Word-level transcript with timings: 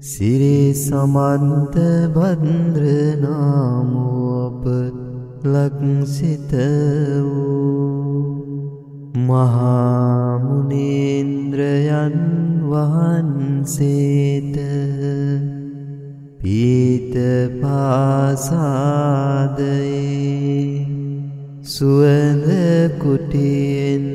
සිරි 0.01 0.75
සමන්ත 0.75 1.75
බද්‍රනාමෝප 2.11 3.23
ලක්සිත 5.45 6.51
වූ 7.23 8.27
මහාමුණේන්ද්‍රයන් 9.23 10.57
වහන්සේට 12.67 14.57
පීත 16.37 17.15
පාසාදයේ 17.61 18.47
සුවඳ 21.67 22.47
කුටියෙන් 22.99 24.05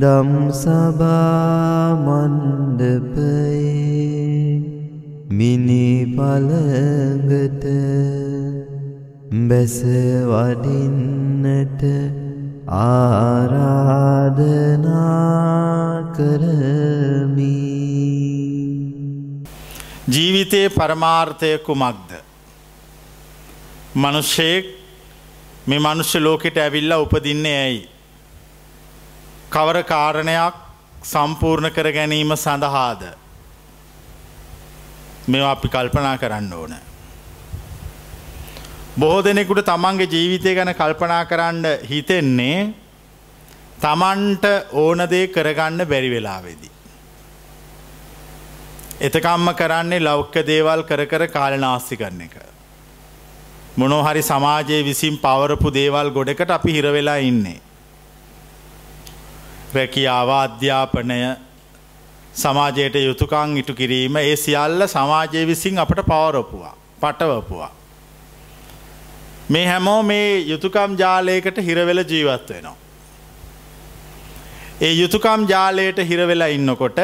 දම් 0.00 0.30
සභාමණ්ඩපයේ 0.52 1.80
මිනි 5.30 5.88
පළඟට 6.16 7.64
බැස 9.48 9.78
වඩින්නට 10.28 11.82
ආරාධනා 12.82 14.04
කරමි 16.16 17.58
ජීවිතයේ 20.12 20.68
පරමාර්ථය 20.78 21.52
කුමක්ද. 21.66 22.08
මනුෂ්‍යයෙක් 23.94 24.83
මේ 25.66 25.78
මනුෂ්‍ය 25.78 26.20
ලෝකෙට 26.20 26.56
ඇවිල්ලා 26.58 26.98
උපදින්නේ 26.98 27.58
ඇයි. 27.58 27.88
කවර 29.50 29.82
කාරණයක් 29.82 30.54
සම්පූර්ණ 31.02 31.70
කර 31.70 31.92
ගැනීම 31.92 32.36
සඳහාද. 32.36 33.02
මෙ 35.28 35.40
අපි 35.42 35.68
කල්පනා 35.68 36.18
කරන්න 36.18 36.52
ඕන. 36.52 36.74
බොහෝ 38.98 39.24
දෙනෙකුට 39.24 39.64
තමන්ගේ 39.64 40.08
ජීවිතය 40.08 40.54
ගැන 40.54 40.74
කල්පනා 40.74 41.24
කරන්න 41.24 41.64
හිතෙන්නේ 41.90 42.60
තමන්ට 43.80 44.44
ඕනදේ 44.72 45.26
කරගන්න 45.28 45.88
බැරි 45.88 46.10
වෙලාවෙදී. 46.10 46.72
එතකම්ම 49.00 49.54
කරන්නේ 49.54 50.00
ලෞක්ක 50.00 50.34
දේවල් 50.46 50.82
කර 50.82 51.06
කර 51.06 51.26
කාලනාස්ති 51.28 51.96
කරන 51.96 52.20
එක. 52.20 52.36
මොනොහරි 53.76 54.22
සමාජයේ 54.22 54.82
විසින් 54.82 55.16
පවරපු 55.18 55.70
දේවල් 55.70 56.10
ගොඩකට 56.10 56.50
අපි 56.50 56.72
හිරවෙලා 56.72 57.16
ඉන්නේ. 57.22 57.58
රැකියාව 59.74 60.30
අධ්‍යාපනය 60.36 61.18
සමාජයට 62.34 62.96
යුතුකං 63.00 63.56
ඉටු 63.56 63.74
කිරීම 63.74 64.16
ඒ 64.16 64.36
සියල්ල 64.36 64.86
සමාජය 64.86 65.46
විසින් 65.46 65.78
අපට 65.78 66.00
පවරොපුවා 66.10 66.74
පටවපුවා. 67.00 67.72
මේ 69.50 69.66
හැමෝ 69.66 70.00
මේ 70.02 70.30
යුතුකම් 70.52 70.94
ජාලයකට 70.98 71.58
හිරවෙල 71.68 72.02
ජීවත් 72.04 72.50
වෙනවා. 72.50 72.76
ඒ 74.80 74.92
යුතුකම් 74.92 75.48
ජාලයට 75.48 75.98
හිරවෙලා 76.10 76.48
ඉන්නකොට 76.48 77.00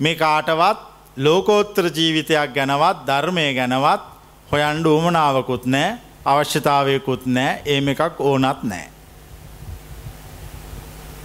මේ 0.00 0.14
කාටවත් 0.16 0.78
ලෝකෝත්තර 1.18 1.90
ජීවිතයක් 1.90 2.54
ගැනවත් 2.54 3.04
ධර්මය 3.06 3.46
ගැනවත් 3.54 4.07
හොයන්ඩ 4.52 4.86
උමනාවකුත් 4.88 5.64
නෑ 5.72 5.88
අවශ්‍යතාවයකුත් 6.24 7.24
නෑ 7.36 7.50
ඒම 7.72 7.88
එකක් 7.92 8.20
ඕනත් 8.28 8.62
නෑ. 8.70 8.86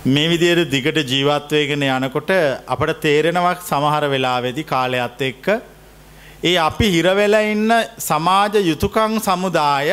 මේ 0.06 0.30
විදියට 0.32 0.72
දිගට 0.72 0.98
ජීවත්වයගෙන 1.12 1.86
යනකොට 1.88 2.32
අපට 2.74 3.00
තේරෙනවක් 3.06 3.62
සමහර 3.70 4.08
වෙලාවෙදි 4.14 4.64
කාලයත් 4.72 5.24
එක්ක 5.30 5.48
ඒ 6.44 6.58
අපි 6.68 6.90
හිරවෙල 6.96 7.36
ඉන්න 7.40 7.72
සමාජ 8.08 8.60
යුතුකං 8.70 9.16
සමුදාය 9.28 9.92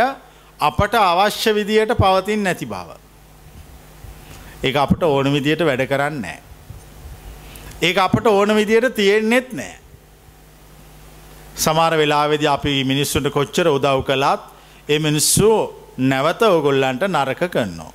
අපට 0.61 0.95
අවශ්‍ය 1.01 1.55
විදියට 1.55 1.95
පවතින් 2.03 2.43
නැති 2.43 2.67
බව. 2.67 2.99
ඒ 4.65 4.75
අපට 4.85 5.03
ඕන 5.03 5.33
විදියට 5.33 5.63
වැඩ 5.69 5.87
කරන්නේ. 5.93 6.39
ඒ 7.83 7.95
අපට 8.07 8.27
ඕන 8.27 8.57
විදියට 8.59 8.95
තියෙන්නෙත් 8.95 9.53
නෑ. 9.53 9.80
සමාර 11.61 11.93
වෙලාවෙද 11.97 12.45
අපි 12.47 12.73
මිනිස්සුන්ට 12.85 13.31
කොච්චර 13.31 13.69
උදව් 13.69 14.03
කළත් 14.09 14.43
ඒ 14.89 14.99
මිනිස්සු 14.99 15.51
නැවත 16.11 16.43
ඔගොල්ලන්ට 16.49 17.03
නරක 17.09 17.43
කරනවා. 17.55 17.93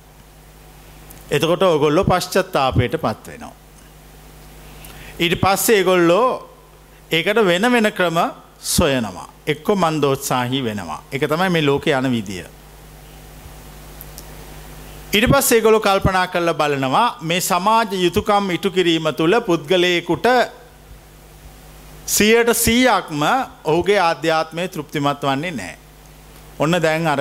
එතකොට 1.30 1.62
ඔගොල්ලො 1.64 2.04
පශ්චත්තාපයට 2.04 2.96
පත්වෙනවා. 2.96 3.54
ඊට 5.18 5.40
පස්සේ 5.40 5.78
ඒගොල්ලෝ 5.78 6.28
ඒකට 7.10 7.40
වෙන 7.44 7.72
වෙන 7.72 7.92
ක්‍රම 7.92 8.18
සොයනවා. 8.60 9.28
එක්කො 9.46 9.76
මන්දෝත්සාහි 9.76 10.64
වෙනවා. 10.64 11.02
එක 11.12 11.22
තමයි 11.24 11.50
මේ 11.50 11.66
ලෝක 11.66 11.86
යන 11.88 12.10
විදිය. 12.10 12.44
ඉට 15.12 15.26
පස් 15.32 15.52
ඒගොලු 15.52 15.80
කල්පනා 15.80 16.26
කරල 16.28 16.52
බලනවා 16.54 17.18
මේ 17.22 17.40
සමාජ 17.40 17.94
යුතුකම් 17.96 18.50
ඉටු 18.50 18.70
කිරීම 18.70 19.06
තුළ 19.16 19.40
පුද්ගලයකුට 19.40 20.26
සියයට 22.06 22.50
සීයක්ම 22.54 23.22
ඔහුගේ 23.64 23.98
ආධ්‍යාත්මය 23.98 24.68
තෘප්තිමත් 24.68 25.22
වන්නේ 25.28 25.50
නෑ. 25.50 25.74
ඔන්න 26.58 26.78
දැන් 26.82 27.06
අර 27.12 27.20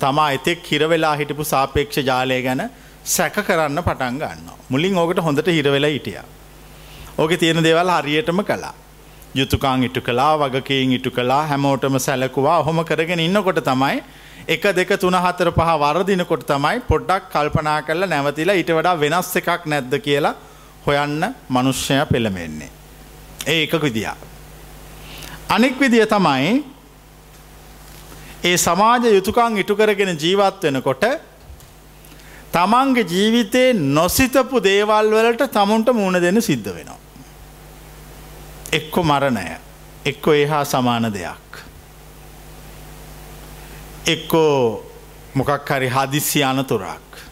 තමා 0.00 0.30
එතෙක් 0.36 0.62
හිරවෙලා 0.72 1.16
හිටපු 1.20 1.44
සාපේක්ෂ 1.44 1.98
ජාලය 2.08 2.36
ගැන 2.42 2.62
සැක 3.04 3.40
කරන්න 3.48 3.82
පටන් 3.82 4.20
ගන්න. 4.20 4.46
මුලින් 4.68 4.98
ඕකට 5.02 5.22
හොඳට 5.26 5.50
හිරවෙලා 5.56 5.90
හිටිය. 5.90 6.22
ඕක 7.18 7.34
තියෙන 7.40 7.62
දේවල් 7.66 7.90
හරියටම 7.96 8.44
කලා. 8.44 8.72
යුතුකාං 9.34 9.82
ඉටු 9.88 10.00
කලා 10.00 10.30
වගකයෙන් 10.38 10.94
ඉටු 10.98 11.10
කලා 11.10 11.42
හැමෝටම 11.50 11.98
සැලකුවා 11.98 12.62
හොම 12.62 12.84
කරගෙන 12.84 13.26
ඉන්නකොට 13.26 13.60
තමයි 13.64 14.02
එක 14.46 14.62
දෙක 14.78 14.96
තුන 15.00 15.20
හතර 15.24 15.50
පහ 15.50 15.76
වරදිනකොට 15.82 16.46
තමයි 16.46 16.86
පොඩ්ඩක් 16.88 17.30
කල්පනා 17.34 17.78
කරලා 17.82 18.12
නැවතිලා 18.14 18.60
ඊට 18.62 18.74
වඩා 18.78 18.96
වෙනස් 19.04 19.36
එකක් 19.36 19.66
නැද්ද 19.66 20.02
කියලා 20.08 20.36
හොයන්න 20.86 21.32
මනුෂ්‍යය 21.50 22.04
පෙළමෙන්නේ. 22.14 22.77
ඒ 23.46 23.62
එකක 23.62 23.82
විදිිය. 23.82 24.10
අනෙක් 25.48 25.80
විදිය 25.80 26.06
තමයි 26.06 26.64
ඒ 28.44 28.56
සමාජ 28.56 29.08
යුතුකං 29.14 29.58
ඉටු 29.58 29.76
කරගෙන 29.76 30.16
ජීවත් 30.16 30.62
වෙනකොට 30.62 31.04
තමන්ගේ 32.52 33.04
ජීවිතයේ 33.04 33.72
නොසිතපු 33.74 34.62
දේවල් 34.62 35.10
වලට 35.10 35.50
තමුන්ට 35.52 35.92
මුණ 35.92 36.22
දෙන්න 36.22 36.42
සිද්ධ 36.42 36.74
වෙනවා. 36.74 36.98
එක්කො 38.72 39.02
මරණය 39.02 39.48
එක්කො 40.04 40.32
ඒහා 40.32 40.64
සමාන 40.64 41.12
දෙයක්. 41.12 41.48
එක්කෝ 44.06 44.84
මොකක් 45.34 45.68
හරි 45.68 45.88
හදිසි 45.88 46.44
අනතුරක්. 46.44 47.27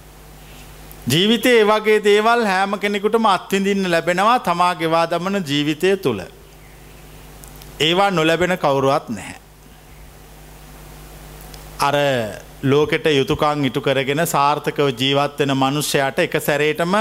ජීවිතේ 1.07 1.59
වගේ 1.65 1.99
දේවල් 2.05 2.41
හෑම 2.45 2.73
කෙනෙකුටම 2.79 3.27
අත්විඳින්න 3.27 3.91
ලැබෙනවා 3.91 4.39
තමා 4.41 4.75
ගෙවා 4.75 5.07
දමන 5.07 5.45
ජීවිතය 5.49 5.97
තුළ. 5.97 6.21
ඒවා 7.81 8.11
නොලැබෙන 8.11 8.59
කවුරුවත් 8.59 9.09
නැහැ. 9.09 9.37
අර 11.81 11.97
ලෝකෙට 12.63 13.07
යුතුකං 13.09 13.65
ඉටු 13.65 13.81
කරගෙන 13.81 14.23
සාර්ථකව 14.27 14.89
ජීවත්වෙන 15.01 15.53
මනුෂ්‍යයට 15.55 16.19
එක 16.19 16.35
සැරේටම 16.41 16.97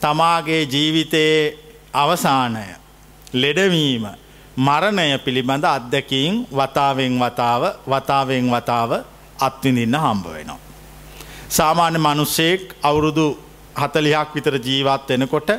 තමාගේ 0.00 0.62
ජීවිතයේ 0.64 1.58
අවසානය 1.94 2.64
ලෙඩවීම 3.34 4.08
මරණය 4.58 5.18
පිළිබඳ 5.18 5.64
අත්දැකීම් 5.66 6.42
වතාවෙන් 6.52 7.14
වතාව 7.20 7.62
වතාවෙන් 7.86 8.50
වතාව 8.50 8.90
අත්විඳින්න 9.40 9.96
හම්බ 9.96 10.26
වෙනවා. 10.28 10.69
සාමාන්‍ය 11.50 11.98
මනුස්සයෙක් 11.98 12.74
අවුරුදු 12.82 13.24
හතලියක් 13.76 14.34
විතර 14.34 14.54
ජීවත් 14.58 15.08
වෙනකොට 15.08 15.50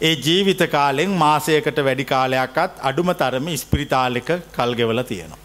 ඒ 0.00 0.14
ජීවිත 0.16 0.62
කාලෙෙන් 0.70 1.12
මාසයකට 1.16 1.78
වැඩි 1.86 2.04
කාලයක්ත් 2.04 2.80
අඩුම 2.82 3.12
තරම 3.14 3.46
ස්පිරිතාලික 3.56 4.30
කල්ගෙවල 4.56 5.02
තියෙනවා. 5.02 5.38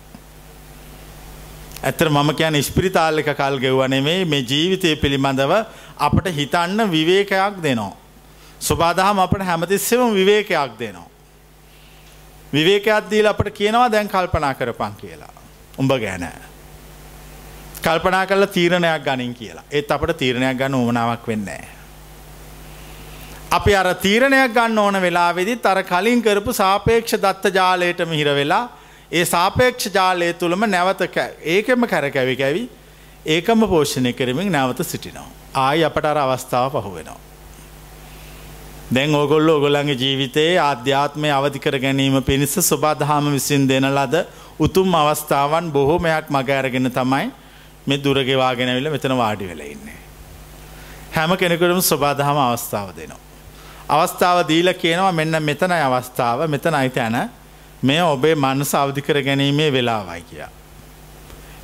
ඇතර 1.84 2.10
මම 2.10 2.32
කියන 2.34 2.58
ස්පිරිතාලික 2.64 3.30
කල් 3.34 3.60
ගෙව්වනෙමේ 3.60 4.26
මේ 4.26 4.42
ජීවිතය 4.44 4.96
පිළිබඳව 4.96 5.54
අපට 6.00 6.32
හිතන්න 6.32 6.90
විවේකයක් 6.92 7.62
දෙනවා. 7.62 7.94
සුබාදහම 8.62 9.20
අපට 9.20 9.44
හැමතිස්සෙම 9.44 10.14
විවේකයක් 10.14 10.74
දෙනවා. 10.80 11.08
විවේකයක් 12.54 13.10
දීල 13.12 13.28
අපට 13.28 13.54
කියනවා 13.54 13.92
දැන් 13.92 14.10
කල්පනා 14.10 14.54
කරපන් 14.56 14.94
කියලා. 15.02 15.34
උඹ 15.78 15.92
ගැනෑ. 16.00 16.55
කල්පනා 17.86 18.26
කල 18.26 18.46
තීරණයක් 18.56 19.04
ගනින් 19.08 19.34
කියලා 19.40 19.66
ඒත් 19.72 19.92
අපට 19.92 20.18
තීරණයක් 20.18 20.58
ගන්න 20.60 20.76
ඕමනාවක් 20.76 21.28
වෙන්නේ. 21.28 21.64
අපි 23.52 23.76
අර 23.76 23.90
තීරණයක් 24.06 24.56
ගන්න 24.56 24.80
ඕන 24.80 25.02
වෙලාවෙදිත් 25.02 25.66
අර 25.66 25.84
කලින් 25.84 26.22
කරපු 26.22 26.54
සාපේක්ෂ 26.54 27.22
දත්ත 27.26 27.54
ජාලයටම 27.54 28.18
හිර 28.20 28.30
වෙලා 28.40 28.64
ඒ 29.12 29.26
සාපේක්ෂ 29.26 29.94
ජාලය 29.94 30.34
තුළම 30.34 30.66
නැවත 30.68 31.06
ඒකෙම 31.56 31.88
කැරකැවි 31.88 32.36
කැවි 32.36 32.64
ඒකම 33.28 33.68
පෝෂණය 33.68 34.14
කරමින් 34.14 34.52
නැවත 34.52 34.82
සිටිනවා. 34.84 35.30
ආයි 35.56 35.84
අපට 35.84 36.06
අර 36.06 36.18
අවස්ථාව 36.18 36.74
පහු 36.74 36.92
වෙනවා. 36.96 37.20
දැන් 38.94 39.16
ඕගොල්ල 39.16 39.50
ඔගොලන්ගේ 39.50 39.96
ජීවිතයේ 39.96 40.60
ආධ්‍යාත්මය 40.60 41.30
අවධිකර 41.32 41.80
ගැනීම 41.80 42.18
පිණිස 42.24 42.54
ස්වබාදහාම 42.62 43.32
විසින් 43.34 43.70
දෙන 43.70 43.88
ලද 43.90 44.26
උතුම් 44.60 44.94
අවස්ථාවන් 44.96 45.72
බොහෝමයක් 45.72 46.30
මගඇරගෙන 46.30 46.92
තමයි 46.92 47.26
මේ 47.88 47.98
දුරගෙවාගෙනවිල 47.98 48.90
මෙතන 48.90 49.18
වාඩි 49.18 49.48
වෙල 49.48 49.62
ඉන්නේ. 49.62 50.00
හැම 51.16 51.38
කෙනෙකුටම 51.38 51.82
ස්වබාදහම 51.82 52.38
අවස්ථාව 52.40 52.90
දෙනවා. 52.96 53.22
අවස්ථාව 53.90 54.48
දීල 54.48 54.74
කියනවා 54.74 55.12
මෙන්න 55.12 55.44
මෙතනයි 55.44 55.82
අවස්ථාව 55.82 56.48
මෙතන 56.50 56.74
අයිත 56.74 56.98
ඇන 56.98 57.18
මේ 57.84 58.02
ඔබේ 58.04 58.36
මනස 58.36 58.74
අවධිකර 58.74 59.22
ගැනීමේ 59.22 59.72
වෙලාවයි 59.72 60.22
කියා. 60.30 60.52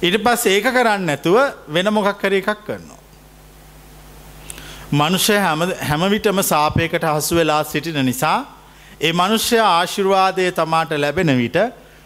ඉට 0.01 0.17
පස් 0.23 0.45
ඒක 0.47 0.65
කරන්න 0.65 1.05
නැතුව 1.05 1.37
වෙන 1.67 1.93
මොකක් 1.93 2.17
කර 2.21 2.33
එකක් 2.33 2.49
කරනවා. 2.65 3.01
මනුෂ්‍ය 4.91 5.35
හැමවිටම 5.89 6.41
සාපයකට 6.43 7.05
හසු 7.05 7.35
වෙලා 7.35 7.63
සිටින 7.63 8.05
නිසා 8.05 8.39
ඒ 9.01 9.13
මනුෂ්‍ය 9.13 9.59
ආශිර්වාදය 9.59 10.51
තමාට 10.51 10.91
ලැබෙන 10.97 11.37
විට 11.37 11.57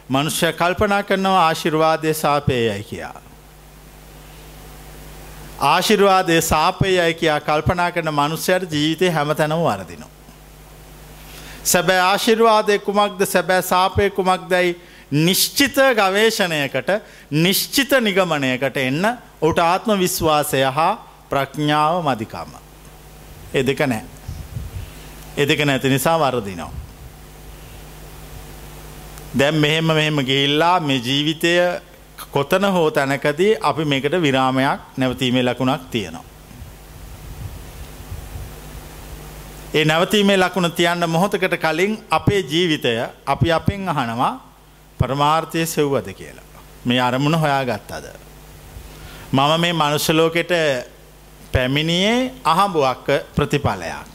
මනුෂ්‍ය 0.10 0.54
කල්පනා 0.54 1.04
කරනවා 1.04 1.46
ආශිර්වාදය 1.48 2.14
සාපයයයි 2.14 2.84
කියා. 2.90 3.25
ආශිර්වාදය 5.60 6.42
සාපයයි 6.42 7.14
කියා 7.14 7.40
කල්පනා 7.42 7.92
කරන 7.92 8.12
මනුස්්‍යයට 8.12 8.72
ජීවිතය 8.72 9.10
හැමතැනම 9.10 9.62
වරදිනවා. 9.62 10.10
සැබෑ 11.64 12.00
ආශිර්වාදය 12.02 12.80
කුමක්ද 12.80 13.26
සැබෑ 13.26 13.62
සාපය 13.64 14.10
කුමක් 14.10 14.50
දැයි 14.50 14.76
නිශ්චිත 15.12 15.76
ගවේශණයකට 15.96 16.90
නිශ්චිත 17.32 17.92
නිගමනයකට 18.02 18.78
එන්න 18.78 19.06
ඔට 19.42 19.60
ආත්ම 19.60 20.00
විශ්වාසය 20.00 20.64
හා 20.72 20.92
ප්‍රඥාව 21.30 22.04
මදිකාම. 22.04 22.52
එදක 23.54 23.80
නෑ. 23.88 24.04
එදක 25.38 25.66
නැති 25.66 25.90
නිසා 25.90 26.20
වරදිනවා. 26.20 26.72
දැම් 29.38 29.56
මෙහෙම 29.56 29.86
මෙහෙම 29.86 30.20
ගිහිල්ලා 30.22 30.80
මේ 30.80 31.00
ජීවිතය 31.00 31.56
කොතන 32.32 32.66
හෝ 32.66 32.92
තැනකදී 32.92 33.58
අපි 33.62 33.86
මේකට 33.86 34.22
විරාමයක් 34.22 34.80
නැවතීමේ 34.98 35.44
ලකුණක් 35.44 35.82
තියෙනවා. 35.92 36.24
ඒ 39.74 39.86
නැවතීමේ 39.86 40.38
ලකුණ 40.38 40.72
තියන්න 40.72 41.10
මොහොතකට 41.10 41.58
කලින් 41.58 41.98
අපේ 42.12 42.40
ජීවිතය 42.40 42.94
අපි 43.26 43.52
අපෙන් 43.52 43.90
අහනවා 43.90 44.34
පරමාර්ථය 45.00 45.66
සෙව්වද 45.66 46.14
කියලා. 46.14 46.62
මේ 46.86 47.02
අරමුණ 47.02 47.36
හොයා 47.36 47.64
ගත්තද. 47.66 48.06
මම 49.32 49.60
මේ 49.62 49.74
මනුෂලෝකෙට 49.74 50.52
පැමිණියේ 51.52 52.34
අහඹුවක්ක 52.44 53.08
ප්‍රතිඵලයක්. 53.36 54.08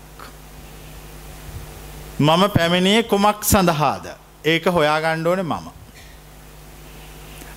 මම 2.20 2.43
පැමිණියේ 2.56 3.02
කුමක් 3.02 3.44
සඳහාද 3.44 4.06
ඒක 4.44 4.67
හොයාගණ්ඩෝන 4.67 5.43
මම. 5.43 5.80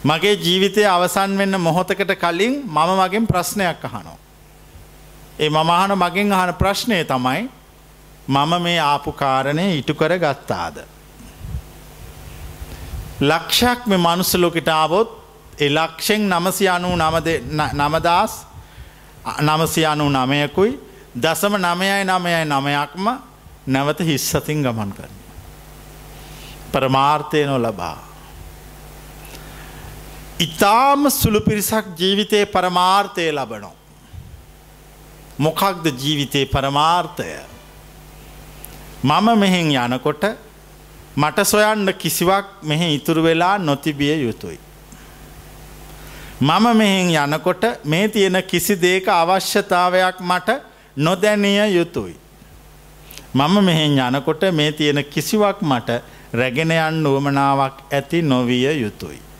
මගේ 0.03 0.35
ජීවිතය 0.35 0.85
අවසන් 0.85 1.37
වෙන්න 1.37 1.55
මොහොතකට 1.57 2.11
කලින් 2.15 2.53
මම 2.65 2.89
මගෙන් 2.99 3.27
ප්‍රශ්නයක් 3.27 3.85
අහනෝ. 3.85 4.17
ඒ 5.39 5.49
මමහන 5.49 5.91
මගෙන් 5.95 6.31
අහන 6.31 6.53
ප්‍රශ්නය 6.53 7.03
තමයි 7.05 7.49
මම 8.27 8.63
මේ 8.63 8.79
ආපු 8.81 9.11
කාරණය 9.13 9.77
ඉටු 9.77 9.93
කර 9.93 10.17
ගත්තාද. 10.17 10.77
ලක්ෂක් 13.21 13.87
මේ 13.87 13.97
මනුස්සලෝකට 13.97 14.67
ආවොත් 14.69 15.09
එ 15.59 15.69
ලක්ෂෙන් 15.69 16.29
නමසි 16.29 16.67
අනු 16.67 16.95
නමදස් 17.73 18.33
නමසි 19.41 19.85
අනු 19.85 20.09
නමයකුයි 20.09 20.79
දසම 21.15 21.53
නමයයි 21.57 22.03
නමයයි 22.03 22.45
නමයක්ම 22.45 23.05
නැවත 23.67 23.99
හිස්සතින් 24.01 24.63
ගමන් 24.63 24.91
කරන. 24.91 25.13
පරමාර්ථය 26.71 27.45
නො 27.45 27.57
ලබා. 27.57 28.12
ඉතාම 30.39 31.09
සුළු 31.11 31.41
පිරිසක් 31.41 31.85
ජීවිතයේ 31.97 32.45
පරමාර්ථය 32.45 33.31
ලබනෝ. 33.31 33.73
මොකක්ද 35.39 35.85
ජීවිතයේ 35.93 36.45
පරමාර්ථය. 36.45 37.25
මම 39.03 39.39
මෙහෙන් 39.39 39.71
යනකොට 39.73 40.23
මට 41.15 41.45
සොයන්න 41.45 41.93
කිසිවක් 41.93 42.45
මෙහෙ 42.63 42.93
ඉතුරු 42.93 43.23
වෙලා 43.23 43.57
නොතිබිය 43.59 44.23
යුතුයි. 44.23 44.59
මම 46.41 46.77
මෙහෙන් 46.77 47.09
යනකොට 47.25 47.63
මේ 47.85 48.07
තියෙන 48.07 48.43
කිසි 48.43 48.75
දේක 48.75 49.07
අවශ්‍යතාවයක් 49.07 50.19
මට 50.21 50.49
නොදැනිය 50.97 51.75
යුතුයි. 51.75 52.15
මම 53.35 53.63
මෙහෙන් 53.63 53.99
යනකොට 53.99 54.41
මේ 54.51 54.71
තියෙන 54.71 55.05
කිසිවක් 55.05 55.61
මට 55.61 56.01
රැගෙන 56.33 56.71
යන්න 56.71 57.05
උවමනාවක් 57.05 57.77
ඇති 57.91 58.21
නොවිය 58.21 58.81
යුතුයි. 58.81 59.32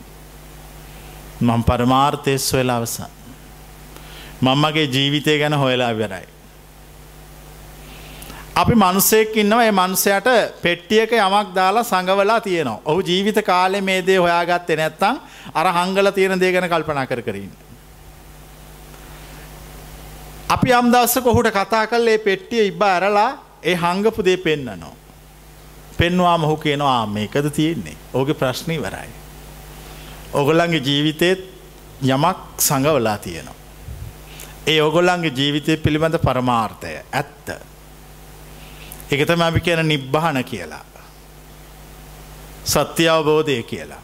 මං 1.40 1.64
පරමාර්ථය 1.64 2.38
සොයලා 2.38 2.76
අවසන්. 2.76 3.10
මංමගේ 4.40 4.86
ජීවිතය 4.86 5.38
ගැන 5.38 5.54
හොයලා 5.54 5.92
වෙරයි. 5.92 6.26
අපි 8.56 8.74
මනුසෙක් 8.74 9.36
ඉන්නව 9.36 9.60
ඒ 9.60 9.72
මනුසයට 9.72 10.28
පෙට්ටියක 10.62 11.12
යමක් 11.12 11.54
දාලා 11.54 11.82
සඟවලා 11.82 12.40
තියෙනවා. 12.40 12.80
ඔහු 12.84 13.00
ජීවිත 13.00 13.38
කාලෙ 13.42 13.80
මේ 13.80 14.06
දේ 14.06 14.16
හොයාගත්තේ 14.16 14.76
නැත්තං 14.76 15.20
අර 15.54 15.66
හංගල 15.68 16.10
තියෙන 16.10 16.40
දේ 16.40 16.52
ගැන 16.52 16.68
කල්පනා 16.68 17.06
කර 17.06 17.22
කරන්න. 17.22 17.50
අපි 20.48 20.72
අම්දස්ස 20.72 21.18
කොහුට 21.20 21.50
කතා 21.50 21.86
කල් 21.86 22.06
ඒ 22.06 22.18
පෙට්ටිය 22.18 22.66
ඉබ්බ 22.66 22.82
ඇරලා 22.82 23.30
ඒ 23.62 23.74
හංගපු 23.76 24.24
දේ 24.24 24.36
පෙන්න්නනවා. 24.38 24.94
පෙන්වා 25.98 26.38
මොහු 26.38 26.56
කියනවා 26.56 27.06
මේකද 27.08 27.50
තියෙන්නේ 27.50 27.96
ඕගේ 28.14 28.34
ප්‍රශ්නී 28.34 28.78
වරයි. 28.78 29.23
ඔගොල්ලන්ගේ 30.34 30.80
ජීවිතයත් 30.80 31.40
යමක් 32.02 32.38
සඟවලා 32.58 33.18
තියෙනවා. 33.18 33.54
ඒ 34.66 34.80
ඔගොල්ලන්ගේ 34.82 35.36
ජීවිතය 35.36 35.76
පිළිබඳ 35.76 36.18
පරමාර්ථය 36.18 36.96
ඇත්ත. 37.12 37.46
එකතම 39.10 39.42
අපි 39.42 39.60
කියන 39.60 39.88
නිබ්බහන 39.88 40.44
කියලා. 40.44 40.84
සත්‍ය 42.64 43.08
අවබෝධය 43.08 43.62
කියලා. 43.62 44.02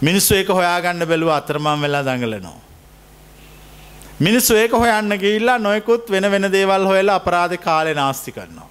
මිනිස්සු 0.00 0.34
ඒක 0.34 0.48
හොයාගන්න 0.48 1.06
බැලුව 1.06 1.30
අතරමම් 1.30 1.82
වෙලා 1.82 2.02
දඟලනවා. 2.02 2.60
මිනිස්සු 4.20 4.56
ඒක 4.56 4.72
හොයන්න 4.72 5.18
ගිල්ලා 5.18 5.58
නොයකුත් 5.58 6.10
වෙන 6.10 6.30
වෙන 6.30 6.52
දේවල් 6.52 6.86
හොයලා 6.86 7.14
අපරාධ 7.14 7.56
කාලෙ 7.56 7.94
නාස්ති 7.94 8.32
කරනවා. 8.32 8.68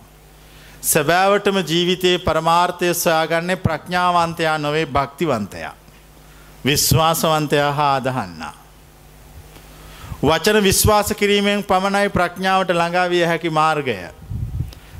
සැබෑවටම 0.81 1.57
ජීවිතයේ 1.67 2.17
පරමාර්ථය 2.19 2.93
සොයාගන්නේ 2.93 3.55
ප්‍රඥාවන්තයා 3.55 4.57
නොවේ 4.57 4.85
භක්තිවන්තයා. 4.85 5.78
විශ්වාසවන්තයා 6.65 7.73
හා 7.73 7.95
අදහන්නා. 7.95 8.53
වචන 10.21 10.63
විශ්වාස 10.63 11.13
කිරීමෙන් 11.13 11.63
පමණයි 11.63 12.09
ප්‍රඥාවට 12.09 12.71
ළඟාවිය 12.71 13.25
හැකි 13.25 13.49
මාර්ගය. 13.51 13.97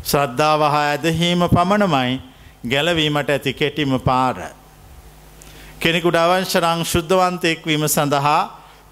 ශ්‍රද්ධාව 0.03 0.61
හා 0.63 0.85
ඇදහීම 0.85 1.41
පමණමයි 1.49 2.21
ගැලවීමට 2.65 3.29
ඇති 3.29 3.53
කෙටිම 3.53 3.99
පාර. 4.01 4.37
කෙනෙකුට 5.79 6.15
අවංශරං 6.15 6.85
ශුද්ධවන්තයෙක් 6.85 7.65
වීම 7.65 7.87
සඳහා 7.87 8.41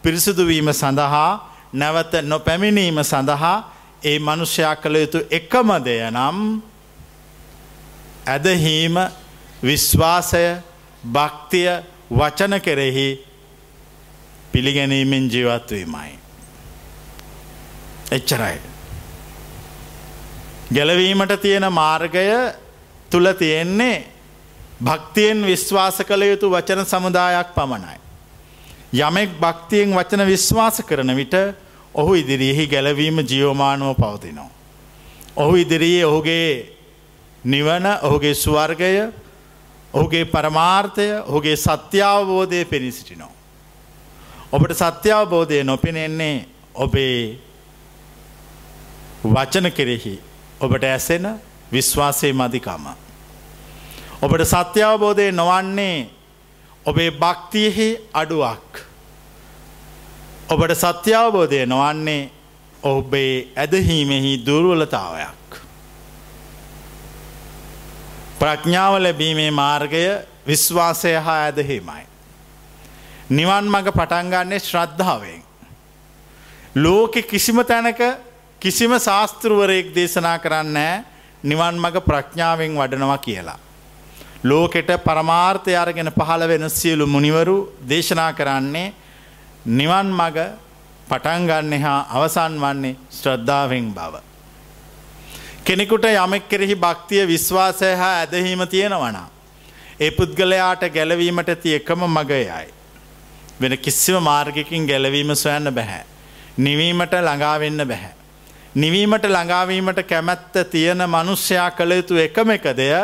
පිරිසිදුවීම 0.04 0.74
සඳහා 0.74 1.32
නැවත 1.74 2.14
නොපැමිණීම 2.24 3.04
සඳහා 3.04 3.58
ඒ 4.04 4.20
මනුෂ්‍යයා 4.20 4.76
කළ 4.76 4.96
යුතු 4.96 5.20
එකම 5.30 5.70
දෙය 5.84 6.02
නම් 6.08 6.38
ඇදහීම 8.28 8.96
විශ්වාසය 9.64 10.46
භක්තිය 11.04 11.70
වචන 12.12 12.62
කෙරෙහි 12.62 13.26
පිළිගැනීමෙන් 14.52 15.30
ජීවත්වීමයි. 15.30 16.20
එච්චරයි. 18.12 18.60
ගැලවීමට 20.74 21.42
තියෙන 21.42 21.74
මාර්ගය 21.74 22.28
තුළ 23.10 23.34
තියෙන්නේ 23.34 24.08
භක්තියෙන් 24.84 25.46
විශ්වාස 25.46 25.98
කළ 26.00 26.22
යුතු 26.22 26.52
වචන 26.52 26.86
සමුදායක් 26.86 27.56
පමණයි. 27.56 28.00
යමෙක් 28.94 29.30
භක්තියෙන් 29.40 29.96
වචන 29.96 30.26
විශ්වාස 30.26 30.82
කරන 30.82 31.16
විට 31.16 31.34
ඔහු 31.94 32.14
ඉදිරියෙහි 32.14 32.68
ගැලවීම 32.68 33.20
ජියෝමානුව 33.22 33.96
පවතිනවා. 33.96 34.50
ඔහු 35.36 35.56
ඉදිරියේ 35.56 36.06
ඔහුගේ 36.06 36.78
නිවන 37.46 37.86
ඔහුගේ 38.02 38.36
ස්වර්ගය 38.36 39.12
ඔහුගේ 39.98 40.26
පරමාර්ථය 40.26 41.08
ඔහුගේ 41.22 41.56
සත්‍යාවබෝධය 41.58 42.66
පිණිසිටිනෝ. 42.66 43.34
ඔබට 44.52 44.74
සත්‍යාවබෝධය 44.74 45.64
නොපෙනෙන්නේ 45.64 46.38
ඔබේ 46.76 47.40
වචන 49.26 49.72
කෙරෙහි 49.72 50.16
ඔබට 50.62 50.84
ඇසෙන 50.86 51.26
විශ්වාසය 51.72 52.34
මදිකම. 52.34 52.86
ඔබට 54.22 54.46
සත්‍යාවබෝධය 54.46 55.32
නොවන්නේ 55.32 56.10
ඔබේ 56.86 57.12
භක්තියෙහි 57.14 57.90
අඩුවක්. 58.14 58.70
ඔබට 60.50 60.76
සත්‍යාවබෝධය 60.76 61.66
නොවන්නේ 61.66 62.32
ඔබේ 62.84 63.48
ඇදහීමෙහි 63.56 64.46
දුර්වලතාවයක්. 64.46 65.50
ප්‍රඥාව 68.40 68.94
ලැබීමේ 68.98 69.52
මාර්ගය 69.52 70.04
විශ්වාසය 70.48 71.14
හා 71.18 71.38
ඇදහීමයි. 71.42 72.04
නිවන් 73.30 73.66
මඟ 73.66 73.92
පටන්ගන්නේ 73.92 74.60
ශ්‍රද්ධාවෙන්. 74.60 75.42
ලෝකෙ 76.76 77.22
කිසිම 77.24 77.64
තැනක 77.64 78.02
කිසිම 78.62 78.92
ශාස්තෘවරයෙක් 79.00 79.90
දේශනා 79.96 80.38
කරන්න 80.40 80.78
නිවන් 81.44 81.76
මඟ 81.76 82.02
ප්‍රඥාවෙන් 82.02 82.78
වඩනවා 82.78 83.18
කියලා. 83.20 83.60
ලෝකෙට 84.44 84.92
පරමාර්ථය 85.00 85.76
අරගෙන 85.76 86.12
පහළ 86.12 86.48
වෙන 86.48 86.70
සියලු 86.70 87.08
මුනිවරු 87.08 87.58
දේශනා 87.84 88.32
කරන්නේ 88.34 88.94
නිවන් 89.68 90.14
මග 90.14 90.38
පටන්ගන්න 91.10 91.82
හා 91.82 92.00
අවසන් 92.12 92.56
වන්නේ 92.60 92.98
ශ්‍රද්ධාවෙන් 93.12 93.94
බව. 93.94 94.27
කෙනෙකුට 95.68 96.06
යමෙක් 96.06 96.48
කෙරෙහි 96.50 96.76
භක්තිය 96.76 97.24
විශ්වාසය 97.28 97.88
හා 97.94 98.12
ඇදහීම 98.20 98.62
තියෙනවනා. 98.68 99.30
ඒ 100.00 100.12
පුද්ගලයාට 100.12 100.84
ගැලවීමට 100.90 101.50
ති 101.62 101.74
එකම 101.76 102.06
මගයයි. 102.08 102.68
වෙන 103.62 103.78
කිසිව 103.78 104.20
මාර්ගකින් 104.22 104.88
ගැලවීම 104.88 105.36
සොයන්න 105.36 105.72
බැහැ. 105.72 106.06
නිවීමට 106.58 107.14
ළඟාවෙන්න 107.20 107.84
බැහැ. 107.86 108.14
නිවීමට 108.76 109.26
ළඟාවීමට 109.26 110.02
කැමැත්ත 110.04 110.56
තියෙන 110.72 111.04
මනුෂ්‍යයා 111.06 111.70
කළ 111.72 111.92
යුතු 111.92 112.18
එකම 112.18 112.52
එක 112.52 112.72
දෙය 112.78 112.96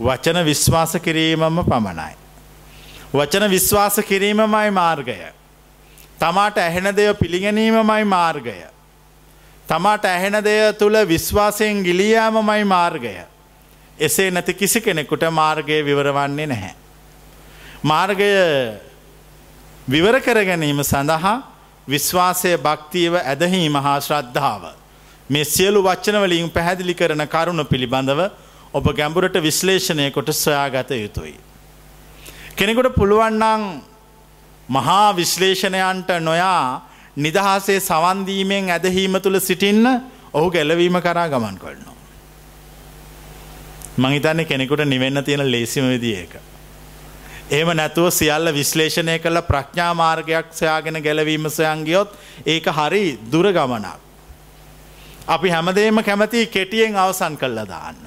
වචන 0.00 0.44
විශ්වාස 0.44 0.92
කිරීමම 1.02 1.64
පමණයි. 1.64 2.14
වචන 3.14 3.50
විශ්වාස 3.50 4.00
කිරීමමයි 4.08 4.70
මාර්ගය. 4.72 5.18
තමාට 6.20 6.58
ඇහෙන 6.58 6.96
දෙය 6.96 7.14
පිළිගැනීමමයි 7.14 8.04
මාර්ගය. 8.04 8.75
තමාට 9.68 10.04
ඇහෙන 10.06 10.38
දෙය 10.44 10.72
තුළ 10.72 10.96
විශ්වාසයෙන් 11.06 11.82
ගිලියෑමමයි 11.82 12.64
මාර්ගය. 12.66 13.14
එසේ 13.98 14.30
නැති 14.30 14.54
කිසි 14.54 14.80
කෙනෙකුට 14.80 15.24
මාර්ගය 15.30 15.82
විවරවන්නේ 15.82 16.46
නැහැ. 16.46 16.74
මාර්ගය 17.84 18.30
විවර 19.88 20.20
කර 20.20 20.38
ගැනීම 20.44 20.82
සඳහා 20.84 21.36
විශ්වාසය 21.88 22.56
භක්තියව 22.58 23.14
ඇදහීම 23.16 23.74
හා 23.76 24.00
ශ්‍රද්ධාව. 24.00 24.62
මේ 25.30 25.44
සියලු 25.46 25.82
වච්චනවලින් 25.82 26.50
පැහැදිලි 26.50 26.94
කරන 26.94 27.26
කරුණ 27.26 27.66
පිළිබඳව 27.66 28.20
ඔබ 28.74 28.86
ගැඹුරට 28.92 29.36
විශ්ලේෂණය 29.40 30.10
කොට 30.10 30.30
සොයාගත 30.34 30.90
යුතුයි. 30.92 31.36
කෙනෙකුට 32.56 32.94
පුළුවන්නං 32.94 33.62
මහා 34.68 35.16
විශ්ලේෂණයන්ට 35.16 36.10
නොයා 36.20 36.82
නිදහසේ 37.16 37.80
සවන්දීමෙන් 37.80 38.70
ඇදහීම 38.70 39.20
තුළ 39.20 39.40
සිටින්න 39.40 39.86
ඔහු 40.32 40.50
ගැලවීම 40.50 41.00
කරා 41.00 41.28
ගමන් 41.28 41.58
කොල්නවා. 41.58 41.96
මහිතන්නේ 43.98 44.44
කෙනෙකුට 44.44 44.84
නිවෙන්න 44.84 45.24
තියෙන 45.24 45.50
ලේසිම 45.50 45.84
විදිිය 45.84 46.22
එක. 46.22 46.34
එහෙම 47.50 47.70
නැතුව 47.76 48.10
සියල්ල 48.10 48.52
විශ්ලේෂණය 48.54 49.18
කළ 49.18 49.40
ප්‍රඥා 49.42 49.94
මාර්ගයක් 49.94 50.52
සොයාගෙන 50.52 51.02
ගැලවීම 51.02 51.48
සොයන්ගියොත් 51.50 52.12
ඒක 52.46 52.66
හරි 52.68 53.18
දුර 53.32 53.52
ගමනක්. 53.52 53.96
අපි 55.28 55.48
හැමදේම 55.50 56.02
කැමති 56.04 56.46
කෙටියෙන් 56.46 56.96
අවසන් 56.96 57.36
කල්ල 57.36 57.64
දාන්න. 57.66 58.02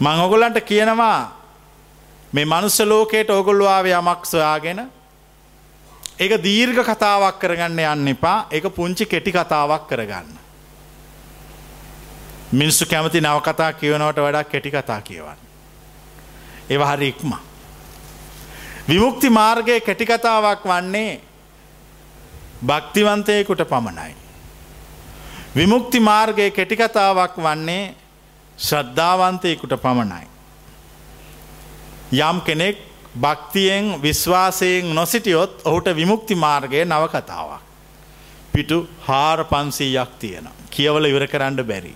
මං 0.00 0.20
ඔගොලන්ට 0.20 0.60
කියනවා 0.60 1.20
මේ 2.32 2.44
මනුස්ස 2.44 2.80
ලෝකයට 2.82 3.30
ඔගොල්ලවාව 3.30 3.86
යමක් 3.86 4.24
සොයාගෙන 4.24 4.90
ඒක 6.18 6.42
දීර්ඝ 6.42 6.82
කතාවක් 6.82 7.38
කරගන්න 7.40 7.78
යන්න 7.78 8.08
එපා 8.14 8.46
එක 8.50 8.68
පුංචි 8.74 9.06
කෙටි 9.06 9.32
කතාවක් 9.32 9.88
කරගන්න. 9.88 10.30
මිනිස්සු 12.52 12.86
කැමති 12.86 13.20
නව 13.20 13.42
කතා 13.42 13.72
කියවනවට 13.72 14.18
වඩා 14.18 14.44
කෙටි 14.44 14.70
කතා 14.70 15.00
කියවන්න. 15.00 15.38
ඒව 16.70 16.82
හරි 16.82 17.08
ඉක්ම. 17.08 17.32
විමුක්ති 18.88 19.30
මාර්ගය 19.30 19.80
කෙටිකතාවක් 19.80 20.64
වන්නේ 20.64 21.20
භක්තිවන්තයකුට 22.62 23.68
පමණයි. 23.68 24.14
විමුක්ති 25.56 26.00
මාර්ගය 26.00 26.50
කෙටිකතාවක් 26.50 27.36
වන්නේ 27.36 27.94
ශ්‍රද්ධාවන්තයකුට 28.58 29.76
පමණයි. 29.82 30.26
යම් 32.12 32.40
කෙනෙක් 32.40 32.85
භක්තියෙන් 33.16 34.02
විශ්වාසයෙන් 34.02 34.94
නොසිටියොත් 34.94 35.62
ඔහුට 35.64 35.88
විමුක්ති 35.96 36.34
මාර්ගය 36.36 36.84
නවකතාවක්. 36.84 37.60
පිටු 38.52 38.88
හාර 39.00 39.44
පන්සීයක් 39.44 40.10
තියෙන. 40.18 40.48
කියවල 40.70 41.04
ඉවර 41.04 41.26
කරන්න 41.26 41.56
බැරි. 41.62 41.94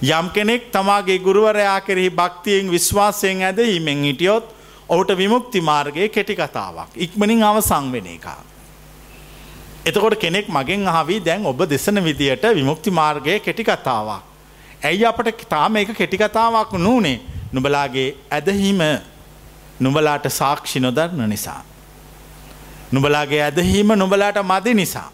යම් 0.00 0.30
කෙනෙක් 0.30 0.70
තමාගේ 0.72 1.18
ගුරුවරයා 1.18 1.80
කෙරෙහි 1.80 2.10
භක්තියෙන් 2.10 2.70
විශ්වාසයෙන් 2.70 3.42
ඇදීමෙන් 3.42 4.02
හිටියොත් 4.04 4.54
ඔහුට 4.88 5.10
විමුක්ති 5.12 5.60
මාර්ගයේ 5.60 6.08
කෙටි 6.08 6.34
කතාවක් 6.34 6.90
ඉක්මනින් 6.96 7.42
අවසං 7.42 7.92
වෙන 7.92 8.06
එක. 8.06 8.26
එතකොට 9.84 10.16
කෙනෙක් 10.16 10.48
මගෙන් 10.48 10.86
අහවී 10.88 11.20
දැන් 11.20 11.46
ඔබ 11.46 11.60
දෙසන 11.64 12.04
විදියට 12.04 12.42
විමුක්ති 12.54 12.90
මාර්ගයේ 12.90 13.40
කෙටි 13.40 13.64
කතාවක්. 13.64 14.22
ඇයි 14.80 15.04
අපට 15.04 15.46
තාම 15.48 15.76
එක 15.76 15.90
කෙටි 15.92 16.18
කතාවක් 16.18 16.72
නූනේ 16.78 17.20
නුබලාගේ 17.52 18.16
ඇදහීම 18.30 18.82
නුබලාට 19.80 20.26
සාක්ෂි 20.30 20.80
නොදරන 20.80 21.28
නිසා. 21.28 21.62
නුබලාගේ 22.92 23.42
ඇදහීම 23.42 23.92
නුබලාට 23.94 24.38
මදි 24.44 24.74
නිසා. 24.74 25.10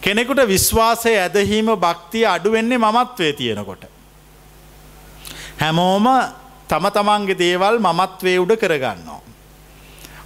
කෙනෙකුට 0.00 0.48
විශ්වාසය 0.48 1.12
ඇදහීම 1.16 1.66
භක්තිය 1.76 2.26
අඩුවෙන්නේ 2.26 2.78
මමත්වය 2.78 3.32
තියෙනකොට. 3.32 3.84
හැමෝම 5.60 6.06
තම 6.68 6.86
තමන්ගේ 6.90 7.38
දේවල් 7.38 7.78
මමත්වේ 7.78 8.38
උඩ 8.38 8.56
කරගන්නවා. 8.56 9.20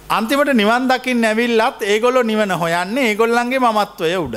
අන්තිමට 0.09 0.53
නිවන් 0.53 0.87
දකිින් 0.89 1.21
නැවිල්ලත් 1.21 1.81
ඒගොලො 1.83 2.23
නිවන 2.23 2.51
හොයන්නේ 2.51 3.05
ඒගොල්ලන්ගේ 3.09 3.59
මමත්වය 3.59 4.15
උඩ. 4.17 4.35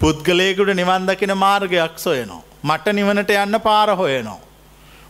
පුද්ගලයකුට 0.00 0.74
නිවන් 0.74 1.06
දකින 1.06 1.36
මාර්ගයක් 1.36 1.98
සොයනෝ. 1.98 2.42
මට 2.62 2.92
නිවනට 2.92 3.30
යන්න 3.30 3.60
පාර 3.60 3.96
හොයනෝ. 3.96 4.40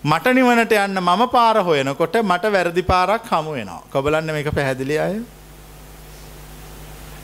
මට 0.04 0.34
නිවනට 0.34 0.72
යන්න 0.76 1.00
මම 1.00 1.22
පාර 1.32 1.56
හොයනකොට 1.64 2.16
මට 2.22 2.52
වැරදි 2.52 2.82
පාරක් 2.82 3.28
හමුවෙනවා. 3.30 3.82
කොබලන්න 3.90 4.26
මේක 4.26 4.50
පැහැදිලි 4.54 4.98
අය. 4.98 5.14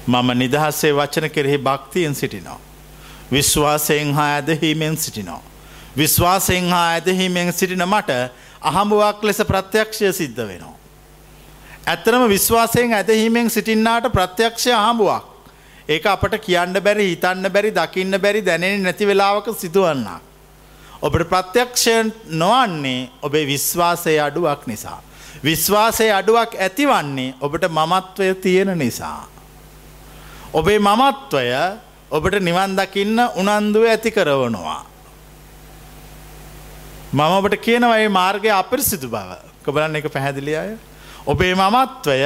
මම 0.06 0.30
නිදහස්සේ 0.34 0.92
වචන 0.92 1.30
කෙරෙහි 1.30 1.58
භක්තියෙන් 1.58 2.14
සිටිනෝ. 2.14 2.56
විශ්වාසයෙන් 3.32 4.14
හා 4.14 4.28
ඇදහීමෙන් 4.36 4.96
සිටිනෝ. 4.96 5.42
විශ්වාසයෙන් 5.96 6.70
හා 6.70 6.86
ඇදහීමෙන් 6.92 7.52
සිටින 7.52 7.84
මට 7.86 8.16
අහඹුවක් 8.62 9.22
ලෙස 9.22 9.42
ප්‍රත්‍යක්ෂය 9.44 10.12
සිද්ධ 10.12 10.40
වෙනවා. 10.42 10.74
ඇත්තරම 11.86 12.28
විශ්වාසයෙන් 12.28 12.94
ඇදහීමෙන් 12.94 13.50
සිටින්නාට 13.50 14.08
ප්‍රත්‍යක්ෂය 14.12 14.72
අහඹුවක්. 14.72 15.24
ඒක 15.88 16.06
අපට 16.06 16.40
කියන්න 16.40 16.80
බැරි 16.80 17.10
හිතන්න 17.10 17.52
බැරි 17.52 17.70
දකින්න 17.72 18.20
බැරි 18.20 18.42
දැනෙන 18.42 18.82
නැති 18.82 19.06
වෙලාවක 19.06 19.54
සිදුවන්නා. 19.58 20.20
ඔබට 21.02 21.24
ප්‍රත්‍යක්ෂය 21.28 22.12
නොවන්නේ 22.26 23.08
ඔබේ 23.22 23.46
විශ්වාසය 23.46 24.18
අඩුවක් 24.20 24.66
නිසා. 24.66 25.00
විශ්වාසය 25.44 26.10
අඩුවක් 26.12 26.54
ඇතිවන්නේ 26.56 27.34
ඔබට 27.40 27.64
මමත්වය 27.68 28.34
තියෙන 28.34 28.78
නිසා. 28.78 29.24
ඔබේ 30.52 30.78
මමත්වය 30.78 31.46
ඔබට 32.10 32.36
නිවන් 32.40 32.76
දකින්න 32.76 33.18
උනන්දුව 33.34 33.84
ඇති 33.86 34.10
කරවනවා. 34.10 34.84
මම 37.12 37.20
ඔබට 37.20 37.56
කියනවයි 37.56 38.08
මාර්ගය 38.10 38.50
අපිරිසිදු 38.52 39.08
බව 39.08 39.40
කොබලන්න 39.64 39.96
එක 39.96 40.12
පැහැදිලි 40.12 40.56
අය. 40.56 40.76
ඔබේ 41.26 41.54
මමත්වය 41.54 42.20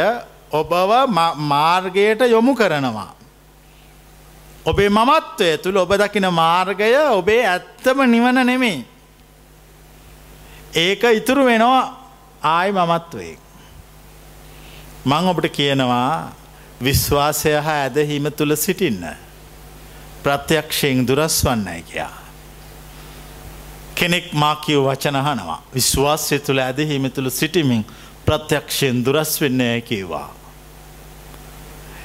ඔබව 0.51 0.91
මාර්ගයට 1.37 2.27
යොමු 2.27 2.55
කරනවා. 2.55 3.15
ඔබේ 4.65 4.89
මමත්වය 4.89 5.59
තුළ 5.59 5.77
ඔබ 5.77 5.93
දකින 5.93 6.27
මාර්ගය 6.33 6.97
ඔබේ 7.13 7.43
ඇත්තම 7.47 7.99
නිවන 8.07 8.47
නෙමේ. 8.47 8.85
ඒක 10.75 11.03
ඉතුරු 11.15 11.45
වෙනවා 11.45 11.83
ආයි 12.43 12.73
මමත්වේ. 12.73 13.37
මං 15.05 15.29
ඔබට 15.29 15.49
කියනවා 15.53 16.33
විශ්වාසය 16.83 17.53
හා 17.61 17.81
ඇදහීම 17.85 18.31
තුළ 18.33 18.57
සිටින්න. 18.57 19.05
ප්‍රත්‍යක්ෂයෙන් 20.23 21.07
දුරස් 21.09 21.45
වන්නයි 21.45 21.83
කියා. 21.83 22.15
කෙනෙක් 23.95 24.33
මාකිව 24.33 24.81
වචනහනවා. 24.87 25.63
විශ්වාසය 25.75 26.39
තුළ 26.39 26.59
ඇදහීම 26.59 27.11
තුළ 27.11 27.31
සිටිමින් 27.31 27.85
ප්‍රත්‍යක්ෂයෙන් 28.27 29.05
දුරස් 29.05 29.41
වෙන්නේ 29.41 29.81
කිව්වා. 29.81 30.44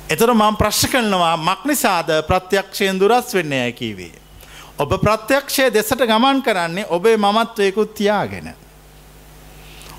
එතර 0.09 0.33
මං 0.33 0.57
ප්‍රශ් 0.57 0.87
කරනවා 0.91 1.37
මක්නිසාද 1.37 2.09
ප්‍රත්‍යක්ෂයෙන් 2.27 2.99
දුරස් 2.99 3.33
වෙන්නේ 3.33 3.61
ඇකිවේ. 3.67 4.15
ඔබ 4.77 4.95
ප්‍රත්‍යක්ෂය 5.01 5.69
දෙසට 5.73 6.01
ගමන් 6.01 6.41
කරන්නේ 6.41 6.85
ඔබේ 6.89 7.17
මමත්වයකුත් 7.17 7.93
තියාගෙන. 7.93 8.53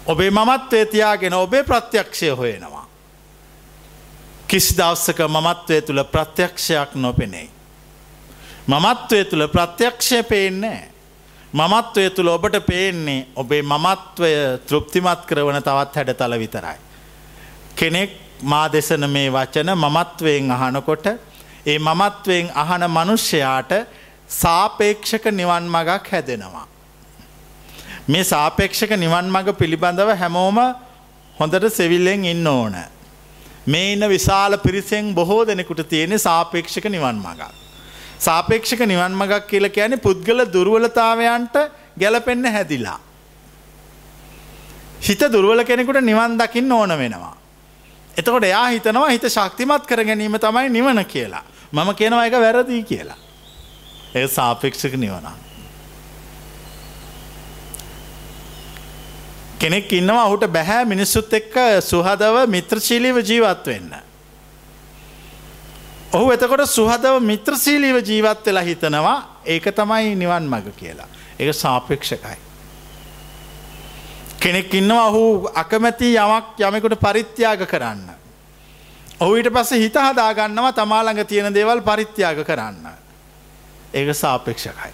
ඔබේ 0.07 0.31
මමත්වය 0.31 0.87
තියාගෙන 0.87 1.35
ඔබේ 1.35 1.63
ප්‍රත්‍යක්ෂය 1.63 2.31
හොයෙනවා. 2.31 2.87
කිසි 4.47 4.75
දවස්සක 4.77 5.21
මමත්වය 5.29 5.83
තුළ 5.83 6.05
ප්‍රත්‍යක්ෂයක් 6.05 6.95
නොපෙනෙයි. 6.95 7.51
මමත්වය 8.67 9.25
තුළ 9.25 9.47
ප්‍රත්‍යක්ෂය 9.49 10.23
පේන්නේ 10.23 10.91
මමත්වය 11.53 12.11
තුළ 12.11 12.29
ඔබට 12.29 12.59
පේන්නේ 12.67 13.27
ඔබේ 13.37 13.63
මමත්වය 13.63 14.33
තෘප්තිමත් 14.67 15.23
කරවන 15.27 15.63
තවත් 15.63 15.95
හැඩතල 15.97 16.39
විතරයි. 16.39 16.79
කෙනෙක් 17.77 18.30
මා 18.43 18.69
දෙසන 18.69 19.05
මේ 19.11 19.31
වචන 19.31 19.71
මමත්වයෙන් 19.75 20.51
අහනකොට 20.51 21.07
ඒ 21.67 21.79
මමත්වයෙන් 21.79 22.51
අහන 22.55 22.85
මනුෂ්‍යයාට 22.89 23.73
සාපේක්ෂක 24.29 25.25
නිවන් 25.31 25.65
මගක් 25.69 26.09
හැදෙනවා. 26.11 26.67
මේ 28.09 28.25
සාපේක්ෂක 28.25 28.93
නිවන් 28.97 29.27
මඟ 29.27 29.53
පිළිබඳව 29.55 30.11
හැමෝම 30.17 30.59
හොඳට 31.41 31.69
සෙවිල්ලෙන් 31.71 32.25
ඉන්න 32.25 32.47
ඕන. 32.47 32.77
මේ 33.67 33.93
ඉන්න 33.93 34.09
විශාල 34.09 34.59
පිරිසෙන් 34.59 35.15
බොහෝ 35.15 35.47
දෙනෙකුට 35.47 35.89
තියෙන 35.89 36.19
සාපේක්ෂක 36.19 36.85
නිවන් 36.87 37.17
මගක්. 37.17 37.51
සාපේක්ෂක 38.19 38.81
නිවන් 38.87 39.13
මගක් 39.15 39.47
කියල 39.47 39.69
කියන 39.69 40.01
පුද්ගල 40.01 40.45
දුර්වලතාවයන්ට 40.53 41.57
ගැලපෙන්න 41.99 42.45
හැදිලා. 42.47 42.99
හිත 45.01 45.21
දුර්වල 45.33 45.65
කෙනෙකුට 45.65 46.01
නිවන් 46.03 46.39
දකින්න 46.39 46.73
ඕන 46.73 46.99
වෙනවා. 46.99 47.40
එතකොට 48.21 48.45
එයා 48.45 48.69
හිතනවා 48.69 49.11
හිත 49.11 49.29
ශක්තිමත් 49.29 49.87
කර 49.87 50.05
ගැනීම 50.05 50.39
තමයි 50.39 50.69
නිවන 50.71 51.05
කියලා. 51.07 51.45
මම 51.73 51.95
කියනවා 51.95 52.25
එක 52.27 52.41
වැරදිී 52.45 52.83
කියලා. 52.85 53.19
ඒ 54.15 54.29
සාපේක්ෂක 54.29 54.97
නිවනා. 54.97 55.37
කෙනෙක් 59.59 59.93
ඉන්නවා 59.93 60.25
ඔහුට 60.25 60.47
බැහැ 60.53 60.85
මිනිස්සුත් 60.85 61.33
එක්ක 61.33 61.57
සුහදව 61.85 62.37
මිත්‍රශීලීව 62.49 63.17
ජීවත් 63.23 63.67
වෙන්න. 63.67 63.91
ඔහු 66.13 66.31
එතකොට 66.33 66.67
සුහදව 66.67 67.21
මිත්‍රශීලීව 67.23 68.03
ජීවත් 68.03 68.47
වෙලා 68.47 68.63
හිතනවා 68.63 69.19
ඒක 69.47 69.73
තමයි 69.75 70.15
නිවන් 70.17 70.49
මඟ 70.49 70.73
කියලා. 70.77 71.09
ඒක 71.41 71.55
සාපේක්ෂකයි. 71.55 72.50
කෙනෙක් 74.41 74.75
ඉන්නවා 74.75 75.07
ඔහු 75.09 75.51
අකමැති 75.55 76.17
යමක් 76.17 76.61
යමෙකුට 76.61 76.97
පරිත්‍යාග 77.01 77.67
කරන්න. 77.69 78.09
ඔහුට 79.21 79.53
පස්ස 79.53 79.73
හිත 79.73 79.97
හදාගන්නවා 79.97 80.73
තමාළඟ 80.73 81.25
තියෙන 81.27 81.55
දේවල් 81.55 81.81
පරිත්‍යාග 81.81 82.41
කරන්න. 82.47 82.89
ඒක 83.95 84.15
සාපේක්ෂකයි. 84.15 84.93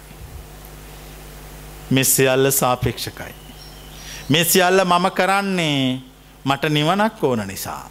මෙස්සයල්ල 1.91 2.51
සාපේක්ෂකයි. 2.51 3.33
මේ 4.29 4.43
සියල්ල 4.43 4.83
මම 4.83 5.11
කරන්නේ 5.11 6.01
මට 6.45 6.69
නිවනක් 6.69 7.23
ඕන 7.23 7.47
නිසා. 7.47 7.89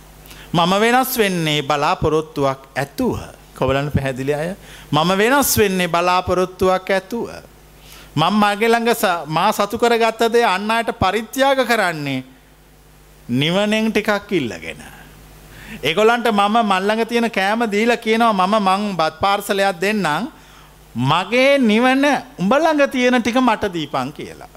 මම 0.52 0.72
වෙනස් 0.80 1.18
වෙන්නේ 1.18 1.62
බලාපොරොත්තුවක් 1.62 2.68
ඇතුව 2.76 3.18
කොවලන්න 3.58 3.90
පැහැදිලි 3.90 4.34
අය 4.34 4.54
මම 4.92 5.18
වෙනස් 5.18 5.58
වෙන්නේ 5.58 5.88
බලාපොරොත්තුවක් 5.88 6.90
ඇතුව. 6.90 7.30
මං 8.16 8.35
මගේළඟ 8.35 8.90
මා 9.28 9.52
සතු 9.52 9.78
කර 9.78 9.94
ගත්තදේ 9.96 10.44
අන්න 10.46 10.70
අයට 10.70 10.92
පරිත්‍යාග 10.94 11.61
කරන්නේ 11.62 12.25
නිවනෙන් 13.28 13.92
ටිකක් 13.92 14.32
ඉල්ලගෙන. 14.32 14.82
එගොලන්ට 15.82 16.28
මම 16.30 16.56
මල්ලඟ 16.64 17.04
තියෙන 17.04 17.30
කෑම 17.30 17.66
දීල 17.68 17.92
කියනවා 17.99 18.32
මම 18.32 18.54
මං 18.61 18.82
බත් 18.96 19.20
පාර්සලයක් 19.20 19.80
දෙන්නම් 19.80 20.30
මගේ 20.94 21.58
නිවන 21.61 22.04
උඹළඟ 22.38 22.88
තියෙන 22.88 23.20
ටික 23.20 23.37
මට 23.38 23.73
දීපන් 23.73 24.12
කියලා. 24.12 24.56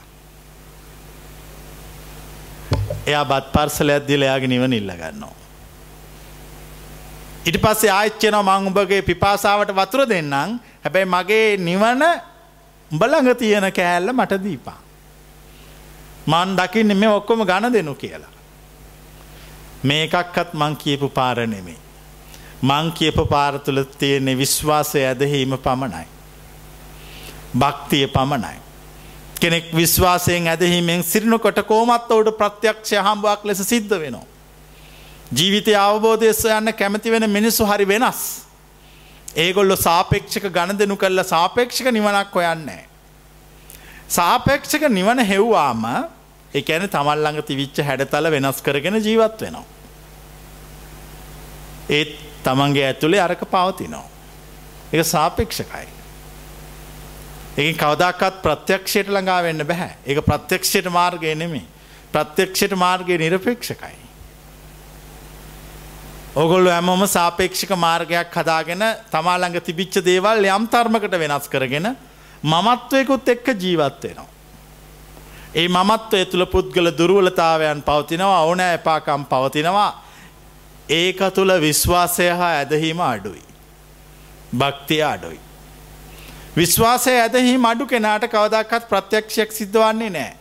එයා 3.06 3.26
බත් 3.26 3.52
පර්සලයක් 3.52 4.08
දිල 4.08 4.22
එයාගේ 4.22 4.48
නිවන 4.48 4.74
ඉල්ල 4.74 4.92
ගන්නවා. 4.92 5.36
ඉට 7.46 7.58
පස්සේ 7.58 7.92
ආච්චන 7.92 8.38
මං 8.40 8.68
උඹගේ 8.70 9.02
පිපාසාවට 9.02 9.72
වතුර 9.74 10.06
දෙන්නම් 10.06 10.60
හැබැයි 10.84 11.12
මගේ 11.16 11.58
නිවන 11.60 12.04
උඹළඟ 12.92 13.36
තියෙන 13.36 13.72
කෑල්ල 13.72 14.14
මට 14.14 14.44
දීපා. 14.44 14.80
මන් 16.28 16.56
දකින්න 16.58 16.98
මේ 16.98 17.10
ඔක්කොම 17.10 17.46
ගණ 17.46 17.74
දෙනු 17.74 17.96
කියලා. 17.96 18.32
මේකක්කත් 19.84 20.54
මං 20.54 20.76
කියපු 20.76 21.10
පාර 21.10 21.48
නෙමේ. 21.48 21.78
මං 22.62 22.92
කියප 22.92 23.16
පාරතුළ 23.30 23.84
තියෙන්නේ 24.00 24.38
විශ්වාසය 24.38 25.06
ඇදහීම 25.06 25.58
පමණයි. 25.58 26.08
භක්තිය 27.58 28.08
පමණයි. 28.08 28.58
කෙනෙක් 29.40 29.76
විශ්වාසයෙන් 29.76 30.48
ඇදහිමෙන් 30.48 31.04
සිරිනකොට 31.04 31.64
කෝමත් 31.68 32.12
ඔවුට 32.12 32.38
ප්‍රත්‍යක්ෂය 32.38 32.96
හම්බුවක් 32.98 33.46
ලෙස 33.46 33.64
සිද්ධ 33.64 34.00
වෙනවා. 34.00 34.28
ජීවිතය 35.32 35.76
අවබෝධයස්ස 35.76 36.46
යන්න 36.46 36.74
කැමති 36.74 37.12
වෙන 37.12 37.30
මිනිස්සු 37.30 37.66
හරි 37.66 37.88
වෙනස්. 37.88 38.49
ඒගොල්ලො 39.36 39.76
සාපේක්ෂක 39.76 40.46
ගණදනු 40.50 40.98
කරල 40.98 41.24
සාපේක්ෂක 41.24 41.92
නිවනක් 41.92 42.34
හොයන්නේ. 42.34 42.86
සාපේක්ෂක 44.08 44.90
නිවන 44.90 45.20
හෙව්වාම 45.20 45.86
එකන 46.54 46.88
තමල්ලඟ 46.90 47.44
තිවිච්ච 47.44 47.84
හැඩතල 47.86 48.32
වෙනස් 48.32 48.62
කරගෙන 48.62 48.98
ජීවත් 48.98 49.42
වෙනවා. 49.42 49.66
ඒත් 51.90 52.18
තමන්ගේ 52.44 52.86
ඇතුළේ 52.88 53.22
අරක 53.22 53.46
පවතිනවා. 53.46 54.08
එක 54.94 55.06
සාපේක්ෂකයි. 55.06 55.88
ඒ 57.58 57.74
කවදක්ත් 57.74 58.42
ප්‍රත්‍යක්ෂයට 58.42 59.10
ළඟා 59.10 59.44
වෙන්න 59.44 59.66
බැහැ 59.68 59.94
ඒ 60.06 60.22
ප්‍රත්‍යක්ෂයට 60.22 60.90
මාර්ගය 60.90 61.36
නෙමේ 61.36 61.66
ප්‍රත්‍යක්ෂයට 62.12 62.74
මාර්ගය 62.76 63.18
නිරපේක්ෂකයි. 63.18 64.09
ඔගොල්ලු 66.36 66.70
ඇමොම 66.70 67.08
සාපේක්ෂික 67.08 67.70
මාර්ගයක් 67.72 68.32
හදාගෙන 68.32 68.84
තමාළඟ 69.12 69.62
තිබිච්ච 69.62 69.98
දේවල් 70.04 70.46
යම් 70.46 70.68
තර්මකට 70.68 71.18
වෙනස් 71.18 71.50
කරගෙන 71.50 71.96
මමත්වයකුත් 72.44 73.30
එක්ක 73.30 73.48
ජීවත් 73.56 74.04
වෙනවා. 74.04 74.28
ඒ 75.56 75.68
මමත්වය 75.68 76.26
තුළ 76.26 76.46
පුද්ගල 76.46 76.92
දුරුවලතාවයන් 76.92 77.82
පවතිනවා 77.82 78.46
ඕන 78.46 78.60
එපාකම් 78.60 79.26
පවතිනවා 79.26 80.04
ඒක 80.90 81.20
තුළ 81.34 81.52
විශ්වාසය 81.60 82.30
හා 82.30 82.54
ඇදහීම 82.56 83.02
අඩුයි. 83.02 83.44
භක්තිය 84.54 85.04
අඩුයි. 85.04 85.40
විශ්වාසය 86.56 87.12
ඇදහිම 87.12 87.66
අඩු 87.66 87.88
කෙනාට 87.88 88.30
කවදක්කත් 88.30 88.90
ප්‍රත්‍යක්ෂයක් 88.90 89.52
සිද්ධවන්නේ 89.52 90.10
නෑ. 90.10 90.34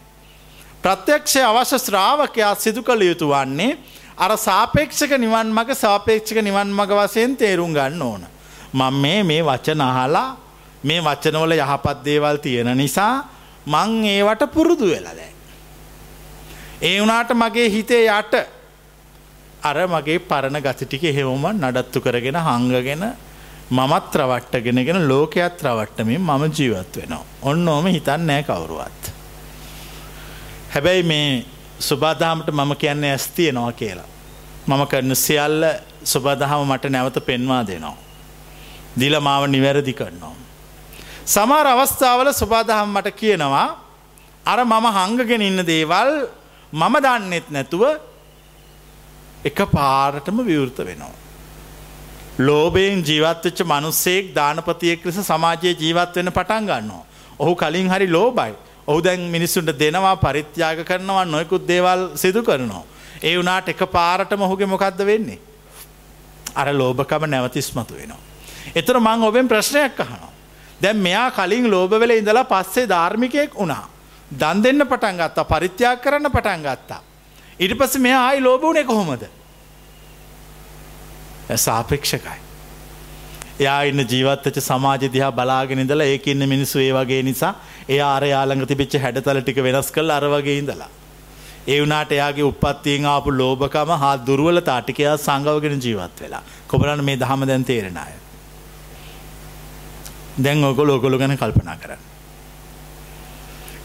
ප්‍රත්‍යක්ෂය 0.83 1.41
අවශ්‍ය 1.43 1.79
ශ්‍රාවකයා 1.79 2.55
සිදු 2.57 2.83
කළ 2.83 3.03
යුතු 3.03 3.29
වන්නේ 3.29 3.79
අර 4.19 4.33
සාපේක්ෂක 4.39 5.13
නිවන් 5.19 5.49
මග 5.53 5.75
සාපේක්ෂක 5.75 6.43
නිවන් 6.43 6.75
මග 6.75 6.91
වසයෙන් 7.01 7.37
තේරුම් 7.37 7.73
ගන්න 7.73 8.03
ඕන. 8.03 8.23
මං 8.73 8.95
මේ 8.95 9.23
මේ 9.23 9.43
වචන 9.43 9.81
අහලා 9.81 10.37
මේ 10.85 11.01
වචනවල 11.01 11.53
යහපත් 11.57 11.99
දේවල් 12.05 12.39
තියෙන 12.39 12.71
නිසා 12.77 13.15
මං 13.67 14.05
ඒවට 14.05 14.43
පුරුදු 14.55 14.87
වෙලා 14.91 15.15
දැන්. 15.15 15.35
ඒ 16.83 16.99
වනාට 17.03 17.31
මගේ 17.35 17.69
හිතේ 17.71 18.05
යට 18.11 18.35
අර 19.63 19.79
මගේ 19.87 20.19
පරණ 20.21 20.63
ගතිටික 20.63 21.05
හෙවම 21.15 21.45
නඩත්තු 21.53 22.01
කරගෙන 22.01 22.39
හංගගෙන 22.39 23.05
මමත් 23.71 24.13
රවට්ටගෙනගෙන 24.15 25.09
ලෝකයත් 25.09 25.63
රවට්ටමින් 25.63 26.21
මම 26.21 26.45
ජීවත් 26.51 26.97
වෙනවා. 26.97 27.25
ඔන්න 27.43 27.69
ඕම 27.69 27.87
හිතන් 27.87 28.27
නෑ 28.27 28.43
කවුරුවත්. 28.43 29.03
හැබැයි 30.75 31.03
මේ 31.03 31.47
සුබාදහමට 31.81 32.51
මම 32.51 32.77
කියන්නේ 32.77 33.13
ඇස් 33.13 33.27
තියෙනවා 33.37 33.73
කියලා. 33.73 34.09
මම 34.69 34.83
කරන 34.87 35.15
සියල්ල 35.17 35.65
සුබදහම 36.05 36.63
මට 36.67 36.91
නැවත 36.91 37.19
පෙන්වා 37.27 37.63
දෙනවා. 37.67 37.97
දිල 38.99 39.21
මාව 39.21 39.47
නිවැරදි 39.47 39.93
කරනවා. 39.93 40.35
සමාර 41.27 41.67
අවස්ථාවල 41.67 42.33
සුබාදහම් 42.33 42.91
මට 42.97 43.15
කියනවා 43.21 43.69
අර 44.47 44.59
මම 44.65 44.87
හංගගෙන 44.97 45.43
ඉන්න 45.43 45.63
දේවල් 45.67 46.13
මම 46.73 46.95
දන්නෙත් 47.07 47.51
නැතුව 47.51 47.83
එක 49.45 49.59
පාරටම 49.73 50.39
විවෘත 50.45 50.79
වෙනවා. 50.89 51.15
ලෝබයෙන් 52.39 53.03
ජීවත්වෙච්ච 53.03 53.61
මනුස්සෙක් 53.65 54.35
දානපතියෙක් 54.35 55.05
ලෙස 55.05 55.21
සමාජයේ 55.31 55.79
ජීවත් 55.83 56.17
වෙන 56.17 56.33
පටන් 56.33 56.67
ගන්නවා. 56.71 57.05
ඔහු 57.39 57.55
කලින් 57.55 57.89
හරි 57.91 58.07
ලෝබයි. 58.07 58.55
ඔහු 58.89 59.03
දැන් 59.05 59.21
මිනිස්සුන්ට 59.31 59.73
දෙනවා 59.79 60.17
පරිත්‍යාග 60.17 60.79
කරනවා 60.85 61.25
නොයකුත් 61.25 61.69
දේවල් 61.69 62.17
සිදු 62.17 62.43
කරනවා. 62.43 62.85
ඒ 63.23 63.37
වනාට 63.39 63.69
එක 63.69 63.83
පාරට 63.93 64.33
මොහුගේ 64.37 64.67
මොකක්ද 64.67 65.05
වෙන්නේ. 65.07 65.39
අර 66.55 66.69
ලෝභකම 66.73 67.27
නැවතිස්මතු 67.27 67.95
වෙනවා. 67.95 68.21
එතර 68.75 68.97
මං 69.01 69.23
ඔබෙන් 69.23 69.49
ප්‍රශ්නයක් 69.49 70.01
අහනවා. 70.01 70.33
දැන් 70.83 70.97
මෙයා 70.97 71.31
කලින් 71.31 71.71
ලෝබවෙල 71.71 72.11
ඉඳලා 72.11 72.45
පස්සේ 72.45 72.89
ධර්මිකයෙක් 72.89 73.55
වුණා. 73.55 73.89
දන් 74.31 74.63
දෙන්න 74.63 74.87
පටන් 74.87 75.21
ගත්තා 75.21 75.45
පරිත්‍යාග 75.45 76.01
කරන්න 76.01 76.33
පටන් 76.33 76.63
ගත්තා. 76.63 77.03
ඉට 77.61 77.79
පස 77.79 77.99
මෙයා 77.99 78.25
ආයි 78.27 78.41
ලෝබුණේ 78.41 78.85
කොහොමද. 78.85 79.25
සාපේක්ෂකයි. 81.57 82.48
එයා 83.59 83.81
ඉන්න 83.85 84.03
ජීවත්තච 84.05 84.59
සමාජ 84.61 85.05
දිහා 85.09 85.33
බලාගෙන 85.33 85.83
ඉඳලා 85.85 86.07
ඒක 86.07 86.27
ඉන්න 86.27 86.49
මිනිස්සු 86.49 86.79
ඒ 86.79 86.93
වගේ 86.93 87.23
නිසා 87.23 87.53
එයා 87.89 88.11
අර 88.17 88.25
යාළඟ 88.25 88.67
තිබිච්ච 88.67 88.95
හැඩතල 88.99 89.41
ටික 89.41 89.59
වෙනස් 89.59 89.91
කළ 89.91 90.11
අර 90.11 90.25
වගේ 90.27 90.59
ඉඳලා. 90.59 90.91
ඒ 91.67 91.79
වුණාට 91.81 92.13
එයාගේ 92.13 92.45
උපත්තියෙන් 92.45 93.07
ආපු 93.07 93.31
ලෝභකම 93.33 93.91
හා 93.97 94.15
දුර්වල 94.27 94.61
තාටිකයා 94.63 95.17
සංගවගෙන 95.19 95.81
ජීවත් 95.81 96.21
වෙලා. 96.21 96.43
කොබලන්න 96.69 97.05
මේ 97.05 97.17
දහම 97.17 97.43
දැන් 97.47 97.65
තේරෙන 97.65 97.99
අය. 97.99 98.13
දැන් 100.39 100.65
ඔගොල්ලෝ 100.65 100.97
ඔගොල්ලෝ 100.97 101.19
ගැන 101.19 101.37
කල්පනා 101.37 101.77
කරන්න. 101.77 102.03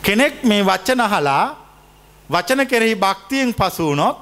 කෙනෙක් 0.04 0.44
මේ 0.44 0.62
වචන 0.64 1.02
අහලා 1.02 1.46
වචන 2.30 2.68
කෙරෙහි 2.68 2.96
භක්තියෙන් 2.98 3.54
පසු 3.54 3.86
වුණොත් 3.86 4.18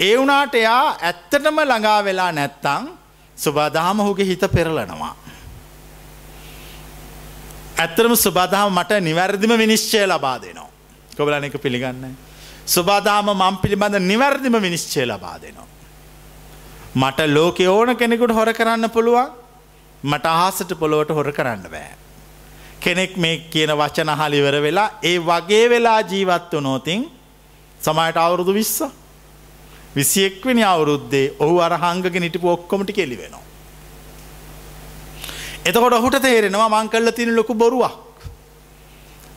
ඒ 0.00 0.16
වුණාට 0.16 0.54
එයා 0.54 0.96
ඇත්තටම 1.00 1.62
ළඟා 1.62 2.00
වෙලා 2.04 2.32
නැත්තං 2.32 2.90
සුබාදහම 3.36 3.98
හුගේ 4.00 4.26
හිත 4.26 4.44
පෙරලනවා. 4.48 5.14
ඇත්තරම 7.78 8.14
සුබාදහම 8.16 8.70
මට 8.70 9.00
නිවැරදිම 9.00 9.52
විනිශ්චය 9.58 10.06
ලබා 10.06 10.38
දෙනවා. 10.38 10.70
කොබලන 11.16 11.44
එක 11.44 11.56
පිළිගන්න. 11.58 12.16
සුබාදාම 12.66 13.26
මම් 13.26 13.56
පිළිබඳ 13.58 13.98
නිවැරදිම 14.00 14.54
විනිශ්චය 14.58 15.04
ලබා 15.04 15.38
දෙනවා. 15.38 15.66
මට 16.94 17.18
ලෝකෙ 17.28 17.68
ඕන 17.68 17.96
කෙනෙකුට 17.96 18.32
හොර 18.32 18.52
කරන්න 18.52 18.90
පුළුවන් 18.90 19.30
මට 20.02 20.26
අහසට 20.26 20.72
පොළොවට 20.74 21.10
හොර 21.10 21.32
කරන්න 21.32 21.62
බෑ. 21.64 21.94
කෙනෙක් 22.80 23.16
මේ 23.16 23.48
කියන 23.50 23.70
වචන 23.72 24.10
හලිවර 24.10 24.56
වෙලා 24.62 24.90
ඒ 25.02 25.18
වගේ 25.20 25.68
වෙලා 25.68 26.00
ජීවත්ව 26.02 26.60
නෝතින් 26.60 27.10
සමයට 27.80 28.16
අවුරුදු 28.16 28.54
විස්ස 28.54 28.82
විසියෙක්වෙනි 29.96 30.62
අවුරුද්දේ 30.64 31.26
ඔහු 31.40 31.56
අරහංගගෙන 31.60 32.28
හිටපු 32.28 32.48
ඔක්කොමටි 32.48 32.92
කෙලි 32.92 33.16
වෙනවා. 33.16 33.44
එතකොට 35.66 35.94
ඔහුට 35.94 36.22
තේරෙනවා 36.22 36.68
මං 36.68 36.88
කල්ල 36.88 37.10
තින 37.10 37.36
ලොකු 37.36 37.54
බොරුවක්. 37.54 38.12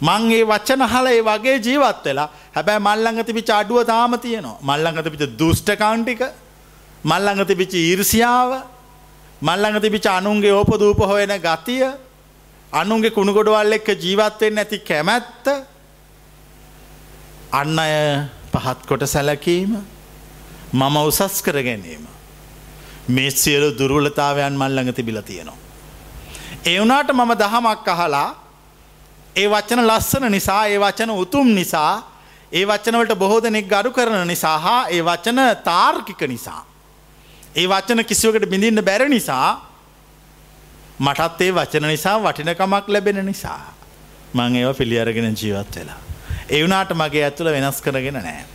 මංගේ 0.02 0.44
වච්චන 0.44 0.82
හල 0.84 1.08
ඒ 1.08 1.22
වගේ 1.22 1.58
ජීවත් 1.58 2.06
වෙලා 2.06 2.30
හැබැයි 2.56 2.86
මල්ලඟ 2.88 3.20
තිබිච 3.24 3.50
අඩුව 3.50 3.84
තාම 3.86 4.14
තියෙනවා 4.20 4.58
මල්ලඟ 4.62 5.04
තිබිච 5.04 5.24
දුෂ්ටකවන්ටික 5.40 6.22
මල්ලඟ 7.04 7.46
තිබිච 7.46 7.74
ඊර්සියාව 7.74 8.52
මල්ලඟ 9.42 9.80
තිබිච 9.82 10.08
අනුන්ගේ 10.08 10.52
ඕපදූප 10.52 11.00
හොයන 11.12 11.34
ගතිය 11.46 11.86
අනුන්ගේ 12.74 13.16
කුණුගොඩවල් 13.18 13.78
එක්ක 13.78 13.90
ජීවත්වෙන් 13.96 14.58
ඇති 14.58 14.80
කැමැත්ත 14.82 15.46
අන්න 17.52 17.80
අය 17.80 17.96
පහත් 18.54 18.80
කොට 18.88 19.04
සැලකීම 19.08 19.72
මම 20.76 20.96
උසස් 21.10 21.38
කර 21.42 21.58
ගැනීම 21.68 22.04
මේ 23.10 23.32
සියලු 23.34 23.70
දුරුලතාවයන් 23.80 24.56
මල්ලඟ 24.62 24.92
තිබිල 24.94 25.22
තියෙනවා. 25.22 25.58
ඒ 26.66 26.80
වුනාට 26.80 27.10
මම 27.14 27.32
දහමක් 27.42 27.88
අහලා 27.88 28.30
ඒ 29.36 29.48
වචන 29.48 29.82
ලස්සන 29.90 30.26
නිසා 30.32 30.62
ඒ 30.68 30.80
වචන 30.80 31.12
උතුම් 31.16 31.48
නිසා 31.56 31.94
ඒ 32.52 32.66
වචනවලට 32.66 33.16
බොහෝ 33.16 33.44
දෙනෙක් 33.44 33.68
ගරු 33.68 33.92
කරන 33.92 34.28
නිසා 34.28 34.58
හා 34.60 34.82
ඒ 34.90 35.02
වචන 35.02 35.40
තාර්කික 35.64 36.22
නිසා. 36.28 36.62
ඒ 37.56 37.68
වචන 37.68 38.06
කිසිවකට 38.06 38.50
බිඳින්න 38.50 38.82
බැර 38.82 39.10
නිසා 39.10 39.50
මටත් 41.00 41.42
ඒ 41.42 41.52
වචන 41.52 41.88
නිසා 41.88 42.18
වටිනකමක් 42.20 42.88
ලැබෙන 42.88 43.26
නිසා. 43.26 43.62
මං 44.34 44.56
ඒව 44.56 44.76
පිළියරගෙන 44.78 45.36
ජීවත් 45.36 45.76
වෙලා. 45.76 46.00
එවුනාට 46.50 46.92
මගේ 46.94 47.24
ඇතුළ 47.24 47.52
වෙනස් 47.52 47.82
කරගෙන 47.82 48.20
නෑ. 48.20 48.55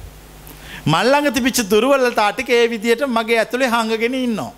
මල්ලඟ 0.86 1.32
තිබිච්ච 1.32 1.68
දුරුවල්ල 1.68 2.14
තාටික 2.14 2.48
ඒ 2.48 2.68
විදියට 2.68 3.02
මගේ 3.06 3.38
ඇතුළේ 3.38 3.68
හඟගෙන 3.68 4.14
ඉන්නවා. 4.14 4.52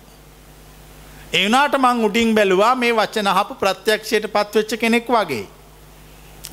එවනාට 1.33 1.75
මං 1.77 2.05
උඩින් 2.05 2.35
බැලුවා 2.35 2.75
මේ 2.75 2.93
වචන 2.93 3.27
හපු 3.29 3.55
ප්‍රත්‍යක්ෂයට 3.55 4.27
පත්වෙච්ච 4.27 4.79
කෙනෙක් 4.79 5.07
වගේ. 5.07 5.47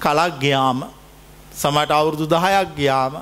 කලක් 0.00 0.40
ගයාම 0.40 0.84
සමට 1.52 1.90
අවුරුදු 1.90 2.26
දහයක් 2.26 2.74
ගයාම 2.76 3.14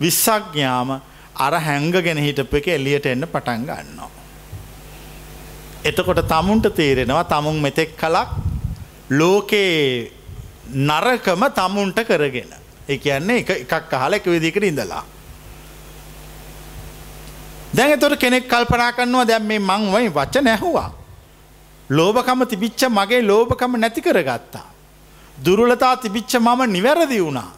විස්සක් 0.00 0.50
ගයාම 0.54 0.90
අර 1.36 1.54
හැංගගෙන 1.60 2.18
හිටප 2.18 2.54
එක 2.54 2.66
එලියට 2.68 3.06
එන්න 3.06 3.26
පටන් 3.26 3.62
ගන්නවා. 3.68 4.10
එතකොට 5.84 6.26
තමුන්ට 6.26 6.66
තේරෙනවා 6.74 7.24
තමුන් 7.24 7.62
මෙතෙක් 7.62 7.96
කලක් 7.96 8.28
ලෝකයේ 9.10 10.10
නරකම 10.88 11.42
තමුන්ට 11.54 11.98
කරගෙන. 12.04 12.52
එක 12.88 13.00
කියන්නේ 13.00 13.44
එකක් 13.54 13.92
අහල 13.92 14.14
එක 14.14 14.26
විදිකට 14.26 14.64
ඉඳලා. 14.64 15.04
දැන් 17.76 17.92
එතොට 17.92 18.16
කෙනෙක් 18.16 18.48
කල්පනා 18.48 18.92
කරනවා 18.92 19.26
දැම් 19.26 19.46
මේ 19.46 19.58
මංවයි 19.58 20.08
වච්ච 20.08 20.42
නැහුවා. 20.42 20.90
ලෝභකම 21.90 22.44
තිබිච්ච 22.44 22.84
මගේ 22.90 23.22
ලෝභකම 23.22 23.76
නැති 23.76 24.00
කරගත්තා. 24.00 24.66
දුරුලතා 25.44 25.96
තිබිච්ච 25.96 26.34
මම 26.36 26.60
නිවැරදි 26.72 27.20
වුණා. 27.24 27.50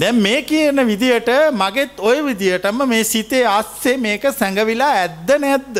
දැන් 0.00 0.16
මේ 0.16 0.42
කියන 0.42 0.86
විදියට 0.86 1.30
මගෙත් 1.52 2.00
ඔය 2.00 2.24
විදියටම 2.24 2.82
මේ 2.88 3.04
සිතේ 3.04 3.46
අස්සේ 3.46 3.96
මේක 3.96 4.22
සැඟවිලා 4.38 4.92
ඇද්ද 4.98 5.30
නැද්ද. 5.38 5.76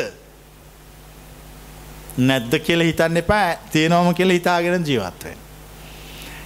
නැද්ද 2.19 2.53
කියල 2.67 2.81
හිතන්න 2.81 3.17
එපා 3.17 3.45
තියෙනවම 3.73 4.15
කියල 4.15 4.31
හිතාගෙන 4.31 4.87
ජීවත්වෙන්. 4.87 5.39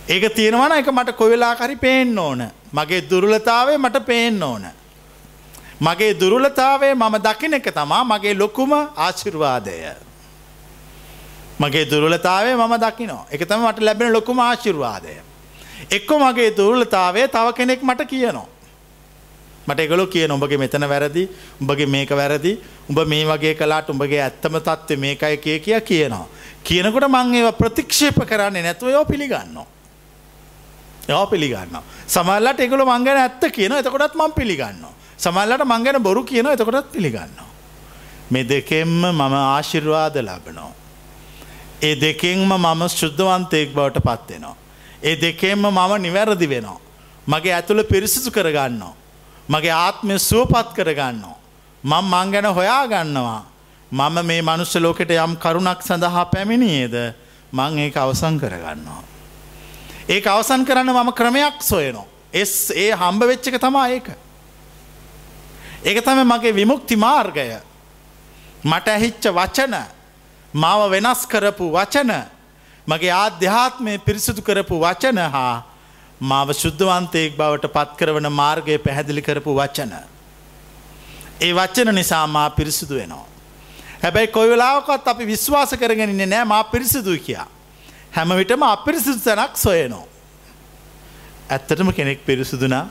ඒක 0.08 0.34
තියෙනවන 0.34 0.72
එක 0.78 0.92
මට 0.92 1.16
කොවෙලාකරි 1.16 1.76
පේෙන් 1.76 2.18
ඕන 2.18 2.46
මගේ 2.72 3.02
දුරුලතාවේ 3.10 3.78
මට 3.78 4.06
පේෙන් 4.06 4.42
ඕන. 4.42 4.81
මගේ 5.82 6.14
දුරුලතාවේ 6.20 6.94
මම 6.94 7.14
දකින 7.26 7.54
එක 7.54 7.68
තමා 7.74 8.04
මගේ 8.04 8.34
ලොකුම 8.34 8.72
ආශිර්වාදය. 8.72 9.76
මගේ 11.60 11.84
දුරලතාවේ 11.90 12.54
මම 12.56 12.74
දකිනවා 12.84 13.26
එක 13.30 13.42
තම 13.48 13.66
මට 13.66 13.80
ලැබෙන 13.80 14.12
ලොකුම 14.12 14.38
ආශිර්වාදය. 14.38 15.14
එක්කො 15.90 16.18
මගේ 16.18 16.50
දුරලතාවේ 16.56 17.28
තව 17.28 17.46
කෙනෙක් 17.58 17.82
මට 17.82 18.06
කියනවා. 18.06 18.46
මට 19.66 19.80
එකලො 19.80 20.06
කිය 20.06 20.26
උඹගේ 20.26 20.58
මෙතන 20.58 20.88
වැරදි 20.88 21.28
උඹගේ 21.60 21.86
මේක 21.86 22.10
වැරදි 22.10 22.52
උඹ 22.88 22.98
මේ 23.06 23.26
වගේ 23.26 23.54
කලාට 23.54 23.90
උඹගේ 23.90 24.22
ඇත්තම 24.22 24.58
තත්ත්ව 24.58 24.98
මේකයි 24.98 25.36
කිය 25.36 25.58
කිය 25.58 25.80
කියනවා. 25.80 26.26
කියනකොට 26.62 27.10
මං 27.10 27.34
ඒව 27.34 27.52
ප්‍රතික්ෂේප 27.58 28.22
කරන්නේ 28.30 28.62
නැතුව 28.62 28.88
යෝ 28.90 29.04
පිළිගන්නවා. 29.04 29.66
යෝ 31.08 31.26
පිළිගන්න. 31.26 31.78
සමල්ලට 32.06 32.60
එකගොල 32.60 32.86
මංගන 32.86 33.22
ඇත්ත 33.26 33.50
කියන 33.50 33.72
එතකොටත් 33.82 34.14
මං 34.14 34.32
පිළිගන්න. 34.32 35.01
සමල්ලට 35.22 35.64
මංගන 35.64 36.02
බොරු 36.02 36.22
කියන 36.24 36.46
එතකොටත් 36.46 36.92
පිළිගන්නවා. 36.92 37.48
මෙ 38.30 38.42
දෙකෙන්ම 38.44 38.88
මම 39.10 39.20
ආශිර්වාද 39.34 40.16
ලබනවා. 40.18 40.72
ඒ 41.82 41.94
දෙකෙන්ම 41.96 42.48
මම 42.48 42.82
ශුද්ධවන්තයෙක් 42.90 43.74
බවට 43.74 44.00
පත්වෙනවා. 44.00 44.56
ඒ 45.02 45.16
දෙකෙන්ම 45.16 45.62
මම 45.68 45.92
නිවැරදි 45.98 46.48
වෙනවා. 46.48 46.80
මගේ 47.26 47.54
ඇතුළ 47.54 47.82
පිරිසිසු 47.84 48.30
කරගන්නවා. 48.30 48.94
මගේ 49.48 49.74
ආත්මය 49.76 50.18
සුවපත් 50.20 50.74
කරගන්නවා. 50.74 51.36
මං 51.84 52.04
මං 52.04 52.32
ගැන 52.32 52.48
හොයා 52.50 52.86
ගන්නවා. 52.86 53.42
මම 53.92 54.16
මේ 54.24 54.42
මනුස්්‍ය 54.42 54.80
ලෝකෙට 54.80 55.10
යම් 55.10 55.36
කරුණක් 55.36 55.80
සඳහා 55.82 56.24
පැමිණියේද 56.26 56.96
මං 57.52 57.78
ඒක 57.78 57.96
අවසං 57.96 58.38
කරගන්නවා. 58.38 59.02
ඒක 60.08 60.26
අවසන් 60.26 60.64
කරන්න 60.64 60.92
මම 60.92 61.12
ක්‍රමයක් 61.12 61.62
සොයනවා. 61.62 62.06
එස් 62.32 62.70
ඒ 62.74 62.90
හම්බ 62.92 63.22
වෙච්චක 63.24 63.58
තමා 63.60 63.88
ඒක. 63.88 64.08
ඒක 65.84 65.98
තම 66.04 66.20
මගේ 66.24 66.52
විමුක්ති 66.52 66.96
මාර්ගය 66.96 67.48
මට 68.64 68.88
ඇහිච්ච 68.88 69.24
වචන 69.38 69.74
මාව 70.54 70.80
වෙනස් 70.90 71.26
කරපු 71.26 71.66
වචන 71.76 72.12
මගේ 72.86 73.12
ආධ්‍යාත්මය 73.14 73.98
පිරිසිදු 73.98 74.42
කරපු 74.42 74.78
වචන 74.84 75.18
හා 75.34 75.64
මාව 76.20 76.52
ශුද්ධවන්තයෙක් 76.52 77.34
බවට 77.36 77.72
පත් 77.76 77.98
කරවන 77.98 78.30
මාර්ගය 78.30 78.78
පැහැදිලි 78.78 79.22
කරපු 79.22 79.56
වචන. 79.58 79.92
ඒ 81.40 81.52
වච්චන 81.52 81.94
නිසා 81.94 82.26
මා 82.26 82.50
පිරිසිදු 82.50 82.94
වෙනවා. 82.94 83.26
හැබැයි 84.02 84.34
කොයිවෙලාවකත් 84.36 85.08
අපි 85.08 85.26
විශ්වාස 85.26 85.74
කරගෙනන්නේ 85.80 86.26
නෑ 86.26 86.44
මා 86.44 86.64
පිරිසිදුයි 86.64 87.20
කියා. 87.26 87.48
හැම 88.12 88.30
විටම 88.36 88.62
අපිරිසිදු 88.62 89.18
තැනක් 89.18 89.56
සොයනෝ. 89.56 90.06
ඇත්තටම 91.50 91.90
කෙනෙක් 91.92 92.26
පිරිසිදුනා 92.26 92.86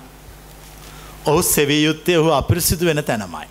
ඔහු 1.26 1.44
සෙවී 1.44 1.84
යුත්තේ 1.84 2.18
ඔහු 2.18 2.30
අපිරිසිදු 2.32 2.86
වෙන 2.86 3.04
තැනමයි. 3.04 3.48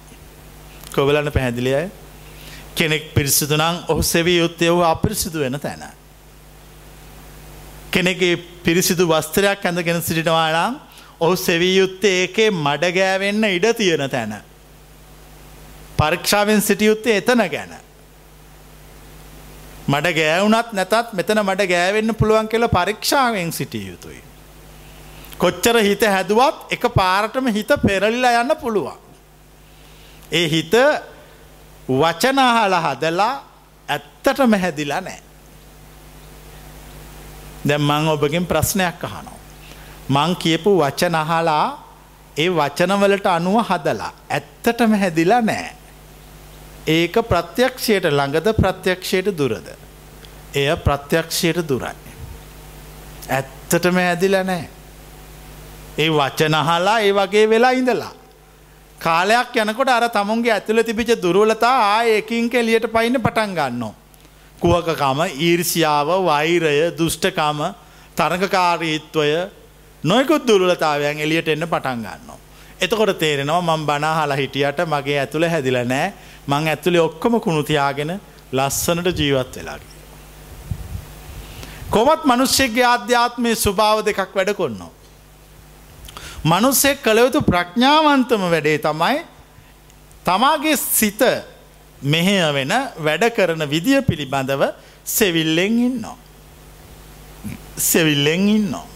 කොවලන්න 0.94 1.33
පැහැදිලියයි 1.33 1.90
කෙනෙක් 2.74 3.14
පිරිසිදු 3.14 3.56
නම් 3.56 3.76
ඔහු 3.88 4.02
සෙවී 4.02 4.38
යුත්තේ 4.38 4.70
වූ 4.70 4.83
අපිරිසිදු 4.83 5.40
වෙන 5.40 5.61
තැන. 5.61 5.83
කෙනෙගේ 7.90 8.37
පිරිසිදු 8.37 9.09
වස්ත්‍රයක් 9.09 9.66
ඇඳගෙන 9.66 10.02
සිටිනවා 10.02 10.50
නම් 10.52 10.80
ඔහු 11.20 11.37
සෙවී 11.37 11.76
යුත්තේ 11.76 12.14
ඒකේ 12.22 12.50
මඩගෑවෙන්න 12.50 13.44
ඉඩ 13.44 13.66
තියෙන 13.76 14.11
තැන. 14.11 14.35
පරීක්ෂාවෙන් 15.98 16.62
සිටියයුත්තේ 16.62 17.16
එතන 17.16 17.44
ගැන. 17.50 17.76
මඩ 19.88 20.16
ගෑවුනත් 20.18 20.72
නැතත් 20.72 21.12
මෙතන 21.12 21.42
මඩ 21.44 21.68
ගෑවෙන්න 21.74 22.14
පුළුවන් 22.14 22.48
කියල 22.48 22.68
පරීක්ෂාවෙන් 22.68 23.52
සිටිය 23.52 23.87
යුතුයි. 23.88 24.30
කොච්චර 25.40 25.76
හිත 25.81 26.03
හැදුවත් 26.05 26.72
එක 26.74 26.85
පාරටම 26.94 27.46
හිත 27.48 27.70
පෙරලිලා 27.87 28.42
යන්න 28.42 28.57
පුළුවන්. 28.61 28.98
ඒ 30.33 30.46
හිත 30.48 30.74
වචනහල 31.88 32.74
හදලා 32.87 33.35
ඇත්තටම 33.88 34.55
හැදිලා 34.62 35.00
නෑ. 35.00 35.20
දැම් 37.68 37.83
මං 37.83 38.09
ඔබගෙන් 38.09 38.46
ප්‍රශ්නයක් 38.46 39.05
අහනෝ. 39.05 39.38
මං 40.09 40.37
කියපු 40.37 40.70
වචනහලා 40.79 41.66
ඒ 42.37 42.48
වචනවලට 42.50 43.26
අනුව 43.26 43.57
හදලා 43.68 44.12
ඇත්තටම 44.31 44.92
හැදිලා 44.94 45.40
නෑ. 45.40 45.70
ඒක 46.87 47.16
ප්‍රත්‍යක්ෂයට 47.29 48.05
ළඟද 48.11 48.53
ප්‍රත්‍යක්ෂයට 48.57 49.33
දුරද. 49.38 49.72
එය 50.55 50.76
ප්‍රත්‍යක්ෂයට 50.85 51.64
දුරයි. 51.68 52.12
ඇත්තටම 53.31 53.96
ඇදිලා 53.96 54.44
නෑ. 54.44 54.80
ඒ 55.98 56.09
වචනහලා 56.11 56.98
ඒ 57.00 57.12
වගේ 57.12 57.48
වෙලා 57.48 57.70
ඉඳලා. 57.72 58.12
කාලයක් 58.98 59.57
යනකොට 59.57 59.88
අර 59.88 60.09
තමුන්ගේ 60.09 60.53
ඇතුළ 60.53 60.83
තිබිච 60.83 61.11
දුරුවලතා 61.22 61.76
ආය 61.96 62.16
එකින් 62.18 62.50
කෙලියට 62.50 62.87
පයින්න 62.92 63.22
පටන් 63.22 63.55
ගන්නවා. 63.55 63.94
කුවකකම 64.61 65.20
ඊර්ෂියාව 65.38 66.09
වෛරය 66.24 66.74
දුෘෂ්ටකම 66.98 67.61
තරඟකාරීත්වය 68.16 69.31
නොයකුත් 70.05 70.46
දුරලතාවයන් 70.46 71.20
එලියට 71.20 71.48
එන්න 71.48 71.66
පටන් 71.66 71.98
ගන්නවා. 71.98 72.38
එතකොට 72.81 73.18
තේරෙනවා 73.18 73.62
මං 73.62 73.87
බනාහලා 73.87 74.37
හිටියට 74.37 74.85
මගේ 74.87 75.18
ඇතුළ 75.18 75.48
හැදිල 75.48 75.79
නෑ 75.85 76.12
මං 76.46 76.68
ඇතුළේ 76.68 77.00
ඔක්කොම 77.00 77.40
කුණුතියාගෙන 77.40 78.20
ලස්සනට 78.53 79.18
ජීවත් 79.18 79.57
වෙලාගේ. 79.57 79.96
කොමත් 81.90 82.24
මනුෂ්‍යගේ 82.24 82.85
ආධ්‍යාත්මය 82.85 83.55
ස්වභාව 83.57 84.05
දෙකක් 84.05 84.35
වැඩ 84.35 84.55
කොන්නවා. 84.55 85.00
මනුස්සෙක් 86.44 87.03
කළයුතු 87.03 87.42
ප්‍රඥාවන්තම 87.42 88.42
වැඩේ 88.50 88.79
තමයි 88.79 89.18
තමාගේ 90.24 90.76
සිත 90.76 91.20
මෙහෙය 92.03 92.40
වෙන 92.55 92.72
වැඩ 92.98 93.24
කරන 93.37 93.64
විදිය 93.68 94.00
පිළිබඳව 94.03 94.62
සෙවිල්ලෙන් 95.05 95.79
ඉන්නවා. 95.79 96.16
සෙවිල්ලෙන් 97.76 98.48
ඉන්නවා. 98.48 98.87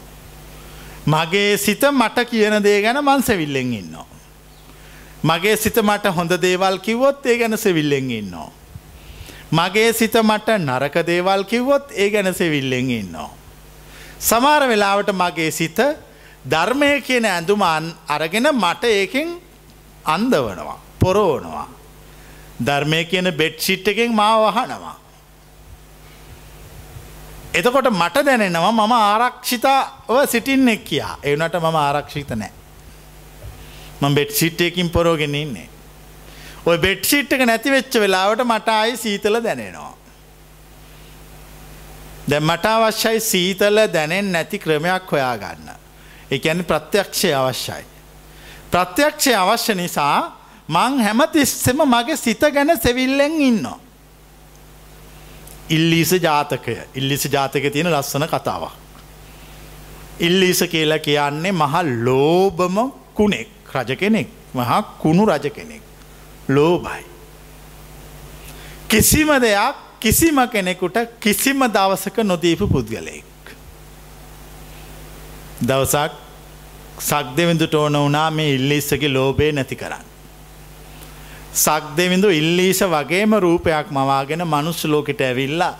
මගේ 1.06 1.56
සිත 1.58 1.82
මට 1.92 2.24
කියන 2.30 2.62
දේ 2.62 2.80
ගැන 2.82 3.04
මන් 3.04 3.22
සෙවිල්ලෙන් 3.22 3.72
ඉන්නවා. 3.74 4.06
මගේ 5.22 5.56
සිත 5.56 5.76
මට 5.76 6.14
හොඳ 6.16 6.32
දේවල් 6.40 6.78
කිව්වොත් 6.78 7.26
ඒ 7.26 7.38
ගැන 7.38 7.58
සෙවිල්ලෙන් 7.58 8.10
ඉන්නවා. 8.10 8.50
මගේ 9.52 9.92
සිත 9.92 10.14
මට 10.22 10.48
නරක 10.58 10.96
දේවල් 11.06 11.44
කිව්වොත් 11.44 11.92
ඒ 11.92 12.10
ගැන 12.10 12.34
සෙවිල්ලෙන් 12.34 12.90
ඉන්නවා. 12.90 13.30
සමාර 14.20 14.68
වෙලාවට 14.68 15.12
මගේ 15.12 15.50
සිත 15.50 15.78
ධර්මය 16.50 17.00
කියන 17.00 17.26
ඇඳුම 17.26 17.62
අරගෙන 18.08 18.48
මට 18.54 18.84
ඒකෙන් 18.84 19.28
අන්දවනවා 20.04 20.78
පොරෝනවා. 21.00 21.68
ධර්මය 22.60 23.04
කියන 23.04 23.32
බෙඩ්ෂිට් 23.32 23.88
එකෙන් 23.88 24.14
මාව 24.14 24.42
වහනවා. 24.48 24.96
එතකොට 27.54 27.88
මට 27.90 28.24
දැනෙනවා 28.26 28.72
මම 28.72 28.92
ආරක්ෂිතාව 28.92 30.26
සිටින්නෙක් 30.26 30.84
කියා 30.84 31.18
එවනට 31.22 31.54
මම 31.54 31.76
ආරක්ෂිත 31.76 32.30
නෑ. 32.32 32.52
ම 34.00 34.14
බෙට් 34.14 34.30
සිට්ටයකින් 34.32 34.90
පොරෝගෙන 34.90 35.34
ඉන්නේ. 35.34 35.68
ඔය 36.66 36.78
බෙට් 36.78 37.04
සිට්ක 37.04 37.40
නැති 37.46 37.70
වෙච්ච 37.70 37.94
වෙලාවට 37.94 38.44
මට 38.44 38.68
අයි 38.68 38.96
සීතල 38.96 39.38
දැනෙනවා. 39.42 39.94
දැ 42.28 42.40
මට 42.40 42.66
අවශ්‍යයි 42.66 43.20
සීතල 43.20 43.78
දැනෙන් 43.92 44.32
නැති 44.32 44.58
ක්‍රමයක් 44.58 45.10
හොයා 45.12 45.36
ගන්න. 45.38 45.83
එකැන 46.36 46.64
ප්‍රත්‍යක්ෂය 46.64 47.32
අවශ්‍යයි. 47.32 47.84
ප්‍රත්‍යක්ෂය 48.70 49.34
අවශ්‍ය 49.34 49.74
නිසා 49.74 50.18
මං 50.68 51.00
හැමතිස්සෙම 51.00 51.82
මගේ 51.86 52.16
සිත 52.16 52.40
ගැන 52.54 52.70
සෙවිල්ලෙන් 52.82 53.40
ඉන්නවා. 53.40 53.78
ඉල්ලීස 55.70 56.12
ජාතකය 56.22 56.76
ඉල්ලිස 56.94 57.24
ජාතක 57.26 57.72
තියෙන 57.72 57.90
ලස්සන 57.92 58.26
කතාවක්. 58.28 58.72
ඉල්ලීස 60.20 60.62
කියලා 60.70 60.98
කියන්නේ 60.98 61.52
මහ 61.52 61.74
ලෝබම 62.04 62.76
කුණෙක් 63.14 63.48
රජ 63.74 63.96
කෙනෙක් 63.96 64.28
මහා 64.54 64.82
කුණු 65.02 65.26
රජ 65.26 65.50
කෙනෙක්. 65.50 65.82
ලෝබයි. 66.48 67.04
කිසිම 68.88 69.28
දෙයක් 69.40 69.76
කිසිම 70.00 70.36
කෙනෙකුට 70.48 70.96
කිසිම 71.20 71.60
දවසක 71.68 72.18
නොදීපු 72.22 72.68
පුද්ගලයෙක්. 72.68 73.24
දවසක් 75.62 76.23
සක් 76.98 77.36
දෙවිඳුට 77.36 77.74
ඕන 77.74 77.96
වනා 77.98 78.30
මේ 78.30 78.54
ඉල්ලිස්සගේ 78.54 79.12
ලෝබේ 79.12 79.52
නැති 79.52 79.76
කරන්න. 79.76 80.04
සක්දෙවිඳු 81.54 82.28
ඉල්ලීස 82.30 82.80
වගේම 82.84 83.32
රූපයක් 83.36 83.90
මවාගෙන 83.90 84.42
මනුස්ස 84.44 84.84
ලෝකෙට 84.84 85.20
ඇවිල්ලා 85.20 85.78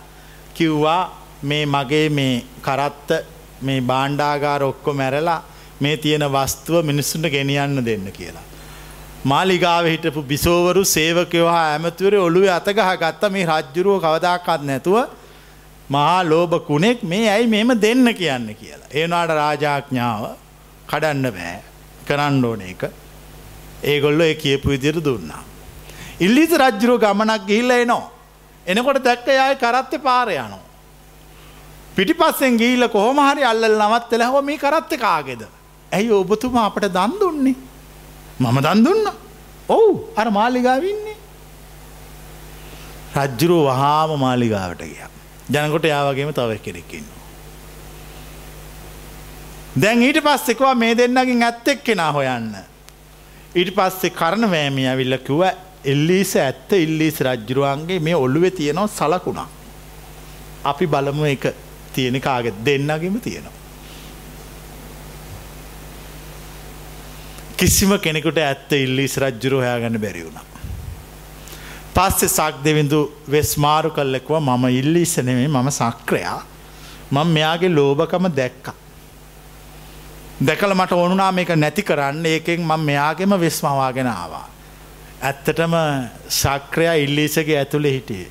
කිව්වා 0.55 1.03
මේ 1.42 1.66
මගේ 1.66 2.09
මේ 2.09 2.44
කරත්ත 2.62 3.11
මේ 3.62 3.81
බාණ්ඩාගාර 3.81 4.62
ඔක්කො 4.62 4.92
මැරලා 4.92 5.42
මේ 5.81 5.96
තියෙන 5.96 6.27
වස්තුව 6.27 6.85
මිනිස්සුන්ට 6.85 7.31
ගෙනියන්න 7.31 7.85
දෙන්න 7.85 8.12
කියලා. 8.12 8.44
මාලිගාව 9.24 9.87
හිටපු 9.87 10.22
බිසෝවරු 10.22 10.85
සේවකයෝ 10.85 11.48
හා 11.48 11.66
ඇමතුවර 11.72 12.14
ඔළුව 12.16 12.48
අතගහ 12.48 12.81
ගත්ත 13.03 13.33
මේ 13.33 13.46
රජ්ජුරුව 13.46 14.00
කවදාකත් 14.00 14.62
නැතුව 14.62 14.96
මහා 15.90 16.22
ලෝභ 16.22 16.55
කුණෙක් 16.66 17.03
මේ 17.03 17.27
ඇයි 17.29 17.46
මෙම 17.46 17.68
දෙන්න 17.81 18.14
කියන්න 18.14 18.48
කියලා. 18.55 18.88
ඒනාට 18.92 19.31
රාජාඥාව 19.31 20.43
කඩන්න 20.90 21.27
බෑ 21.37 21.57
කරන්න 22.09 22.44
ඕන 22.44 22.62
එක 22.73 22.83
ඒගොල්ලො 23.85 24.25
ඒ 24.25 24.35
කියපු 24.42 24.68
විදිර 24.75 24.97
දුන්නා. 25.09 25.42
ඉල්ලිස 26.20 26.53
රජ්ජුරුව 26.62 27.01
ගමනක් 27.05 27.42
ගිහිල්ල 27.49 27.70
එනවා. 27.70 28.11
එනකොට 28.66 29.03
දැක්ක 29.09 29.27
යාය 29.40 29.57
කරත්ත 29.64 29.94
පාර 30.07 30.29
යනවා. 30.29 30.62
පිටි 31.97 32.14
පස්සෙන් 32.20 32.57
ගීල 32.62 32.88
කොහොම 32.88 33.18
හරි 33.29 33.44
අල්ල 33.53 33.64
නවත් 33.70 34.12
එලහව 34.18 34.37
මේ 34.44 34.62
කරත්ත 34.64 34.92
කාගෙද. 35.05 35.42
ඇයි 35.92 36.12
ඔබතුමා 36.20 36.66
අපට 36.70 36.87
දන් 36.97 37.12
දුන්නේ. 37.20 37.57
මම 38.40 38.57
දන් 38.66 38.85
දුන්න. 38.87 39.07
ඔවු 39.68 39.90
අර 40.20 40.29
මාලිගාවන්නේ. 40.38 41.16
රජ්ජුරුව 43.16 43.66
වහාම 43.70 44.11
මාලිගාවට 44.27 44.83
ගිය. 44.83 45.05
ජනකොට 45.51 45.85
යාවගේම 45.94 46.33
තව 46.33 46.59
කෙනෙක්කින්න. 46.66 47.07
දැන් 49.83 50.03
ඊට 50.03 50.21
පස්සෙකවා 50.23 50.75
මේ 50.75 50.95
දෙන්නගින් 50.99 51.43
ඇත්තෙක් 51.43 51.85
කෙනා 51.85 52.13
හොයන්න. 52.13 52.55
ඊට 53.59 53.71
පස්සේ 53.77 54.11
කරන 54.21 54.47
වෑමිය 54.53 54.87
ඇවිල්ල 54.91 55.19
කිව්ව 55.27 55.43
එල්ලිස 55.93 56.37
ඇත්ත 56.37 56.73
ඉල්ලිස් 56.85 57.19
රජ්ජුරුවන්ගේ 57.27 57.99
මේ 58.01 58.15
ඔල්ලුවෙ 58.15 58.51
තියෙනවා 58.51 58.87
සලකුණා. 58.99 59.49
අපි 60.65 60.87
බලමු 60.87 61.25
එක 61.35 61.47
තියෙන 61.95 62.21
කාගෙ 62.21 62.53
දෙන්නගෙම 62.67 63.21
තියෙනවා. 63.21 63.59
කිසිම 67.57 67.99
කෙනෙකුට 67.99 68.39
ඇත්ත 68.39 68.73
ඉල්ලිස් 68.73 69.17
රජ්ජුරු 69.17 69.59
හොයාගන්න 69.65 70.01
බැරි 70.07 70.25
වුණා. 70.27 70.47
පස්සෙ 71.97 72.29
සක් 72.29 72.63
දෙවිඳු 72.65 73.03
වෙස්මාරු 73.31 73.91
කල්ලෙක්ව 73.91 74.39
මම 74.41 74.65
ඉල්ලිස 74.81 75.17
නෙමේ 75.19 75.49
මම 75.49 75.71
සක්‍රයා 75.81 76.41
මං 77.13 77.29
මෙයාගේ 77.37 77.75
ලෝභකම 77.79 78.33
දැක්ක. 78.41 78.84
දැකල 80.40 80.75
මට 80.75 80.92
ඕනුනා 80.92 81.33
මේක 81.33 81.51
නැති 81.55 81.83
කරන්න 81.83 82.27
ඒකෙන් 82.27 82.61
මං 82.61 82.81
මෙයාගෙම 82.81 83.35
වෙස්මවාගෙන 83.40 84.07
ආවා. 84.07 84.49
ඇත්තටම 85.23 85.75
සක්‍රයා 86.29 86.94
ඉල්ලිසගේ 86.94 87.59
ඇතුළෙ 87.59 87.92
හිටියේ. 87.92 88.31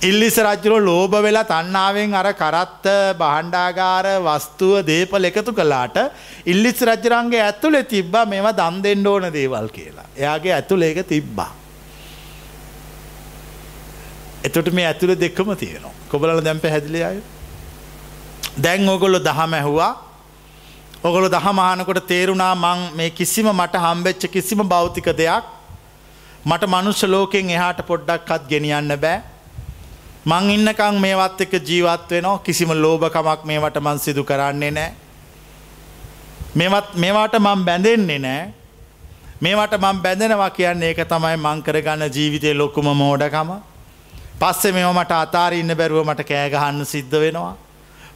ඉල්ලිස 0.00 0.36
රජ්ජුරෝ 0.38 0.80
ලෝභ 0.80 1.16
වෙලා 1.22 1.44
තන්නාවෙන් 1.44 2.14
අර 2.14 2.32
කරත්ත 2.32 2.88
බහන්්ඩාගාර 3.20 4.06
වස්තුව 4.24 4.86
දේපල 4.86 5.28
එකතු 5.30 5.52
කලාට 5.52 6.00
ඉල්ලිස් 6.46 6.80
රජරන්ගේ 6.80 7.42
ඇතුළෙ 7.42 7.84
තිබ්බා 7.84 8.24
මෙම 8.24 8.48
දම් 8.56 8.82
දෙෙන්ඩ 8.82 9.06
ඕන 9.06 9.28
දේවල් 9.30 9.68
කියලා. 9.68 10.08
එයාගේ 10.16 10.54
ඇතුළ 10.54 10.82
ඒක 10.82 11.04
තිබ්බා. 11.06 11.52
එතොට 14.44 14.72
මේ 14.72 14.86
ඇතුළ 14.86 15.14
දෙක්කම 15.14 15.54
තියෙනවා. 15.54 15.92
කොබල 16.08 16.40
දැම් 16.40 16.60
පැහැදිලි 16.60 17.04
අය. 17.04 17.18
දැන් 18.56 18.88
ඕගොල්ලො 18.88 19.18
දහම 19.20 19.52
ඇහුවා 19.52 20.07
ඔගොල 21.04 21.28
දහමහනකොට 21.30 22.06
තේරුණා 22.06 22.54
මං 22.54 22.80
මේ 22.96 23.10
කිසිම 23.10 23.46
මට 23.46 23.74
හම්බෙච්ච 23.78 24.26
කිසිම 24.32 24.58
භෞතික 24.68 25.06
දෙයක් 25.16 25.44
මට 26.44 26.66
මනුෂ්‍ය 26.66 27.06
ලෝකෙන් 27.06 27.50
එහාට 27.50 27.86
පොඩ්ඩක්කත් 27.86 28.48
ගෙනියන්න 28.50 28.98
බෑ. 29.00 29.22
මං 30.26 30.50
ඉන්නකං 30.50 30.98
මේවත් 31.00 31.40
එක 31.40 31.52
ජීවත් 31.68 32.10
වෙනවා. 32.10 32.38
කිසිම 32.38 32.70
ලෝභකමක් 32.74 33.44
මේවට 33.44 33.78
මන් 33.80 33.98
සිදු 33.98 34.24
කරන්නේ 34.24 34.70
නෑ. 34.70 34.90
මෙවත් 36.54 36.94
මේවාට 36.94 37.38
මං 37.38 37.64
බැඳෙන්නේ 37.64 38.18
නෑ. 38.18 38.52
මේවට 39.40 39.78
මං 39.78 40.02
බැඳෙනවා 40.02 40.50
කියන්නේ 40.50 40.90
ඒක 40.90 41.06
තමයි 41.08 41.36
මං 41.36 41.62
කරගන්න 41.62 42.10
ජීවිතය 42.10 42.54
ලොකුම 42.54 42.90
මෝඩකම. 42.96 43.54
පස්සෙ 44.40 44.72
මෙ 44.72 44.82
මට 44.82 45.12
අතාරඉන්න 45.12 45.76
බැරුව 45.76 46.06
මට 46.06 46.26
කෑගහන්න 46.26 46.84
සිද්ධ 46.84 47.20
වෙනවා. 47.20 47.67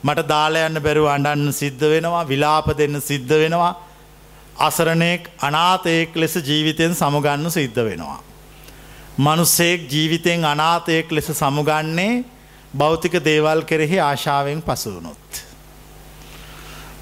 මට 0.03 0.27
දාලයන්න 0.27 0.77
බැරුව 0.79 1.07
අඩන්න 1.07 1.51
සිද්ධ 1.53 1.83
වෙනවා 1.85 2.23
විලාප 2.25 2.67
දෙන්න 2.77 3.01
සිද්ධ 3.01 3.33
වෙනවා 3.33 3.73
අසරණයෙක් 4.57 5.29
අනාතයෙක් 5.39 6.15
ලෙස 6.15 6.35
ජීවිතයෙන් 6.37 6.93
සමුගන්න 6.93 7.49
සිද්ධ 7.49 7.79
වෙනවා. 7.79 8.19
මනුස්සෙක් 9.17 9.89
ජීවිතයෙන් 9.89 10.45
අනාතයෙක් 10.45 11.11
ලෙස 11.11 11.27
සමුගන්නේ 11.33 12.23
භෞතික 12.73 13.13
දේවල් 13.21 13.61
කෙරෙහි 13.63 13.99
ආශාවෙන් 13.99 14.61
පසුවනොත්. 14.61 15.29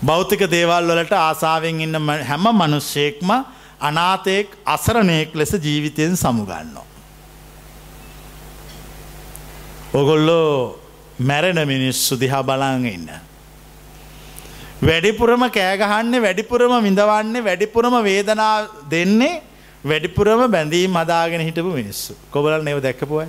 භෞතික 0.02 0.42
දේවල් 0.48 0.88
වලට 0.88 1.14
ආසාාවෙන් 1.14 1.82
ඉන්න 1.82 1.96
හැම 2.24 2.46
මනුෂ්‍යයෙක්ම 2.54 3.30
අනාතයෙක් 3.82 4.58
අසරණයෙක් 4.66 5.36
ලෙස 5.36 5.52
ජීවිතයෙන් 5.56 6.18
සමුගන්නවා. 6.18 6.86
ඔගොල්ලෝ 9.94 10.81
මැරෙන 11.20 11.68
මිනිස්සු 11.68 12.20
දිහා 12.20 12.44
බලාං 12.44 12.86
ඉන්න. 12.86 13.10
වැඩිපුරම 14.82 15.44
කෑගහන්නේ 15.50 16.22
වැඩිපුරම 16.22 16.74
විඳවන්නේ 16.84 17.44
වැඩිපුරම 17.44 17.96
වේදනා 18.04 18.68
දෙන්නේ 18.90 19.42
වැඩිපුරම 19.84 20.52
බැඳීම් 20.52 20.94
හදාගෙන 20.94 21.42
හිටපු 21.42 21.72
මිනිස්සු 21.72 22.16
කොබල 22.32 22.64
නෙව 22.64 22.82
දැක්කපුයි. 22.82 23.28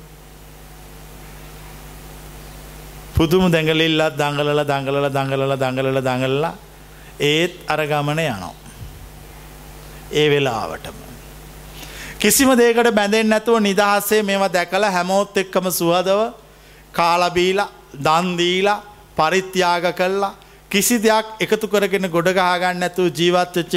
පුදුම 3.15 3.51
දැඟලිල්ලත් 3.51 4.17
දඟලල 4.17 4.65
දඟලල 4.65 5.09
දඟලල 5.09 5.57
දඟලල 5.57 6.01
දඟල්ලා 6.01 6.55
ඒත් 7.21 7.55
අර 7.69 7.81
ගමන 7.87 8.19
යනවා. 8.19 8.55
ඒ 10.13 10.27
වෙලාවටම. 10.31 10.97
කිසිම 12.19 12.51
දේකට 12.57 12.95
බැඳෙන් 12.95 13.29
නැතුව 13.29 13.61
නිදහස්සේ 13.61 14.23
මේවා 14.23 14.49
දැකල 14.49 14.85
හැමෝත් 14.87 15.37
එක්කම 15.37 15.69
සුවදව 15.71 16.42
කාලබීලා 16.93 17.71
දන්දීලා 18.07 18.83
පරිත්‍යාග 19.17 19.85
කල්ලා 20.01 20.35
කිසි 20.71 20.97
දෙයක් 21.05 21.27
එකතු 21.45 21.67
කරගෙන 21.69 22.09
ගොඩගහගන්න 22.15 22.83
ඇතු 22.83 23.03
ජීවත්වෙච්ච 23.11 23.73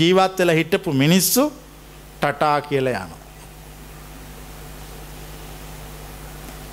ජීවත්වෙල 0.00 0.50
හිටපු 0.58 0.92
මිනිස්සු 0.94 1.44
ටටා 2.20 2.60
කියල 2.62 2.88
යන. 2.88 3.12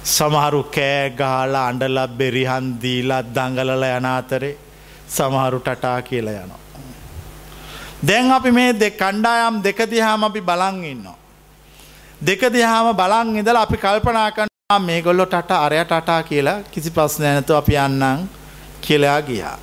සමහරු 0.06 0.62
කෑගාලා 0.76 1.66
අඩල 1.72 2.00
බෙරිහන්දීලා 2.20 3.24
දංගලල 3.36 3.84
යන 3.90 4.08
අතරේ 4.12 4.56
සමහරු 5.10 5.60
ටටා 5.62 6.00
කියල 6.02 6.28
යනවා. 6.30 6.64
දැන් 8.08 8.32
අපි 8.32 8.52
මේ 8.52 8.72
දෙ 8.74 8.90
කණ්ඩායම් 8.94 9.56
දෙකදිහාම 9.64 10.24
අපි 10.24 10.42
බලං 10.42 10.84
ඉන්නවා. 10.86 11.18
දෙක 12.22 12.42
දිහාම 12.50 12.88
බලං 12.96 13.40
ඉදල 13.42 13.58
අපි 13.58 13.78
කල්පනා 13.78 14.30
කන්න 14.32 14.55
මේ 14.70 15.02
ගොල්ලො 15.02 15.26
ටට 15.26 15.52
අරය 15.56 15.78
ටටා 15.86 16.24
කියලා 16.24 16.64
කිසි 16.74 16.90
පස් 16.90 17.16
නැනතු 17.20 17.54
අපි 17.56 17.74
යන්නම් 17.78 18.22
කියලයා 18.82 19.22
ගියා. 19.22 19.58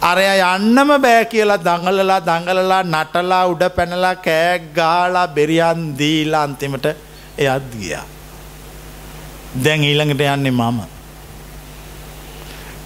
අරය 0.00 0.24
යන්නම 0.38 0.88
බෑ 1.04 1.24
කියලා 1.32 1.58
දඟලලා 1.66 2.16
දඟලලා 2.28 2.82
නටලා 2.84 3.44
උඩ 3.46 3.62
පැනලා 3.76 4.14
කෑක් 4.16 4.64
ගාලා 4.78 5.28
බෙරියන් 5.28 5.84
දීලා 5.98 6.42
අන්තිමට 6.42 6.86
එයත් 7.38 7.68
ගියා. 7.74 8.02
දැන් 9.64 9.84
ඊළඟට 9.84 10.24
යන්නේ 10.26 10.50
මම. 10.50 10.80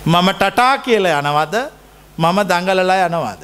මම 0.06 0.28
ටටා 0.34 0.78
කියල 0.78 1.08
යනවද 1.12 1.56
මම 2.18 2.42
දඟලලා 2.52 2.98
යනවාද. 3.06 3.42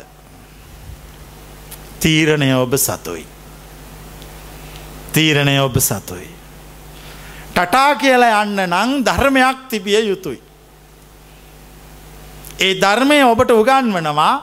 තීරණය 2.00 2.52
ඔබ 2.54 2.76
සතුයි. 2.76 3.26
තීරණය 5.12 5.58
ඔබ 5.61 5.80
සතුයි. 5.80 6.31
ටටා 7.54 7.94
කියලා 7.94 8.42
යන්න 8.42 8.60
නං 8.64 8.90
ධර්මයක් 9.04 9.58
තිබිය 9.70 10.00
යුතුයි. 10.02 10.40
ඒ 12.58 12.74
ධර්මය 12.74 13.18
ඔබට 13.24 13.50
උගන්වනවා 13.52 14.34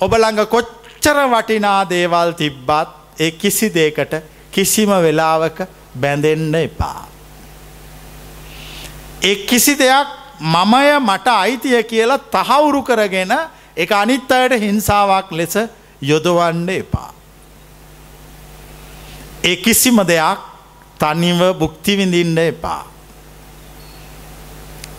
ඔබළඟ 0.00 0.46
කොච්චර 0.46 1.18
වටිනා 1.28 1.80
දේවල් 1.86 2.32
තිබ්බත් 2.32 3.20
ඒ 3.20 3.30
කිසි 3.32 3.68
දේකට 3.70 4.14
කිසිම 4.50 4.90
වෙලාවක 4.98 5.58
බැඳෙන්න 5.94 6.54
එපා. 6.56 7.06
ඒ 9.22 9.36
කිසි 9.46 9.74
දෙයක් 9.74 10.08
මමය 10.40 10.88
මට 11.00 11.28
අයිතිය 11.34 11.82
කියලා 11.84 12.24
තහවුරු 12.30 12.82
කරගෙන 12.82 13.36
එක 13.76 13.92
අනිත් 13.92 14.32
අයට 14.32 14.56
හිංසාවක් 14.60 15.28
ලෙස 15.32 15.54
යොදවන්න 16.02 16.68
එපා. 16.70 17.12
ඒ 19.44 19.56
කිසිම 19.56 20.00
දෙයක් 20.06 20.53
තනිව 21.04 21.40
බුක්තිවිඳින්න 21.58 22.38
එපා. 22.38 22.82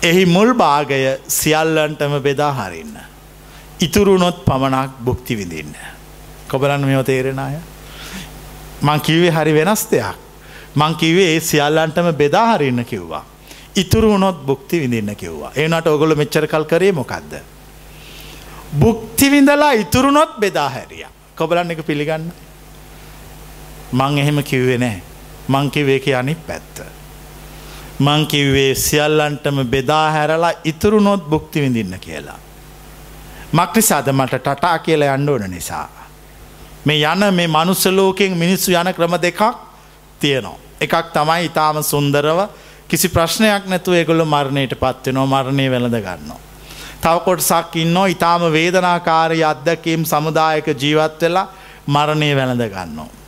එහි 0.04 0.26
මුල් 0.26 0.54
භාගය 0.54 1.04
සියල්ලන්ටම 1.28 2.20
බෙදා 2.22 2.54
හරින්න. 2.54 2.96
ඉතුරුනොත් 3.80 4.46
පමණක් 4.46 4.92
බුක්ති 5.04 5.36
විඳින්න. 5.36 5.74
කොබලන්න 6.48 6.86
මෙව 6.86 7.04
තේරෙන 7.04 7.40
අය. 7.40 7.56
මං 8.82 9.00
කිවේ 9.00 9.32
හරි 9.32 9.54
වෙනස් 9.54 9.88
දෙයක්. 9.92 10.16
මං 10.76 10.96
කිවේ 10.96 11.36
ඒ 11.36 11.40
සියල්ලන්ටම 11.40 12.12
බෙදාහරින්න 12.14 12.86
කිව්වා. 12.86 13.26
ඉතුරු 13.76 14.12
වුණොත් 14.12 14.46
බුක්ති 14.46 14.80
විඳින්න 14.80 15.16
කිව්වා. 15.16 15.52
ඒනට 15.56 15.88
ඔගොල 15.88 16.16
මෙච්චර 16.16 16.48
කල් 16.48 16.64
කරේ 16.64 16.92
මොකක්ද. 16.92 17.34
බුක්තිවිඳලා 18.80 19.72
ඉතුරුනොත් 19.72 20.40
බෙදා 20.40 20.70
හැරිය. 20.70 21.06
කොබලන්න 21.36 21.72
එක 21.72 21.86
පිළිගන්න. 21.86 22.32
මං 23.94 24.18
එහෙම 24.18 24.44
කිව්වේ 24.44 24.78
නෑ. 24.78 25.15
මංකිවේ 25.48 26.00
කිය 26.00 26.16
අනි 26.16 26.36
පැත්ත. 26.48 26.82
මංකිව්වේ 28.00 28.76
සියල්ලන්ටම 28.76 29.58
බෙදා 29.66 30.12
හැරලා 30.12 30.54
ඉතුරුනොත් 30.64 31.30
බුක්ති 31.30 31.62
විඳින්න 31.62 32.00
කියලා. 32.00 32.40
මක්නිසාද 33.52 34.08
මට 34.12 34.40
ටටා 34.40 34.80
කියලා 34.80 35.16
යන්න 35.16 35.30
ඕන 35.30 35.50
නිසා. 35.50 35.90
මේ 36.86 37.02
යන 37.04 37.34
මේ 37.34 37.48
මනුස්සලෝකෙන් 37.48 38.38
මිනිස්සු 38.38 38.72
යන 38.72 38.94
ක්‍රම 38.94 39.16
දෙකක් 39.22 39.42
තියනවා. 40.20 40.58
එකක් 40.82 41.14
තමයි 41.14 41.46
ඉතාම 41.46 41.84
සුන්දරව 41.84 42.40
කිසි 42.88 43.10
ප්‍රශ්නයක් 43.10 43.66
නැතුව 43.66 43.94
ඒගොල්ල 43.94 44.26
මරණයට 44.26 44.76
පත්වෙනවා 44.76 45.26
මරණය 45.26 45.70
වෙළඳ 45.72 45.98
ගන්නවා. 45.98 46.40
තවකොට 47.02 47.42
සක් 47.42 47.76
ඉන්නෝ 47.76 48.06
ඉතාම 48.06 48.42
වේදනාකාරී 48.52 49.44
අත්දැකීම් 49.44 50.06
සමුදායක 50.06 50.68
ජීවත් 50.82 51.22
වෙලා 51.22 51.48
මරණය 51.88 52.36
වැළඳ 52.36 52.66
ගන්නවා. 52.70 53.25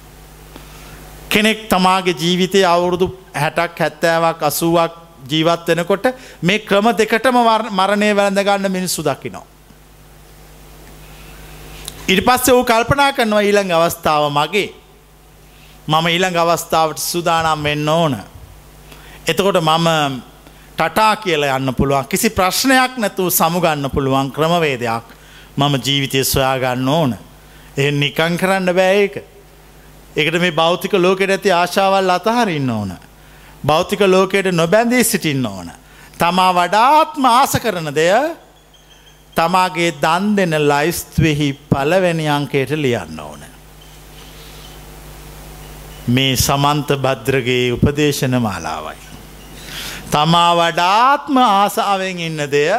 කෙනෙක් 1.30 1.70
තමාගේ 1.70 2.16
ජීවිතය 2.16 2.64
අවුරුදු 2.66 3.08
හැටක් 3.34 3.80
හැත්තෑවක් 3.80 4.44
අසුවක් 4.44 4.94
ජීවත් 5.26 5.68
වෙනකොට 5.68 6.06
මේ 6.42 6.60
ක්‍රම 6.60 6.88
දෙකටම 6.94 7.38
මරණය 7.72 8.16
වැළඳගන්න 8.16 8.72
මිනිස්සු 8.72 9.04
දකිනවා. 9.04 9.46
ඉට 12.08 12.22
පස්සේ 12.22 12.54
වූ 12.54 12.64
කල්පනා 12.66 13.14
කරනවා 13.14 13.42
ඊළඟ 13.42 13.72
අවස්ථාව 13.72 14.32
මගේ 14.32 14.70
මම 15.88 16.08
ඊළඟ 16.08 16.38
අවස්ථාවට 16.38 16.98
සුදානම් 17.00 17.64
වෙන්න 17.64 17.90
ඕන. 17.90 18.18
එතකොට 19.28 19.62
මම 19.62 20.22
ටටා 20.76 21.16
කියල 21.18 21.44
යන්න 21.44 21.74
පුළුවන් 21.74 22.08
කිසි 22.08 22.30
ප්‍රශ්නයක් 22.30 22.98
නැතුව 22.98 23.30
සමුගන්න 23.30 23.90
පුළුවන් 23.90 24.32
ක්‍රමවේදයක් 24.32 25.06
මම 25.58 25.74
ජීවිතය 25.78 26.24
සොයා 26.24 26.60
ගන්න 26.60 26.90
ඕන. 26.90 27.18
එ 27.78 27.92
නිකං 27.92 28.38
කරන්න 28.38 28.74
බෑ 28.74 29.02
ඒක. 29.02 29.37
එකට 30.18 30.40
මේ 30.40 30.52
භෞතික 30.54 30.94
ලෝකෙට 30.96 31.30
ඇති 31.30 31.52
ආශාවල් 31.52 32.10
අතහරින්න 32.10 32.70
ඕන. 32.70 32.92
භෞතික 33.64 34.02
ලෝකයට 34.02 34.52
නොබැඳී 34.52 35.04
සිටින්න 35.04 35.46
ඕන. 35.46 35.72
තමා 36.18 36.52
වඩාත්ම 36.54 37.26
ආස 37.28 37.54
කරන 37.56 37.90
දෙය 37.94 38.14
තමාගේ 39.36 39.92
දන් 40.02 40.26
දෙන 40.38 40.56
ලයිස්ත්වෙහි 40.64 41.50
පලවැනි 41.70 42.30
අංකයට 42.30 42.72
ලියන්න 42.76 43.20
ඕන. 43.20 43.42
මේ 46.08 46.36
සමන්ත 46.38 46.90
භද්‍රගේ 46.98 47.74
උපදේශන 47.74 48.42
මාලාවයි. 48.42 48.98
තමා 50.12 50.52
වඩාත්ම 50.56 51.38
ආසාාවෙන් 51.40 52.20
ඉන්න 52.22 52.44
දෙය 52.50 52.74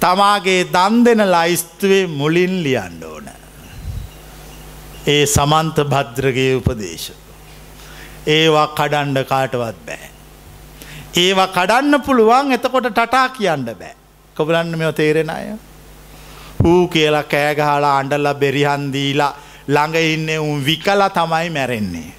තමාගේ 0.00 0.62
දන් 0.68 1.04
දෙන 1.04 1.22
ලයිස්තුවේ 1.28 2.06
මුලින් 2.08 2.62
ලියන්න 2.62 3.04
ඕන. 3.04 3.39
ඒ 5.06 5.26
සමන්ත 5.26 5.78
භද්‍රගේ 5.88 6.54
උපදේශ. 6.56 7.10
ඒවා 8.26 8.66
කඩන්ඩ 8.68 9.24
කාටවත් 9.24 9.80
බෑ. 9.86 10.10
ඒවා 11.16 11.48
කඩන්න 11.48 12.02
පුළුවන් 12.02 12.52
එතකොට 12.52 12.92
ටටා 12.92 13.28
කියන්න 13.28 13.64
බෑ. 13.64 13.94
කොබලන්න 14.36 14.78
මෙ 14.78 14.92
තේරෙන 14.92 15.30
අය. 15.30 15.52
හූ 16.64 16.88
කියලා 16.88 17.22
කෑගහලා 17.24 17.98
අන්ඩල්ල 17.98 18.34
බෙරිහන්දීලා 18.34 19.34
ළඟ 19.68 19.96
ඉන්න 19.96 20.28
උන් 20.40 20.64
විකල 20.64 21.02
තමයි 21.14 21.50
මැරෙන්නේ. 21.50 22.12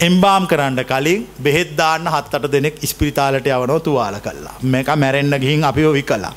එම්බාම් 0.00 0.46
කරන්න 0.46 0.80
කලින් 0.84 1.28
බෙහෙද්දාන්න 1.42 2.08
හත්තට 2.08 2.52
දෙනෙක් 2.52 2.80
ස්පිරිතාලට 2.84 3.46
යවනෝ 3.46 3.80
තුවාල 3.80 4.16
කල්ලා 4.20 4.56
මේක 4.62 4.88
මැරෙන්න්න 4.96 5.40
ගිහින් 5.40 5.64
අපිෝ 5.64 5.92
විකලා. 5.92 6.34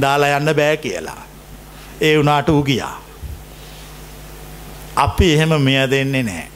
දාලා 0.00 0.38
යන්න 0.38 0.54
බෑ 0.56 0.76
කියලා. 0.76 1.22
ඒ 2.00 2.18
වනාට 2.18 2.48
උගියා. 2.48 2.96
අපි 4.96 5.32
එහෙම 5.34 5.54
මෙය 5.62 5.78
දෙන්නේ 5.90 6.22
නෑ. 6.22 6.48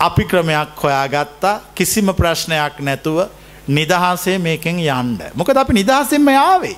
අපි 0.00 0.24
ක්‍රමයක් 0.24 0.82
හොයා 0.82 1.06
ගත්තා 1.08 1.60
කිසිම 1.74 2.14
ප්‍රශ්නයක් 2.14 2.80
නැතුව 2.80 3.18
නිදහසේ 3.68 4.38
මේකෙන් 4.38 4.78
යන්ඩ. 4.78 5.22
මොකද 5.34 5.56
අපි 5.56 5.72
නිදහසෙන්ම 5.72 6.28
යාවේ. 6.28 6.76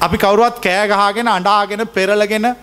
අපි 0.00 0.18
කවරුවත් 0.18 0.58
කෑගහගෙන 0.64 1.28
අඩාගෙන 1.28 1.86
පෙරලගෙන 1.88 2.56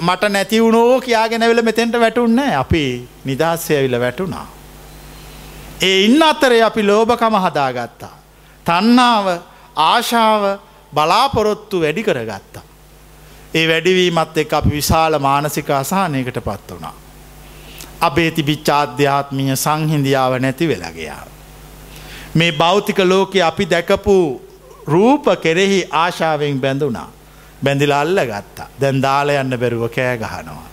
මට 0.00 0.30
නැති 0.30 0.62
වුණෝ 0.62 1.00
කියාගෙන 1.00 1.40
වෙල 1.40 1.62
මෙතෙන්ට 1.62 2.00
වැටුන්න 2.00 2.38
අපි 2.58 3.08
නිදහස්සය 3.24 3.74
ඇවිල 3.76 4.00
වැටුණා. 4.00 4.46
ඒ 5.80 6.04
ඉන්න 6.04 6.22
අතරේ 6.22 6.62
අපි 6.62 6.82
ලෝභකම 6.82 7.34
හදාගත්තා. 7.46 8.17
තන්නාව 8.68 9.26
ආශාව 9.84 10.42
බලාපොරොත්තු 10.92 11.80
වැඩි 11.80 12.02
කරගත්තා. 12.02 12.64
ඒ 13.54 13.66
වැඩිවීමත් 13.68 14.38
එක් 14.38 14.52
අපි 14.52 14.70
විශාල 14.70 15.18
මානසික 15.18 15.70
අසානයකට 15.72 16.40
පත් 16.40 16.78
වනා. 16.78 16.94
අපේ 18.00 18.30
තිබිච්ච 18.30 18.68
අධ්‍යාත්මීය 18.70 19.56
සංහින්දියාව 19.56 20.38
නැති 20.40 20.68
වෙලගයා. 20.68 21.22
මේ 22.34 22.52
භෞතික 22.52 22.98
ලෝකෙ 23.04 23.42
අපි 23.42 23.64
දැකපු 23.66 24.16
රූප 24.86 25.24
කෙරෙහි 25.42 25.80
ආශාවෙන් 25.92 26.60
බැඳුනා. 26.60 27.08
බැඳිල 27.64 27.92
අල්ල 27.92 28.18
ගත්තා 28.30 28.68
දැන් 28.80 29.02
දාල 29.02 29.28
යන්න 29.30 29.60
බැරුව 29.60 29.88
කෑ 29.90 30.16
ගහනවා. 30.18 30.66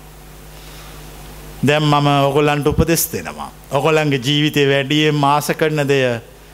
දැම් 1.67 1.83
මම 1.83 2.07
ඔගොල්ලන්ට 2.29 2.67
උපදෙස් 2.67 3.09
දෙෙනවා. 3.11 3.51
ඔගොලන්ගේ 3.71 4.19
ජීවිතය 4.19 4.69
වැඩියෙන් 4.69 5.15
මාස 5.15 5.47
කරන 5.59 5.87
දෙය 5.87 6.03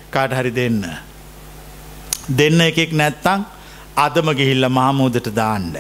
කාට 0.09 0.33
හරි 0.33 0.55
දෙන්න. 0.55 0.85
දෙන්න 2.37 2.61
එකෙක් 2.61 2.91
නැත්තං 2.93 3.45
අදම 3.97 4.27
ගිහිල්ල 4.33 4.69
මහමූදට 4.69 5.27
දාන්ඩ. 5.35 5.77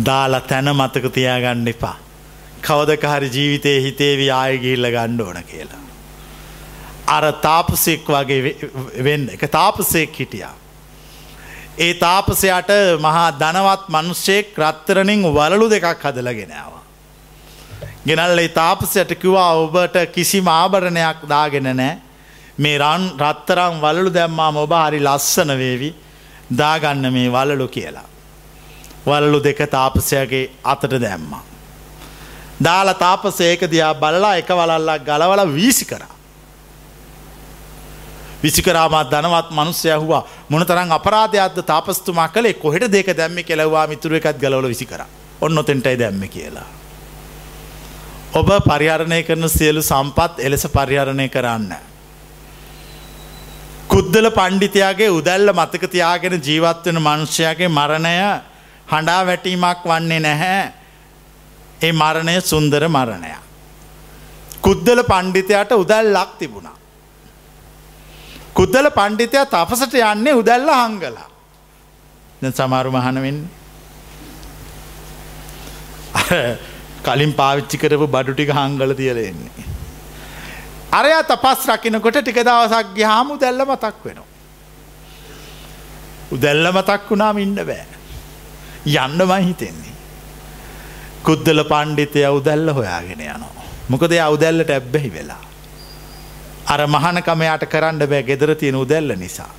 දාලා 0.00 0.40
තැන 0.42 0.70
මතක 0.70 1.12
තියාගන්න 1.12 1.68
එපා. 1.68 1.96
කවදක 2.62 3.04
හරි 3.06 3.28
ජීවිතය 3.30 3.74
හිතේවි 3.82 4.30
ආය 4.30 4.58
ගිහිල්ල 4.58 4.86
ගණ්ඩ 4.88 5.20
ඕන 5.20 5.42
කියලා. 5.44 5.82
අර 7.08 7.32
තාපසෙක් 7.42 8.08
වගේ 8.08 8.56
වෙන්න 9.00 9.28
එක 9.28 9.44
තාපසෙක් 9.50 10.14
හිටියා. 10.14 10.54
ඒ 11.78 11.94
තාපසයට 11.96 12.70
මහා 13.00 13.28
ධනවත් 13.34 13.88
මනුෂ්‍යයෙක් 13.88 14.58
රත්තරනින් 14.58 15.22
වලලු 15.34 15.70
දෙකක් 15.70 16.04
හදලගෙනවා. 16.04 16.82
ගෙනල්ල 18.06 18.38
ඒ 18.38 18.48
තාපසයට 18.50 19.14
කිවා 19.16 19.52
ඔබට 19.54 19.96
කිසි 20.12 20.42
ආභරණයක් 20.50 21.26
දාගෙන 21.28 21.70
නෑ 21.72 22.07
මේ 22.58 22.78
රන් 22.78 23.04
රත්තරම් 23.18 23.80
වලලු 23.80 24.10
දැම්මා 24.10 24.50
මොබ 24.52 24.72
හරි 24.72 25.00
ලස්සන 25.00 25.50
වේවි 25.58 25.94
දාගන්න 26.52 27.12
මේ 27.12 27.28
වලලු 27.28 27.68
කියලා. 27.68 28.06
වලලු 29.06 29.42
දෙක 29.42 29.60
තාපසයගේ 29.70 30.50
අතට 30.64 30.90
දැම්මා. 31.00 31.42
දාල 32.60 32.94
තාපසේක 32.94 33.60
දයා 33.66 33.94
බලලා 33.94 34.36
එක 34.36 34.48
වලල්ලක් 34.50 35.04
ගලවල 35.04 35.54
වීසි 35.54 35.84
කරා. 35.84 36.18
විසිකරාමත් 38.42 39.10
ධනවත් 39.10 39.50
මනුස්්‍ය 39.50 39.90
ඇහවා 39.90 40.22
මොනතරං 40.48 40.92
අපරාධයක්ද 40.92 41.62
තාපස්තුමා 41.62 42.28
කළේ 42.28 42.54
කොහෙට 42.54 42.92
දෙක 42.92 43.10
දැම්ම 43.16 43.42
කෙලවා 43.44 43.86
මිතුර 43.86 44.14
එකත් 44.14 44.38
ගලවල 44.38 44.68
විසි 44.68 44.86
කර 44.86 45.02
ඔන්න 45.40 45.58
ඔතෙන්ටයි 45.58 45.98
දැම්ම 45.98 46.22
කියලා. 46.28 46.66
ඔබ 48.34 48.48
පරිහරණය 48.64 49.22
කරන 49.22 49.48
සියලු 49.48 49.82
සම්පත් 49.82 50.38
එලෙස 50.38 50.66
පරිහරණය 50.68 51.28
කරන්න. 51.28 51.74
කුද්දල 53.98 54.26
පණ්ඩිතයාගේ 54.30 55.10
උදැල්ල 55.10 55.50
මතක 55.52 55.84
තියාගෙන 55.90 56.34
ජීවත්වෙන 56.40 56.98
මනුෂ්‍යයාගේ 57.00 57.68
මරණය 57.70 58.16
හඬා 58.88 59.20
වැටීමක් 59.28 59.80
වන්නේ 59.84 60.20
නැහැ 60.20 60.64
ඒ 61.80 61.92
මරණය 61.92 62.34
සුන්දර 62.42 62.84
මරණය. 62.88 63.32
කුද්දල 64.62 65.00
පණ්ඩිතයට 65.04 65.72
උදැල් 65.74 66.12
ලක් 66.12 66.30
තිබුණා. 66.38 66.76
කුද්දල 68.54 68.90
පණ්ඩිතයා 68.90 69.46
තපසට 69.46 69.94
යන්නේ 70.04 70.38
උදැල්ල 70.42 70.70
හංගලා 70.76 71.28
දැ 72.42 72.52
සමාරු 72.52 72.94
මහනවෙන්න 72.96 73.40
කලින් 77.04 77.34
පාවිච්චි 77.40 77.82
කරපු 77.82 78.06
බඩු 78.08 78.32
ටික 78.34 78.54
හංගල 78.60 78.94
තියල 79.00 79.20
එන්නේ. 79.24 79.67
අරයා 80.92 81.22
තපස් 81.22 81.66
රකිනකොට 81.68 82.18
ටික 82.22 82.40
දවසක් 82.40 82.94
ගහාම 82.96 83.30
උදැල්ල 83.30 83.64
මතක් 83.64 84.04
වෙනවා. 84.04 84.26
උදැල්ල 86.32 86.72
මතක් 86.72 87.10
වුණාම 87.10 87.38
ඉන්න 87.38 87.54
බෑ. 87.54 87.86
යන්න 88.86 89.20
මහිතෙන්නේ. 89.26 89.94
කුද්දල 91.22 91.64
පණ්ඩිතය 91.64 92.24
උදැල්ල 92.30 92.72
හොයාගෙන 92.72 93.20
යනවා. 93.20 93.66
මොකද 93.88 94.12
අවුදැල්ලට 94.18 94.70
ඇබ්බැහි 94.70 95.12
වෙලා. 95.12 95.44
අර 96.66 96.80
මහනකමයාට 96.86 97.64
කරන්න 97.66 98.06
බෑ 98.06 98.22
ගෙදර 98.22 98.54
තියෙන 98.54 98.76
උදැල්ල 98.76 99.12
නිසා. 99.16 99.52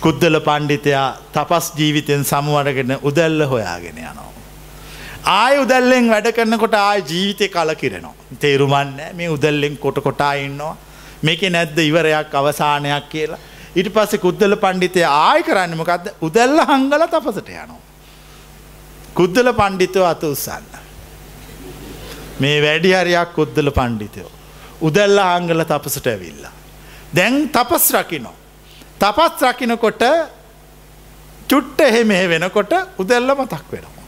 කුද්දල 0.00 0.40
පණ්ඩිතයා 0.40 1.08
තපස් 1.32 1.72
ජීවිතයෙන් 1.76 2.24
සමුවරගෙන 2.24 2.98
උදැල්ල 3.02 3.46
හොයාගෙන 3.46 3.98
යනවා. 3.98 4.29
ආය 5.24 5.58
උදැල්ලෙන් 5.58 6.08
වැඩ 6.08 6.32
කරනකොට 6.32 6.74
ආය 6.74 7.02
ජීවිතය 7.02 7.48
කලකිරෙනවා. 7.48 8.14
තේරුමන්න 8.38 9.00
මේ 9.14 9.28
උදැල්ලෙන් 9.28 9.76
කොට 9.78 10.02
කොටා 10.02 10.34
ඉන්නවා. 10.34 10.76
මේක 11.22 11.42
නැද්ද 11.50 11.78
ඉවරයක් 11.78 12.34
අවසානයක් 12.34 13.08
කියලා. 13.08 13.38
ඉට 13.74 13.92
පස්සේ 13.92 14.18
කුද්දල 14.18 14.56
පණ්ඩිතය 14.56 15.04
ආය 15.04 15.42
කරන්න 15.42 15.76
මොකක්ද 15.76 16.12
උදැල්ල 16.20 16.58
හංගල 16.60 17.06
තපසට 17.06 17.48
යනවා. 17.48 17.80
කුද්දල 19.14 19.52
පණ්ඩිතව 19.52 20.04
අත 20.04 20.22
උත්සන්න. 20.24 20.64
මේ 22.40 22.58
වැඩි 22.62 22.92
හරයක් 22.94 23.34
කුද්දල 23.34 23.70
පණ්ඩිතයෝ. 23.70 24.30
උදැල්ල 24.80 25.18
ආංගල 25.18 25.64
තපසට 25.64 26.06
ඇවිල්ලා. 26.06 26.52
දැන් 27.14 27.48
තපස් 27.48 27.92
රකිනෝ. 27.94 28.34
තපස් 28.98 29.42
රකිනකොට 29.42 30.02
චුට්ට 31.48 31.80
එහෙ 31.80 32.04
මෙහෙ 32.04 32.28
වෙනකොට 32.28 32.72
උදැල්ල 32.98 33.34
මතක් 33.34 33.72
වෙනවා. 33.72 33.99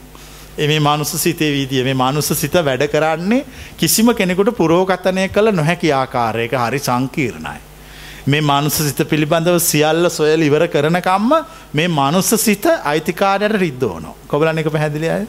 එම 0.58 0.70
මනුස 0.78 1.12
සිතේ 1.16 1.50
වීදිය 1.50 1.84
මේ 1.84 1.94
මනුස 1.94 2.28
සිත 2.34 2.52
වැඩ 2.52 2.84
කරන්නේ 2.86 3.44
කිසිම 3.76 4.14
කෙනෙකුට 4.14 4.56
පුරෝගතනය 4.56 5.28
කළ 5.28 5.52
නොහැකි 5.52 5.92
ආකාරයක 5.92 6.52
හරි 6.52 6.78
සංකීර්ණයි. 6.78 7.60
මේ 8.26 8.40
මනුස 8.42 8.76
සිත 8.78 9.00
පිළිබඳව 9.08 9.58
සියල්ල 9.60 10.10
සොයල් 10.10 10.42
ඉවර 10.42 10.66
කරනකම්ම 10.68 11.30
මේ 11.74 11.88
මනුස්ස 11.88 12.34
සිත 12.38 12.66
අයිතිකාරයට 12.84 13.56
රිද්දෝනෝ 13.56 14.16
කොබලන්න 14.28 14.58
එක 14.58 14.70
පැහැදිලියයි. 14.70 15.26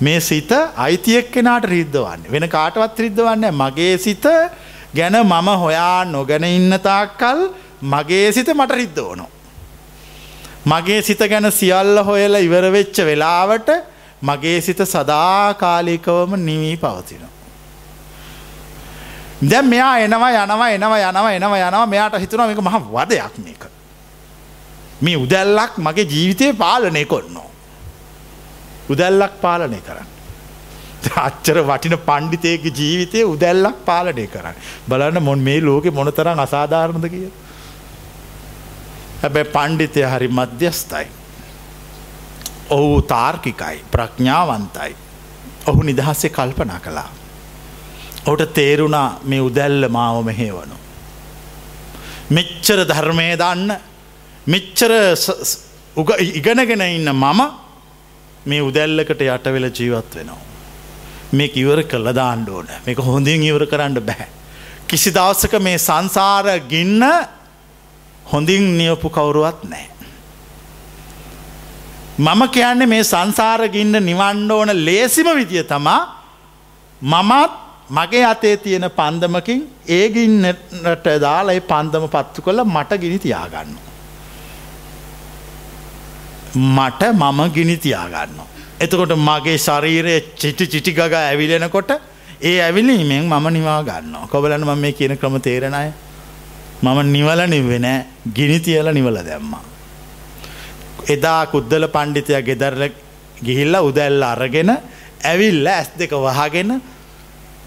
මේ 0.00 0.20
සිත 0.20 0.50
අයිතියෙක් 0.76 1.32
කෙනාට 1.32 1.64
රිද්ධවන්නේ 1.64 2.30
වෙන 2.30 2.48
කාටවත් 2.48 2.98
රිද්ධවන්න 2.98 3.50
මගේ 3.52 3.98
සිත 3.98 4.26
ගැන 4.94 5.16
මම 5.22 5.48
හොයා 5.62 6.04
නොගැන 6.06 6.44
ඉන්නතාක්කල් 6.44 7.40
මගේ 7.82 8.32
සිත 8.32 8.48
මට 8.54 8.70
රිද්ධ 8.70 9.02
ඕනෝ. 9.02 9.28
මගේ 10.66 11.02
සිත 11.02 11.18
ගැන 11.18 11.52
සියල්ල 11.52 11.98
හොයල 12.04 12.34
ඉවරවෙච්ච 12.36 12.96
වෙලාවට 13.04 13.68
මගේ 14.22 14.60
සිත 14.60 14.78
සදාකාලිකවම 14.78 16.36
නිවී 16.36 16.76
පවතිනවා. 16.76 17.32
දැ 19.42 19.62
මෙයා 19.62 19.98
එනවා 19.98 20.30
යනවා 20.30 20.68
එනවා 20.70 20.98
යනවා 20.98 21.32
එනවා 21.32 21.58
යනවා 21.58 21.86
මෙයාට 21.86 22.20
හිතුනවා 22.20 22.46
මේක 22.46 22.60
මහ 22.60 22.76
වදයක් 22.92 23.38
මේක. 23.44 23.62
මේ 25.00 25.16
උදැල්ලක් 25.16 25.78
මගේ 25.78 26.04
ජීවිතය 26.04 26.52
පාලනය 26.52 27.04
කොන්නෝ. 27.04 27.50
උදැල්ලක් 28.90 29.40
පාලනය 29.40 29.80
කරන්න. 29.80 30.08
අච්චර 31.16 31.58
වටින 31.62 31.98
පණ්ඩිතයක 31.98 32.64
ජීවිතය 32.78 33.24
උදැල්ලක් 33.24 33.84
පාලනය 33.84 34.26
කරන්න. 34.26 34.56
බලන්න 34.88 35.22
මොන් 35.22 35.38
මේ 35.38 35.60
ලෝකෙ 35.60 35.90
මොනතරම් 35.90 36.38
අසාධාරණද 36.38 37.08
කිය. 37.10 37.30
හැබැ 39.22 39.44
පණ්ඩිතය 39.44 40.02
හරි 40.02 40.28
මධ්‍යස්ථයි. 40.28 41.06
ඔහු 42.70 43.02
තාර්කිකයි 43.02 43.84
ප්‍රඥාවන්තයි. 43.90 44.96
ඔහු 45.66 45.82
නිදහස්සේ 45.82 46.30
කල්පනා 46.30 46.80
කළා. 46.80 47.10
ඔහුට 48.26 48.54
තේරුණා 48.54 49.20
මේ 49.24 49.40
උදැල්ල 49.40 49.88
මාව 49.88 50.24
මෙහේවනු. 50.24 50.76
මෙච්චර 52.30 52.78
ධර්මය 52.84 53.28
දන්න 53.36 53.70
මෙච්චර 54.46 54.92
ඉගෙනගෙන 56.30 56.80
ඉන්න 56.82 57.12
මම 57.12 57.40
මේ 58.46 58.62
උදැල්ලකට 58.62 59.22
යටවෙල 59.22 59.70
ජීවත් 59.70 60.14
වෙනවා. 60.14 60.40
මේ 61.32 61.50
ඉවර 61.54 61.82
කළ 61.84 62.12
දාණ්ඩ 62.12 62.48
ඕන 62.48 62.68
මේක 62.86 62.98
හොඳින් 63.00 63.42
ඉවර 63.42 63.66
කරන්න 63.66 64.00
බැහැ. 64.00 64.28
කිසි 64.88 65.10
දවසක 65.10 65.54
මේ 65.60 65.78
සංසාර 65.78 66.46
ගින්න 66.68 67.02
හොඳින් 68.26 68.78
නියපු 68.78 69.10
කවුරුවත් 69.10 69.64
නෑ. 69.64 69.86
මම 72.18 72.42
කියන්නේ 72.48 72.86
මේ 72.86 73.04
සංසාරගින්න 73.04 73.96
නිවන්න 74.02 74.50
ඕන 74.50 74.70
ලේසිම 74.84 75.28
විදිය 75.36 75.64
තමා 75.64 76.00
මමත් 77.02 77.52
මගේ 77.90 78.24
අතේ 78.24 78.56
තියෙන 78.56 78.86
පන්දමකින් 78.90 79.60
ඒගින්නට 79.88 81.06
දාලයි 81.20 81.60
පන්දම 81.62 82.06
පත්තු 82.08 82.42
කොළ 82.42 82.64
මට 82.66 82.98
ගිනි 82.98 83.18
තියාගන්න. 83.18 83.76
මට 86.54 87.02
මම 87.12 87.40
ගිනි 87.50 87.76
තියාගන්න. 87.78 88.40
එතකොට 88.80 89.12
මගේ 89.18 89.58
ශරීරය 89.58 90.16
චිටි 90.34 90.66
චිටිගග 90.66 91.14
ඇවිලෙනකොට 91.14 91.90
ඒ 92.42 92.58
ඇවිලීමෙන් 92.62 93.24
මම 93.26 93.46
නිවා 93.52 93.80
ගන්න 93.84 94.28
කොබලන්න 94.28 94.64
මම 94.64 94.78
මේ 94.78 94.92
කියන 94.92 95.18
ක්‍රම 95.18 95.40
තේරණය 95.40 95.86
මම 96.82 96.98
නිවල 97.12 97.40
නිවෙන 97.46 97.88
ගිනි 98.34 98.60
තියල 98.60 98.88
නිවල 98.90 99.18
දැම්මා. 99.22 99.75
එදා 101.08 101.46
කුද්දල 101.46 101.86
පණ්ඩිතය 101.88 102.42
ගෙදරල 102.42 102.82
ගිහිල්ල 103.42 103.74
උදැල්ල 103.88 104.22
අරගෙන 104.22 104.70
ඇවිල්ල 105.24 105.66
ඇස් 105.66 105.90
දෙක 105.98 106.10
වහගෙන 106.10 106.80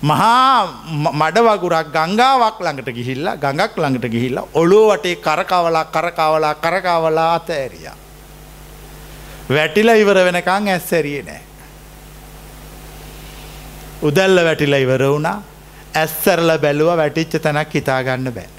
මහා 0.02 0.68
මඩවගුරක් 1.14 1.92
ගංගාවක් 1.92 2.58
ළඟට 2.60 2.90
ගිහිල්ලා 2.98 3.36
ගඟක් 3.36 3.74
ළඟට 3.78 4.12
ගිහිල්ලා 4.12 4.48
ඔලෝ 4.54 4.86
වටේ 4.92 5.16
කරකවලා 5.18 5.86
කරකවලා 5.86 6.56
කරකවලා 6.56 7.34
අතඇරිය. 7.36 7.90
වැටිල 9.50 9.90
ඉවර 9.90 10.18
වෙනකං 10.26 10.68
ඇස්සැරිය 10.68 11.22
නෑ. 11.22 11.42
උදැල්ල 14.02 14.44
වැටිල 14.46 14.74
ඉවර 14.74 15.04
වුණා 15.04 15.44
ඇස්සරල 15.96 16.58
බැලුව 16.58 16.96
වැටිච්ච 16.98 17.42
තැනක් 17.42 17.74
හිතාගන්න 17.74 18.32
බෑ. 18.32 18.59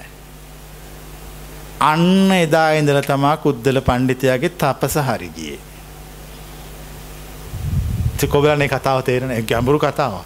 අන්න 1.81 2.31
එදා 2.31 2.71
ඉඳල 2.79 2.99
තමා 3.01 3.37
කුද්දල 3.37 3.79
පණ්ඩිතයාගේ 3.81 4.49
තපස 4.61 4.95
හරිගියේ. 5.07 5.59
කොබලනේ 8.27 8.67
කතාව 8.69 9.01
තේරෙන 9.03 9.31
ගැඹුරු 9.45 9.79
කතාව. 9.79 10.17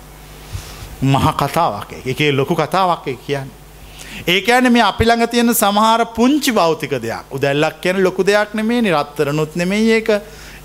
මහ 1.03 1.27
කතාවක් 1.37 1.93
එකේ 2.05 2.31
ලොකු 2.31 2.55
කතාවක් 2.55 3.05
කියන්න. 3.25 3.49
ඒකෑන 4.27 4.71
මේ 4.71 4.81
අපි 4.81 5.05
ළඟ 5.05 5.27
තියෙන 5.27 5.53
සමහර 5.53 6.05
පුංචි 6.15 6.51
භෞතික 6.51 6.95
දෙයක් 7.01 7.31
උදැල්ලක් 7.31 7.79
කියන 7.81 8.03
ලොකු 8.03 8.23
දෙයක් 8.23 8.53
නෙමේ 8.53 8.81
නිරත්තරනුත් 8.81 9.55
නෙමේ 9.55 9.81
ඒක 9.95 10.09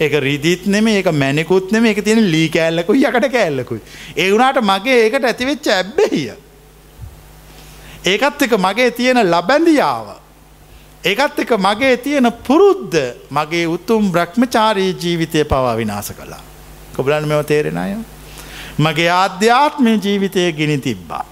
ඒක 0.01 0.13
රීදීත් 0.27 0.67
නෙම 0.67 0.87
ඒක 0.89 1.11
මැනිකුත් 1.13 1.73
නෙම 1.73 1.87
එක 1.87 2.03
තියෙන 2.05 2.31
ලී 2.33 2.49
කෑල්ලකු 2.49 2.95
යකට 2.95 3.27
කෑල්ලකුයි. 3.33 3.83
ඒ 4.17 4.31
වුණට 4.33 4.63
මගේ 4.63 4.97
ඒකට 5.05 5.25
ඇතිවෙච්ච 5.25 5.67
ඇබ්බෙහිය. 5.69 6.33
ඒකත් 8.07 8.43
එක 8.43 8.59
මගේ 8.59 8.91
තියෙන 8.91 9.23
ලබැඳියාව. 9.27 10.20
ඒකත් 11.05 11.41
එක 11.41 11.53
මගේ 11.59 11.97
තියෙන 11.97 12.29
පුරුද්ධ 12.47 12.97
මගේ 13.31 13.67
උතුම් 13.67 14.13
බ්‍රහ්මචාරී 14.13 14.97
ජීවිතය 15.03 15.45
පවා 15.45 15.75
විනාස 15.75 16.13
කළා. 16.13 16.43
කොබලන් 16.97 17.29
මෙව 17.29 17.43
තේරෙන 17.43 17.79
අය. 17.79 17.97
මගේ 18.79 19.09
ආධ්‍යාත්මය 19.09 19.97
ජීවිතය 19.97 20.53
ගිනි 20.53 20.79
තිබ්බා. 20.79 21.25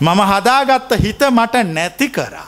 මම 0.00 0.20
හදාගත්ත 0.20 0.92
හිත 1.04 1.22
මට 1.30 1.54
නැති 1.64 2.08
කරා. 2.08 2.47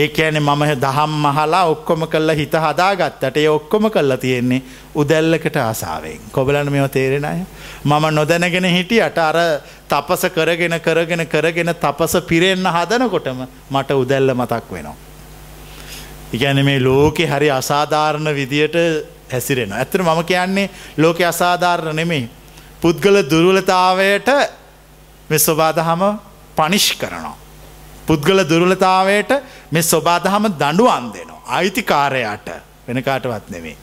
ඒ 0.00 0.08
ඇන 0.18 0.38
මම 0.38 0.62
දහම් 0.78 1.12
මහලා 1.18 1.64
ඔක්කොම 1.66 2.06
කල්ල 2.06 2.30
හිත 2.32 2.54
හදාගත්තට 2.56 3.36
ඒ 3.36 3.48
ඔක්කොම 3.48 3.90
කල්ලා 3.90 4.16
තියෙන්නේ 4.16 4.62
උදැල්ලකට 4.94 5.56
ආසාාවෙන් 5.58 6.20
කොබලන 6.32 6.70
මෙව 6.70 6.86
තේරෙන 6.88 7.24
අය 7.24 7.40
මම 7.84 8.04
නොදැනගෙන 8.12 8.66
හිටියට 8.66 9.18
අර 9.20 9.38
තපස 9.88 10.22
කරගෙන 10.30 10.76
කරගෙන 10.80 11.26
කරගෙන 11.26 11.74
තපස 11.76 12.14
පිරෙන්න්න 12.22 12.66
හදනකොටම 12.68 13.40
මට 13.70 13.90
උදැල්ල 13.94 14.34
මතක් 14.34 14.72
වෙනවා. 14.72 14.96
ඉගැන 16.32 16.64
මේ 16.64 16.80
ලෝකෙ 16.80 17.26
හරි 17.26 17.50
අසාධාරණ 17.52 18.34
විදියට 18.34 18.76
හැසිරෙන. 19.28 19.72
ඇතර 19.74 20.02
මම 20.02 20.24
කියන්නේ 20.24 20.70
ලෝකෙ 20.98 21.24
අසාධාරණ 21.24 21.96
නෙමේ. 21.96 22.28
පුද්ගල 22.80 23.16
දුරුලතාවයට 23.24 24.28
මෙ 25.30 25.38
ස්වබාදහම 25.38 26.02
පනිෂ් 26.56 26.94
කරනවා. 26.94 27.39
පුද්ගල 28.10 28.42
දුරලතාවයට 28.44 29.30
මේ 29.70 29.82
ස්වබාදහම 29.84 30.50
දඩුවන් 30.54 31.06
දෙනවා. 31.14 31.42
අයිතිකාරයට 31.48 32.48
වෙනකාටවත් 32.88 33.50
නෙවේ. 33.50 33.76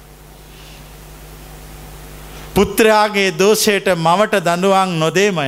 පුත්‍රයාගේ 2.55 3.32
දෝෂයට 3.34 3.88
මවට 3.95 4.43
දඩුවන් 4.47 4.99
නොදේමය. 4.99 5.47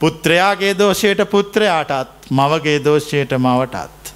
පුත්‍රයාගේ 0.00 0.74
දෝෂයට 0.78 1.24
පුත්‍රයාටත් 1.30 2.30
මවගේ 2.30 2.84
දෝෂයට 2.84 3.32
මවටත්. 3.38 4.14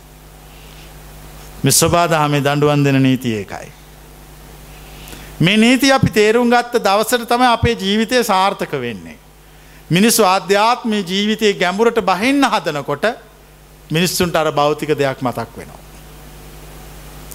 මිස්වබාදහමේ 1.64 2.40
දඩුවන් 2.42 2.84
දෙන 2.84 3.02
නීතිය 3.02 3.40
එකයි. 3.40 3.72
මේ 5.40 5.56
නීති 5.56 5.92
අපි 5.92 6.10
තේරුම් 6.10 6.50
ගත්ත 6.50 6.84
දවසට 6.84 7.28
තම 7.28 7.42
අපේ 7.48 7.76
ජීවිතය 7.76 8.24
සාර්ථක 8.24 8.72
වෙන්නේ. 8.80 9.18
මිනිස්සු 9.90 10.24
ආධ්‍යාත්මය 10.24 10.98
ජීවිතය 11.02 11.54
ගැඹුරට 11.54 12.00
බහින්න 12.02 12.44
හදනකොට 12.46 13.06
මිනිස්සුන්ට 13.90 14.36
අර 14.36 14.52
භෞතික 14.52 14.98
දෙයක් 14.98 15.22
මතක් 15.22 15.56
වෙනවා. 15.56 15.82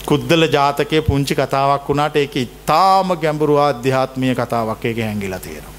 කුද්දල 0.06 0.47
ජාතකය 0.52 1.02
පුංචි 1.02 1.36
කතාවක් 1.36 1.89
වුණට 1.89 2.16
ඒක 2.16 2.36
ඉතාම 2.36 3.14
ගැඹුරු 3.16 3.58
අධ්‍යාත්මය 3.60 4.36
කතාවක් 4.36 4.86
එක 4.86 4.97
හැඟිලා 4.97 5.39
තියෙනවා. 5.39 5.76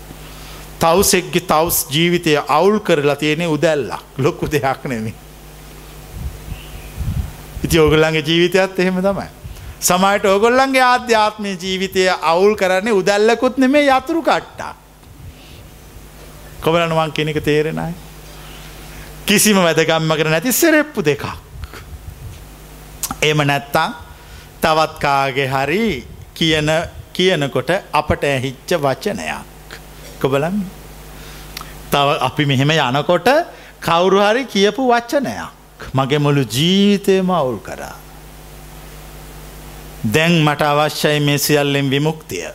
තවසෙක්ගේ 0.81 1.41
තවස් 1.43 1.87
ජීවිතය 1.91 2.37
අවුල් 2.49 2.79
කරලා 2.81 3.16
තියෙනෙ 3.16 3.47
උදැල්ලක් 3.47 4.18
ලොක්කු 4.18 4.47
දෙයක් 4.47 4.85
නෙමි. 4.85 5.14
ඉති 7.64 7.79
ඕගල්ලන්ගේ 7.79 8.23
ජීවිතයත් 8.23 8.79
එහෙම 8.79 9.03
තමයි. 9.03 9.29
සමයිට 9.81 10.25
ඕගොල්ලන්ගේ 10.25 10.83
ආධ්‍යාත්මය 10.83 11.57
ජීවිතය 11.57 12.07
අවුල් 12.23 12.55
කරන්නේ 12.55 12.93
උදැල්ලකුත් 12.93 13.59
නෙමේ 13.59 13.89
යතුරු 13.89 14.23
කට්ටා. 14.23 14.75
කොබලනුවන් 16.61 17.12
කෙනෙක 17.12 17.43
තේරෙනයි. 17.45 17.95
කිසිම 19.31 19.59
වැදගම්මකට 19.62 20.26
නැති 20.26 20.53
සෙරෙප්පු 20.53 21.01
දෙකක්. 21.07 21.24
එම 23.22 23.39
නැත්තං 23.47 23.93
තවත්කාගේ 24.62 25.47
හරි 25.47 25.85
කියන 26.35 26.70
කියනකොට 27.12 27.70
අපට 27.93 28.24
ඇහිච්ච 28.24 28.70
වචනයක්. 28.85 29.78
කොබලන් 30.20 30.57
තව 31.93 32.09
අපි 32.20 32.47
මෙහෙම 32.47 32.70
යනකොට 32.70 33.28
කවුරු 33.81 34.18
හරි 34.18 34.43
කියපු 34.47 34.89
වච්චනයක් 34.91 35.87
මගේ 35.95 36.18
මුළු 36.18 36.43
ජීවිතයම 36.57 37.31
අවුල් 37.31 37.62
කරා. 37.62 37.95
දැන් 40.14 40.43
මට 40.43 40.62
අවශ්‍යයි 40.62 41.20
මේ 41.20 41.39
සියල්ලෙන් 41.39 41.91
විමුක්තිය. 41.91 42.51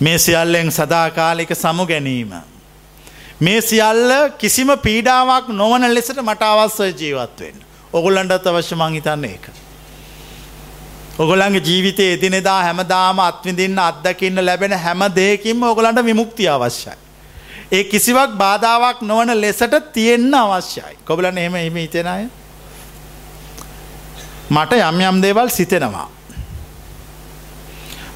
මේ 0.00 0.18
සියල්ලෙන් 0.18 0.72
සදාකාලික 0.72 1.52
සමු 1.54 1.86
ගැනීම. 1.86 2.53
මේ 3.40 3.60
සියල්ල 3.60 4.30
කිසිම 4.38 4.68
පීඩාවක් 4.78 5.48
නොවන 5.48 5.94
ලෙසට 5.94 6.18
මට 6.22 6.42
අවස්සය 6.42 6.92
ජීවත්වෙන්. 6.92 7.54
ඔගොල්ලන්ටත් 7.92 8.46
අවශ්‍ය 8.46 8.74
මංහිතන්න 8.74 9.24
ඒක. 9.24 9.46
ඔගොලන්ගේ 11.18 11.60
ජීවිතය 11.60 12.12
එදිනෙදා 12.12 12.62
හැමදාම 12.62 13.18
අත්විඳින්න 13.20 13.78
අත්දකින්න 13.78 14.46
ලැබෙන 14.46 14.72
හැම 14.72 15.02
දෙයකින්ම 15.16 15.62
ඔගලන්ට 15.62 16.04
විමුක්තිය 16.04 16.48
අවශ්‍යයි. 16.48 16.96
ඒ 17.72 17.84
කිසිවක් 17.84 18.38
බාධාවක් 18.38 19.02
නොවන 19.02 19.40
ලෙසට 19.40 19.92
තියෙන්න 19.92 20.34
අවශ්‍යයි. 20.34 20.96
කොබලන 21.04 21.38
එහෙම 21.38 21.54
එම 21.56 21.76
හිතෙනය. 21.76 22.28
මට 24.50 24.72
යම් 24.72 25.00
යම් 25.00 25.22
දේවල් 25.22 25.48
සිතෙනවා. 25.50 26.08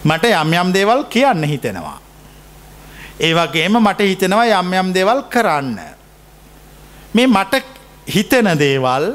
මට 0.05 0.25
යම් 0.25 0.53
යම් 0.55 0.73
දේවල් 0.73 1.05
කියන්න 1.05 1.45
හිතෙනවා. 1.45 2.08
ඒ 3.21 3.33
වගේම 3.35 3.75
මට 3.81 4.01
හිතෙනවා 4.01 4.61
යම් 4.61 4.73
යම් 4.75 4.93
දේවල් 4.95 5.23
කරන්න. 5.33 5.79
මේ 7.15 7.27
මට 7.27 7.63
හිතෙන 8.07 8.49
දේවල් 8.59 9.07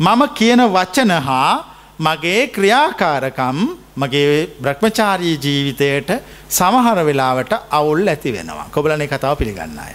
මම 0.00 0.22
කියන 0.34 0.60
වචන 0.74 1.12
හා 1.28 1.52
මගේ 1.98 2.46
ක්‍රියාකාරකම් 2.48 3.58
මගේ 3.96 4.46
බ්‍රහ්මචාරී 4.62 5.38
ජීවිතයට 5.44 6.10
සමහර 6.48 6.98
වෙලාවට 7.06 7.52
අවුල් 7.70 8.08
ඇති 8.08 8.32
වෙනවා. 8.32 8.68
කොබලන 8.70 9.08
කතාව 9.08 9.36
පිළිගන්න 9.36 9.78
අය. 9.78 9.94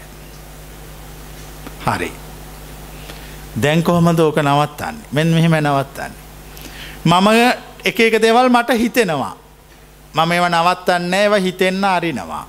හරි. 1.85 2.11
දැන් 3.63 3.83
කොහොමද 3.83 4.19
ඕක 4.19 4.37
නවත්තන්නේ 4.37 5.07
මෙන් 5.11 5.27
මෙහෙම 5.27 5.55
නවත්තන්නේ. 5.61 6.21
මම 7.05 7.27
එක 7.85 7.99
එක 7.99 8.21
දෙවල් 8.21 8.49
මට 8.49 8.79
හිතෙනවා. 8.83 9.35
මම 10.15 10.31
ඒව 10.31 10.45
නවත්තන්න 10.49 11.13
ඒව 11.13 11.33
හිතෙන්න 11.39 11.83
අරිනවා. 11.85 12.45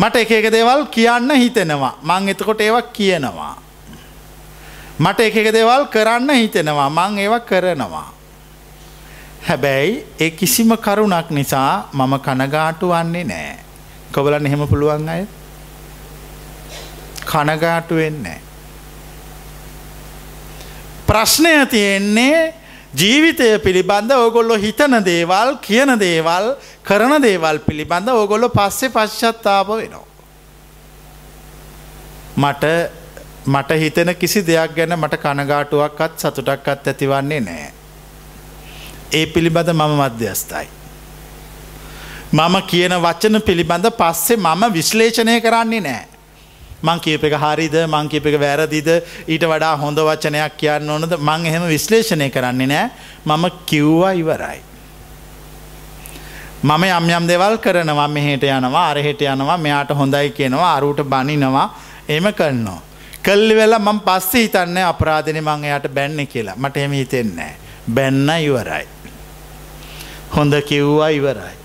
මට 0.00 0.16
එක 0.22 0.30
එක 0.30 0.46
දේවල් 0.52 0.86
කියන්න 0.94 1.30
හිතෙනවා 1.42 1.94
මං 2.02 2.28
එතකොට 2.32 2.60
ඒවක් 2.60 2.92
කියනවා. 2.96 3.54
මට 5.00 5.20
එක 5.28 5.36
එක 5.36 5.48
දේවල් 5.52 5.84
කරන්න 5.92 6.30
හිතෙනවා 6.40 6.88
මං 6.88 7.18
ඒව 7.18 7.34
කරනවා. 7.48 8.08
හැබැයි 9.48 10.04
ඒ 10.20 10.30
කිසිම 10.30 10.76
කරුණක් 10.76 11.30
නිසා 11.30 11.88
මම 11.92 12.14
කනගාටු 12.26 12.92
වන්නේ 12.92 13.24
නෑ. 13.24 13.58
කොබලන් 14.12 14.46
එහෙම 14.46 14.68
පුළුවන් 14.68 15.08
අය 15.08 15.26
කනගාටු 17.26 17.94
වෙන්නේ. 17.94 18.40
ප්‍රශ්නය 21.06 21.66
තියෙන්නේ 21.66 22.54
ජීවිතය 22.94 23.58
පිළිබඳ 23.58 24.10
ඕගොල්ලො 24.12 24.54
හිතන 24.56 24.98
දේවල් 25.04 25.56
කියන 25.62 25.94
දේවල් 25.98 26.54
කරන 26.82 27.22
දේවල් 27.22 27.58
පිළිබඳ 27.58 28.08
ඕගොල්ලො 28.10 28.48
පස්සේ 28.48 28.90
පශ්චත්තාප 28.90 29.68
වෙනවා. 29.68 30.06
මට 32.36 32.64
මට 33.46 33.70
හිතෙන 33.78 34.14
කිසි 34.16 34.42
දෙයක් 34.42 34.74
ගැන 34.74 34.98
මට 34.98 35.22
කනගාටුවක්කත් 35.22 36.18
සතුටක්කත් 36.18 36.88
ඇතිවන්නේ 36.88 37.40
නෑ. 37.40 37.72
ඒ 39.12 39.26
පිළිබඳ 39.26 39.70
මම 39.70 39.96
මධ්‍යස්ථයි. 40.00 40.68
මම 42.32 42.62
කියන 42.66 42.94
වචන 42.98 43.42
පිළිබඳ 43.42 43.86
පස්සේ 43.92 44.36
මම 44.36 44.72
විශ්ලේෂණය 44.72 45.40
කරන්නේ 45.40 45.80
නෑ. 45.80 46.09
මං 46.82 47.00
කියප 47.00 47.24
එක 47.24 47.34
හරිද 47.34 47.74
මං 47.86 48.08
කියප 48.08 48.26
එක 48.26 48.36
වැරදිද 48.40 48.88
ඊට 49.28 49.44
වඩා 49.44 49.76
හොඳ 49.76 49.98
වචනයක් 49.98 50.56
කියන්න 50.56 50.90
ඕනද 50.90 51.16
මං 51.18 51.46
එහෙම 51.46 51.68
විශ්ලේෂණය 51.68 52.30
කරන්නේ 52.30 52.66
නෑ 52.66 52.90
මම 53.26 53.44
කිව්වා 53.66 54.12
ඉවරයි. 54.12 54.60
මම 56.62 56.84
යම් 56.84 57.10
යම් 57.10 57.26
දෙවල් 57.26 57.56
කරනවා 57.58 58.08
මෙහෙට 58.08 58.42
යනවා 58.44 58.90
අරහෙට 58.90 59.22
යනවා 59.22 59.58
මෙයාට 59.58 59.90
හොඳයි 59.92 60.30
කියනවා 60.30 60.76
අරුට 60.76 61.02
බනිනවා 61.04 61.68
එම 62.08 62.32
කරනවා. 62.32 62.80
කල්ලි 63.22 63.54
වෙලා 63.54 63.78
මං 63.78 64.00
පස්සේ 64.00 64.42
හිතන්න 64.42 64.78
අපරාධන 64.84 65.42
මං 65.42 65.64
එයට 65.64 65.88
බැන්න 65.88 66.26
කියලා 66.26 66.56
මට 66.56 66.76
එම 66.76 66.92
හිතෙන්නේ. 66.92 67.52
බැන්න 67.88 68.28
ඉවරයි. 68.40 68.86
හොඳ 70.36 70.54
කිව්වා 70.62 71.08
ඉවරයි. 71.08 71.56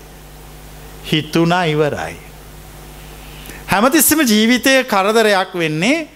හිතුනා 1.12 1.64
ඉවරයි. 1.64 2.25
හැමතිස්සම 3.76 4.20
ජීවිතය 4.24 4.84
කරදරයක් 4.88 5.50
වෙන්නේ 5.52 6.08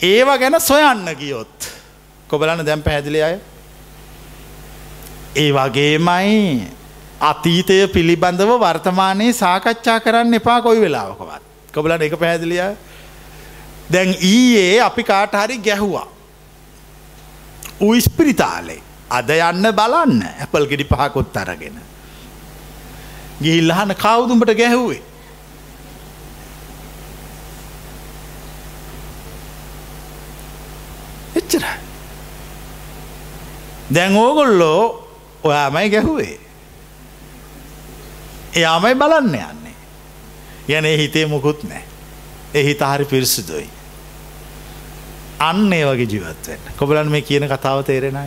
ඒව 0.00 0.28
ගැන 0.38 0.60
සොයන්න 0.60 1.08
ගියොත්. 1.16 1.68
කොබලන්න 2.28 2.64
දැම් 2.66 2.82
පැහැදිලි 2.82 3.22
අය. 3.22 3.38
ඒ 5.36 5.52
වගේමයි 5.52 6.68
අතීතය 7.20 7.88
පිළිබඳව 7.88 8.52
වර්තමානයේ 8.60 9.32
සාකච්ඡා 9.32 10.00
කරන්න 10.00 10.34
එපා 10.34 10.60
කොයි 10.62 10.80
වෙලාවකවත්. 10.80 11.42
කොබලට 11.72 12.02
එක 12.02 12.18
පැහැදිලිය 12.20 12.76
දැන් 13.92 14.14
ඊයේ 14.20 14.80
අපි 14.80 15.02
කාට 15.04 15.32
හරි 15.32 15.58
ගැහුවා. 15.58 16.06
උයිස්පිරිතාලේ 17.80 18.80
අද 19.08 19.30
යන්න 19.30 19.72
බලන්න 19.72 20.22
ඇපල් 20.44 20.68
ගෙඩි 20.68 20.84
පහකොත් 20.84 21.36
අරගෙන. 21.36 21.80
ගිහිල්ලහන 23.42 23.96
කවුදුඹට 23.96 24.58
ගැහුවේ. 24.62 25.15
එච්චර. 31.46 31.64
දැන් 33.94 34.16
ඕගොල්ලෝ 34.16 35.08
ඔයාමයි 35.44 35.90
ගැහුවේ. 35.90 36.38
එයාමයි 38.56 38.94
බලන්න 38.94 39.34
යන්නේ. 39.34 39.74
යන 40.68 40.84
හිතේ 41.00 41.26
මුකුත් 41.26 41.62
නෑ. 41.64 41.84
එහිත 42.54 42.80
හරි 42.80 43.04
පිරිසිදුයි. 43.04 43.68
අන්න 45.38 45.72
ඒ 45.72 45.84
වගේ 45.84 46.08
ජීවත්වෙන් 46.12 46.74
කොබලන් 46.78 47.10
මේ 47.10 47.22
කියන 47.22 47.48
කතාව 47.48 47.84
තේරෙනය. 47.84 48.26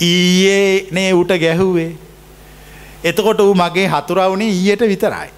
ඊයේ 0.00 0.88
නේ 0.90 1.12
උට 1.12 1.32
ගැහුවේ. 1.40 1.96
එතකොට 3.04 3.40
ඌ 3.40 3.54
මගේ 3.54 3.88
හතුරවුණේ 3.88 4.52
ඊයට 4.52 4.80
විතරයි. 4.92 5.30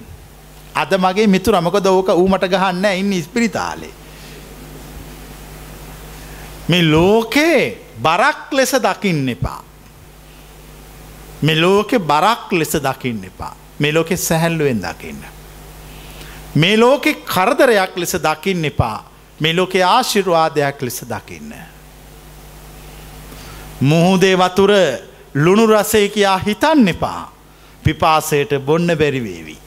අද 0.75 0.93
මගේ 0.99 1.27
මිතු 1.27 1.53
රමක 1.53 1.83
දෝක 1.85 2.09
ඌමට 2.17 2.51
ගහන්න 2.51 2.85
ඉන්න 2.99 3.13
ඉස්පිරිතාලේ. 3.13 4.00
මේ 6.71 6.83
ලෝකේ 6.85 7.79
බරක් 8.03 8.53
ලෙස 8.53 8.73
දකින්න 8.87 9.29
එපා. 9.29 9.63
මෙ 11.43 11.55
ලෝකෙ 11.57 11.99
බරක් 12.01 12.53
ලෙස 12.53 12.73
දකින්න 12.79 13.25
එපා. 13.25 13.55
මේ 13.79 13.93
ලෝකෙ 13.93 14.17
සැහැල්ලුවෙන් 14.17 14.83
දකින්න. 14.83 15.23
මේ 16.55 16.77
ලෝකෙ 16.77 17.15
කරදරයක් 17.25 17.97
ලෙස 17.97 18.15
දකින්න 18.19 18.65
එපා 18.65 18.99
මේ 19.41 19.57
ලෝකෙ 19.57 19.83
ආශිර්වාදයක් 19.85 20.83
ලෙස 20.83 21.01
දකින්න. 21.05 21.53
මුහුදේ 23.81 24.37
වතුර 24.37 24.73
ලුණු 25.35 25.67
රසේ 25.67 26.09
කියා 26.09 26.39
හිතන්න 26.39 26.89
එපා 26.89 27.33
පිපාසයට 27.85 28.53
බොන්න 28.61 28.97
බැරිවේවි. 28.99 29.59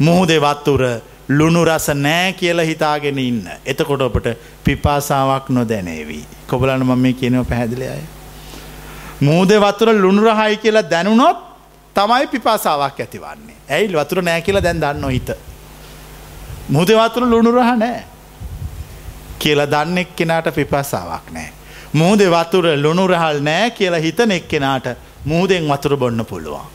මුහුදේ 0.00 0.40
වත්තුර 0.40 0.82
ලුණු 1.28 1.64
රස 1.64 1.88
නෑ 1.96 2.32
කියල 2.32 2.58
හිතාගෙන 2.60 3.18
ඉන්න. 3.18 3.48
එතකොට 3.66 4.00
ඔපට 4.00 4.28
පිපාසාවක් 4.64 5.48
නොදැනේවී. 5.50 6.24
කොබලන 6.46 6.80
මම 6.80 6.98
මේ 6.98 7.12
කියනව 7.12 7.44
පැහැදිලි 7.44 7.88
අය. 7.88 8.04
මූද 9.20 9.50
වතුර 9.50 9.88
ලුණුරහයි 9.94 10.56
කියලා 10.56 10.90
දැනුනොත් 10.90 11.38
තමයි 11.96 12.26
පිපාසාවක් 12.26 13.00
ඇතිවන්නේ. 13.00 13.56
ඇයි 13.68 13.92
වතුර 13.94 14.22
නෑ 14.22 14.42
කියලා 14.42 14.62
දැන් 14.62 14.80
දන්න 14.80 15.10
හිත. 15.10 15.30
මුද 16.68 16.88
වතුර 16.90 17.24
ලුණුරහ 17.24 17.76
නෑ. 17.76 18.04
කියලා 19.38 19.66
දන්න 19.66 19.98
එක් 19.98 20.16
කෙනාට 20.16 20.54
පිපාසාවක් 20.54 21.30
නෑ. 21.32 21.50
මුහද 21.92 22.20
වතුර 22.28 22.66
ලුණුරහල් 22.76 23.40
නෑ 23.40 23.70
කියලා 23.70 24.00
හිතන 24.00 24.30
එක් 24.30 24.48
කෙනාට 24.48 24.86
මුහදෙන් 25.24 25.68
වතුර 25.68 25.96
බොන්න 25.96 26.24
පුළුවන්. 26.24 26.66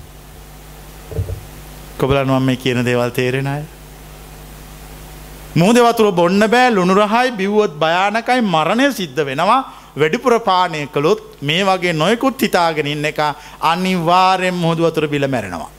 කොබලනුවම් 1.98 2.44
මේ 2.44 2.56
කියන 2.58 2.86
දේවල් 2.86 3.10
තේරෙන 3.12 3.48
අය. 3.48 3.64
මුහද 5.54 5.78
වතුර 5.80 6.12
බොන්න 6.14 6.40
බෑ 6.48 6.72
ලුණුරහයි 6.72 7.32
බිව්වොත් 7.34 7.74
භයානකයි 7.78 8.42
මරණය 8.44 8.86
සිද්ධ 8.94 9.22
වෙනවා 9.22 9.60
වැඩිපුර 9.94 10.40
පානය 10.42 10.88
කළොත් 10.88 11.42
මේ 11.42 11.64
වගේ 11.64 11.94
නොයකුත් 11.94 12.42
හිතාගෙන 12.42 12.88
ඉන්න 12.88 13.06
එක 13.06 13.20
අනිවාර්යෙන් 13.62 14.54
මුහදුවතුර 14.56 15.08
බිල 15.08 15.28
මැරෙනවා. 15.28 15.72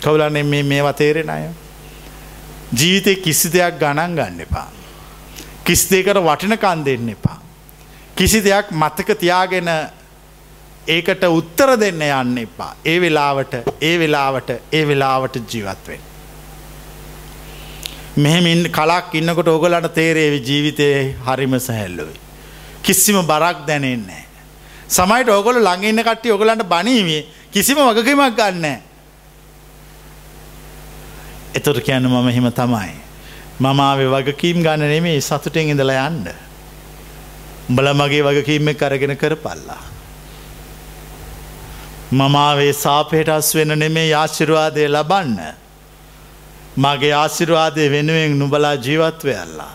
කවුලන්නේ 0.00 0.42
මේ 0.44 0.62
මේ 0.64 0.82
වතේරෙන 0.82 1.30
අය. 1.30 1.48
ජීවිතය 2.72 3.16
කිසි 3.16 3.48
දෙයක් 3.48 3.80
ගණන් 3.80 4.14
ගන්න 4.14 4.40
එපා. 4.40 4.68
කිසි 5.64 5.90
දෙකට 5.90 6.20
වටිනකන් 6.20 6.84
දෙන්න 6.84 7.08
එපා. 7.08 7.38
කිසි 8.16 8.40
දෙයක් 8.40 8.70
මතක 8.72 9.18
තියාගෙන 9.18 9.72
ඒකට 10.86 11.26
උත්තර 11.30 11.74
දෙන්න 11.76 12.02
යන්න 12.02 12.38
එපා. 12.38 12.72
ඒ 12.84 13.00
වෙලාවට 13.00 13.54
ඒ 13.82 13.98
වෙලාවට 13.98 14.50
ඒ 14.72 14.86
වෙලාවට 14.86 15.42
ජීවත්වෙන්. 15.48 16.11
මෙහෙමින් 18.16 18.68
කලක් 18.68 19.14
ඉන්නකොට 19.14 19.48
ඔගලට 19.48 19.94
තේරේවි 19.94 20.38
ජීවිතය 20.40 21.16
හරිම 21.26 21.58
සැහැල්ලුවයි. 21.60 22.20
කිසිම 22.82 23.22
බරක් 23.26 23.66
දැනෙන්නේ. 23.66 24.24
සමයිට 24.88 25.28
ඕගොල 25.28 25.56
ළඟඉන්න 25.56 26.04
කට්ටි 26.04 26.32
ඔගලන්ට 26.32 26.68
බනීමේ 26.68 27.26
කිසිම 27.50 27.78
වගකීමක් 27.78 28.36
ගන්න. 28.36 28.66
එතොට 31.54 31.80
කියන්න 31.80 32.04
මම 32.04 32.28
හිම 32.28 32.52
තමයි. 32.52 32.92
මමාවේ 33.60 34.10
වගකීම් 34.12 34.60
ගන්න 34.62 34.88
නෙමේ 34.88 35.20
සතුටෙන් 35.20 35.72
ඉඳලා 35.72 36.08
යන්න. 36.08 36.28
බල 37.70 37.88
මගේ 37.94 38.22
වගකීම 38.22 38.74
කරගෙන 38.74 39.16
කරපල්ලා. 39.16 39.80
මමාවේ 42.12 42.72
සාපයට 42.72 43.28
අස් 43.28 43.54
වෙන 43.54 43.78
නෙමේ 43.78 44.12
ආශිරවාදය 44.12 44.88
ලබන්න. 44.88 45.61
මගේ 46.76 47.12
ආශිරවාදය 47.12 47.90
වෙනුවෙන් 47.90 48.38
නුබලා 48.38 48.74
ජීවත්වය 48.76 49.34
අල්ලා. 49.36 49.74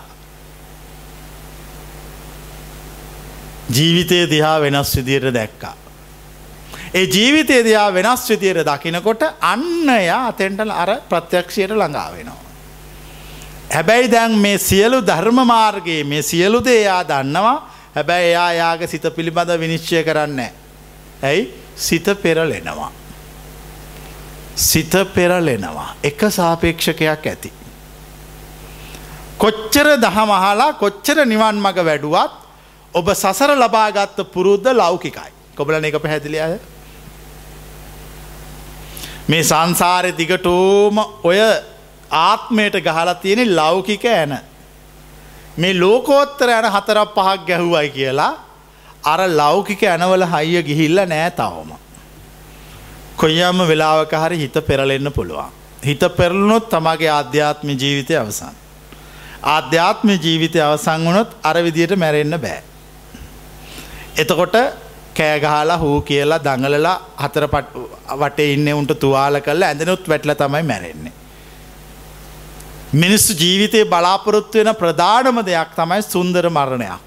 ජීවිතය 3.76 4.30
දිහා 4.30 4.62
වෙනස් 4.62 4.96
විදියට 4.96 5.34
දැක්කා. 5.34 5.76
ඒ 6.94 7.06
ජීවිතය 7.06 7.64
දිහා 7.64 7.94
වෙනස් 7.94 8.30
විදියට 8.30 8.66
දකිනකොට 8.66 9.22
අන්න 9.42 9.88
යා 10.06 10.28
අතෙන්ටල 10.28 10.72
අර 10.72 10.90
ප්‍රත්‍යක්ෂයට 11.10 11.72
ළඟා 11.72 12.12
වෙනවා. 12.12 12.44
හැබැයි 13.74 14.12
දැන් 14.12 14.38
මේ 14.38 14.58
සියලු 14.58 15.02
ධර්ම 15.02 15.46
මාර්ගයේ 15.46 16.04
මේ 16.04 16.22
සියලු 16.22 16.64
දේයා 16.66 17.04
දන්නවා 17.04 17.58
හැබැයි 17.96 18.30
එයා 18.30 18.54
යාග 18.54 18.88
සිත 18.88 19.06
පිළිබඳ 19.16 19.60
විනිශ්චය 19.60 20.04
කරන්න. 20.04 20.40
ඇයි 21.24 21.54
සිත 21.76 22.06
පෙරලෙනවා. 22.22 22.92
සිත 24.58 24.94
පෙරලෙනවා. 25.14 25.96
එක 26.04 26.20
සාපේක්ෂකයක් 26.30 27.02
ඇති. 27.08 27.52
කොච්චර 29.38 29.88
දහමහලා 30.02 30.74
කොච්චර 30.74 31.26
නිවන් 31.26 31.62
මඟ 31.62 31.86
වැඩුවත් 31.86 32.34
ඔබ 32.94 33.14
සසර 33.14 33.54
ලබාගත්ත 33.56 34.18
පුරුද්ධ 34.34 34.74
ලෞකිකයි. 34.74 35.32
කොබලන 35.56 35.86
එක 35.86 36.02
පැහැදිලි 36.02 36.42
අය. 36.42 36.60
මේ 39.28 39.44
සංසාරය 39.44 40.12
දිගටෝම 40.18 40.98
ඔය 41.24 41.40
ආත්මයට 42.10 42.82
ගහලා 42.82 43.16
තියෙන 43.16 43.56
ලෞකික 43.56 44.06
ඇන. 44.06 44.40
මේ 45.58 45.80
ලෝකෝත්තර 45.80 46.50
යන 46.50 46.72
හතරක් 46.72 47.14
පහක් 47.14 47.46
ගැහුවයි 47.46 47.90
කියලා 47.90 48.34
අර 49.04 49.30
ලෞකික 49.30 49.84
ඇනවල 49.84 50.26
හයිය 50.26 50.64
ගිහිල්ල 50.64 51.06
නෑ 51.06 51.32
තවම. 51.32 51.87
කොයම්ම 53.18 53.60
වෙලාවක 53.68 54.14
හරි 54.14 54.38
හිත 54.38 54.58
පෙරලෙන්න 54.68 55.12
පුළුවන්. 55.12 55.52
හිත 55.84 56.04
පෙරලුණොත් 56.18 56.70
තමගේ 56.70 57.10
ආධ්‍යාත්ම 57.10 57.70
ජීවිතය 57.74 58.16
අවසන්. 58.16 58.56
ආධ්‍යාත්ම 59.44 60.10
ජීවිතය 60.18 60.60
අවසං 60.62 61.08
වනොත් 61.08 61.30
අර 61.44 61.58
විදියට 61.64 61.96
මැරෙන්න්න 61.96 62.40
බෑ. 62.40 62.62
එතකොට 64.18 64.56
කෑගහලා 65.14 65.78
හූ 65.78 66.02
කියලා 66.02 66.40
දඟලලා 66.40 66.98
හතර 67.18 67.48
වටේ 68.22 68.54
ඉන්න 68.54 68.74
උන්ට 68.74 68.94
තුවාල 69.00 69.42
කල්ල 69.42 69.64
ඇඳනුත් 69.64 70.10
වැටල 70.10 70.34
තමයි 70.36 70.64
මැරෙන්නේ. 70.64 71.14
මිනිස්සු 72.94 73.34
ජීවිතය 73.34 73.86
බලාපොරොත්තු 73.86 74.58
වෙන 74.58 74.76
ප්‍රධානම 74.76 75.46
දෙයක් 75.46 75.76
තමයි 75.76 76.02
සුන්දර 76.04 76.50
මරණයක්. 76.50 77.00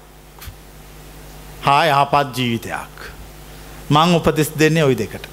හා 1.61 1.83
යහපත් 1.85 2.37
ජීවිතයක්. 2.37 2.95
මං 3.89 4.15
උපදෙස් 4.15 4.51
දෙන්නේ 4.59 4.83
ඔයි 4.83 4.97
දෙකට. 4.97 5.30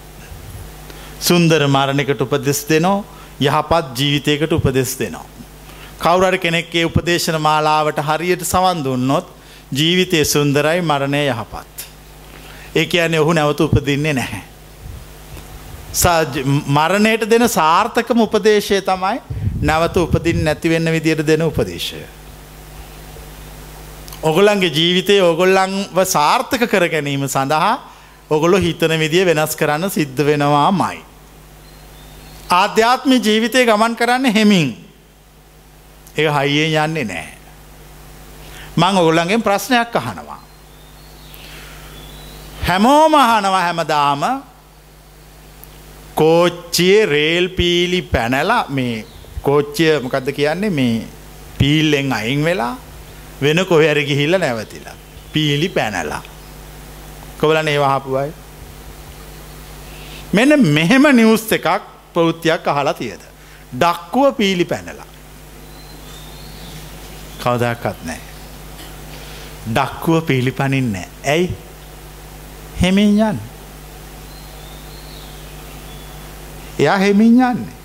සුන්දර 1.20 1.66
මරණකට 1.66 2.20
උපදෙස් 2.20 2.64
දෙනෝ 2.68 3.04
යහපත් 3.40 3.98
ජීවිතයකට 3.98 4.52
උපදෙස් 4.52 4.98
දෙනවා. 4.98 5.26
කවුරර 5.98 6.38
කෙනෙක්ගේ 6.38 6.84
උපදේශන 6.84 7.40
මාලාවට 7.40 7.98
හරියට 8.00 8.44
සවන් 8.44 8.84
දුන්නොත් 8.84 9.26
ජීවිතය 9.72 10.24
සුන්දරයි 10.24 10.80
මරණය 10.82 11.24
යහපත්. 11.26 11.86
ඒ 12.76 12.86
කියන්නේ 12.86 13.20
ඔහු 13.20 13.32
නැවත 13.32 13.60
උපදින්නේ 13.60 14.12
නැහැ. 14.12 14.42
මරණයට 16.68 17.30
දෙන 17.30 17.48
සාර්ථකම 17.48 18.20
උපදේශය 18.20 18.80
තමයි 18.82 19.18
නැවත 19.62 19.96
උපදින් 19.96 20.44
නැතිවෙන්න 20.44 20.92
විදියට 20.92 21.26
දෙන 21.26 21.42
උපදේශය. 21.42 22.02
ඔගොල්ලන්ගේ 24.22 24.70
ජීවිතය 24.70 25.20
ඔගොල්ලන්ව 25.22 25.98
සාර්ථක 26.06 26.66
කර 26.66 26.88
ගැනීම 26.88 27.26
සඳහා 27.28 27.74
ඔගොලො 28.30 28.58
හිතන 28.58 28.92
විදිිය 29.00 29.24
වෙනස් 29.26 29.56
කරන්න 29.56 29.90
සිද්ධ 29.90 30.20
වෙනවා 30.26 30.72
මයි. 30.72 30.98
ආධ්‍යාත්ම 32.50 33.12
ජීවිතය 33.24 33.64
ගමන් 33.66 33.96
කරන්න 33.96 34.32
හෙමින් 34.36 34.68
ඒ 36.18 36.28
හයියේ 36.36 36.84
යන්නේ 36.84 37.04
නෑ. 37.04 37.28
මං 38.76 38.98
ඔගොල්ලන්ගේ 39.00 39.38
ප්‍රශ්නයක් 39.38 39.96
අහනවා. 39.96 40.40
හැමෝම 42.68 43.14
අහනවා 43.14 43.62
හැමදාම 43.66 44.22
කෝච්චිය 46.14 47.06
රේල් 47.06 47.48
පීලි 47.48 48.02
පැනලා 48.02 48.64
මේ 48.68 49.06
කෝච්චිය 49.42 50.00
මොකක්ද 50.04 50.32
කියන්නේ 50.38 50.70
මේ 50.70 51.06
පීල්ලෙන් 51.58 52.12
අයින් 52.12 52.44
වෙලා 52.44 52.74
වෙන 53.42 53.66
කොහර 53.66 53.98
ගිහිල්ල 54.08 54.38
නැවතිලා. 54.38 54.96
පීලි 55.32 55.68
පැනලා. 55.68 56.22
කොවලන 57.41 57.68
ඒවාහපුුවයි. 57.68 58.32
මෙන්න 60.34 60.66
මෙහෙම 60.74 61.16
නිවස් 61.16 61.53
එකක් 61.53 61.82
ප්‍රෘතියක් 62.14 62.68
අහලා 62.68 62.93
තියද. 62.93 63.20
ඩක්කුව 63.78 64.32
පීලි 64.32 64.64
පැනලා. 64.64 65.07
කවදක්කත් 67.43 68.07
නෑ. 68.07 68.20
ඩක්කුව 69.72 70.20
පිළිපනින්න 70.20 70.97
ඇයි 71.26 71.57
හෙමින් 72.82 73.20
යන්න. 73.20 73.41
එයා 76.78 76.99
හෙමින් 76.99 77.43
යන්නේ. 77.43 77.77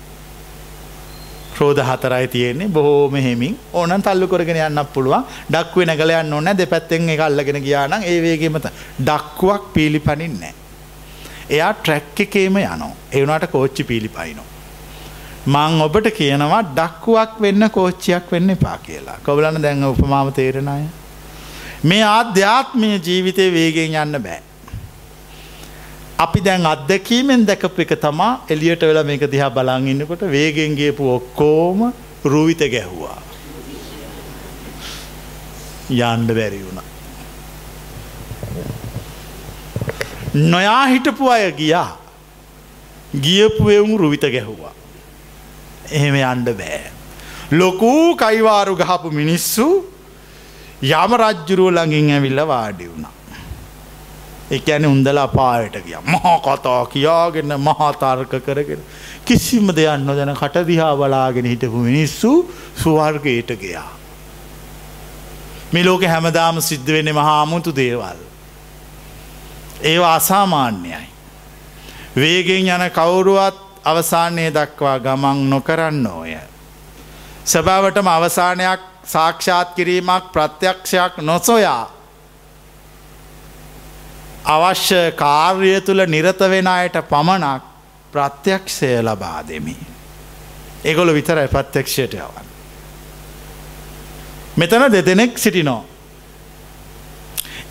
ක්‍රෝධ 1.56 1.82
හතරයි 1.88 2.28
තියෙන්නේ 2.34 2.68
බොහෝම 2.76 3.14
හෙමින් 3.26 3.58
ඕනන් 3.72 4.02
තල්ලු 4.06 4.26
කරගෙන 4.32 4.60
යන්න 4.66 4.80
පුළුවන් 4.94 5.26
ඩක්වේ 5.52 5.86
නැගලයන්න 5.90 6.32
ඕන්න 6.38 6.56
දෙපැත්තෙන් 6.60 7.12
එක 7.14 7.22
අල්ලගෙන 7.26 7.60
ගියානම් 7.66 8.08
ඒවේගේමත 8.12 8.66
ඩක්කුවක් 9.00 9.68
පීලිපනින්නේ. 9.74 10.54
එයා 11.50 11.72
ට්‍රැක් 11.74 12.20
එකේම 12.26 12.56
යනෝ 12.64 12.92
එවනට 13.12 13.46
කෝච්චි 13.54 13.84
පීලිපයිනෝ. 13.90 14.48
මං 15.46 15.80
ඔබට 15.86 16.10
කියනවා 16.18 16.62
ඩක්කුවක් 16.70 17.32
වෙන්න 17.44 17.70
කෝච්චියක් 17.70 18.32
වෙන්න 18.32 18.50
එපා 18.56 18.78
කියලා 18.86 19.18
කොබලන්න 19.26 19.62
දැන් 19.62 19.84
උපමාව 19.84 20.32
තේරෙනය. 20.38 20.84
මේ 21.84 22.02
ආධ්‍යාත්මය 22.08 22.90
ජීවිතය 23.06 23.52
වේගෙන් 23.52 23.96
යන්න 24.02 24.22
බෑ. 24.26 24.42
අපි 26.18 26.40
දැන් 26.40 26.66
අත්දැකීමෙන් 26.66 27.46
දැකප 27.46 27.78
එක 27.84 27.92
තමා 28.00 28.46
එලියට 28.50 28.82
වෙලා 28.82 29.04
මේක 29.04 29.26
දිහා 29.30 29.50
බලාන් 29.50 29.88
ඉන්නකොට 29.88 30.20
වේගෙන් 30.20 30.76
ගේපු 30.76 31.10
ඔක්කෝම 31.10 31.92
රූවිත 32.24 32.62
ගැහ්වා. 32.74 33.18
යන්ඩ 35.90 36.30
බැරි 36.38 36.60
වුණ. 36.64 36.80
නොයා 40.34 40.86
හිටපු 40.86 41.30
අය 41.30 41.52
ගියා 41.52 41.96
ගියපු 43.20 43.70
එවුම් 43.70 43.96
රුවිත 43.96 44.24
ගැහුවා. 44.36 44.72
එහෙම 45.90 46.14
යන්ඩ 46.14 46.48
බෑ. 46.60 46.84
ලොකූ 47.52 48.16
කයිවාරු 48.16 48.76
ගහපු 48.76 49.10
මිනිස්සු 49.10 49.66
යම 50.82 51.12
රජ්ජුරුව 51.22 51.70
ළඟින් 51.70 52.10
ඇවිල්ල 52.10 52.40
වාඩි 52.46 52.88
වුණා. 52.88 53.12
එකැන 54.50 54.86
උන්දලා 54.86 55.28
පායට 55.28 55.76
ගිය 55.84 55.96
මහා 56.04 56.38
කතා 56.40 56.86
කියාගෙන 56.86 57.54
මහාතර්ක 57.58 58.32
කරගෙන 58.40 58.82
කිසිම 59.24 59.68
දෙයක් 59.70 60.00
නොදැන 60.00 60.34
කටදිහා 60.34 60.96
බලාගෙන 60.96 61.46
හිටපු 61.46 61.78
මිනිස්සු 61.78 62.30
සුවර්ගයට 62.76 63.50
ගයා. 63.56 63.90
මේ 65.72 65.84
ලෝක 65.84 66.02
හැමදාම 66.04 66.60
සිද්ධ 66.60 66.86
වෙන 66.88 67.14
මහාමුතු 67.14 67.72
දේවල්. 67.72 68.18
ඒවා 69.82 70.14
අසාමාන්‍යයි. 70.14 71.04
වේගෙන් 72.16 72.68
යන 72.68 72.90
කවුරුවත් 72.90 73.56
අවසානයේ 73.84 74.50
දක්වා 74.50 74.98
ගමන් 75.00 75.50
නොකරන්න 75.50 76.06
ඕය. 76.06 76.36
සැබාවටම 77.44 78.08
අවසානයක් 78.08 78.80
සාක්ෂාත් 79.04 79.74
කිරීමක් 79.74 80.32
ප්‍රත්‍යක්ෂයක් 80.32 81.16
නොසොයා 81.18 81.90
අවශ්‍ය 84.44 85.12
කාර්ය 85.12 85.80
තුළ 85.80 86.06
නිරත 86.06 86.40
වෙන 86.40 86.66
අයට 86.66 86.96
පමණක් 87.08 87.62
ප්‍රත්‍යක්ෂය 88.12 89.02
ලබා 89.02 89.42
දෙමි. 89.42 89.76
ඒගොල 90.84 91.14
විතරයි 91.14 91.48
ප්‍රත්‍යක්ෂයට 91.48 92.14
යවන්. 92.14 92.46
මෙතන 94.58 94.92
දෙදෙනෙක් 94.92 95.38
සිටිනෝ. 95.38 95.84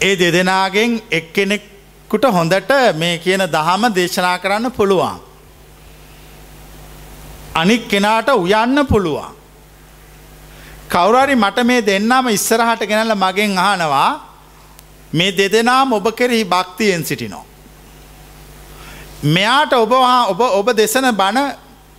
ඒ 0.01 0.15
දෙදෙනගෙන් 0.15 1.01
එක්කෙනෙක්කුට 1.11 2.25
හොඳට 2.25 2.71
මේ 2.95 3.17
කියන 3.17 3.45
දහම 3.47 3.93
දේශනා 3.95 4.39
කරන්න 4.39 4.71
පුළුවන්. 4.71 5.21
අනික් 7.55 7.87
කෙනාට 7.87 8.29
උයන්න 8.29 8.85
පුළුවන්. 8.87 9.31
කවුරරි 10.89 11.35
මට 11.35 11.63
මේ 11.63 11.81
දෙන්නම 11.81 12.27
ඉස්සරහට 12.27 12.85
ගෙනල්ල 12.87 13.15
මගෙන් 13.15 13.57
අහනවා 13.59 14.32
මේ 15.13 15.31
දෙදෙනාම 15.31 15.93
ඔබ 15.93 16.07
කෙරෙහි 16.11 16.45
භක්තියෙන් 16.45 17.05
සිටිනෝ. 17.05 17.45
මෙයාට 19.25 19.73
ඔබ 19.73 19.91
ඔබ 20.31 20.41
ඔබ 20.51 20.67
දෙසන 20.75 21.07
බණ 21.13 21.53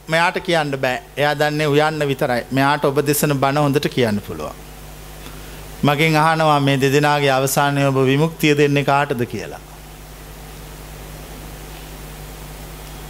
මෙයාට 0.08 0.38
කියන්න 0.40 0.72
බෑ 0.78 1.02
එයා 1.16 1.34
දන්නේ 1.34 1.66
උයන්න 1.66 2.06
විතරයි 2.06 2.42
මෙයාට 2.50 2.84
ඔබ 2.84 2.98
දෙසන 3.02 3.34
බණ 3.34 3.58
හොඳට 3.58 3.88
කියන්න 3.88 4.20
පුළුවන්. 4.20 4.56
මගෙන් 5.82 6.16
අහනවා 6.16 6.58
මේ 6.60 6.76
දෙදෙනගේ 6.76 7.30
අවසානය 7.30 7.86
ඔබ 7.86 8.00
විමුක්තිය 8.06 8.56
දෙන්නේ 8.56 8.84
කාටද 8.84 9.22
කියලා. 9.26 9.62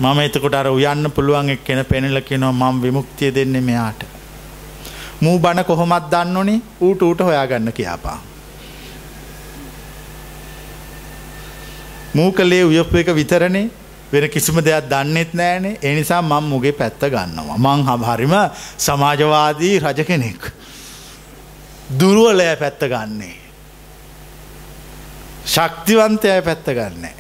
මම 0.01 0.21
එතකොට 0.21 0.55
අර 0.55 0.69
උයන්න 0.69 1.11
පුළුවන් 1.11 1.51
එක් 1.51 1.65
කෙන 1.65 1.85
පෙනල 1.85 2.21
කෙනවා 2.21 2.53
මම 2.53 2.83
විමුක්තිය 2.83 3.35
දෙන්නේ 3.35 3.61
මෙයාට. 3.63 4.05
මූ 5.21 5.39
බණ 5.39 5.65
කොහොමත් 5.65 6.07
දන්නනේ 6.13 6.61
ඌට 6.81 7.03
ඌට 7.03 7.21
හොයාගන්න 7.21 7.73
කියාපා. 7.73 8.19
මූ 12.15 12.33
කලේ 12.33 12.65
උයපු 12.65 12.97
එක 12.97 13.09
විතරනේ 13.13 13.71
වෙන 14.13 14.29
කිසිම 14.31 14.61
දෙයක් 14.61 14.87
දන්නෙත් 14.87 15.33
නෑනේ 15.33 15.79
එනිසා 15.83 16.23
මං 16.23 16.45
මුගේ 16.45 16.73
පැත්ත 16.73 17.01
ගන්නවා. 17.05 17.59
මං 17.59 17.81
හමහරිම 17.85 18.35
සමාජවාදී 18.79 19.79
රජ 19.81 20.05
කෙනෙක්. 20.05 20.43
දුරුවලය 21.93 22.57
පැත්ත 22.57 22.81
ගන්නේ. 22.85 23.37
ශක්තිවන්තය 25.47 26.41
පැත්ත 26.43 26.67
ගන්නේ. 26.69 27.15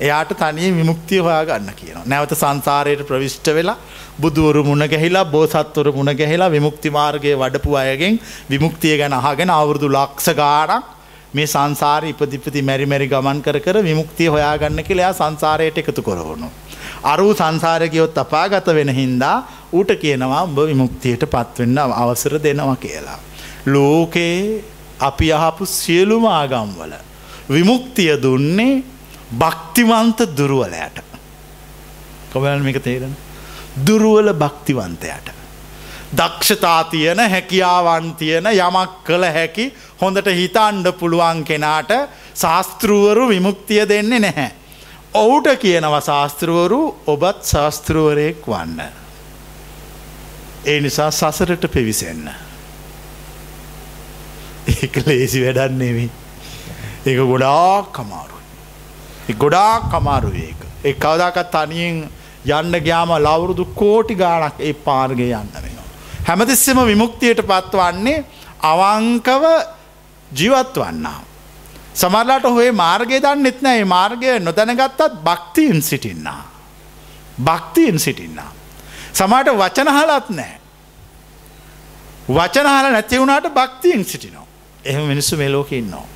එයාට 0.00 0.32
තනිය 0.34 0.72
විමුක්තිය 0.72 1.20
හොයා 1.20 1.44
ගන්න 1.44 1.74
කියන. 1.74 1.98
නැවත 2.06 2.32
සංසාරයට 2.32 3.02
ප්‍රවිෂ්ට 3.02 3.48
වෙලා 3.50 3.76
බුදුවරු 4.18 4.64
මුණ 4.64 4.88
ගැහිලා 4.88 5.24
බෝසත්වර 5.26 5.92
මුණ 5.92 6.14
ගැහිලා 6.14 6.50
විමුක්ති 6.50 6.90
මාර්ගය 6.90 7.34
වඩපු 7.34 7.74
අයගෙන් 7.76 8.20
විමුක්තිය 8.50 8.96
ගැන 8.96 9.12
අහගෙන 9.14 9.50
අවුරුදු 9.52 9.88
ලක්ෂ 9.90 10.34
ගානක් 10.34 10.84
මේ 11.38 11.48
සංසාර 11.48 12.02
ඉපදිපති 12.04 12.62
මැරිමැරි 12.62 13.08
ගමන් 13.08 13.42
කර 13.46 13.58
කර 13.66 13.76
විමුක්තිය 13.82 14.28
හොයාගන්න 14.28 14.82
කියලයා 14.88 15.12
සංසාරයට 15.14 15.78
එකතු 15.82 16.02
කොරවුණු. 16.02 16.48
අරු 17.04 17.28
සංසාරගයොත් 17.34 18.18
අපාගත 18.18 18.68
වෙන 18.78 18.90
හින්දා 18.90 19.36
ඌට 19.72 19.92
කියනවා 20.02 20.42
උඹ 20.42 20.58
විමුක්තියට 20.62 21.24
පත්වෙන්න 21.26 21.78
අවසර 21.78 22.34
දෙනවා 22.42 22.76
කියලා. 22.76 23.18
ලෝකයේ 23.66 24.62
අපි 25.00 25.32
අහපු 25.32 25.66
සියලුම 25.68 26.26
ආගම්වල. 26.28 26.92
විමුක්තිය 27.50 28.12
දුන්නේ 28.22 28.82
භක්තිවන්ත 29.34 30.18
දුරුවලයට. 30.36 30.98
කොබල් 32.32 32.60
මේක 32.60 32.82
තේරෙන. 32.82 33.16
දුරුවල 33.86 34.32
භක්තිවන්තයට. 34.34 35.37
දක්ෂතා 36.12 36.84
තියෙන 36.84 37.18
හැකියාවන් 37.20 38.14
තියෙන 38.14 38.46
යමක් 38.46 38.92
කළ 39.04 39.24
හැකි 39.30 39.66
හොඳට 40.00 40.30
හිතන්ඩ 40.32 40.92
පුළුවන් 40.92 41.44
කෙනාට 41.44 41.90
ශාස්තෘවරු 42.34 43.28
විමුක්තිය 43.28 43.88
දෙන්නේ 43.88 44.20
නැහැ. 44.20 44.50
ඔවුට 45.14 45.48
කියනව 45.58 46.00
ශාස්තෘවරු 46.02 46.80
ඔබත් 47.06 47.44
ශාස්තෘවරයෙක් 47.44 48.46
වන්න. 48.46 48.80
ඒ 50.64 50.80
නිසා 50.80 51.10
සසරට 51.10 51.68
පිවිසෙන්න. 51.68 52.30
ඒක 54.68 54.96
ලේසි 55.06 55.44
වැඩන්නෙවි. 55.44 56.10
ඒක 57.06 57.18
ගොඩාක් 57.24 57.92
කමාරුයි. 57.92 59.34
ගොඩාක් 59.34 59.90
කමාරුවේක. 59.90 60.60
එ 60.84 60.92
කවදාකත් 60.94 61.50
තනියෙන් 61.52 62.08
යන්න 62.46 62.80
ගයාම 62.80 63.10
ලවුරුදු 63.18 63.64
කෝටි 63.74 64.14
ගානක් 64.16 64.60
ඒ 64.60 64.72
පාර්ගය 64.74 65.28
යන්න 65.32 65.52
වෙනවා. 65.54 65.77
හැමතිස්සෙම 66.28 66.80
විමුක්තියට 66.86 67.40
පත්වන්නේ 67.42 68.24
අවංකව 68.62 69.44
ජීවත් 70.30 70.76
වන්නා. 70.76 71.20
සමරලාට 71.94 72.44
හොේ 72.46 72.72
මාර්ගය 72.72 73.20
දන්නෙත් 73.20 73.62
නෑ 73.62 73.84
මාර්ගය 73.84 74.38
නොදැනගත්තත් 74.40 75.00
භක්තියෙන් 75.24 75.82
සිටින්නා. 75.82 76.42
භක්තියෙන් 77.44 77.98
සිටින්න. 77.98 78.40
සමාට 79.12 79.48
වචනහලත් 79.48 80.28
නෑ. 80.30 80.60
වචනහල 82.28 82.92
නැති 82.92 83.20
වුණට 83.20 83.48
භක්තියෙන් 83.54 84.04
සිටිනවා. 84.04 84.46
එහෙම 84.84 85.02
මිනිස්සු 85.04 85.36
මෙලෝක 85.36 85.72
ඉන්නවා. 85.72 86.06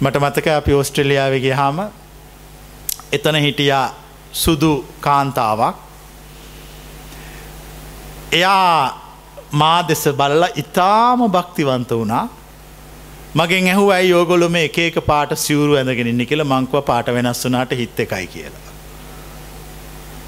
මට 0.00 0.16
මතක 0.16 0.46
අපි 0.48 0.72
ඕස්ට්‍රලියාවගේ 0.72 1.54
හාම 1.54 1.78
එතන 3.12 3.36
හිටියා 3.36 3.94
සුදු 4.32 4.72
කාන්තාවක් 5.00 5.76
එයා 8.32 8.99
මා 9.52 9.82
දෙස 9.82 10.04
බලලා 10.16 10.48
ඉතාම 10.56 11.22
භක්තිවන්ත 11.28 11.90
වුණා 11.90 12.28
මගෙන් 13.34 13.66
ඇහු 13.66 13.90
ඇයි 13.90 14.10
යෝගොලොම 14.10 14.56
එක 14.56 14.78
එක 14.78 14.96
පාට 15.06 15.32
සිවුරු 15.36 15.74
ඇඳගෙනන්න 15.74 16.26
කියල 16.26 16.42
මංකව 16.44 16.82
පාට 16.84 17.06
වෙනස් 17.08 17.42
වනාට 17.44 17.72
හිත්ත 17.72 18.00
එකයි 18.00 18.26
කියලා. 18.26 18.70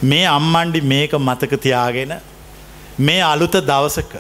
මේ 0.02 0.26
අම්මන්ඩි 0.28 0.80
මේක 0.82 1.12
මතක 1.18 1.60
තියාගෙන 1.60 2.14
මේ 3.00 3.20
අලුත 3.22 3.56
දවසක 3.62 4.14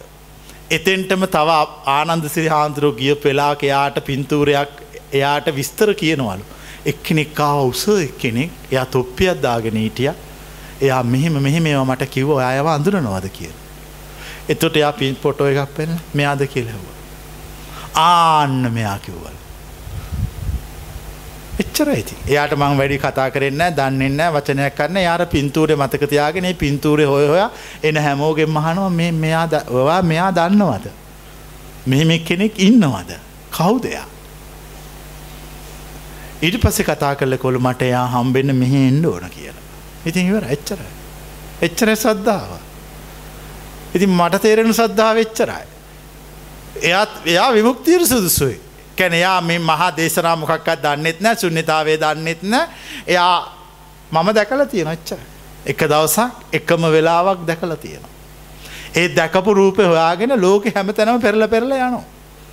එතෙන්ටම 0.70 1.24
තව 1.28 1.58
ආනන්ද 1.94 2.28
සිරි 2.28 2.48
හාන්දුරුව 2.48 2.94
ගිය 2.96 3.14
පෙලාක 3.16 3.62
එයාට 3.62 3.98
පින්තූරයක් 4.04 4.82
එයාට 5.12 5.48
විස්තර 5.56 5.94
කියනවලු. 5.94 6.44
එක්කෙනෙක් 6.86 7.40
උස 7.64 7.82
එක්කෙනෙක් 7.88 8.50
එයා 8.70 8.86
තොප්පියක් 8.86 9.42
දාගෙන 9.42 9.76
හිටිය 9.76 10.12
එයා 10.80 11.02
මෙහෙම 11.04 11.42
මෙහෙම 11.42 11.66
ඒවා 11.66 11.90
මට 11.90 12.10
කිව්ව 12.10 12.38
අයව 12.40 12.66
අඳුරනවාද 12.68 13.28
කියලා. 13.30 13.61
එතොට 14.48 14.76
එයා 14.76 14.92
පින් 14.92 15.16
පොටෝ 15.16 15.46
එකක් 15.46 15.74
පෙන 15.76 16.00
මෙයාද 16.14 16.46
කියලෙව. 16.46 16.82
ආන්න 17.94 18.72
මෙයා 18.72 18.98
කිව්වල. 18.98 19.36
එච්චර 21.60 21.88
ඇති 21.88 22.16
එයාට 22.28 22.54
මං 22.56 22.78
වැඩි 22.78 22.98
කතා 22.98 23.30
කරන්න 23.30 23.62
දන්නන්න 23.76 24.22
වචනයක් 24.34 24.74
කරන්න 24.76 25.02
යාර 25.02 25.26
පින්තූරය 25.26 25.76
මතකතියාගෙන 25.76 26.54
පින්තූරය 26.54 27.04
හොය 27.04 27.26
හොය 27.26 27.42
එන 27.82 27.96
හැමෝගෙන් 27.96 28.50
මහනුව 28.50 28.90
මේ 28.92 29.12
මෙයා 29.12 29.46
ඔවා 29.70 30.02
මෙයා 30.02 30.32
දන්නවද. 30.32 30.86
මෙහෙම 31.86 32.24
කෙනෙක් 32.24 32.58
ඉන්නවද. 32.58 33.12
කවු 33.52 33.78
දෙයක්. 33.78 34.08
ඉට 36.42 36.60
පස 36.60 36.82
කතා 36.82 37.14
කල 37.14 37.36
කොළු 37.36 37.60
මට 37.60 37.82
එයා 37.82 38.06
හම්බෙන්න 38.06 38.56
මෙහ 38.56 38.74
එන්ඩ 38.88 39.06
ඕන 39.06 39.30
කියලා. 39.30 39.62
ඉතින් 40.06 40.26
ඉවර 40.26 40.44
එච්චර. 40.50 40.80
එච්චර 41.62 41.94
සද්ධාව. 41.96 42.71
ඉතින් 43.94 44.10
මට 44.10 44.42
තේරෙන 44.42 44.74
සද්ධාව 44.74 45.16
එච්චරයි. 45.18 45.64
එයත් 46.82 47.10
එයා 47.26 47.52
විමුක්තියට 47.52 48.06
සුදුසුයි. 48.06 48.60
කැන 48.96 49.12
එයා 49.12 49.40
මේ 49.40 49.58
මහා 49.60 49.90
දේශනා 49.96 50.36
මොකක්කත් 50.36 50.82
දන්නෙත් 50.82 51.20
නෑ 51.20 51.36
සුන්්‍යතාවේ 51.36 51.98
දන්නෙත් 51.98 52.42
නෑ 52.44 52.68
එයා 53.06 53.36
මම 54.12 54.34
දැකල 54.34 54.64
තියෙන 54.66 54.88
එච්චර. 54.88 55.20
එක 55.66 55.84
දවසක් 55.84 56.54
එකම 56.54 56.82
වෙලාවක් 56.92 57.46
දැකල 57.46 57.74
තියෙනවා. 57.76 58.10
ඒ 58.94 59.08
දැකපු 59.10 59.54
රූපය 59.54 59.82
හොයාගෙන 59.84 60.40
ලෝක 60.40 60.64
හැම 60.74 60.94
තැනම 60.94 61.20
පෙරල 61.20 61.48
පෙරල 61.48 61.72
යනවා. 61.72 62.04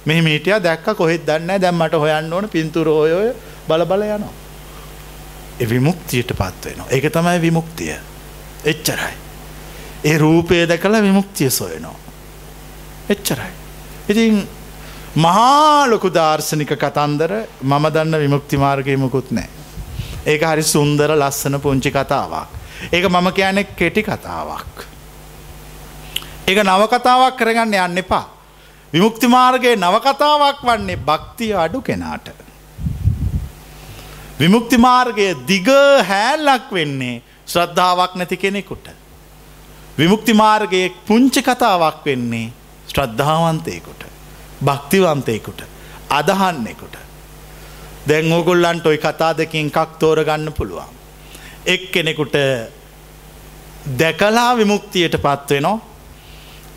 මෙහි 0.05 0.21
මීටිය 0.21 0.59
දැක්ක 0.59 0.93
කොහෙත් 0.95 1.25
දන්න 1.25 1.61
දැම්මට 1.61 1.93
හොයන්න 1.95 2.33
ඕන 2.33 2.49
පින්තුර 2.49 2.87
ඔයෝය 2.89 3.33
බල 3.67 3.85
බල 3.85 4.03
යනවා. 4.09 4.33
එ 5.59 5.69
විමුක්තියට 5.69 6.31
පත්වෙනවා. 6.33 6.87
ඒක 6.89 7.11
තමයි 7.11 7.41
විමුක්තිය. 7.41 7.95
එච්චරයි. 8.65 9.28
ඒ 10.03 10.17
රූපය 10.17 10.67
දැකළ 10.67 11.01
විමුක්තිය 11.01 11.49
සොයනවා. 11.49 11.95
එච්චරයි. 13.09 13.51
ඉතින් 14.09 14.47
මහාලොකු 15.15 16.09
දර්ශනික 16.09 16.71
කතන්දර 16.75 17.31
මම 17.61 17.85
දන්න 17.93 18.19
විමුක්ති 18.19 18.57
මාර්ගය 18.57 18.97
මුකුත් 18.97 19.31
නෑ. 19.31 19.49
ඒක 20.25 20.41
හරි 20.41 20.63
සුන්දර 20.63 21.11
ලස්සන 21.11 21.59
පුංචි 21.59 21.91
කතාවක්. 21.91 22.47
ඒක 22.93 23.05
මම 23.05 23.31
කියන්නේ 23.33 23.63
කෙටි 23.75 24.03
කතාවක්. 24.03 24.85
ඒක 26.47 26.59
නවකතාවක් 26.63 27.37
කරගන්න 27.37 27.73
යන්න 27.73 27.97
එපා. 27.97 28.27
විමුක්ති 28.93 29.27
මාර්ගයේ 29.27 29.75
නවකතාවක් 29.75 30.63
වන්නේ 30.63 30.97
භක්තිය 30.97 31.53
අඩු 31.55 31.81
කෙනාට. 31.81 32.29
විමුක්ති 34.39 34.77
මාර්ගය 34.77 35.35
දිග 35.47 35.67
හැල්ලක් 36.07 36.71
වෙන්නේ 36.71 37.21
ශ්‍රද්ධාවක් 37.45 38.15
නැති 38.15 38.37
කෙනෙකුට. 38.37 38.98
විමුක්ති 39.99 40.33
මාර්ගයේ 40.33 40.87
පුංචි 41.07 41.41
කතාවක් 41.41 42.05
වෙන්නේ 42.05 42.47
ශ්‍රද්ධාවන්තයකුට 42.87 44.01
භක්තිවන්තයකුට 44.65 45.61
අදහන්නෙකුට 46.09 46.95
දැන් 48.07 48.31
ඕගොල්ලන්ට 48.31 48.85
ඔයි 48.85 48.97
කතා 48.97 49.37
දෙකින් 49.37 49.67
එකක් 49.67 49.99
තෝරගන්න 49.99 50.53
පුළුවන්. 50.53 50.91
එක් 51.65 51.91
කෙනෙකුට 51.91 52.35
දැකලා 53.99 54.51
විමුක්තියට 54.57 55.15
පත්වෙනවා 55.17 55.77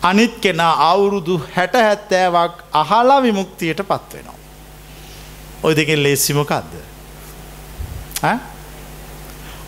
අනිත් 0.03 0.39
කෙනා 0.41 0.91
අවුරුදු 0.91 1.41
හැට 1.55 1.73
හැත්තෑවක් 1.75 2.63
අහලා 2.73 3.21
විමුක්තියට 3.21 3.81
පත්වෙනවා. 3.81 4.39
ඔය 5.63 5.75
දෙකින් 5.75 6.03
ලේසිමකක්ද. 6.03 6.73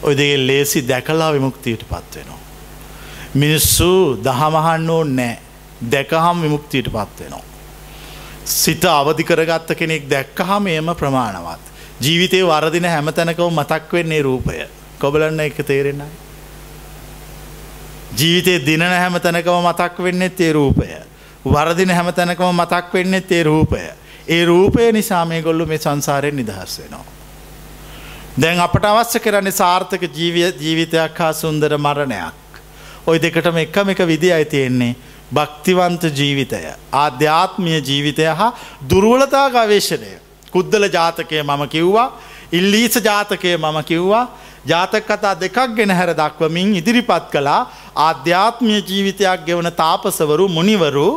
ඔය 0.03 0.17
දෙගේ 0.17 0.47
ලේසි 0.47 0.87
දැකලා 0.87 1.33
විමුක්තියට 1.33 1.83
පත්වෙනවා. 1.83 2.44
මිනිස්සු 3.35 4.19
දහමහන්න 4.23 4.89
ඕන් 4.89 5.15
නෑ 5.15 5.39
දැකහම් 5.91 6.41
විමුක්තියට 6.41 6.87
පත්වෙනවා. 6.87 7.43
සිත 8.45 8.85
අවධි 8.85 9.23
කරගත්ත 9.23 9.75
කෙනෙක් 9.75 10.09
දැක්කහම 10.09 10.67
එම 10.67 10.91
ප්‍රමාණවත්. 10.95 11.63
ජීවිතය 12.01 12.43
වරදින 12.43 12.85
හැම 12.85 13.13
තැනකව 13.13 13.49
මතක් 13.49 13.93
වෙන්නේ 13.93 14.21
රූපය 14.21 14.67
කොබලන්න 14.99 15.39
එක 15.39 15.57
තේරෙනයි. 15.63 16.07
ජීවිතය 18.17 18.65
දිනන 18.65 18.81
හැම 18.83 19.19
තැනකව 19.19 19.59
මතක් 19.61 19.99
වෙන්නෙත් 19.99 20.41
ඒ 20.41 20.53
රූපය. 20.53 20.87
වරදින 21.45 21.89
හැම 21.89 22.13
තැනකම 22.13 22.47
මතක් 22.53 22.93
වෙන්නෙත් 22.93 23.31
ඒ 23.31 23.43
රූපය. 23.43 23.83
ඒ 24.27 24.45
රූපය 24.45 24.91
නිසා 24.91 25.25
මේ 25.25 25.41
ගොල්ලු 25.41 25.65
මේ 25.65 25.77
සංසාරයෙන් 25.77 26.35
නිදහස් 26.35 26.79
වෙනවා. 26.79 27.05
දැන් 28.41 28.59
අපට 28.59 28.85
අවශ්‍ය 28.85 29.19
කරන්නේ 29.19 29.51
සාර්ථක 29.51 30.03
ජීවිතයක් 30.13 31.19
හා 31.19 31.33
සුන්දර 31.33 31.77
මරණයක්. 31.77 32.44
ඔය 33.07 33.19
දෙකටම 33.19 33.57
එකම 33.57 33.89
එක 33.89 33.99
විදි 34.07 34.31
අයි 34.33 34.45
තියෙන්නේ. 34.45 34.95
භක්තිවන්ත 35.31 36.03
ජීවිතය. 36.11 36.61
ආධ්‍යාත්මය 36.93 37.81
ජීවිතය 37.81 38.23
හා 38.23 38.53
දුරුවලතා 38.89 39.49
ගවේශණය 39.49 40.11
කුද්දල 40.51 40.89
ජාතකය 40.89 41.43
මම 41.43 41.67
කිව්වා 41.67 42.07
ඉල්ලීස 42.51 42.95
ජාතකය 42.99 43.57
මම 43.57 43.77
කිව්වා. 43.83 44.29
ජාතක 44.65 45.05
කතා 45.05 45.35
දෙකක් 45.35 45.75
ගෙන 45.75 45.89
හැර 45.89 46.13
දක්වමින් 46.13 46.75
ඉදිරිපත් 46.75 47.29
කළා. 47.31 47.67
ආධ්‍යාත්මය 47.95 48.81
ජීවිතයක් 48.81 49.45
ගෙවන 49.45 49.71
තාපසවරු 49.73 50.47
මුනිවරු 50.49 51.07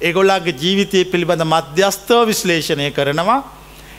එගොල්ලාගේ 0.00 0.58
ජීවිතය 0.62 1.04
පිළිබඳ 1.04 1.44
මධ්‍යස්ථව 1.44 2.26
විශ්ලේෂණය 2.26 2.90
කරනවා. 2.90 3.40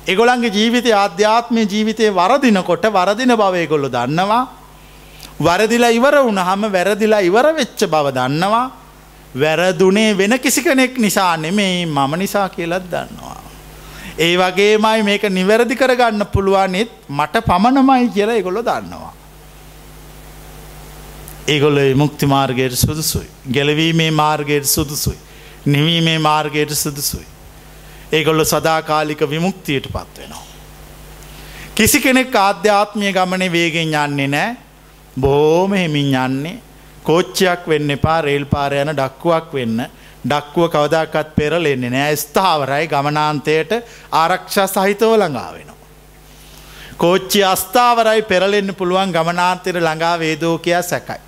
එගොලන්ගේ 0.08 0.56
ජීවිතය 0.58 0.92
ආධ්‍යාත්මය 0.94 1.62
ජීවිතය 1.66 2.10
වරදිනකොට 2.12 2.86
වරදින 2.88 3.34
බවය 3.36 3.68
ගොල්ලො 3.68 3.90
දන්නවා. 3.90 4.44
වරදිලා 5.40 5.90
ඉවර 5.90 6.16
වුණහම 6.20 6.72
වැරදිලා 6.72 7.20
ඉවර 7.22 7.48
වෙච්ච 7.54 7.86
බව 7.86 8.12
දන්නවා 8.12 8.72
වැරදුනේ 9.36 10.14
වෙන 10.14 10.40
කිසි 10.40 10.64
කෙනෙක් 10.64 10.98
නිසා 10.98 11.38
නෙමෙයි 11.38 11.86
මම 11.86 12.16
නිසා 12.18 12.50
කියලත් 12.50 12.86
දන්නවා. 12.86 13.42
ඒ 14.18 14.38
වගේමයි 14.38 15.04
මේක 15.04 15.24
නිවැරදි 15.30 15.76
කරගන්න 15.76 16.26
පුළුවන්නෙත් 16.28 16.92
මට 17.10 17.46
පමණමයි 17.46 18.10
කියලා 18.10 18.36
එගොලො 18.36 18.62
දන්නවා. 18.62 19.14
ඒගොල්ල 21.48 21.80
මුක්ති 21.96 22.26
මාර්ගයට 22.26 22.76
සුදුසුයි. 22.76 23.30
ගැලවීමේ 23.52 24.12
මාර්ගයට 24.14 24.66
සුදුසුයි. 24.66 25.18
නිවීමේ 25.66 26.20
මාර්ගයට 26.20 26.72
සුදුසුයි. 26.74 27.28
ඒගොල්ල 28.12 28.44
සදාකාලික 28.46 29.20
විමුක්තියට 29.30 29.88
පත්වෙනවා. 29.88 30.46
කිසි 31.76 32.00
කෙනෙක් 32.00 32.36
ආධ්‍යාත්මය 32.38 33.12
ගමනේ 33.12 33.52
වේගෙන් 33.52 33.94
යන්නේ 33.96 34.28
නෑ 34.28 34.65
බෝම 35.18 35.74
හෙමින් 35.74 36.16
යන්නේ 36.16 36.62
කෝච්චයක් 37.04 37.68
වෙන්න 37.68 37.92
එපා 37.92 38.22
රේල් 38.22 38.46
පාර 38.46 38.74
යන 38.74 38.92
ඩක්කුවක් 38.92 39.54
වෙන්න 39.54 39.86
ඩක්කුව 40.24 40.70
කවදක්කත් 40.70 41.36
පෙරලෙන්නේ 41.36 41.90
නෑ 41.90 42.16
ස්ථාවරයි 42.16 42.88
ගමනාන්තයට 42.88 43.72
ආරක්ෂා 44.12 44.68
සහිතව 44.68 45.14
ළඟා 45.14 45.52
වෙනවා. 45.54 45.76
කෝච්චි 46.98 47.44
අස්ථාවරයි 47.46 48.22
පෙරලෙන්න 48.24 48.76
පුළුවන් 48.76 49.14
ගමනාන්තයට 49.14 49.78
ළඟා 49.78 50.20
වේදෝකයා 50.20 50.82
සැකයි. 50.84 51.22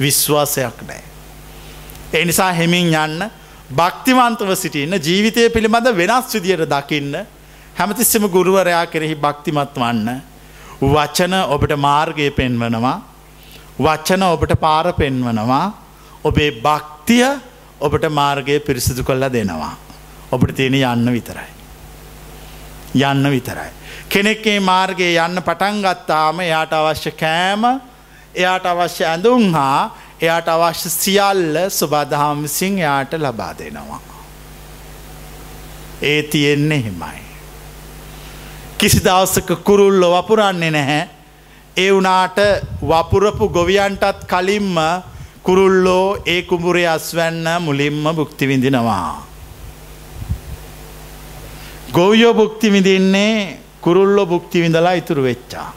විශ්වාසයක් 0.00 0.82
නෑ. 0.82 1.02
එනිසා 2.12 2.52
හෙමින් 2.52 2.94
යන්න 2.94 3.30
භක්තිවන්තව 3.72 4.54
සිටින්න 4.54 5.00
ජීවිතය 5.00 5.50
පිළිබඳ 5.50 5.94
වෙනස් 5.96 6.34
විදියට 6.34 6.68
දකින්න 6.68 7.14
හැමතිස්සම 7.74 8.26
ගුරුවරයා 8.28 8.86
කෙරෙහි 8.86 9.14
භක්තිමත් 9.16 9.76
වන්න 9.76 10.20
වචන 10.80 11.34
ඔබට 11.48 11.76
මාර්ගය 11.78 12.30
පෙන්වනවා 12.30 12.96
වචන 13.78 14.22
ඔබට 14.24 14.52
පාර 14.60 14.92
පෙන්වනවා 14.92 15.66
ඔබේ 16.24 16.50
භක්තිය 16.52 17.24
ඔබට 17.80 18.04
මාර්ගය 18.10 18.60
පිරිසිදු 18.60 19.04
කොල්ලා 19.04 19.32
දෙනවා. 19.32 19.76
ඔබට 20.32 20.54
තියෙන 20.54 20.74
යන්න 20.74 21.12
විතරයි. 21.12 21.50
යන්න 22.94 23.30
විතරයි. 23.30 23.70
කෙනෙක්ගේ 24.08 24.60
මාර්ගයේ 24.60 25.16
යන්න 25.16 25.42
පටන් 25.42 25.80
ගත්තාම 25.82 26.40
යාට 26.42 26.72
අවශ්‍ය 26.72 27.10
කෑම 27.12 27.64
එයාට 28.34 28.66
අවශ්‍ය 28.66 29.04
ඇඳුම් 29.04 29.52
හා 29.54 29.96
එයාට 30.20 30.48
අවශ්‍ය 30.48 30.88
සියල්ල 30.90 31.56
සුබදහම් 31.70 32.42
විසින් 32.42 32.78
එයාට 32.78 33.12
ලබා 33.14 33.54
දෙනවා. 33.54 34.00
ඒ 36.02 36.22
තියෙන්නේ 36.22 36.78
එහෙමයි. 36.78 37.29
කිසි 38.80 39.00
දවසක 39.00 39.50
කුරුල්ල 39.62 40.00
වපුරන්නේ 40.02 40.70
නැහැ. 40.70 41.00
ඒ 41.76 41.90
වනාට 41.92 42.38
වපුරපු 42.82 43.48
ගොවියන්ටත් 43.48 44.20
කලින්ම 44.26 44.76
කුරුල්ලෝ 45.42 46.22
ඒ 46.26 46.42
කුඹුරේ 46.42 46.86
අස්වැන්න 46.88 47.44
මුලින්ම 47.60 48.04
බුක්තිවිඳිනවා. 48.10 49.26
ගොවියෝ 51.92 52.34
බුක්තිවිඳින්නේ 52.34 53.58
කුරුල්ලො 53.80 54.24
බුක්තිවිඳලා 54.26 54.92
ඉතුරු 54.92 55.22
වෙච්චා. 55.22 55.68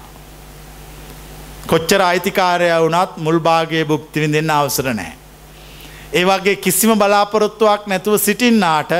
කොච්චර 1.68 2.02
අයිතිකාරය 2.02 2.70
වනත් 2.78 3.18
මුල්භාගේ 3.18 3.84
බුක්තිවිඳන්න 3.86 4.50
අවසර 4.52 4.88
නෑ. 4.92 5.12
ඒ 6.14 6.24
වගේ 6.26 6.56
කිසිම 6.58 6.96
බලාපොරොත්තුවක් 6.96 7.84
නැතුව 7.86 8.16
සිටින්නාට 8.18 8.96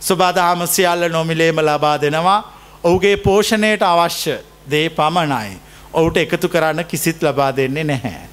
සුබාදහම 0.00 0.66
සියල්ල 0.66 1.08
නොමිලේම 1.08 1.56
ලබා 1.60 1.96
දෙනවා 1.98 2.55
ඔහුගේ 2.86 3.16
පෝෂණයට 3.16 3.82
අවශ්‍ය 3.82 4.36
දේ 4.70 4.88
පමණයි. 4.98 5.58
ඔහුට 5.92 6.16
එකතු 6.16 6.48
කරන්න 6.48 6.84
කිසිත් 6.84 7.22
ලබා 7.22 7.50
දෙන්නේ 7.56 7.84
නැහැ. 7.84 8.26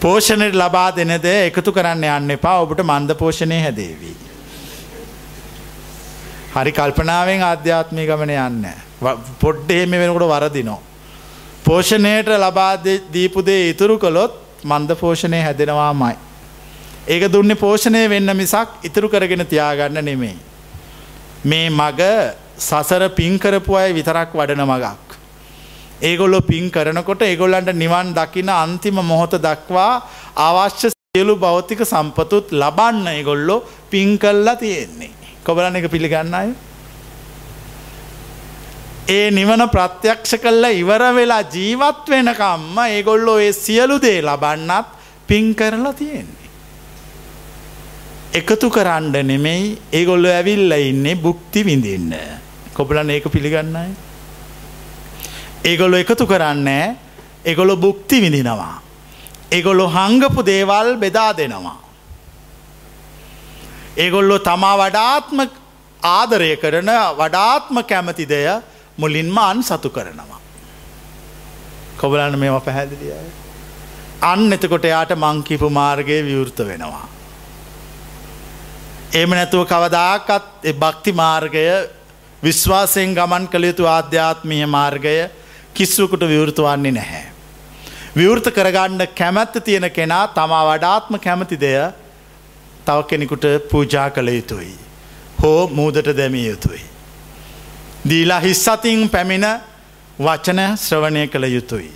පෝෂණයට 0.00 0.54
ලබා 0.54 0.88
දෙනද 0.96 1.26
එකතු 1.32 1.72
කරන්න 1.72 2.04
යන්න 2.12 2.34
එපා 2.36 2.56
ඔබට 2.64 2.82
මන්ද 2.84 3.16
පෝෂණය 3.22 3.60
හැදේවී. 3.62 4.16
හරි 6.56 6.72
කල්පනාවෙන් 6.72 7.42
අධ්‍යාත්මය 7.52 8.06
ගමන 8.10 8.34
යන්න. 8.36 8.66
පොඩ්ඩ 9.40 9.70
එහෙම 9.70 9.96
වෙනකොට 10.02 10.28
වරදිනෝ. 10.32 10.80
පෝෂණයට 11.64 12.30
ලබා 12.44 12.72
දීපුදේ 13.12 13.70
ඉතුරු 13.70 13.98
කළොත් 13.98 14.40
මන්ද 14.64 14.96
පෝෂණය 15.02 15.42
හැදෙනවාමයි. 15.42 16.16
ඒක 17.08 17.32
දුන්නේ 17.32 17.62
පෝෂණය 17.64 18.08
වෙන්න 18.08 18.36
මිසක් 18.36 18.84
ඉතුරු 18.84 19.08
කරගෙන 19.08 19.46
තියාගන්න 19.46 20.04
නෙමෙයි. 20.04 20.36
මේ 21.44 21.70
මග 21.70 22.00
සසර 22.58 23.08
පින්කරපු 23.10 23.76
අය 23.76 23.92
විතරක් 23.92 24.32
වඩන 24.32 24.64
මගක්. 24.64 25.06
ඒගොල්ලො 26.02 26.40
පින් 26.40 26.70
කරනකොට 26.70 27.22
ඒගොල්ලන්ට 27.22 27.72
නිවන් 27.74 28.14
දකින 28.14 28.48
අන්තිම 28.48 28.94
මොහොත 29.02 29.34
දක්වා 29.38 30.02
අවශ්‍ය 30.36 30.88
සියලු 30.90 31.36
භෞතික 31.36 31.84
සම්පතුත් 31.84 32.52
ලබන්න 32.52 33.08
ඒගොල්ලො 33.08 33.56
පින් 33.90 34.18
කල්ලා 34.18 34.56
තියෙන්නේ. 34.56 35.10
කොබලන 35.44 35.76
එක 35.76 35.90
පිළිගන්න 35.90 36.34
අය. 36.34 36.48
ඒ 39.08 39.30
නිවන 39.30 39.68
ප්‍රත්‍යක්ෂ 39.68 40.40
කල්ල 40.42 40.64
ඉවර 40.72 41.02
වෙලා 41.14 41.44
ජීවත් 41.54 42.08
වෙනකම්ම 42.08 42.78
ඒගොල්ලෝ 42.86 43.38
ඒ 43.38 43.52
සියලු 43.52 44.00
දේ 44.00 44.22
ලබන්නත් 44.22 44.88
පින් 45.28 45.54
කරලා 45.54 45.92
තියෙන්නේ. 45.92 46.48
එකතු 48.32 48.70
කරන්න 48.70 49.12
නෙමෙයි 49.26 49.78
ඒගොල්ලො 49.92 50.28
ඇවිල්ල 50.28 50.72
ඉන්නේ 50.72 51.14
බුක්ති 51.16 51.64
විඳින්න. 51.64 52.12
කොබලන් 52.76 53.10
ඒක 53.10 53.26
පිළිගන්නයි. 53.32 53.90
ඒගොල්ලො 55.64 55.96
එකතු 55.96 56.26
කරන්නේ 56.26 56.96
ඒගොලො 57.44 57.76
බුක්ති 57.76 58.20
විඳිනවා. 58.20 58.82
ඒගොල්ලො 59.52 59.86
හංගපු 59.88 60.40
දේවල් 60.44 60.96
බෙදා 60.96 61.32
දෙනවා. 61.32 61.78
ඒගොල්ලො 63.96 64.38
තමා 64.40 64.76
වඩාත්ම 64.78 65.38
ආදරය 66.02 66.50
කරන 66.56 66.90
වඩාත්ම 67.18 67.76
කැමති 67.84 68.28
දෙය 68.28 68.46
මුලින්ම 68.98 69.38
අන් 69.38 69.62
සතු 69.62 69.90
කරනවා. 69.90 70.40
කොබලන්න 71.96 72.38
මේම 72.38 72.60
පැහැදිලිය. 72.60 73.16
අන්න 74.22 74.52
එතකොට 74.52 74.84
එයාට 74.84 75.12
මංකිපු 75.16 75.70
මාර්ගය 75.70 76.22
විවෘත 76.22 76.58
වෙනවා. 76.60 77.08
එම 79.12 79.30
නැතුව 79.30 79.64
කවදාකත් 79.64 80.66
භක්ති 80.78 81.12
මාර්ගය 81.12 81.64
විශ්වාසයෙන් 82.42 83.14
ගමන් 83.14 83.48
කළ 83.48 83.64
යුතු 83.64 83.86
ආධ්‍යාත්මය 83.86 84.66
මාර්ගය 84.66 85.30
කිස්සුකට 85.74 86.20
විවෘත 86.22 86.58
වන්නේ 86.58 86.92
නැහැ. 86.92 87.24
විවෘත 88.16 88.50
කරගන්න 88.50 89.08
කැමැත්ත 89.14 89.56
තියෙන 89.64 89.90
කෙනා 89.90 90.28
තමා 90.28 90.64
වඩාත්ම 90.68 91.18
කැමති 91.18 91.60
දෙය 91.60 91.78
තව 92.84 92.98
කෙනෙකුට 93.04 93.44
පූජා 93.70 94.10
කළ 94.10 94.28
යුතුයි. 94.28 94.74
හෝ 95.42 95.68
මූදට 95.68 96.16
දැමිය 96.16 96.48
යුතුයි. 96.48 96.82
දීලා 98.08 98.40
හිස්සතින් 98.40 99.08
පැමිණ 99.08 99.46
වචන 100.18 100.60
ශ්‍රවණය 100.76 101.26
කළ 101.28 101.44
යුතුයි. 101.46 101.90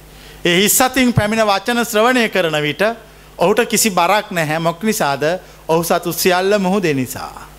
ඒ 0.45 0.57
හිස්සතින් 0.57 1.13
පැමිණ 1.13 1.47
වචන 1.47 1.85
ශ්‍රවණය 1.85 2.29
කරන 2.29 2.63
විට 2.63 2.83
ඔහුට 3.39 3.69
කිසි 3.69 3.91
බරක් 3.91 4.31
නැහැ 4.31 4.59
මොක් 4.59 4.83
නිසාද 4.83 5.23
ඔහු 5.69 5.85
සතු 5.85 6.13
සියල්ල 6.13 6.59
මුහු 6.59 6.83
දෙනිසා. 6.83 7.50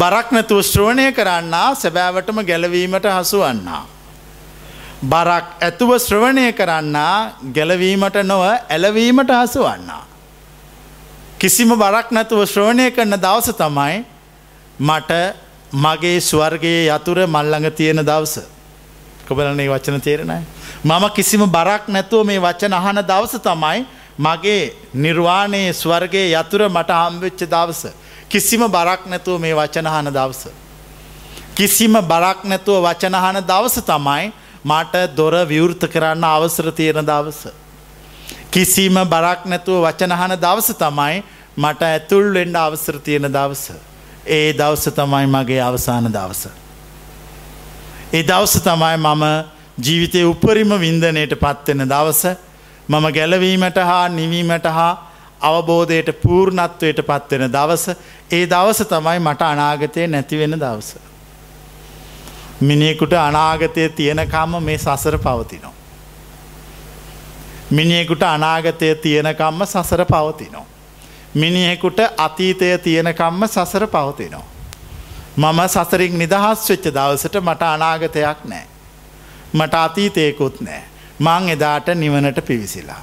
බරක් 0.00 0.28
නැතුව 0.30 0.60
ශ්‍රවණය 0.62 1.06
කරන්නා 1.12 1.68
සැබෑවටම 1.74 2.38
ගැලවීමට 2.50 3.06
හසුවන්නා. 3.08 3.84
බරක් 5.04 5.46
ඇතුව 5.60 5.90
ශ්‍රවණය 5.98 6.46
කරන්නා 6.52 7.14
ගැලවීමට 7.56 8.18
නොව 8.24 8.42
ඇලවීමට 8.46 9.32
හසුවන්නා. 9.32 10.02
කිසිම 11.38 11.70
බරක් 11.76 12.10
නැතුව 12.10 12.44
ශ්‍රවණය 12.46 12.90
කරන 12.90 13.16
දවස 13.16 13.48
තමයි 13.62 14.04
මට 14.80 15.12
මගේ 15.84 16.20
ස්වර්ගයේ 16.20 16.88
යතුර 16.88 17.18
මල්ලඟ 17.26 17.70
තියෙන 17.72 18.00
දවස. 18.02 18.34
කොබලනේ 19.28 19.68
වචන 19.68 20.00
තේරෙනයි. 20.00 20.42
මම 20.84 21.04
කිසිම 21.10 21.42
බරක් 21.48 21.88
නැතුව 21.88 22.26
මේ 22.26 22.40
වචන 22.40 22.72
අහන 22.72 23.00
දවස 23.02 23.36
තමයි 23.40 23.86
මගේ 24.18 24.74
නිර්වාණයේ 24.94 25.72
ස්වර්ගයේ 25.74 26.34
යතුර 26.34 26.68
මට 26.68 26.90
හම්වෙච්ච 26.92 27.40
දවස. 27.46 27.86
කිසිම 28.30 28.68
බරක් 28.68 29.06
නැතුව 29.06 29.40
මේ 29.40 29.54
වචනහන 29.54 30.10
දවස. 30.10 30.42
කිසිම 31.54 31.94
බරක් 32.02 32.44
නැතුව 32.44 32.82
වචනහන 32.82 33.40
දවස 33.42 33.76
තමයි 33.82 34.32
මට 34.64 35.16
දොර 35.16 35.34
විවෘත 35.44 35.86
කරන්න 35.86 36.24
අවසර 36.26 36.70
තියෙන 36.72 37.00
දවස. 37.02 37.40
කිසිම 38.50 38.94
බරක් 39.06 39.46
නැතුව 39.46 39.82
වචනහන 39.84 40.36
දවස 40.36 40.68
තමයි 40.76 41.22
මට 41.56 41.82
ඇතුල් 41.84 42.32
වෙන්ඩ 42.34 42.56
අවසර 42.56 42.98
තියෙන 43.00 43.28
දවස. 43.28 43.64
ඒ 44.26 44.52
දවස 44.52 44.84
තමයි 44.90 45.26
මගේ 45.28 45.60
අවසාන 45.60 46.12
දවස. 46.12 46.46
ඒ 48.12 48.22
දවස 48.22 48.60
තමයි 48.60 48.96
මම 48.98 49.24
ජීවිතය 49.78 50.24
උපරිම 50.24 50.70
වින්දනයට 50.76 51.34
පත්වෙන 51.36 51.86
දවස 51.86 52.22
මම 52.88 53.06
ගැලවීමට 53.12 53.78
හා 53.82 54.08
නිවීමට 54.10 54.66
හා 54.68 54.92
අවබෝධයට 55.40 56.10
පූර්ණත්වයට 56.22 57.00
පත්වෙන 57.02 57.52
දවස 57.52 57.84
ඒ 58.30 58.46
දවස 58.46 58.78
තමයි 58.84 59.18
මට 59.20 59.42
අනාගතය 59.42 60.06
නැතිවෙන 60.06 60.60
දවස. 60.60 60.96
මිනිෙකුට 62.60 63.12
අනාගතය 63.12 63.88
තියෙනකම්ම 63.88 64.62
මේ 64.62 64.78
සසර 64.78 65.18
පවතිනෝ. 65.18 65.74
මිනිෙකුට 67.70 68.22
අනාගතය 68.24 68.94
තියෙනකම්ම 68.96 69.66
සසර 69.66 70.04
පවතිනෝ. 70.04 70.66
මිනිහෙකුට 71.34 71.98
අතීතය 72.16 72.78
තියෙනකම්ම 72.78 73.46
සසර 73.46 73.86
පවතිනවා. 73.86 74.44
මම 75.36 75.60
සසරින් 75.68 76.18
නිදහස් 76.18 76.68
වෙච්ච 76.68 76.86
දවසට 76.88 77.34
මට 77.40 77.62
අනාගතයක් 77.64 78.38
නෑ. 78.44 78.66
මට 79.54 79.74
අතීතයකුත් 79.76 80.60
නෑ. 80.60 80.82
මං 81.18 81.48
එදාට 81.48 81.86
නිවනට 81.94 82.40
පිවිසිලා. 82.44 83.02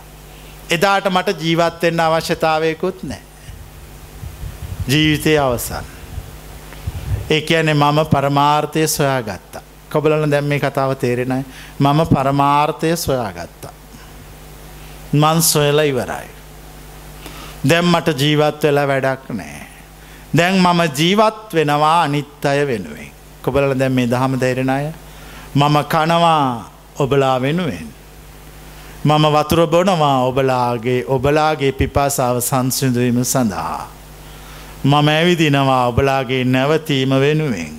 එදාට 0.69 1.05
මට 1.05 1.41
ජීවත්වෙන්න 1.41 1.99
අවශ්‍යතාවයකුත් 1.99 3.03
නෑ. 3.03 3.21
ජීවිතය 4.87 5.37
අවසන්. 5.37 5.85
ඒ 7.29 7.41
ඇනෙ 7.55 7.73
මම 7.73 7.99
පරමාර්ථය 8.05 8.87
සොයා 8.87 9.21
ගත්තා. 9.21 9.61
කොබලන 9.91 10.31
දැම් 10.31 10.45
මේ 10.45 10.59
කතාව 10.59 10.95
තේරෙනයි 10.95 11.45
මම 11.79 11.99
පරමාර්ථය 12.05 12.95
සොයා 12.97 13.31
ගත්තා. 13.31 13.73
මන් 15.13 15.41
සොයලා 15.41 15.83
ඉවරයි. 15.83 16.27
දැම් 17.69 17.85
මට 17.85 18.19
ජීවත් 18.19 18.63
වෙලා 18.63 18.87
වැඩක් 18.87 19.29
නෑ. 19.29 19.63
දැන් 20.37 20.55
මම 20.55 20.81
ජීවත් 20.97 21.53
වෙනවා 21.53 22.01
අනිත් 22.01 22.45
අය 22.45 22.67
වෙනුවෙන්. 22.67 23.11
කොබල 23.41 23.73
දැම් 23.73 23.93
මේ 23.93 24.07
දහම 24.07 24.39
දෙරෙන 24.39 24.69
අය. 24.69 24.91
මම 25.55 25.75
කනවා 25.85 26.71
ඔබලා 26.99 27.41
වෙනුවෙන්. 27.41 27.87
මම 29.05 29.25
වතුර 29.35 29.67
බොනවා 29.67 30.23
ඔබලාගේ 30.23 31.05
ඔබලාගේ 31.07 31.71
පිපාසාව 31.71 32.39
සංසිදුවීම 32.39 33.23
සඳහා. 33.23 34.02
මම 34.83 35.07
ඇවිදිනවා 35.07 35.87
ඔබලාගේ 35.87 36.43
නැවතීම 36.45 37.09
වෙනුවෙන්. 37.09 37.73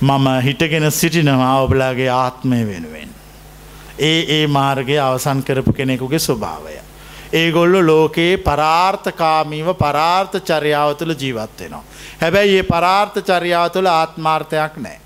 මම 0.00 0.26
හිටගෙන 0.44 0.92
සිටිනවා 0.92 1.60
ඔබලාගේ 1.60 2.10
ආත්මය 2.10 2.66
වෙනුවෙන්. 2.66 3.08
ඒ 3.98 4.24
ඒ 4.28 4.46
මාර්ගය 4.46 4.98
අවසන් 4.98 5.42
කරපු 5.42 5.72
කෙනෙකුගේ 5.72 6.18
ස්වභාවය. 6.18 6.74
ඒගොල්ලො 7.32 7.86
ලෝකයේ 7.86 8.36
පරාර්ථකාමීව 8.38 9.68
පරාර්ථ 9.74 10.36
චරියාව 10.40 10.94
තුළ 10.94 11.14
ජීවත් 11.14 11.60
වෙනවා. 11.60 11.84
හැබැයි 12.20 12.56
ඒ 12.56 12.62
පරාර්ථ 12.64 13.18
චරියාව 13.20 13.70
තුළ 13.70 13.86
ආත්මාර්ථයක් 13.86 14.76
නෑ. 14.76 14.98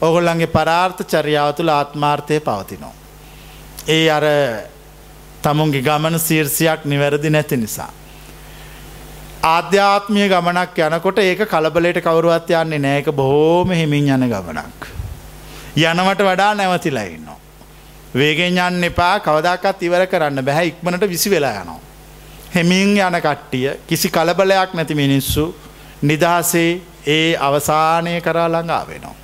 ඔගොල්ලන්ගේ 0.00 0.46
පරාර්ථ 0.48 1.02
චරියාව 1.04 1.54
තුළ 1.54 1.68
ආත්මාර්ථය 1.68 2.40
පවතිනවා. 2.40 2.94
ඒ 3.88 4.10
අර 4.10 4.24
තමුන්ගේ 5.42 5.82
ගමන 5.82 6.18
සීර්සියක් 6.18 6.84
නිවැරදි 6.84 7.30
නැති 7.30 7.56
නිසා. 7.56 7.92
ආධ්‍යාත්මය 9.42 10.28
ගමනක් 10.28 10.78
යනකොට 10.86 11.18
ඒක 11.18 11.48
කලබලට 11.48 12.00
කවරුවත් 12.00 12.50
යන්නේ 12.52 12.78
නෑක 12.78 13.06
බොහෝම 13.10 13.70
හිමින් 13.72 14.08
යන 14.10 14.28
ගමනක්. 14.28 14.88
යනවට 15.76 16.20
වඩා 16.22 16.54
නැවතිලා 16.54 17.04
ඉන්නවා. 17.06 17.38
වේගෙන් 18.14 18.58
යන්න 18.58 18.84
එපා 18.84 19.20
කවදක්ත් 19.20 19.82
ඉවර 19.82 20.06
කරන්න 20.06 20.44
බැහැ 20.44 20.66
ඉක්මනට 20.66 21.08
විසි 21.08 21.30
වෙලා 21.30 21.62
යනවා. 21.62 21.80
හෙමින් 22.54 22.96
යන 22.98 23.16
කට්ටිය 23.18 23.80
කිසි 23.86 24.10
කලබලයක් 24.10 24.74
නැති 24.74 24.94
මිනිස්සු 24.94 25.54
නිදහසේ 26.02 26.80
ඒ 27.06 27.36
අවසානය 27.38 28.20
කරා 28.20 28.48
ළඟා 28.48 28.86
වෙනවා. 28.86 29.14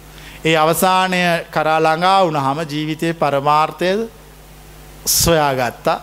ඒ 0.44 0.56
අවසානය 0.56 1.20
කරා 1.50 1.80
ළඟා 1.80 2.24
වුණහම 2.24 2.64
ජීවිතය 2.66 3.14
පරමාර්ථය 3.14 4.08
සොයාගත්තා 5.06 6.00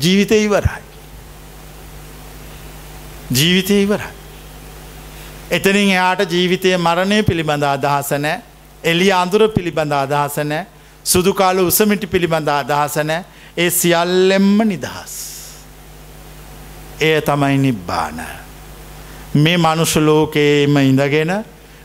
ජීවිතය 0.00 0.44
ඉවරයි. 0.44 0.91
ජීවිතය 3.32 3.82
ඉවරයි. 3.82 4.12
එතනින් 5.50 5.88
එයාට 5.88 6.30
ජීවිතය 6.30 6.76
මරණය 6.78 7.22
පිළිබඳ 7.22 7.64
අදහස 7.64 8.10
නෑ 8.18 8.36
එලි 8.84 9.08
අඳුර 9.12 9.48
පිළිබඳ 9.48 9.92
අදහස 9.94 10.36
නෑ 10.44 10.66
සුදුකාල 11.04 11.58
උසමිටි 11.60 12.06
පිළිබඳ 12.06 12.48
අදහස 12.50 12.96
නෑ 13.02 13.24
ඒ 13.56 13.70
සියල්ලෙම්ම 13.72 14.58
නිදහස්. 14.64 15.14
එය 17.00 17.20
තමයි 17.22 17.58
නිබ්බාන. 17.60 18.20
මේ 19.36 19.56
මනුෂලෝකයේම 19.58 20.76
ඉඳගෙන 20.78 21.32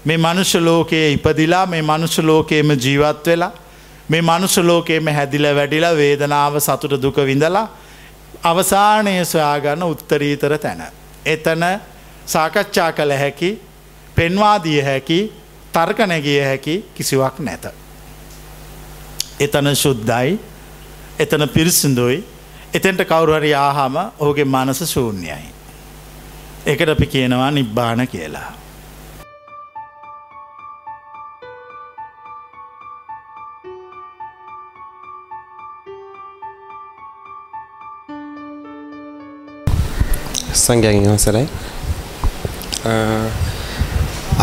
මේ 0.05 0.17
මනුෂලෝකයේ 0.17 1.11
ඉපදිලා 1.11 1.65
මේ 1.65 1.81
මනුෂලෝකයේම 1.83 2.69
ජීවත් 2.77 3.25
වෙලා 3.25 3.51
මේ 4.09 4.21
මනුෂලෝකයේම 4.21 5.07
හැදිල 5.09 5.47
වැඩිලා 5.55 5.95
වේදනාව 5.95 6.59
සතුට 6.59 7.01
දුක 7.01 7.17
විඳලා 7.25 7.67
අවසානය 8.43 9.25
සොයාගන්න 9.25 9.83
උත්තරීතර 9.85 10.57
තැන. 10.57 10.83
එතන 11.28 11.63
සාකච්ඡා 12.25 12.91
කළ 12.91 13.13
හැකි 13.13 13.49
පෙන්වාදිය 14.15 14.82
හැකි 14.82 15.19
තර්කනැගිය 15.73 16.39
හැකි 16.41 16.75
කිසිවක් 16.95 17.39
නැත. 17.39 17.65
එතන 19.39 19.75
ශුද්ධයි 19.75 20.39
එතන 21.19 21.43
පිරිසිදුයි 21.49 22.23
එතෙන්ට 22.73 23.01
කවුරුහරි 23.03 23.51
ආහම 23.55 23.95
ඔහුගේ 24.19 24.45
මනස 24.45 24.80
ශූන්‍යයි. 24.86 25.49
එකට 26.65 26.89
අපි 26.89 27.05
කියනවා 27.07 27.51
නිබ්බාන 27.51 28.07
කියලා. 28.07 28.51
සංඝයාගෙන් 40.65 41.07
අවසරයි. 41.13 41.45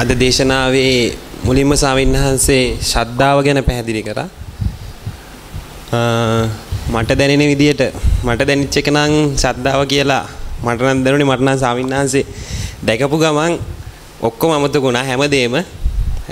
අද 0.01 0.11
දේශනාවේ 0.23 1.17
මුලින්ම 1.47 1.73
ස්වාමීන් 1.83 2.17
වහන්සේ 2.17 2.63
ශ්‍රද්ධාව 2.91 3.39
ගැන 3.47 3.61
පැහැදිලි 3.69 4.03
කරා. 4.09 4.29
මට 6.95 7.11
දැනෙන 7.19 7.49
විදියට 7.53 7.83
මට 8.27 8.41
දැනෙච්ච 8.49 8.77
එක 8.81 8.89
නම් 8.95 9.13
ශ්‍රද්ධාව 9.43 9.87
කියලා 9.93 10.25
මට 10.65 10.81
නම් 10.81 11.01
දැනුනේ 11.05 11.29
මට 11.31 11.43
නම් 11.47 11.59
ස්වාමීන් 11.63 11.95
වහන්සේ 11.95 12.25
දැකපු 12.87 13.17
ගමන් 13.23 13.55
ඔක්කොම 14.21 14.51
අමතකුණා 14.57 15.05
හැමදේම 15.05 15.55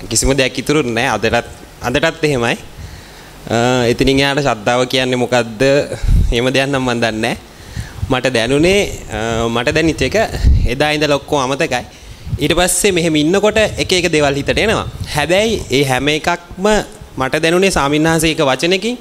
කිසිම 0.09 0.33
දෙයක් 0.39 0.59
ඉතුරු 0.63 0.83
නැහැ 0.83 1.15
අදටත් 1.17 1.49
අදටත් 1.83 2.25
එහෙමයි. 2.25 2.57
එතනින් 3.91 4.19
එහාට 4.21 4.43
ශ්‍රද්ධාව 4.47 4.87
කියන්නේ 4.93 5.23
මොකද්ද? 5.25 5.63
එහෙම 6.33 6.47
දෙයක් 6.55 6.69
නම් 6.69 6.83
මම 6.83 7.01
දන්නේ 7.03 7.21
නැහැ. 7.25 7.52
මට 8.11 8.33
දැනුනේ 8.35 8.81
මට 9.49 9.75
දැනිච්ච 9.75 10.03
එක 10.09 10.17
එදා 10.75 10.91
ඉඳලා 10.95 11.17
ඔක්කොම 11.17 11.41
අමතකයි. 11.45 11.85
ඊට 12.39 12.55
පස්සේ 12.59 12.93
මෙහෙම 12.93 13.17
ඉන්නකොට 13.17 13.59
එක 13.83 13.93
එක 13.93 14.11
දේවල් 14.13 14.35
හිතට 14.35 14.59
එනවා. 14.59 14.87
හැබැයි 15.15 15.63
ඒ 15.71 15.85
හැම 15.85 16.09
එකක්ම 16.09 16.67
මට 17.17 17.43
දැනුනේ 17.43 17.71
සාමින්හාසයක 17.71 18.41
වචනකින් 18.41 18.97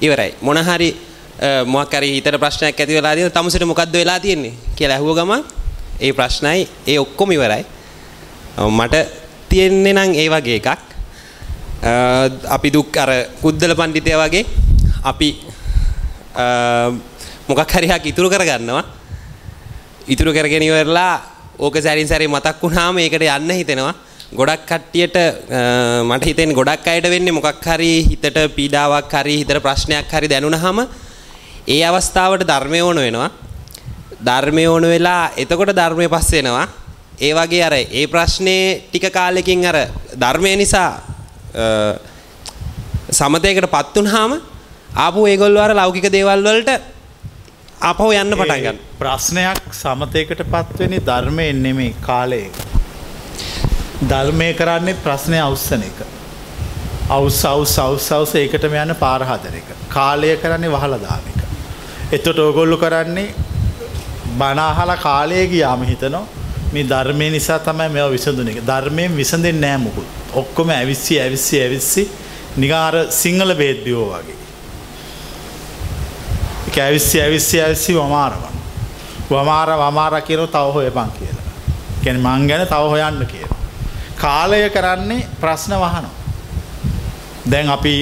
ඉවරයි. 0.00 0.34
මොන 0.42 0.56
හරි 0.58 0.90
මොකක් 1.66 1.94
හරි 1.94 2.12
හිතට 2.16 2.38
ප්‍රශ්නයක් 2.38 2.80
ඇති 2.80 2.94
වෙලා 2.94 3.14
තියෙන 3.14 3.32
තමුසෙට 3.32 3.66
මොකද්ද 3.66 3.94
වෙලා 3.94 4.20
තියෙන්නේ 4.20 4.54
කියලා 4.76 4.98
අහුව 4.98 5.16
ගමන් 5.18 5.42
ඒ 6.00 6.12
ප්‍රශ්නයි 6.12 6.68
ඒ 6.86 6.98
ඔක්කොම 6.98 7.32
ඉවරයි. 7.32 7.64
මට 8.58 8.94
තියෙන්නේ 9.48 9.92
නම් 9.92 10.14
ඒ 10.14 10.28
වගේ 10.28 10.56
එකක්. 10.60 10.80
අපි 12.56 12.68
දුක් 12.70 12.96
අර 12.96 13.10
කුද්දල 13.42 13.72
පඬිතයා 13.74 14.20
වගේ 14.22 14.44
අපි 15.02 15.28
මොකක් 17.50 17.72
හරියක් 17.72 18.06
ඉතුරු 18.06 18.28
කරගන්නවා. 18.28 18.84
ඉතුරු 20.08 20.30
කරගෙන 20.32 20.62
ඉවරලා 20.62 21.14
ඕක 21.58 21.76
සැරින් 21.78 22.08
සැරේ 22.08 22.28
මතක් 22.28 22.56
වුණාම 22.62 22.98
ඒකට 22.98 23.22
යන්න 23.28 23.50
හිතෙනවා. 23.52 23.94
ගොඩක් 24.32 24.62
කට්ටියට 24.64 25.16
මට 26.04 26.24
හිතෙන්නේ 26.24 26.54
ගොඩක් 26.54 26.86
අයට 26.86 27.06
වෙන්නේ 27.10 27.32
මොකක් 27.32 27.64
හරි 27.66 27.92
හිතට 28.06 28.36
පීඩාවක් 28.56 29.12
හරි 29.12 29.36
හිතට 29.40 29.58
ප්‍රශ්නයක් 29.58 30.06
හරි 30.08 30.28
දැනුණාම 30.28 30.78
ඒ 31.66 31.82
අවස්ථාවට 31.84 32.46
ධර්මය 32.46 32.80
ඕන 32.80 32.98
වෙනවා. 32.98 33.30
ධර්මය 34.20 34.66
ඕන 34.66 34.84
වෙලා 34.84 35.32
එතකොට 35.36 35.72
ධර්මය 35.72 36.06
පස්ස 36.08 36.30
වෙනවා. 36.32 36.66
ඒ 37.18 37.32
වගේ 37.34 37.62
අර 37.62 37.74
ඒ 37.74 38.06
ප්‍රශ්නේ 38.06 38.86
ටික 38.86 39.10
කාලෙකින් 39.10 39.66
අර 39.66 39.78
ධර්මය 40.16 40.56
නිසා 40.56 40.90
සමතයකට 43.10 43.66
පත් 43.68 43.96
වුනහම 43.96 44.32
ආපහු 44.96 45.26
ඒගොල්ලෝ 45.26 45.62
අර 45.62 45.74
ලෞකික 45.74 46.06
දේවල් 46.08 46.42
වලට 46.42 46.70
අපහු 47.80 48.06
යන්න 48.12 48.32
පටන් 48.32 48.62
ගන්න. 48.62 48.78
ප්‍රශ්නයක් 48.98 49.60
සමතයකට 49.72 50.40
පත්වෙනි 50.46 50.98
ධර්මයෙන් 51.00 51.62
නෙමේ 51.62 51.94
කාලයේ. 52.00 52.50
ධර්මය 54.02 54.48
කරන්නේ 54.54 54.96
ප්‍රශ්නය 54.96 55.38
අවස්සන 55.40 55.84
එක. 55.86 56.02
අවුස් 57.08 57.38
අවුස් 57.44 57.78
අවුස් 57.78 58.08
අවුස 58.12 58.34
ඒකටම 58.34 58.76
යන්න 58.82 58.94
පාරහදර 58.94 59.56
එක. 59.56 59.70
කාලය 59.88 60.34
කරන්නේ 60.36 60.70
වහලදාන 60.70 61.30
එක. 61.30 61.40
එතොට 62.12 62.38
ඔගොල්ලු 62.40 62.76
කරන්නේ 62.76 63.32
බනාහල 64.36 64.92
කාලය 64.98 65.46
ගියාම 65.46 65.84
හිතනවා 65.84 66.26
මේ 66.72 66.84
ධර්මය 66.84 67.30
නිසා 67.30 67.58
තමයි 67.60 67.88
මෙ 67.88 68.04
විසඳුන 68.10 68.48
එක 68.48 68.60
ධර්මයෙන් 68.62 69.16
විසඳෙන් 69.16 69.58
නෑමුකුත්. 69.58 70.10
ඔක්කොම 70.34 70.68
ඇවිස්සි 70.70 71.16
ඇවිස්සි 71.18 71.62
ඇවිස්සි 71.62 72.04
නිගාර 72.58 72.94
සිංහල 73.10 73.54
බේද්‍යෝ 73.54 74.06
වගේ. 74.12 74.39
ඇවිස්සි 76.80 77.20
ඇවිස්සි 77.20 77.62
ඇවිස්සි 77.62 77.94
වමාරවන්. 77.94 78.54
වමාර 79.30 79.68
වමාර 79.82 80.22
කියනු 80.22 80.46
තව 80.46 80.72
හොයපන් 80.74 81.10
කියලා. 81.18 81.44
කැන 82.04 82.20
මං 82.20 82.48
ගැන 82.48 82.66
තව 82.66 82.84
හොයන්න 82.94 83.26
කියලා. 83.26 83.58
කාලය 84.16 84.70
කරන්නේ 84.70 85.26
ප්‍රශ්න 85.40 85.74
වහනෝ. 85.84 86.14
දැන් 87.50 87.68
අපි 87.68 87.94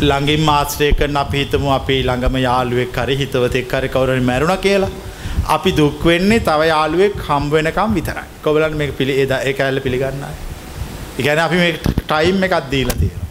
ළඟින් 0.00 0.40
මාස්ත්‍රය 0.40 0.92
කරන 0.92 1.16
අපි 1.16 1.38
හිතමු 1.38 1.70
අපි 1.70 2.02
ළඟම 2.02 2.36
යාළුවෙක් 2.38 2.96
හරි 2.96 3.16
හිතවතෙක් 3.16 3.72
හරි 3.72 3.88
කවුරුහරි 3.88 4.20
මැරුණ 4.20 4.58
කියලා. 4.58 4.90
අපි 5.48 5.76
දුක් 5.76 6.04
වෙන්නේ 6.04 6.40
තව 6.40 6.68
යාළුවෙක් 6.72 7.16
හම්බ 7.28 7.52
වෙනකම් 7.52 7.94
විතරයි. 7.94 8.28
කොබලන් 8.42 8.76
මේක 8.76 8.96
පිළි 8.98 9.22
එදා 9.22 9.40
ඒක 9.40 9.60
ඇල්ල 9.60 9.80
පිළිගන්නයි. 9.80 10.34
ඒ 11.18 11.22
කියන්නේ 11.22 11.44
අපි 11.44 11.56
මේ 11.56 11.72
ටයිම් 12.08 12.42
එකක් 12.42 12.70
දීලා 12.70 12.98
තියෙනවා. 13.00 13.27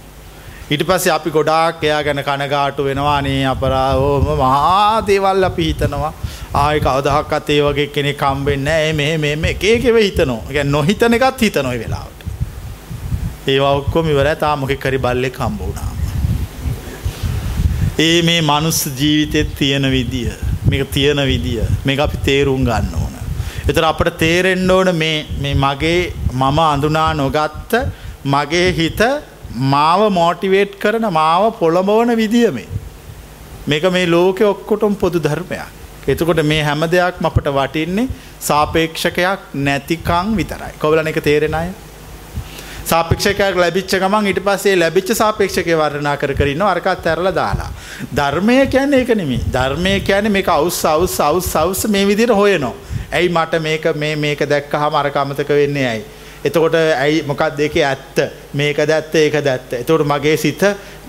ඊට 0.72 0.84
පස්සේ 0.88 1.11
අපි 1.15 1.31
ගොඩාක් 1.35 1.84
එයා 1.88 1.99
ගැන 2.06 2.19
කනගාටු 2.27 2.85
වෙනවා 2.88 3.11
අනේ 3.18 3.44
අපරාධෝම 3.52 4.26
මහා 4.39 5.02
දේවල් 5.10 5.48
අපි 5.49 5.68
හිතනවා. 5.68 6.14
ආයි 6.61 6.81
කවදාහක්වත් 6.85 7.49
ඒ 7.56 7.61
වගේ 7.68 7.88
කෙනෙක් 7.95 8.23
හම්බෙන්නේ 8.30 8.65
නැහැ. 8.65 8.94
මේ 8.99 9.18
මේ 9.23 9.35
මේ 9.44 9.52
එක 9.56 9.64
එකව 9.69 9.99
හිතනවා. 10.06 10.41
ඒ 10.41 10.48
කියන්නේ 10.48 10.73
නොහිතන 10.76 11.15
එකත් 11.18 11.44
හිතනවා 11.45 11.73
ඒ 11.76 11.80
වෙලාවට. 11.84 12.19
ඒවා 13.48 13.73
ඔක්කොම 13.81 14.10
ඉවරයි. 14.14 14.35
තාම 14.44 14.60
මොකෙක් 14.64 14.88
හරි 14.89 14.99
බල්ලෙක් 15.06 15.39
හම්බ 15.44 15.61
වුණා. 15.61 15.91
ඒ 18.07 18.19
මේ 18.22 18.41
මනුස්ස 18.49 18.81
ජීවිතෙත් 18.99 19.56
තියෙන 19.61 19.91
විදිය 19.95 20.34
මේක 20.69 20.91
තියෙන 20.98 21.23
විදිය 21.31 21.64
මේක 21.85 22.03
අපි 22.07 22.18
තේරුම් 22.27 22.68
ගන්න 22.68 22.91
ඕන. 23.03 23.15
එතර 23.69 23.88
අපට 23.94 24.11
තේරෙන්ඩ 24.26 24.76
ඕන 24.77 24.91
මේ 24.95 25.56
මගේ 25.64 25.98
මම 26.34 26.61
අඳුනා 26.65 27.10
නොගත්ත 27.23 27.80
මගේ 28.35 28.69
හිත 28.81 29.02
මාව 29.57 30.11
මෝටිවේට් 30.11 30.79
කරන 30.79 31.07
මාව 31.13 31.53
පොළඹවන 31.59 32.15
විදිහමේ. 32.15 32.67
මේක 33.67 33.84
මේ 33.91 34.05
ලෝකෙ 34.07 34.45
ඔක්කොටම් 34.45 34.95
පොදු 34.95 35.19
ධර්මයක්. 35.19 35.65
එතකොට 36.07 36.43
මේ 36.43 36.63
හැම 36.63 36.81
දෙයක් 36.91 37.19
අපට 37.21 37.49
වටින්නේ 37.49 38.07
සාපේක්ෂකයක් 38.39 39.51
නැතිකං 39.53 40.35
විතරයි. 40.35 40.73
කොවලන 40.79 41.07
එක 41.07 41.19
තේරෙන 41.21 41.53
අය. 41.53 41.69
සාපේක්ෂකයක් 42.85 43.55
ලැබිච්ච 43.55 43.97
ගමන් 43.99 44.27
ඊට 44.27 44.39
පස්සේ 44.39 44.75
ලැබිච්ච 44.75 45.11
සාපේක්ෂකය 45.13 45.75
වර්ණනා 45.75 46.17
කර 46.17 46.34
කරන්න 46.34 46.61
අරකත් 46.63 47.07
ඇරලා 47.07 47.35
දාලා. 47.35 47.71
ධර්මය 48.15 48.67
කියන්නේ 48.67 48.99
ඒක 48.99 49.15
නෙමෙයි. 49.15 49.41
ධර්මය 49.51 49.99
කියන්නේ 50.01 50.31
මේක 50.31 50.47
අවුස් 50.47 50.85
අවුස් 50.85 51.19
අවුස් 51.19 51.55
අවුස් 51.55 51.88
මේ 51.88 52.07
විදිහට 52.07 52.35
හොයනවා. 52.35 52.75
ඇයි 53.11 53.29
මට 53.29 53.61
මේක 53.61 53.95
මේ 53.95 54.15
මේක 54.15 54.39
දැක්කහම 54.49 54.95
අරක 54.95 55.15
අමතක 55.15 55.49
වෙන්නේ 55.49 55.88
ඇයි? 55.88 56.05
එතකොට 56.43 56.76
ඇයි 56.76 57.23
මොකක්ද 57.23 57.59
ඒකේ 57.59 57.84
ඇත්ත 57.84 58.19
මේක 58.53 58.77
දැත්ත 58.85 59.15
ඒක 59.15 59.38
දැත්ත. 59.41 59.73
එතකොට 59.73 60.05
මගේ 60.05 60.38
සිත 60.38 60.64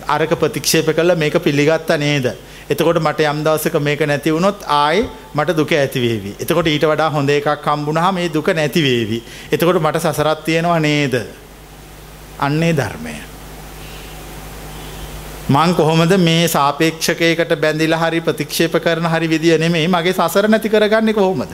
අරක 0.07 0.35
ප්‍රතික්ෂේප 0.35 0.93
කළා 0.93 1.17
මේක 1.17 1.37
පිළිගත්තා 1.39 1.99
නේද? 1.99 2.33
එතකොට 2.69 3.01
මට 3.01 3.21
යම් 3.23 3.43
දවසක 3.45 3.81
මේක 3.81 4.01
නැති 4.03 4.33
වුණොත් 4.33 4.65
ආයි 4.67 5.09
මට 5.35 5.57
දුක 5.57 5.73
ඇති 5.73 6.01
වේවි. 6.01 6.35
එතකොට 6.39 6.67
ඊට 6.67 6.85
වඩා 6.85 7.11
හොඳ 7.11 7.31
එකක් 7.31 7.65
හම්බුනහම 7.65 8.15
මේ 8.15 8.29
දුක 8.29 8.49
නැති 8.51 8.83
වේවි. 8.83 9.23
එතකොට 9.53 9.81
මට 9.81 10.03
සසරක් 10.03 10.45
තියෙනවා 10.45 10.81
නේද? 10.81 11.17
අන්නේ 12.39 12.73
ධර්මය. 12.73 13.17
මං 15.49 15.75
කොහොමද 15.75 16.13
මේ 16.19 16.49
සාපේක්ෂකයකට 16.49 17.57
බැඳිලා 17.57 18.01
හරි 18.01 18.21
ප්‍රතික්ෂේප 18.21 18.75
කරන 18.79 19.07
හරි 19.07 19.29
විදිය 19.29 19.59
නෙමෙයි 19.59 19.89
මගේ 19.89 20.13
සසර 20.13 20.49
නැති 20.49 20.69
කරගන්නේ 20.69 21.15
කොහොමද? 21.15 21.53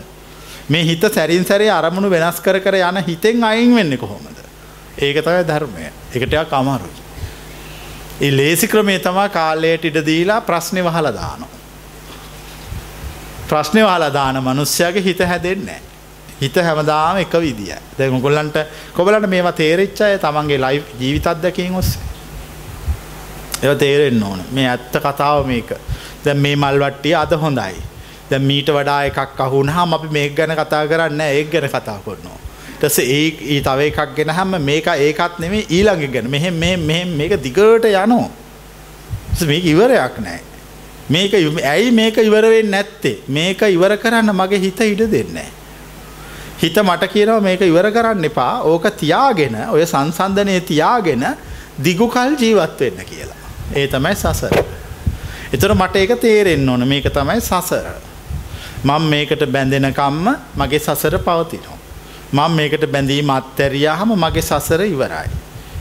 මේ 0.68 0.84
හිත 0.84 1.04
සැරින් 1.14 1.44
සැරේ 1.44 1.70
අරමුණු 1.70 2.10
වෙනස් 2.10 2.40
කර 2.40 2.60
කර 2.60 2.74
යන 2.74 3.02
හිතෙන් 3.04 3.44
අයින් 3.44 3.76
වෙන්නේ 3.76 3.98
කොහොමද? 3.98 4.38
ඒක 4.98 5.24
තමයි 5.24 5.44
ධර්මය. 5.44 5.90
ඒක 6.14 6.28
ටිකක් 6.28 6.52
අමාරුයි. 6.52 7.02
ඒ 8.20 8.36
ලේසි 8.36 8.68
ක්‍රමේ 8.68 8.98
තමයි 8.98 9.28
කාලයට 9.28 9.84
ඉඩ 9.84 9.98
දීලා 10.06 10.40
ප්‍රශ්නේ 10.40 10.84
වහලා 10.84 11.12
දානවා. 11.12 11.48
ප්‍රශ්නේ 13.48 13.84
වහලා 13.84 14.12
දාන 14.12 14.42
මිනිස්සයාගේ 14.42 15.02
හිත 15.02 15.20
හැදෙන්නේ 15.20 15.80
හිත 16.40 16.56
හැමදාම 16.56 17.16
එක 17.18 17.32
විදියයි. 17.34 17.78
දැන් 17.98 18.14
ඔයගොල්ලන්ට 18.14 18.56
කොබලන්ට 18.92 19.28
මේවා 19.28 19.52
තේරිච්ච 19.52 20.00
අය 20.00 20.18
තමන්ගේ 20.18 20.60
ලයිව් 20.60 20.82
ජීවිත 21.00 21.26
අත්දැකීම් 21.26 21.74
ඔස්සේ. 21.74 22.02
ඒවා 23.62 23.78
තේරෙන්න 23.78 24.22
ඕන. 24.22 24.44
මේ 24.50 24.68
ඇත්ත 24.68 24.96
කතාව 24.96 25.46
මේක. 25.46 25.74
දැන් 26.24 26.38
මේ 26.38 26.56
මල් 26.56 26.80
වට්ටිය 26.80 27.14
අද 27.14 27.36
හොඳයි. 27.36 27.82
දැන් 28.30 28.42
මීට 28.42 28.68
වඩා 28.68 29.00
එකක් 29.04 29.40
අහුනහම 29.40 29.94
අපි 29.94 30.08
මේක 30.08 30.34
ගැන 30.34 30.52
කතා 30.52 30.86
කරන්නේ 30.86 31.16
නැහැ 31.16 31.40
ඒක 31.40 31.50
ගැන 31.50 31.68
කතා 31.68 31.98
කරනවා. 32.04 32.38
ඊට 32.72 32.80
පස්සේ 32.82 33.06
ඒ 33.08 33.26
ඊ 33.52 33.60
තව 33.62 33.90
එකක් 33.90 34.14
ගෙනහම 34.16 34.56
මේක 34.60 34.86
ඒකත් 34.86 35.38
නෙමෙයි 35.38 35.66
ඊළඟ 35.70 36.12
ගැන. 36.12 36.30
මෙහෙම 36.30 36.54
මෙහෙම 36.54 36.80
මෙහෙම 36.80 37.16
මේක 37.16 37.36
දිගට 37.42 37.60
යනවා. 37.84 38.28
මේක 39.46 39.64
ඉවරයක් 39.64 40.18
නැහැ. 40.18 40.40
මේක 41.08 41.32
ඇයි 41.64 41.90
මේක 41.92 42.16
ඉවර 42.18 42.44
වෙන්නේ 42.44 42.70
නැත්තේ? 42.70 43.18
මේක 43.28 43.62
ඉවර 43.62 43.96
කරන්න 43.96 44.32
මගේ 44.32 44.60
හිත 44.60 44.80
ඉඩ 44.82 45.10
දෙන්නේ 45.10 45.50
හිත 46.58 46.76
මට 46.76 47.10
කියනවා 47.12 47.40
මේක 47.40 47.60
ඉවර 47.60 47.90
කරන්න 47.90 48.24
එපා. 48.24 48.62
ඕක 48.62 48.86
තියාගෙන 48.96 49.56
ඔය 49.70 49.86
සංසන්දනයේ 49.86 50.60
තියාගෙන 50.60 51.26
දිගු 51.84 52.08
කල් 52.08 52.36
ජීවත් 52.38 52.80
වෙන්න 52.80 53.04
කියලා. 53.04 53.40
ඒ 53.76 53.86
තමයි 53.88 54.14
සසර. 54.14 54.56
එතකොට 55.52 55.76
මට 55.76 55.96
ඒක 55.96 56.20
තේරෙන්න 56.20 56.68
ඕන 56.68 56.88
මේක 56.88 57.10
තමයි 57.12 57.40
සසර. 57.40 58.13
මම 58.84 59.02
මේකට 59.04 59.44
බැඳෙනකම්ම 59.46 60.26
මගේ 60.56 60.78
සසර 60.78 61.18
පවතිනවා. 61.18 61.78
මම 62.32 62.52
මේකට 62.52 62.86
බැඳීම 62.86 63.30
අත්හැරියාම 63.30 64.10
මගේ 64.16 64.42
සසර 64.42 64.80
ඉවරයි. 64.84 65.28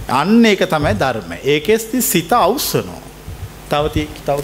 අන්න 0.10 0.46
ඒක 0.46 0.64
තමයි 0.70 0.94
ධර්ම. 0.96 1.32
ඒකෙස්ති 1.44 2.02
සිත 2.02 2.32
අවුස්සනවා. 2.34 3.02
තව 3.70 4.08
තව 4.26 4.38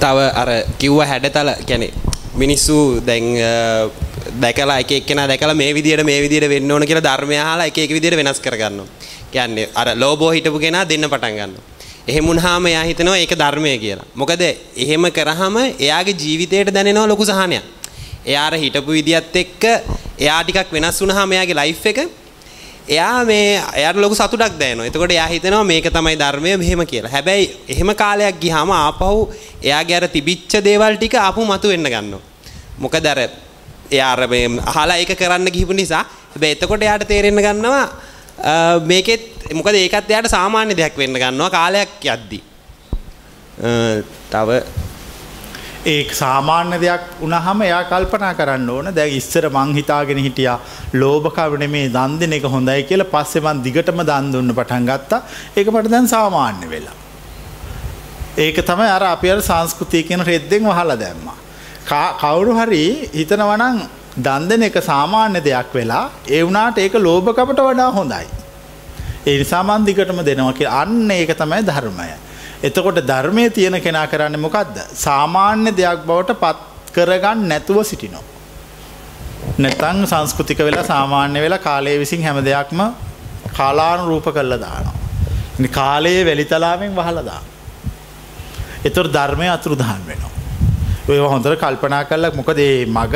තව 0.00 0.18
අර 0.34 0.48
කිව්ව 0.78 1.00
හැඩතල 1.02 1.50
කියන්නේ 1.66 1.92
මිනිස්සු 2.34 3.00
දැන් 3.00 3.24
දැකලා 4.40 4.78
එක 4.78 4.92
එක්කෙනා 4.92 5.28
දැකලා 5.28 5.54
මේ 5.54 5.74
විදියට 5.74 6.04
මේ 6.04 6.20
විදියට 6.20 6.48
වෙන්න 6.48 6.70
ඕන 6.70 6.86
කියලා 6.86 7.04
ධර්මය 7.04 7.36
අහලා 7.38 7.66
එක 7.66 7.78
එක 7.78 7.90
විදියට 7.90 8.16
වෙනස් 8.16 8.40
කරගන්නවා. 8.40 8.86
කියන්නේ 9.32 9.68
අර 9.74 9.88
ලෝභෝ 9.96 10.30
හිටපු 10.30 10.58
කෙනා 10.58 10.88
දෙන්න 10.88 11.08
පටන් 11.08 11.36
ගන්නවා. 11.36 11.71
එහෙම 12.04 12.24
වුණාම 12.24 12.66
එයා 12.66 12.84
හිතනවා 12.84 13.16
ඒක 13.16 13.34
ධර්මය 13.34 13.78
කියලා. 13.78 14.06
මොකද 14.14 14.42
එහෙම 14.76 15.04
කරාම 15.10 15.56
එයාගේ 15.78 16.14
ජීවිතයට 16.14 16.74
දැනෙනවා 16.74 17.06
ලොකු 17.06 17.24
සහනයක්. 17.24 17.62
එයාර 18.24 18.54
හිටපු 18.54 18.90
විදියත් 18.90 19.36
එක්ක 19.36 19.62
එයා 20.18 20.42
ටිකක් 20.42 20.72
වෙනස් 20.72 21.00
වුණාම 21.00 21.32
එයාගේ 21.32 21.54
ලයිෆ් 21.54 21.86
එක 21.86 21.98
එයා 22.88 23.24
මේ 23.24 23.62
එයාට 23.72 23.96
ලොකු 23.96 24.14
සතුටක් 24.14 24.58
දැනෙනවා. 24.58 24.86
එතකොට 24.86 25.10
එයා 25.10 25.28
හිතනවා 25.28 25.64
මේක 25.64 25.86
තමයි 25.86 26.16
ධර්මය 26.16 26.56
මෙහෙම 26.56 26.82
කියලා. 26.84 27.10
හැබැයි 27.10 27.50
එහෙම 27.68 27.94
කාලයක් 27.94 28.40
ගියාම 28.40 28.70
ආපහු 28.72 29.30
එයාගේ 29.62 29.96
අර 29.96 30.08
තිබිච්ච 30.08 30.58
දේවල් 30.60 30.96
ටික 30.96 31.14
ආපහු 31.16 31.44
මතුවෙන්න 31.44 31.86
ගන්නවා. 31.86 32.22
මොකද 32.78 33.06
අර 33.06 33.18
එයා 33.90 34.12
අර 34.12 34.26
මේ 34.26 34.48
අහලා 34.66 34.96
ඒක 34.96 35.14
කරන්න 35.14 35.48
ගිහපු 35.48 35.72
නිසා 35.72 36.02
හැබැයි 36.32 36.56
එතකොට 36.56 36.82
එයාට 36.82 37.06
තේරෙන්න 37.06 37.38
ගන්නවා 37.38 37.86
මේකෙත් 38.86 39.52
මොකද 39.54 39.74
ඒකත් 39.74 40.10
එයාට 40.10 40.30
සාමාන්‍ය 40.30 40.74
දෙයක් 40.76 40.96
වෙන්න 40.96 41.18
ගන්නවා 41.24 41.50
කාලයක් 41.50 42.00
යද්දී. 42.14 42.42
තව. 44.30 44.62
ඒ 45.86 46.04
සාමාන්‍ය 46.20 46.80
දෙයක් 46.80 47.04
වුණාම 47.20 47.62
එයා 47.62 47.84
කල්පනා 47.90 48.34
කරන්න 48.34 48.70
ඕන. 48.70 48.94
දැන් 48.94 49.12
ඉස්සර 49.20 49.48
මං 49.50 49.74
හිතාගෙන 49.78 50.18
හිටියා 50.18 50.58
ලෝභකම 50.94 51.58
නෙමේ 51.58 51.88
දන් 51.88 52.18
දෙන 52.20 52.32
එක 52.32 52.44
හොඳයි 52.44 52.82
කියලා. 52.88 53.12
පස්සේ 53.14 53.44
මං 53.44 53.62
දිගටම 53.62 54.02
දන් 54.10 54.32
දුන්න 54.32 54.54
පටන් 54.54 54.86
ගත්තා. 54.90 55.22
ඒක 55.56 55.68
මට 55.74 55.90
දැන් 55.90 56.08
සාමාන්‍ය 56.08 56.70
වෙලා. 56.74 56.96
ඒක 58.38 58.56
තමයි 58.66 58.90
අර 58.96 59.04
අපි 59.14 59.30
අර 59.30 59.40
සංස්කෘතිය 59.42 60.02
කියන 60.08 60.24
රෙද්දෙන් 60.24 60.64
වහලා 60.64 60.98
දැම්මා. 61.04 61.36
කවුරු 62.20 62.54
හරි 62.60 63.10
හිතනවා 63.14 63.56
නම් 63.58 63.82
දන් 64.16 64.48
දෙන 64.48 64.62
එක 64.62 64.82
සාමාන්‍ය 64.82 65.40
දෙයක් 65.40 65.74
වෙලා 65.74 66.04
ඒ 66.28 66.42
වුණාට 66.42 66.78
ඒක 66.78 66.94
ලෝභකමට 67.00 67.60
වඩා 67.60 67.90
හොඳයි 67.90 68.26
ඒ 69.26 69.38
නිසා 69.38 69.62
මන් 69.62 69.86
දිගටම 69.86 70.20
දෙනවා 70.24 70.52
කියලා 70.52 70.82
අන්න 70.82 71.10
ඒක 71.10 71.32
තමයි 71.36 71.62
ධර්මය 71.62 72.10
එතකොට 72.62 72.98
ධර්මයේ 73.02 73.50
තියෙන 73.50 73.80
කෙනා 73.80 74.06
කරන්නේ 74.06 74.38
මොකද්ද? 74.38 74.76
සාමාන්‍ය 74.96 75.70
දෙයක් 75.72 76.04
බවට 76.06 76.34
පත් 76.34 76.58
කරගන්න 76.94 77.48
නැතුව 77.48 77.82
සිටිනවා. 77.82 78.22
නැත්නම් 79.58 80.06
සංස්කෘතික 80.06 80.58
වෙලා 80.58 80.84
සාමාන්‍ය 80.84 81.40
වෙලා 81.40 81.58
කාලය 81.58 81.98
විසින් 81.98 82.22
හැම 82.22 82.38
දෙයක්ම 82.40 82.80
කාලානුරූප 83.52 84.26
කරලා 84.26 84.60
දානවා. 84.60 84.94
ඉතින් 85.58 85.70
කාලයේ 85.70 86.22
වැලිතලාවෙන් 86.24 86.94
වහලා 86.94 87.24
දානවා. 87.24 87.42
ඒතර 88.84 89.06
ධර්මයේ 89.08 89.50
අතුරුදහන් 89.50 90.06
වෙනවා. 90.06 90.32
ඔය 91.08 91.18
හොඳට 91.18 91.58
කල්පනා 91.58 92.04
කරලා 92.04 92.32
මොකද 92.32 92.56
මේ 92.56 92.86
මග 92.88 93.14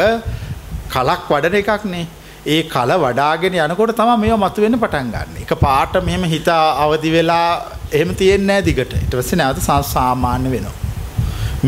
කලක් 0.95 1.23
වඩන 1.31 1.59
එකක් 1.61 1.85
නේ. 1.95 2.07
ඒ 2.55 2.63
කල 2.75 2.91
වඩාගෙන 3.05 3.55
යනකොට 3.67 3.93
තමයි 4.01 4.17
මේවා 4.23 4.43
මතුවෙන්න 4.45 4.79
පටන් 4.83 5.09
ගන්න. 5.15 5.39
එක 5.45 5.53
පාට 5.65 5.95
මෙහෙම 6.09 6.25
හිත 6.35 6.49
අවදි 6.55 7.11
වෙලා 7.17 7.47
එහෙම 7.93 8.11
තියෙන්නේ 8.21 8.47
නැහැ 8.49 8.67
දිගට. 8.69 8.93
ඊට 9.03 9.17
පස්සේ 9.21 9.41
නැවත 9.41 9.63
සාමාන්‍ය 9.95 10.51
වෙනවා. 10.55 10.77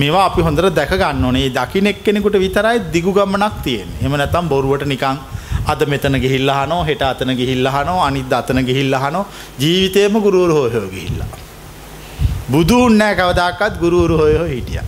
මේවා 0.00 0.26
අපි 0.30 0.42
හොඳට 0.46 0.70
දැක 0.78 0.92
ගන්න 1.02 1.24
ඕනේ. 1.30 1.42
මේ 1.46 1.54
දකින්න 1.56 1.90
එක්කෙනෙකුට 1.92 2.38
විතරයි 2.44 2.78
දිගු 2.94 3.12
ගමනක් 3.18 3.54
තියෙන්නේ. 3.66 3.98
එහෙම 4.02 4.16
නැත්නම් 4.20 4.48
බොරුවට 4.52 4.86
නිකන් 4.92 5.18
අද 5.72 5.80
මෙතන 5.92 6.16
ගිහිල්ලා 6.24 6.60
අහනවා, 6.62 6.84
හෙට 6.84 7.02
අතන 7.02 7.32
ගිහිල්ලා 7.40 7.72
අහනවා, 7.80 8.06
අනිත් 8.06 8.32
අතන 8.32 8.60
ගිහිල්ලා 8.68 9.00
අහනවා. 9.00 9.26
ජීවිතේම 9.62 10.20
ගුරුවරු 10.26 10.54
හොය 10.60 10.70
හොය 10.76 10.88
ගිහිල්ලා. 10.94 11.30
බුදුන් 12.52 12.98
නැහැ 13.00 13.18
කවදාකවත් 13.20 13.74
ගුරුවරු 13.82 14.16
හොය 14.22 14.36
හොය 14.42 14.50
හිටියා. 14.54 14.86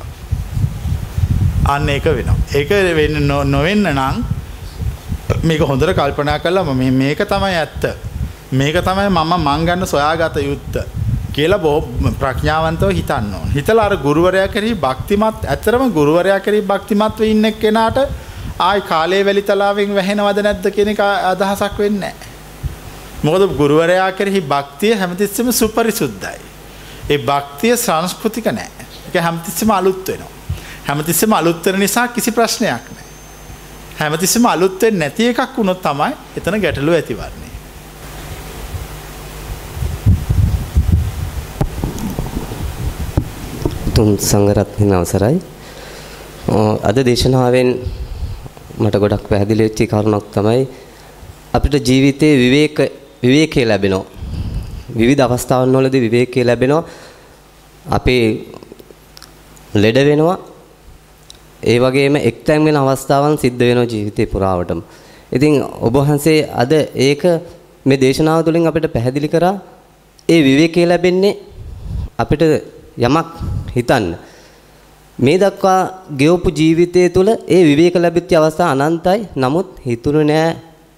අන්න 1.70 1.88
ඒක 1.88 2.04
වෙනවා. 2.10 2.38
ඒක 2.54 2.70
වෙන්න 2.94 3.32
නොවෙන්න 3.48 3.90
නම් 3.90 4.22
මේක 5.42 5.60
හොඳට 5.62 5.92
කල්පනා 5.94 6.38
කළා 6.38 6.74
මේ 6.74 6.90
මේක 6.92 7.20
තමයි 7.26 7.56
ඇත්ත. 7.56 7.84
මේක 8.52 8.76
තමයි 8.82 9.08
මම 9.08 9.36
මං 9.38 9.66
ගන්න 9.66 9.86
සොයාගත 9.86 10.36
යුත්ත 10.42 10.80
කියලා 11.32 11.58
බොහෝ 11.58 12.12
ප්‍රඥාවන්තව 12.18 12.90
හිතන්න 12.92 13.34
ඕන. 13.34 13.48
හිතලා 13.50 13.84
අර 13.84 13.96
ගුරුවරයා 13.98 14.48
කෙරෙහි 14.48 14.74
භක්තිමත් 14.76 15.46
ඇත්තරම 15.46 15.84
ගුරුවරයා 15.90 16.40
කෙරෙහි 16.40 16.62
භක්තිමත්ව 16.64 17.22
ඉන්න 17.24 17.46
කෙනාට 17.54 17.98
ආයි 18.60 18.80
කාලේ 18.82 19.22
වැලි 19.24 19.42
තලාවෙන් 19.42 19.94
වැහෙනවද 19.94 20.42
නැද්ද 20.42 20.66
කියන 20.70 20.92
එක 20.94 21.00
අදහසක් 21.00 21.78
වෙන්නේ 21.78 22.00
නැහැ. 22.08 22.28
මොකද 23.24 23.46
ගුරුවරයා 23.56 24.10
කෙරෙහි 24.12 24.40
භක්තිය 24.44 24.92
හැමතිස්සෙම 24.94 25.52
සුපරිසුද්ධයි. 25.52 26.40
ඒ 27.10 27.18
භක්තිය 27.20 27.76
සංස්කෘතික 27.78 28.50
නැහැ. 28.50 28.86
ඒක 29.06 29.22
හැමතිස්සෙම 29.22 29.70
අලුත් 29.70 30.08
වෙනවා. 30.08 30.39
හැමතිස්සෙම 30.86 31.32
අලුත් 31.32 31.66
වෙන 31.66 31.80
නිසා 31.80 32.08
කිසි 32.08 32.30
ප්‍රශ්නයක් 32.32 32.84
නැහැ. 32.86 33.06
හැමතිස්සෙම 33.98 34.46
අලුත් 34.46 34.82
වෙන්නේ 34.82 35.08
නැති 35.08 35.28
එකක් 35.28 35.56
වුණොත් 35.56 35.82
තමයි 35.82 36.12
එතන 36.36 36.60
ගැටලුව 36.62 36.94
ඇතිවන්නේ. 36.94 37.50
තුන් 43.94 44.16
සංඝරත්නයන් 44.20 44.92
අවසරයි. 44.92 45.40
අද 46.82 46.96
දේශනාවෙන් 47.04 47.70
මට 48.78 48.96
ගොඩක් 48.96 49.24
පැහැදිලි 49.30 49.66
වෙච්ච 49.66 49.80
කාරණාවක් 49.86 50.30
තමයි 50.36 50.62
අපිට 51.54 51.74
ජීවිතේ 51.88 52.32
විවේක 52.36 52.78
විවේකයේ 53.22 53.66
ලැබෙනවා. 53.66 54.04
විවිධ 54.96 55.22
අවස්ථාවන් 55.22 55.76
වලදී 55.76 56.04
විවේකයේ 56.06 56.44
ලැබෙනවා. 56.44 56.84
අපේ 57.88 58.24
ලෙඩ 59.74 59.98
වෙනවා 60.04 60.38
ඒ 61.62 61.78
වගේම 61.78 62.16
එක්තැන් 62.30 62.64
වෙන 62.64 62.76
අවස්ථාවන් 62.76 63.36
සිද්ධ 63.42 63.58
වෙනවා 63.60 63.90
ජීවිතේ 63.92 64.26
පුරාවටම. 64.32 64.80
ඉතින් 65.36 65.52
ඔබ 65.86 65.94
වහන්සේ 65.94 66.48
අද 66.62 66.72
ඒක 67.06 67.22
මේ 67.86 68.00
දේශනාව 68.04 68.40
තුළින් 68.46 68.68
අපිට 68.70 68.86
පැහැදිලි 68.94 69.28
කරා 69.28 69.54
ඒ 70.28 70.40
විවේකයේ 70.46 70.86
ලැබෙන්නේ 70.86 71.38
අපිට 72.18 72.42
යමක් 72.98 73.28
හිතන්න. 73.76 74.06
මේ 75.18 75.38
දක්වා 75.38 75.80
ගෙවපු 76.20 76.48
ජීවිතය 76.60 77.02
තුළ 77.16 77.30
ඒ 77.48 77.60
විවේක 77.68 77.94
ලැබිච්ච 77.96 78.32
අවස්ථා 78.32 78.70
අනන්තයි. 78.74 79.20
නමුත් 79.36 79.68
හිතුනේ 79.86 80.24
නෑ 80.24 80.48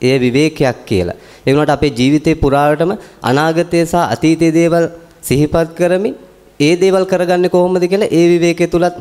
ඒ 0.03 0.17
විවේකයක් 0.25 0.79
කියලා. 0.89 1.19
ඒ 1.47 1.51
වුණාට 1.53 1.77
අපේ 1.77 1.93
ජීවිතේ 2.01 2.37
පුරාවටම 2.45 2.93
අනාගතයේ 3.31 3.85
සහ 3.85 3.97
අතීතයේ 4.15 4.53
දේවල් 4.59 4.87
සිහිපත් 5.29 5.75
කරමින් 5.79 6.15
ඒ 6.61 6.73
දේවල් 6.83 7.05
කරගන්නේ 7.13 7.55
කොහොමද 7.57 7.85
කියලා 7.93 8.15
ඒ 8.19 8.25
විවේකයේ 8.33 8.73
තුලත් 8.75 8.97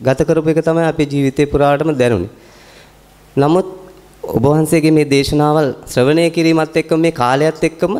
ගත 0.00 0.20
කරපු 0.24 0.50
එක 0.50 0.60
තමයි 0.60 0.84
අපේ 0.84 1.06
ජීවිතේ 1.06 1.46
පුරාටම 1.46 1.90
දැනුනේ. 1.92 2.30
නමුත් 3.36 3.66
ඔබ 4.24 4.44
වහන්සේගේ 4.44 4.92
මේ 4.92 5.04
දේශනාවල් 5.06 5.68
ශ්‍රවණය 5.86 6.30
කිරීමත් 6.30 6.76
එක්කම 6.76 7.00
මේ 7.00 7.12
කාලයත් 7.12 7.62
එක්කම 7.62 7.94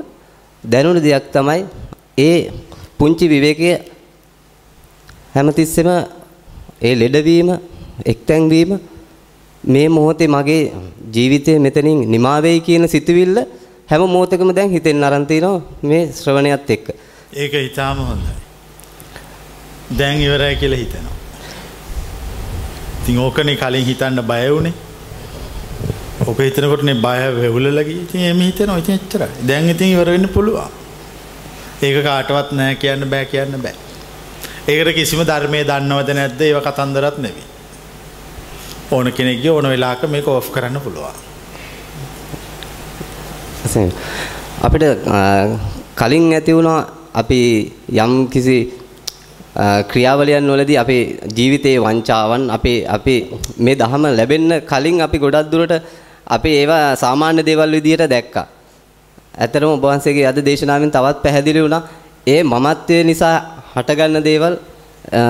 දැනුණ 0.64 1.00
දෙයක් 1.00 1.26
තමයි 1.32 1.60
ඒ 2.18 2.50
පුංචි 2.98 3.28
විවේකයේ 3.28 3.76
හැමතිස්සෙම 5.34 5.88
ඒ 6.80 6.94
ලෙඩවීම 6.94 7.50
එක්තැන් 8.04 8.48
වීම 8.48 8.72
මේ 9.64 9.88
මොහොතේ 9.88 10.28
මගේ 10.28 10.62
ජීවිතය 11.14 11.58
මෙතනින් 11.58 12.00
නිමා 12.10 12.38
වෙයි 12.42 12.60
කියන 12.60 12.88
සිතුවිල්ල 12.88 13.36
හැම 13.90 14.02
මොහොතකම 14.08 14.50
දැන් 14.52 14.70
හිතෙන් 14.70 15.04
අරන් 15.04 15.26
තිනවා 15.26 15.62
මේ 15.82 16.02
ශ්‍රවණයත් 16.12 16.70
එක්ක. 16.70 16.86
ඒක 17.34 17.52
හිතාම 17.58 17.98
හොඳයි. 18.00 18.34
දැන් 19.90 20.16
ඉවරයි 20.20 20.56
කියලා 20.56 20.78
හිතනවා. 20.78 21.23
ඉතින් 23.05 23.18
ඕකනේ 23.20 23.56
කලින් 23.56 23.85
හිතන්න 23.85 24.20
බය 24.24 24.48
වුණේ. 24.51 24.72
ඕක 26.26 26.39
හිතනකොටනේ 26.40 26.94
බය 26.97 27.18
වෙවුලලා 27.36 27.85
ගියේ. 27.85 28.02
ඉතින් 28.02 28.20
එමෙ 28.31 28.44
හිතනවා 28.48 28.78
ඉතින් 28.78 28.94
එච්චරයි. 28.97 29.28
දැන් 29.47 29.68
ඉතින් 29.70 29.93
ඉවර 29.94 30.10
වෙන්න 30.10 30.28
පුළුවන්. 30.28 30.70
ඒක 31.82 31.97
කාටවත් 32.05 32.52
නෑ 32.52 32.74
කියන්න 32.76 33.05
බෑ 33.10 33.24
කියන්න 33.26 33.60
බෑ. 33.62 33.74
ඒකට 34.68 34.94
කිසිම 34.94 35.20
ධර්මයේ 35.22 35.64
දන්නවද 35.64 36.10
නැද්ද 36.14 36.40
ඒව 36.40 36.60
කතන්දරත් 36.62 37.18
නෙවෙයි. 37.18 37.44
ඕන 38.90 39.12
කෙනෙක්ගේ 39.12 39.51
ඕන 39.51 39.68
වෙලාවක 39.68 40.09
මේක 40.09 40.28
ඕෆ් 40.28 40.51
කරන්න 40.51 40.81
පුළුවන්. 40.81 41.12
එසේ 43.64 43.89
අපිට 44.62 44.82
අ, 45.09 45.18
කලින් 45.94 46.32
ඇති 46.32 46.52
වුණා 46.55 46.81
අපි 47.14 47.40
යම් 47.94 48.28
කිසි 48.28 48.56
අ, 48.62 48.84
ක්‍රියාවලියන් 49.90 50.48
වලදී 50.51 50.78
අපේ 50.78 51.02
ජීවිතයේ 51.36 51.78
වංචාවන් 51.81 52.51
අපේ 52.51 52.78
අපේ 52.89 53.18
මේ 53.59 53.76
දහම 53.76 54.05
ලැබෙන්න 54.18 54.52
කලින් 54.70 55.01
අපි 55.01 55.18
ගොඩක් 55.18 55.51
දුරට 55.52 55.74
අපි 56.26 56.51
ඒවා 56.60 56.97
සාමාන්‍ය 56.97 57.43
දේවල් 57.43 57.70
විදියට 57.70 58.09
දැක්කා. 58.10 58.47
ඇත්තටම 59.35 59.68
ඔබ 59.68 59.85
වහන්සේගේ 59.85 60.26
අද 60.26 60.39
දේශනාවෙන් 60.40 60.90
තවත් 60.90 61.22
පැහැදිලි 61.24 61.62
වුණා 61.62 61.82
ඒ 62.26 62.43
මමත්වයේ 62.44 63.05
නිසා 63.05 63.36
හටගන්න 63.74 64.24
දේවල් 64.24 64.55
අ, 65.12 65.22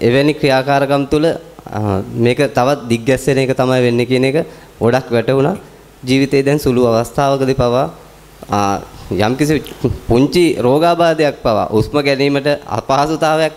එවැනි 0.00 0.34
ක්‍රියාකාරකම් 0.34 1.04
තුළ 1.12 1.26
අ, 1.26 1.80
මේක 2.16 2.38
තවත් 2.56 2.80
දිග්ගැස්සෙන 2.90 3.38
එක 3.38 3.52
තමයි 3.56 3.80
වෙන්නේ 3.86 4.06
කියන 4.06 4.24
එක 4.24 4.36
ගොඩක් 4.80 5.10
වැටහුණා. 5.10 5.56
ජීවිතේ 6.02 6.42
දැන් 6.42 6.58
සුළු 6.58 6.86
අවස්ථාවකදී 6.88 7.54
පවා 7.56 7.86
ආ, 8.50 8.78
යම්කිසි 9.20 9.54
පුංචි 10.08 10.44
රෝගාබාධයක් 10.60 11.36
පවා 11.42 11.68
උස්ම 11.72 11.96
ගැනීමට 12.00 12.48
අපහසුතාවයක් 12.78 13.54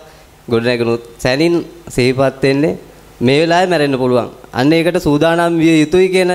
ගොඩනැගුණොත් 0.48 1.04
සැනින් 1.20 1.56
සිහිපත් 1.90 2.44
වෙන්නේ 2.44 2.74
මේ 3.22 3.38
වෙලාවේ 3.42 3.70
මැරෙන්න 3.70 3.98
පුළුවන්. 3.98 4.28
අන්න 4.54 4.74
ඒකට 4.74 4.98
සූදානම් 5.00 5.58
විය 5.58 5.76
යුතුයි 5.82 6.10
කියන 6.10 6.32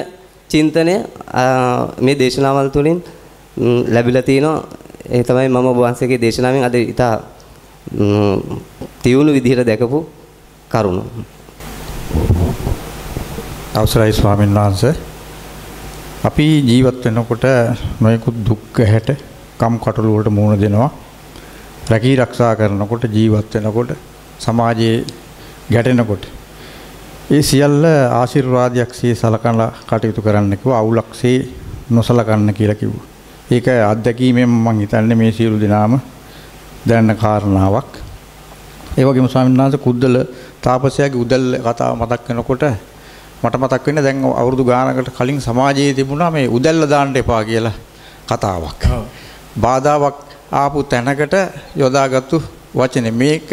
චින්තනය 0.50 0.94
ආ, 1.32 1.88
මේ 2.00 2.14
දේශනාවල් 2.14 2.68
තුළින් 2.68 2.98
ම්, 3.56 3.84
ලැබිලා 3.94 4.22
තිනවා. 4.22 4.56
ඒ 5.10 5.22
තමයි 5.22 5.48
මම 5.48 5.66
ඔබ 5.66 5.76
වහන්සේගේ 5.76 6.20
දේශනාවෙන් 6.20 6.64
අද 6.64 6.74
ඉතා 6.74 7.14
ම්, 7.98 8.40
තියුණු 9.02 9.32
විදිහට 9.32 9.66
දැකපු 9.66 9.98
කරුණ. 10.70 11.00
අවසරයි 13.74 14.12
ස්වාමීන් 14.12 14.54
වහන්සේ 14.54 14.94
අපි 16.24 16.46
ජීවත් 16.68 17.04
වෙනකොට 17.04 17.44
නොයෙකුත් 18.00 18.36
දුක් 18.48 18.78
හැට 18.86 19.08
කම් 19.58 19.74
කටළු 19.78 20.12
වලට 20.16 20.30
මුහුණ 20.30 20.60
දෙනවා 20.60 20.90
රැකී 21.90 22.14
ආරක්ෂා 22.16 22.56
කරනකොට 22.56 23.04
ජීවත් 23.06 23.54
වෙනකොට 23.54 23.90
සමාජයේ 24.38 25.04
ගැටෙනකොට 25.70 26.24
ඒ 27.30 27.42
සියල්ල 27.42 27.84
ආශිර්වාදයක් 28.12 28.90
සේ 28.92 29.14
සලකන 29.14 29.60
කටයුතු 29.88 30.22
කරන්න 30.22 30.54
කිව්වා 30.54 30.78
අවුලක් 30.78 31.10
සේ 31.14 31.36
නොසලකන්න 31.90 32.54
කියලා 32.54 32.74
කිව්වා. 32.74 33.04
ඒක 33.50 33.66
අත්දැකීමෙන් 33.84 34.48
මම 34.48 34.80
හිතන්නේ 34.80 35.16
මේ 35.16 35.32
සියලු 35.32 35.60
දෙනාම 35.60 36.00
දැනන 36.88 37.16
කාරණාවක්. 37.16 37.92
ඒ 38.92 39.04
වගේම 39.04 39.28
ස්වාමීන් 39.28 39.58
වහන්සේ 39.58 39.78
කුද්දල 39.78 40.16
තාපසයාගේ 40.60 41.20
උදැල්ල 41.20 41.54
කතාව 41.60 41.96
මතක් 41.96 42.28
වෙනකොට 42.28 42.62
මට 43.42 43.54
මතක් 43.56 43.86
වෙන්නේ 43.86 44.04
දැන් 44.04 44.24
අවුරුදු 44.32 44.64
ගානකට 44.64 45.10
කලින් 45.12 45.40
සමාජයේ 45.40 45.94
තිබුණා 45.94 46.30
මේ 46.30 46.46
උදැල්ල 46.48 46.88
දාන්න 46.88 47.16
එපා 47.16 47.42
කියලා 47.44 47.74
කතාවක්. 48.28 48.82
බාධාවක් 49.60 50.31
ආපු 50.52 50.82
තැනකට 50.84 51.34
යොදාගත්තු 51.82 52.42
වචනේ 52.74 53.12
මේක 53.22 53.50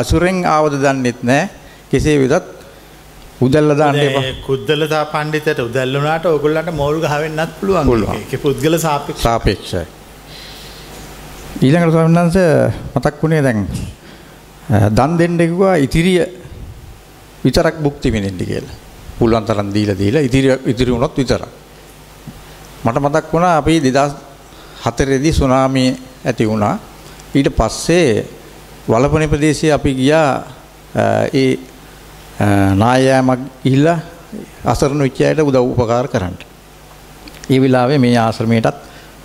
අසුරෙන් 0.00 0.44
ආවද 0.44 0.74
දන්නෙත් 0.84 1.22
නැහැ. 1.22 1.48
කෙසේ 1.90 2.16
වෙතත් 2.22 2.46
උදැල්ල 3.40 3.76
දාන්න 3.78 3.98
එපා. 3.98 4.22
කුද්දලතා 4.46 5.04
පණ්ඩිතට 5.12 5.60
උදැල්ලුනාට 5.68 6.24
ඔයගොල්ලන්ට 6.26 6.72
මෝල් 6.80 7.00
ගහවෙන්නත් 7.04 7.52
පුළුවන්. 7.60 8.16
ඒකේ 8.16 8.42
පුද්ගල 8.44 8.78
සාපේක්ෂ. 8.78 9.22
සාපේක්ෂයි. 9.22 9.84
ඊළඟට 11.62 11.92
ස්වාමීන් 11.92 12.18
වහන්සේ 12.20 12.50
මතක් 12.94 13.22
වුණේ 13.22 13.42
දැන් 13.42 13.68
දන් 14.96 15.18
දෙන්න 15.18 15.38
කිව්වා 15.38 15.76
ඉතිරිය 15.86 16.24
විතරක් 17.44 17.76
භුක්ති 17.84 18.12
විඳින්න 18.12 18.46
කියලා. 18.50 18.76
පුළුවන් 19.18 19.44
තරම් 19.44 19.68
දීලා 19.74 19.98
දීලා 19.98 20.22
ඉතිරි 20.28 20.48
ඉතිරි 20.72 20.90
වුණොත් 20.92 21.16
විතරක්. 21.16 21.48
මට 22.84 22.96
මතක් 23.04 23.32
වුණා 23.32 23.56
අපි 23.60 23.80
2004 23.80 24.25
දී 25.22 25.32
සුනාමිය 25.32 25.94
ඇති 26.24 26.48
වුණා. 26.48 26.78
ඊට 27.34 27.48
පස්සේ 27.56 28.26
වලපනේ 28.88 29.28
ප්‍රදේශයේ 29.28 29.72
අපි 29.72 29.94
ගියා 29.94 30.30
අ, 30.94 31.28
ඒ 31.32 31.58
අ, 32.40 32.74
නායෑමක් 32.74 33.40
ගිහිල්ලා 33.64 33.98
අසරණ 34.64 35.02
වෙච්ච 35.02 35.20
අයට 35.20 35.40
උදව් 35.40 35.62
උපකාර 35.62 36.08
කරන්න. 36.08 36.36
ඒ 37.50 37.60
වෙලාවේ 37.60 37.98
මේ 37.98 38.16
ආශ්‍රමයටත් 38.16 38.76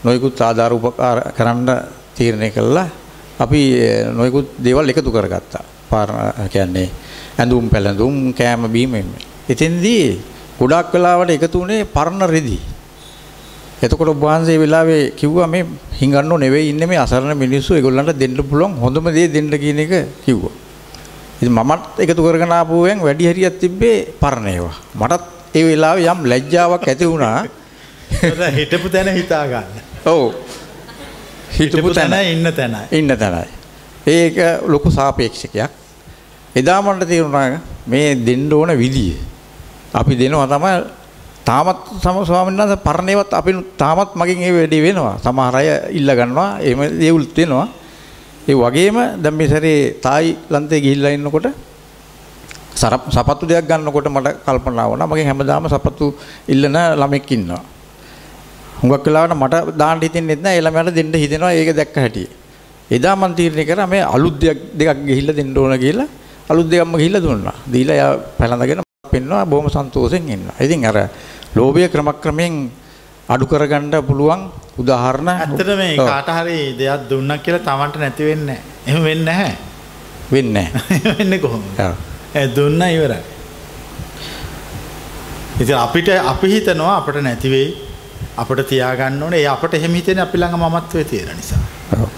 නොයෙකුත් 0.03 0.41
ආධාර 0.41 0.73
උපකාර 0.73 1.31
කරන්න 1.37 1.69
තීරණය 2.15 2.51
කළා. 2.51 2.87
අපි 3.39 3.61
eh, 3.79 4.05
නොයෙකුත් 4.07 4.57
දේවල් 4.63 4.89
එකතු 4.89 5.11
කරගත්තා. 5.11 5.63
පාර 5.89 6.09
කියන්නේ 6.49 6.89
ඇඳුම් 7.37 7.69
පැළඳුම් 7.69 8.33
කෑම 8.33 8.71
බීම 8.71 8.95
එන්න. 8.95 9.11
එතෙන්දී 9.49 10.21
ගොඩක් 10.59 10.93
වෙලාවට 10.93 11.29
එකතු 11.31 11.59
වුණේ 11.59 11.85
පරණ 11.85 12.29
රෙදි. 12.29 12.59
එතකොට 13.81 14.09
ඔබ 14.13 14.21
වහන්සේ 14.21 14.57
වෙලාවේ 14.61 15.11
කිව්වා 15.19 15.47
මේ 15.47 15.65
හිඟන්නෝ 15.99 16.37
නෙවෙයි 16.37 16.69
ඉන්නේ 16.69 16.87
මේ 16.87 16.99
අසරණ 17.03 17.37
මිනිස්සු 17.37 17.73
ඒගොල්ලන්ට 17.75 18.13
දෙන්න 18.19 18.37
පුළුවන් 18.49 18.77
හොඳම 18.77 19.09
දේ 19.15 19.27
දෙන්න 19.27 19.49
කියන 19.49 19.79
එක 19.79 19.93
කිව්වා. 20.25 20.53
ඉතින් 21.41 21.53
මමත් 21.53 21.99
එකතු 21.99 22.21
කරගෙන 22.21 22.53
ආපුවෙන් 22.53 23.01
වැඩි 23.01 23.29
හරියක් 23.31 23.57
තිබ්බේ 23.59 23.97
පරණ 24.21 24.47
ඒවා. 24.47 24.77
මටත් 24.95 25.23
ඒ 25.55 25.63
වෙලාවේ 25.67 26.11
යම් 26.13 26.21
ලැජ්ජාවක් 26.31 26.87
ඇති 26.87 27.05
වුණා. 27.05 27.45
හිටපු 28.57 28.89
තැන 28.89 29.09
හිතා 29.15 29.43
ගන්න. 29.47 29.81
ඔව්. 30.05 30.33
හිටපු 31.57 31.93
තැන 31.93 32.13
ඉන්න 32.33 32.53
තැනයි. 32.53 32.85
ඉන්න 32.91 33.17
තැනයි. 33.17 33.49
ඒක 34.07 34.37
ලොකු 34.67 34.91
සාපේක්ෂකයක්. 34.91 35.71
එදා 36.55 36.81
මට 36.81 37.07
තේරුණා 37.07 37.59
මේ 37.87 38.15
දෙන්න 38.15 38.53
ඕන 38.53 38.77
විදිය. 38.77 39.17
අපි 39.93 40.15
දෙනවා 40.15 40.47
තමයි 40.47 41.00
තාමත් 41.45 41.79
සම 42.01 42.17
ස්වාමීන් 42.25 42.57
වහන්සේ 42.57 42.83
පරණේවත් 42.87 43.33
අපි 43.33 43.51
තාමත් 43.77 44.15
මගෙන් 44.15 44.41
ඒ 44.41 44.51
වැඩේ 44.51 44.81
වෙනවා. 44.81 45.15
සමහර 45.17 45.55
අය 45.55 45.67
ඉල්ල 45.99 46.09
ගන්නවා. 46.19 46.49
එහෙම 46.59 46.81
දේවලුත් 46.99 47.37
වෙනවා. 47.37 47.67
ඒ 48.47 48.55
වගේම 48.55 48.97
දැන් 49.23 49.35
මේ 49.35 49.47
සැරේ 49.47 49.77
තායිලන්තේ 50.01 50.81
ගිහිල්ලා 50.85 51.11
ඉන්නකොට 51.11 51.47
සරප් 52.75 53.03
සපත්තු 53.09 53.45
දෙයක් 53.45 53.65
ගන්නකොට 53.67 54.07
මට 54.07 54.35
කල්පනා 54.45 54.89
වුණා 54.89 55.07
මගෙන් 55.07 55.27
හැමදාම 55.27 55.69
සපත්තු 55.69 56.05
ඉල්ලන 56.47 56.77
ළමෙක් 57.01 57.31
ඉන්නවා. 57.31 57.61
හුඟක් 58.81 59.05
වෙලාවට 59.07 59.35
මට 59.35 59.77
දාන්න 59.77 60.01
හිතෙන්නේ 60.01 60.37
නැහැ 60.37 60.59
ඒ 60.59 60.65
ළමයාට 60.65 60.95
දෙන්න 60.95 61.13
හිතෙනවා 61.23 61.51
ඒක 61.53 61.73
දැක්ක 61.75 61.97
හැටි. 62.03 62.23
එදා 62.91 63.15
මම 63.15 63.35
තීරණය 63.39 63.65
කරා 63.65 63.87
මේ 63.87 64.03
අලුත් 64.15 64.37
දෙයක් 64.39 64.59
දෙකක් 64.79 65.01
ගිහිල්ලා 65.09 65.37
දෙන්න 65.39 65.57
ඕන 65.57 65.75
කියලා 65.85 66.07
අලුත් 66.51 66.69
දෙයක්ම 66.71 66.95
ගිහිල්ලා 67.01 67.25
දුන්නා. 67.25 67.57
දීලා 67.73 67.97
එයා 67.99 68.13
පැලඳගෙන 68.39 68.90
පෙන්නවා 69.11 69.45
බොහොම 69.45 69.69
සන්තෝෂෙන් 69.69 70.29
ඉන්නවා. 70.29 70.55
ඉතින් 70.59 70.85
අර 70.85 70.97
ලෝභය 71.55 71.87
ක්‍රමක්‍රමයෙන් 71.89 72.55
අඩු 73.29 73.45
කරගන්න 73.45 73.91
පුළුවන් 74.03 74.41
උදාහරණ 74.77 75.29
ඇත්තට 75.33 75.71
මේ. 75.77 75.95
කාට 76.01 76.29
හරි 76.37 76.57
දෙයක් 76.77 77.09
දුන්නක් 77.09 77.43
කියලා 77.43 77.59
Tamanට 77.61 77.95
නැති 77.97 78.23
වෙන්නේ 78.25 78.57
නැහැ. 78.57 78.87
එහෙම 78.87 79.03
වෙන්නේ 79.03 79.25
නැහැ. 79.25 79.57
වෙන්නේ 80.31 80.67
නැහැ. 80.73 81.13
වෙන්නේ 81.19 81.39
කොහොමද? 81.39 81.69
ඔව්. 81.79 81.93
ඒ 82.35 82.47
දුන්න 82.55 82.81
ඉවරයි. 82.87 83.21
ඉතින් 85.59 85.77
අපිට 85.77 86.07
අපි 86.25 86.47
හිතනවා 86.49 86.97
අපිට 86.97 87.21
නැති 87.21 87.49
වෙයි. 87.49 87.69
අපිට 88.37 88.67
තියාගන්න 88.67 89.23
ඕනේ. 89.23 89.39
ඒ 89.39 89.47
අපිට 89.47 89.73
එහෙම 89.73 89.93
හිතෙන්නේ 89.93 90.23
අපි 90.23 90.37
ළඟ 90.37 90.57
මමත්වයේ 90.59 91.03
තියෙන 91.05 91.35
නිසා. 91.37 91.59
ඔව්. 91.93 92.09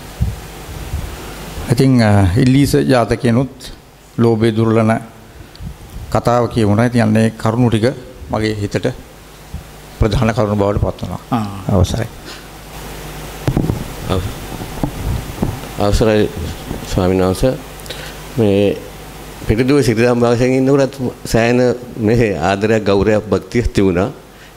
ඉතින් 1.72 2.02
අ, 2.02 2.12
ඉල්ලීස 2.38 2.74
ජාතකයනුත් 2.88 3.72
ලෝභය 4.18 4.52
දුර්ලන 4.56 4.92
කතාව 6.14 6.48
කියවුණා. 6.48 6.86
ඉතින් 6.86 7.02
අන්නේ 7.02 7.28
කරුණු 7.34 7.70
ටික 7.70 7.86
මගේ 8.32 8.56
හිතට 8.56 8.88
ප්‍රධාන 10.00 10.34
කරුණු 10.34 10.56
බවට 10.56 10.82
පත්. 10.82 11.00
ආ. 11.32 11.46
අවසරයි. 11.72 12.08
අවසරයි 15.80 16.30
ස්වාමීන් 16.88 17.22
වහන්සේ 17.22 17.54
මේ 18.38 18.78
පිටුදුව 19.48 19.82
සිරිදම් 19.82 20.20
භාෂයෙන් 20.20 20.54
ඉන්නකොටත් 20.54 21.00
සෑහෙන 21.26 21.62
මේ 22.00 22.36
ආදරයක් 22.40 22.84
ගෞරවයක් 22.84 23.24
භක්තියක් 23.30 23.68
තිබුණා. 23.74 24.10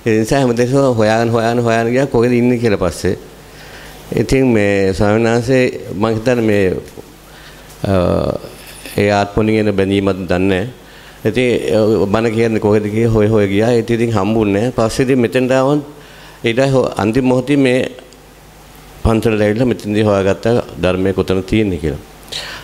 ඒ 0.07 0.19
නිසා 0.19 0.41
හැමදේම 0.41 0.95
හොයාගෙන 0.95 1.31
හොයාගෙන 1.31 1.63
හොයාගෙන 1.63 1.93
ගියා 1.93 2.07
කොහෙද 2.07 2.33
ඉන්නේ 2.33 2.59
කියලා 2.59 2.79
පස්සේ. 2.81 3.19
ඉතින් 4.13 4.47
මේ 4.47 4.95
ස්වාමීන් 4.95 5.27
වහන්සේ 5.27 5.65
මම 5.95 6.07
හිතන්නේ 6.15 6.45
මේ 6.45 6.67
ඒ 8.97 9.11
ආත්මණිගෙන 9.13 9.77
බැඳීමක් 9.77 10.29
දන්නේ 10.29 10.65
ඉතින් 11.25 12.09
බණ 12.13 12.33
කියන්නේ 12.33 12.61
කොහෙද 12.61 12.85
ගියේ 12.85 13.07
හොය 13.07 13.27
හොය 13.27 13.47
ගියා. 13.49 13.71
ඒත් 13.71 13.91
ඉතින් 13.91 14.13
හම්බුන්නේ 14.13 14.61
නැහැ. 14.61 14.73
පස්සේ 14.73 15.05
ඉතින් 15.05 15.19
මෙතෙන්ට 15.19 15.53
ආවොත් 15.53 15.85
ඊට 16.45 16.61
අන්තිම 16.97 17.25
මොහොතේ 17.25 17.57
මේ 17.57 17.79
පන්සලට 19.03 19.41
ඇවිල්ලා 19.41 19.67
මෙතනදී 19.67 20.03
හොයාගත්ත 20.03 20.47
ධර්මයේ 20.83 21.13
කොතන 21.13 21.43
තියෙන්නේ 21.45 21.79
කියලා. 21.79 22.03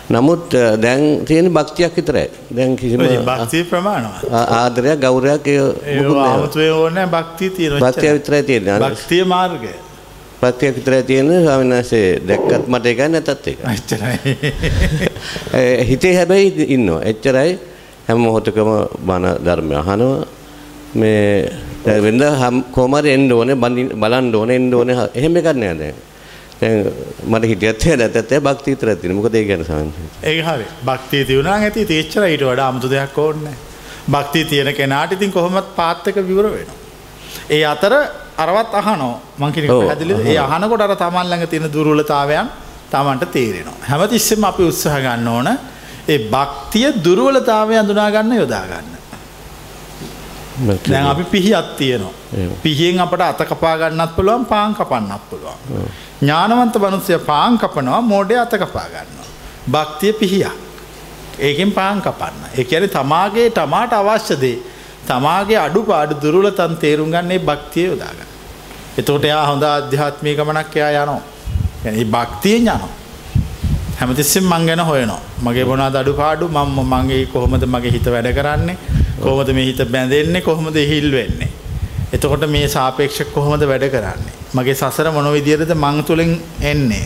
නමුත් 0.09 0.51
දැන් 0.81 1.25
තියෙන 1.25 1.53
භක්තියක් 1.53 1.95
විතරයි. 1.97 2.27
දැන් 2.55 2.75
කිසිම 2.75 2.99
භක්තිය 3.25 3.63
ප්‍රමාණවත්. 3.63 4.27
ආදරයක් 4.31 4.99
ගෞරවයක් 4.99 5.47
ඒ 5.47 5.59
ආමතුවේ 6.19 6.71
ඕනේ 6.71 7.07
භක්තිය 7.07 7.49
තියෙනවා. 7.49 7.81
භක්තිය 7.81 8.13
විතරයි 8.13 8.43
තියෙන්නේ. 8.43 8.79
භක්තිය 8.79 9.23
මාර්ගය. 9.23 9.73
භක්තිය 10.41 10.75
විතරයි 10.75 11.03
තියෙන්නේ 11.03 11.43
ස්වාමීන් 11.43 11.71
වහන්සේ 11.71 12.21
දැක්කත් 12.27 12.67
මට 12.67 12.85
එකයි 12.85 13.09
නැතත් 13.09 13.29
එකයි. 13.29 13.57
එච්චරයි. 13.73 14.17
හිතේ 15.89 16.15
හැබැයි 16.15 16.65
ඉන්නවා. 16.67 17.01
එච්චරයි 17.03 17.59
හැම 18.07 18.17
මොහොතකම 18.19 18.69
බණ 18.99 19.25
ධර්මය 19.45 19.75
අහනවා. 19.75 20.25
මේ 20.95 21.49
වෙනද 21.85 22.23
කොහොම 22.71 22.93
හරි 22.93 23.09
එන්න 23.09 23.31
ඕනේ 23.31 23.55
බලන්න 23.55 24.35
ඕනේ 24.35 24.55
එන්න 24.55 24.73
ඕනේ 24.73 24.97
එහෙම 25.13 25.37
එකක් 25.37 25.49
නෑ 25.55 25.75
දැන්. 25.75 25.95
දැන් 26.61 26.79
මට 27.25 27.43
හිටියත් 27.45 27.85
නැත්ත් 27.97 28.33
භක්තිය 28.41 28.73
විතරක් 28.73 28.99
තියෙනවා. 28.99 29.19
මොකද 29.19 29.35
ඒ 29.35 29.45
කියන්නේ 29.45 29.67
සාංශ. 29.67 29.99
ඒක 30.23 30.39
හරි. 30.45 30.65
භක්තිය 30.85 31.23
තියුණා 31.25 31.57
නම් 31.57 31.63
ඇති 31.63 31.85
තේච්චර 31.85 32.23
ඊට 32.25 32.43
වඩා 32.43 32.67
아무තු 32.67 32.89
දෙයක් 32.89 33.17
ඕනේ 33.17 33.55
භක්තිය 34.07 34.45
තියෙන 34.45 34.75
කෙනාට 34.75 35.11
ඉතින් 35.11 35.31
කොහොමත් 35.31 35.75
පාත් 35.75 36.07
එක 36.07 36.15
විවර 36.17 36.45
වෙනවා. 36.45 36.79
ඒ 37.49 37.65
අතර 37.65 37.93
අරවත් 38.37 38.73
අහනවා. 38.73 39.19
මං 39.37 39.51
කියන 39.51 39.67
පැහැදිලිද? 39.69 40.25
ඒ 40.27 40.37
අහනකොට 40.37 40.81
අර 40.81 40.95
තමන් 40.95 41.27
ළඟ 41.29 41.47
තියෙන 41.47 41.73
දුර්වලතාවයන් 41.73 42.47
තමන්ට 42.91 43.31
තේරෙනවා. 43.31 43.77
හැමතිස්සෙම 43.89 44.43
අපි 44.43 44.63
උත්සාහ 44.63 44.99
ගන්න 44.99 45.27
ඕන 45.27 45.49
ඒ 46.09 46.19
භක්තිය 46.29 46.87
දුරුවලතාවය 47.03 47.77
අඳුනාගන්න 47.77 48.33
යොදාගන්න. 48.33 48.93
දැන් 50.83 51.05
අපි 51.05 51.23
පිහිත් 51.25 51.77
තියනවා. 51.77 52.13
පිහියෙන් 52.63 52.99
අපට 52.99 53.21
අතකපා 53.21 53.77
ගන්නත් 53.77 54.15
පුළුවන් 54.15 54.45
පාන් 54.45 54.75
කපන්නත් 54.75 55.29
පුළුවන්. 55.29 55.57
ඥානවන්ත 56.21 56.75
මනුස්සය 56.77 57.19
පාන් 57.19 57.57
කපනවා 57.57 58.01
මෝඩය 58.03 58.37
අතකපා 58.37 58.87
ගන්නවා. 58.87 59.29
භක්තිය 59.71 60.13
පිහියක්. 60.13 60.57
ඒකෙන් 61.39 61.71
පාන් 61.71 62.01
කපන්න. 62.01 62.43
ඒ 62.53 62.67
ඇන 62.71 62.89
තමාගේ 62.89 63.49
තමාට 63.51 63.93
අවශ්‍යදේ 63.93 64.57
තමාගේ 65.07 65.57
අඩු 65.57 65.83
පාඩු 65.83 66.15
දුරුලතන් 66.21 66.77
තේරුම් 66.77 67.11
ගන්නේ 67.11 67.39
භක්තිය 67.39 67.85
යොදාගන්න. 67.85 68.29
එතෝට 68.97 69.25
එයා 69.25 69.45
හොඳ 69.47 69.63
අධ්‍යාත්මී 69.63 70.35
ගමනක් 70.35 70.75
එයා 70.75 71.03
යනවා. 71.03 71.21
ඒ 71.85 72.05
භක්තියෙන් 72.05 72.61
යනවා. 72.63 73.02
හැමතිස්සෙම 74.03 74.45
මං 74.45 74.65
ගැන 74.67 74.81
හොයනවා. 74.89 75.19
මගේ 75.43 75.65
මොනවාද 75.65 75.95
අඩුපාඩු 75.95 76.47
මම 76.49 76.79
මගේ 76.93 77.25
කොහොමද 77.33 77.65
මගේ 77.65 77.91
හිත 77.91 78.07
වැඩ 78.15 78.29
කරන්නේ? 78.37 78.77
කොහොමද 79.21 79.49
මේ 79.57 79.65
හිත 79.65 79.81
බැඳෙන්නේ? 79.91 80.41
කොහොමද 80.41 80.77
හිල් 80.91 81.11
වෙන්නේ? 81.11 81.49
එතකොට 82.13 82.45
මේ 82.49 82.67
සාපේක්ෂක 82.67 83.33
කොහොමද 83.33 83.63
වැඩ 83.71 83.85
කරන්නේ? 83.89 84.33
මගේ 84.53 84.75
සසර 84.75 85.11
මොන 85.11 85.29
විදියටද 85.33 85.75
මං 85.75 86.03
තුලින් 86.03 86.33
එන්නේ? 86.71 87.05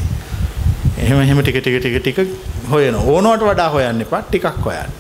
එහෙම 0.98 1.22
එහෙම 1.22 1.42
ටික 1.42 1.60
ටික 1.62 1.82
ටික 1.82 2.00
ටික 2.02 2.18
හොයන. 2.72 2.96
ඕනවට 2.96 3.46
වඩා 3.50 3.70
හොයන්න 3.70 4.02
එපා. 4.02 4.22
ටිකක් 4.24 4.66
හොයන්න. 4.66 4.96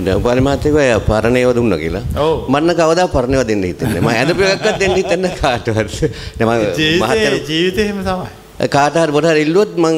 දැන් 0.00 0.22
පරිමාත්‍රිකව 0.22 0.78
අය 0.78 0.92
පරණේව 1.08 1.54
දුන්නා 1.54 1.78
කියලා. 1.78 2.04
මන්න 2.48 2.74
කවදා 2.74 3.08
පරණේව 3.08 3.42
දෙන්න 3.48 3.64
හිතන්නේ. 3.64 4.00
මම 4.00 4.12
ඇඳපු 4.12 4.42
එකක්වත් 4.44 4.78
දෙන්න 4.80 4.94
හිතන්නේ 4.94 5.34
කාටවත්. 5.40 5.98
ජීවිතේ 6.78 7.42
ජීවිතේ 7.48 7.84
එහෙම 7.84 8.00
තමයි. 8.04 8.41
කාට 8.70 8.94
හරි 8.94 9.12
මොකද 9.14 9.26
හරි 9.26 9.42
ඉල්ලුවොත් 9.46 9.72
මං 9.76 9.94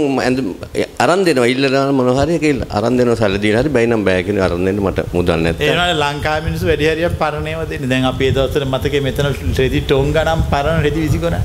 අරන් 1.04 1.20
දෙනවා 1.26 1.48
ඉල්ලනවා 1.52 1.92
මොන 1.92 2.08
හරි 2.18 2.36
ඒක 2.38 2.62
අරන් 2.78 2.96
දෙනවා 2.98 3.16
සල්ලි 3.20 3.50
හරි 3.58 3.70
බැයි 3.76 3.90
නම් 3.90 4.04
බෑ 4.08 4.22
කියන 4.26 4.38
අරන් 4.46 4.64
දෙන්න 4.68 4.80
මට 4.80 5.04
මුදල් 5.16 5.42
නැත්නම් 5.44 5.64
ඒ 5.66 5.70
වුණාට 5.72 6.00
ලංකාවේ 6.04 6.44
මිනිස්සු 6.48 6.70
වැඩි 6.70 6.88
හරියක් 6.90 7.16
පරණේව 7.22 7.60
දෙන්නේ. 7.72 7.90
දැන් 7.92 8.06
අපි 8.10 8.24
ඒ 8.28 8.34
දවස්වල 8.36 8.66
මතකේ 8.74 9.02
මෙතන 9.06 9.28
රෙදි 9.60 9.80
ටෝන් 9.84 10.12
ගණන් 10.16 10.44
පරණ 10.52 10.80
රෙදි 10.86 11.00
විසිකරන. 11.06 11.36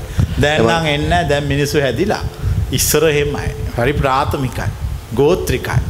දැන් 0.44 0.64
නම් 0.66 0.86
එන්නේ. 0.94 1.22
දැන් 1.30 1.44
මිනිස්සු 1.52 1.82
හැදිලා. 1.86 2.22
ඉස්සර 2.78 3.04
එහෙමයි. 3.12 3.50
හරි 3.78 3.92
ප්‍රාථමිකයි. 4.00 4.68
ගෝත්‍රිකයි. 5.20 5.80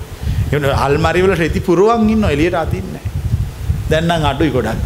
එවන 0.53 0.67
අල්මරි 0.87 1.23
වල 1.27 1.37
රෙදි 1.45 1.63
පුරවන් 1.69 2.09
ඉන්නවා 2.15 2.33
එළියට 2.37 2.59
අදින්නේ 2.65 3.05
නැහැ. 3.07 3.11
දැන් 3.91 4.09
නම් 4.09 4.27
අඩුයි 4.33 4.57
ගොඩක්. 4.57 4.81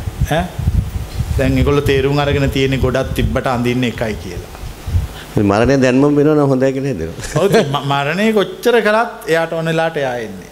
දැන් 1.39 1.57
ඒගොල්ලෝ 1.63 1.89
තේරුම් 1.93 2.21
අරගෙන 2.27 2.51
තියෙන්නේ 2.59 2.85
ගොඩක් 2.87 3.15
තිබ්බට 3.21 3.49
අඳින්න 3.55 3.89
එකයි 3.93 4.17
කියලා. 4.25 4.54
මරණය 5.37 5.77
දැන්ම 5.83 6.05
නම් 6.07 6.49
හොඳයි 6.49 6.73
හිතෙනවා. 6.73 7.15
ඔව් 7.43 7.55
මරණය 7.93 8.33
කොච්චර 8.39 8.77
කළත් 8.87 9.31
එයාට 9.33 9.53
ඕන 9.53 9.67
වෙලාවට 9.67 9.97
එයා 10.03 10.17
එන්නේ. 10.27 10.51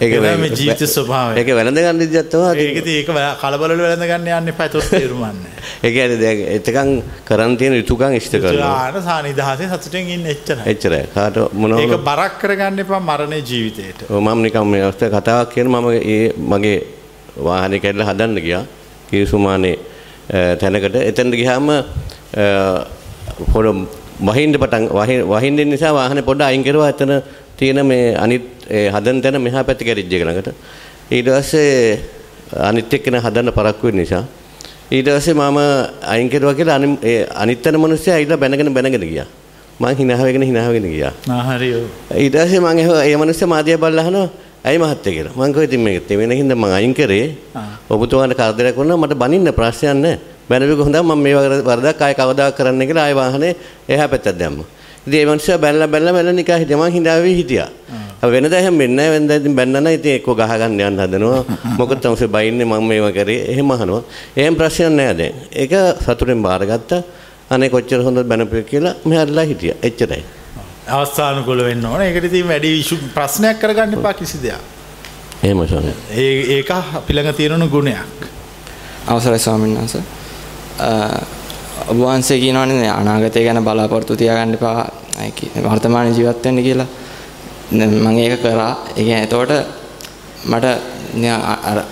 ඒක 0.00 0.14
මේ 0.20 0.48
ජීවිත 0.50 0.82
ස්වභාවය. 0.94 1.38
ඒක 1.40 1.48
වැළඳ 1.58 1.78
ගන්න 1.78 2.00
තමයි. 2.32 2.64
ඒක 2.66 3.06
කලබල 3.42 3.74
වැළඳ 3.82 4.06
ගන්න 4.10 4.26
යන්න. 4.38 4.48
ඒක 4.48 4.74
තේරුම්න්නේ. 4.90 5.52
ඒ 5.84 5.90
කියන්නේ 5.94 6.18
දැන් 6.22 6.42
එතකන් 6.56 6.90
කරන් 7.28 7.56
තියෙන 7.56 7.76
යුතුයකම් 7.78 8.16
ඉෂ්ට 8.18 8.36
කරනවා. 8.42 8.72
ආන 8.90 9.02
සානිදහසේ 9.06 9.70
සතුටෙන් 9.70 10.10
ඉන්න 10.16 10.26
එච්චරයි. 10.34 10.66
එච්චරයි. 10.72 11.06
කාට 11.14 11.38
මොනවා 11.52 11.80
ඒක 11.80 11.94
බරක් 12.10 12.34
කරගන්න 12.42 12.82
එපා 12.84 13.00
මරණේ 13.00 13.40
ජීවිතේට. 13.50 14.10
ඔව් 14.10 14.20
මම 14.20 14.42
නිකන් 14.48 14.66
මේ 14.72 14.82
අවස්ථාවේ 14.88 15.20
කතාවක් 15.20 15.54
කියන 15.54 15.70
මම 15.70 15.88
ඒ 16.02 16.32
මගේ 16.52 16.78
වාහනේ 17.48 17.80
කැඩලා 17.86 18.10
හදන්න 18.10 18.42
ගියා. 18.48 18.64
කිරිසුමානේ 19.08 19.78
තැනකට. 20.60 20.96
එතනට 21.08 21.34
ගියාම 21.40 21.70
පොඩ 23.52 23.66
වහින්න 24.28 24.56
පටන් 24.62 24.84
වහින්න 25.32 25.68
නිසා 25.68 25.92
වාහනේ 25.98 26.24
පොඩ 26.28 26.40
අයින් 26.40 26.64
කරුවා. 26.64 26.90
එතන 26.94 27.12
තියෙන 27.58 27.80
මේ 27.86 28.14
අනිත් 28.24 28.44
හදන 28.94 29.22
තැන 29.22 29.40
මෙහා 29.46 29.64
පැත්ත 29.64 29.80
කැරිජ් 29.88 30.14
එක 30.16 30.24
ළඟට. 30.26 30.48
ඊට 31.10 31.28
පස්සේ 31.28 32.00
අනිත් 32.68 32.92
එක්කෙනා 32.92 33.20
හදන්න 33.26 33.52
පරක්කු 33.58 33.86
වෙන 33.88 33.96
නිසා. 34.02 34.24
ඊට 34.90 35.08
පස්සේ 35.08 35.34
මම 35.34 35.58
අයින් 36.12 36.28
කරුවා 36.30 36.54
කියලා 36.54 36.78
අනිත් 37.42 37.62
තැන 37.62 37.80
මිනිස්සයා 37.80 38.16
ඇවිල්ලා 38.16 38.40
බැනගෙන 38.42 38.72
බැනගෙන 38.74 39.06
ගියා. 39.12 39.28
මං 39.80 39.96
hina 39.96 40.16
වෙගෙන 40.24 40.42
hina 40.42 40.68
වෙගෙන 40.68 40.88
ගියා. 40.94 41.12
ආ 41.28 41.42
හරි 41.48 41.70
ඔව්. 41.76 41.84
ඊට 42.16 42.36
පස්සේ 42.36 42.60
මං 42.60 42.78
ඒ 43.04 43.16
මිනිස්සයා 43.22 43.52
මාදියා 43.54 43.82
බලලා 43.82 44.04
අහනවා 44.04 44.28
ඇයි 44.64 44.78
මහත්තයා 44.82 45.14
කියලා. 45.16 45.34
මං 45.36 45.52
කිව්වා 45.52 45.68
ඉතින් 45.68 45.80
මේක 45.86 46.06
තෙවෙන 46.08 46.32
හින්දා 46.40 46.56
මං 46.56 46.72
අයින් 46.78 46.94
කරේ. 46.94 47.36
ඔබතුමාට 47.90 48.34
කරදරයක් 48.40 48.76
වුණා 48.80 48.96
මට 48.96 49.14
බනින්න 49.22 49.52
ප්‍රශ්නයක් 49.58 49.94
නැහැ 50.04 50.18
බැනවික 50.48 50.80
හොඳ 50.86 50.96
මම 51.02 51.20
මේ 51.24 51.34
වරදක් 51.68 52.00
ආය 52.02 52.14
කවදා 52.14 52.50
කරන්න 52.58 52.86
කියලා 52.88 53.04
ආය 53.08 53.14
වාහනේ 53.20 53.52
එහා 53.88 54.08
පැත්තට 54.08 54.38
දැම්මා. 54.38 54.68
ඉතින් 55.06 55.20
ඒ 55.20 55.26
මනුස්සයා 55.26 55.58
බැලලා 55.58 55.88
බැලලා 55.88 56.12
බැලලා 56.16 56.36
නිකන් 56.38 56.58
හිටියා 56.60 56.80
මං 56.82 56.92
හිඳාවේ 56.96 57.34
හිටියා. 57.40 57.68
වෙනදා 58.34 58.58
එහෙම 58.58 58.78
වෙන්නේ 58.78 58.96
නැහැ 58.96 59.12
වෙනදා 59.16 59.36
ඉතින් 59.40 59.54
බැන්නන 59.58 59.88
ඉතින් 59.98 60.14
එක්ක 60.18 60.28
ගහ 60.38 60.52
ගන්න 60.60 60.80
යන්න 60.80 61.00
හදනවා. 61.04 61.42
මොකද 61.78 62.00
තමයි 62.02 62.28
බයින්නේ 62.36 62.66
මම 62.70 62.86
මේව 62.90 63.06
කරේ 63.18 63.42
එහෙම 63.52 63.70
අහනවා. 63.70 64.02
එහෙම 64.36 64.54
ප්‍රශ්නයක් 64.60 64.90
නැහැ 64.98 65.16
දැන්. 65.20 65.34
ඒක 65.52 65.72
සතුටෙන් 66.04 66.42
බාරගත්තා. 66.42 67.02
අනේ 67.50 67.70
කොච්චර 67.74 68.00
හොඳ 68.06 68.18
බැනපු 68.32 68.62
කියලා 68.70 68.94
මෙහරලා 69.04 69.46
හිටියා. 69.50 69.76
එච්චරයි. 69.82 70.24
අවස්ථානුකූල 70.88 71.64
වෙන්න 71.68 71.86
ඕන. 71.86 72.00
ඒකට 72.02 72.24
ඉතින් 72.30 72.48
වැඩි 72.48 72.72
ප්‍රශ්නයක් 73.14 73.60
කරගන්න 73.62 73.98
එපා 73.98 74.14
කිසි 74.14 74.42
දෙයක්. 74.42 74.60
එහෙම 75.44 75.66
ස්වාමී. 75.68 75.96
ඒ 76.10 76.58
ඒක 76.58 76.70
අපි 76.70 77.12
ළඟ 77.12 77.36
තියෙන 77.36 77.68
ගුණයක්. 77.70 78.28
අවසරයි 79.06 79.38
ස්වාමීන් 79.38 79.76
වහන්සේ. 79.78 80.15
ඔබ 81.90 81.96
වහන්සේ 81.96 82.38
කියනවනේ 82.40 82.90
අනාගතය 82.90 83.44
ගැන 83.44 83.64
බලාපොරොත්තු 83.64 84.16
තියාගන්න 84.16 84.54
එපා 84.54 84.86
වර්තමාන 85.66 86.14
ජීවත් 86.16 86.44
වෙන්න 86.44 86.62
කියලා. 86.62 86.86
මම 87.72 88.18
ඒක 88.18 88.42
කරා. 88.42 88.72
ඒ 88.96 89.04
කියන්නේ 89.04 89.24
එතකොට 89.24 89.52
මට 90.46 90.66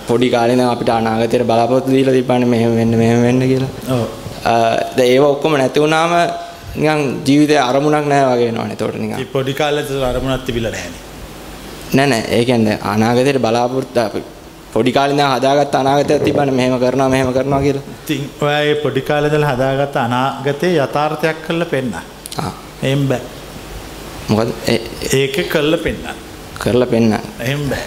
පොඩි 0.07 0.29
කාලේ 0.29 0.55
නම් 0.55 0.69
අපිට 0.69 0.89
අනාගතයට 0.89 1.47
බලාපොරොත්තු 1.47 1.91
දීලා 1.91 2.13
තිබ්බනේ 2.13 2.51
මෙහෙම 2.53 2.75
වෙන්න 2.75 2.97
මෙහෙම 2.97 3.21
වෙන්න 3.21 3.41
කියලා. 3.51 3.71
ඔව්. 3.95 4.05
දැන් 4.97 5.09
ඒව 5.13 5.23
ඔක්කොම 5.23 5.57
නැති 5.57 5.79
වුණාම 5.79 6.13
නිකන් 6.75 7.01
ජීවිතේ 7.27 7.59
අරමුණක් 7.59 8.07
නැහැ 8.11 8.29
වගේ 8.31 8.47
වෙනවනේ 8.49 8.73
එතකොට 8.73 8.95
නිකන්. 9.01 9.25
පොඩි 9.33 9.53
කාලේ 9.53 10.05
අරමුණක් 10.11 10.45
තිබිලා 10.45 10.71
නැහැනේ. 10.71 11.01
නෑ 11.93 12.07
නෑ 12.07 12.23
ඒ 12.35 12.45
කියන්නේ 12.45 12.77
අනාගතයට 12.93 13.39
බලාපොරොත්තු 13.45 13.99
පොඩි 14.75 14.91
කාලේ 14.91 15.15
ඉඳන් 15.15 15.27
හදාගත්ත 15.33 15.75
අනාගතයක් 15.75 16.23
තිබ්බනේ 16.23 16.51
මෙහෙම 16.51 16.73
කරනවා 16.79 17.09
මෙහෙම 17.09 17.29
කරනවා 17.33 17.61
කියලා. 17.61 17.83
ඉතින් 18.03 18.23
ඔයා 18.41 18.61
ඒ 18.61 18.75
පොඩි 18.83 19.01
කාලේ 19.01 19.29
ඉඳලා 19.31 19.53
හදාගත්ත 19.55 19.95
අනාගතේ 19.97 20.71
යථාර්ථයක් 20.77 21.37
කරලා 21.45 21.69
පෙන්නන්න. 21.73 21.95
ආ. 22.37 22.51
එහෙම 22.83 23.07
බෑ. 23.09 23.21
මොකද 24.29 24.49
ඒක 25.13 25.37
කරලා 25.53 25.79
පෙන්නන්න. 25.85 26.17
කරලා 26.59 26.87
පෙන්නන්න. 26.87 27.13
එහෙම 27.39 27.63
බෑ. 27.69 27.85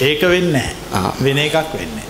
ඒක 0.00 0.22
වෙන්නේ 0.22 0.68
නැහැ. 0.90 1.12
වෙන 1.24 1.38
එකක් 1.38 1.70
වෙන්නේ. 1.74 2.06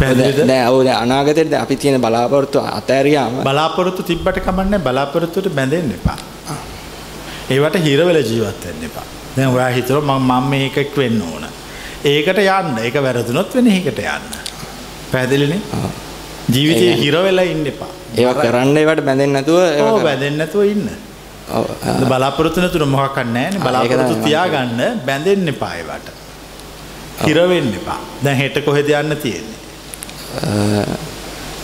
දැන් 0.00 0.68
ඔව් 0.68 0.84
දැන් 0.84 0.98
අනාගතේට 1.02 1.50
දැන් 1.50 1.62
අපි 1.62 1.76
තියෙන 1.76 2.00
බලාපොරොත්තු 2.00 2.64
අතෑරියාම 2.72 3.38
බලාපොරොත්තු 3.42 4.02
තිබ්බට 4.02 4.40
කමන්නේ 4.40 4.80
බලාපොරොත්තුට 4.80 5.52
බැඳෙන්න 5.54 5.92
එපා. 5.92 6.18
ඒවට 7.50 7.78
හිර 7.84 8.00
වෙලා 8.06 8.26
ජීවත් 8.32 8.64
වෙන්න 8.64 8.84
එපා. 8.84 9.06
දැන් 9.36 9.48
ඔයා 9.50 9.70
හිතුවා 9.76 10.18
මම 10.18 10.32
මම 10.32 10.50
මේකෙක් 10.50 10.96
වෙන්න 10.96 11.22
ඕන. 11.22 11.44
ඒකට 12.04 12.38
යන්න 12.44 12.78
ඒක 12.84 12.94
වැරදුනොත් 13.02 13.54
වෙන 13.54 13.66
ඒකට 13.66 13.98
යන්න. 13.98 14.30
පැහැදිලිනේ? 15.12 15.60
ජීවිතේ 16.52 16.94
හිර 17.02 17.16
වෙලා 17.26 17.44
ඉන්න 17.44 17.66
එපා. 17.66 17.90
ඒවා 18.16 18.44
කරන්න 18.44 18.76
ඒවට 18.76 19.04
බැඳෙන්නේ 19.08 19.40
නැතුව 19.40 19.58
ඔව්. 19.86 20.02
බැඳෙන්නේ 20.02 20.38
නැතුව 20.44 20.64
ඉන්න. 20.72 20.88
ඔව් 21.50 21.66
බලාපොරොත්තු 22.08 22.60
නැතුව 22.60 22.86
මොකක් 22.94 23.18
නැහැ. 23.24 23.60
බලාපොරොත්තු. 23.66 24.22
තියාගන්න 24.24 25.04
බැඳෙන්න 25.06 25.54
එපා 25.54 25.74
ඒවට. 25.80 26.08
හිර 27.26 27.38
වෙන්න 27.52 27.74
එපා. 27.82 28.00
දැන් 28.24 28.36
හෙට 28.42 28.64
කොහෙද 28.64 28.88
යන්න 28.88 29.16
තියෙන්නේ? 29.22 29.56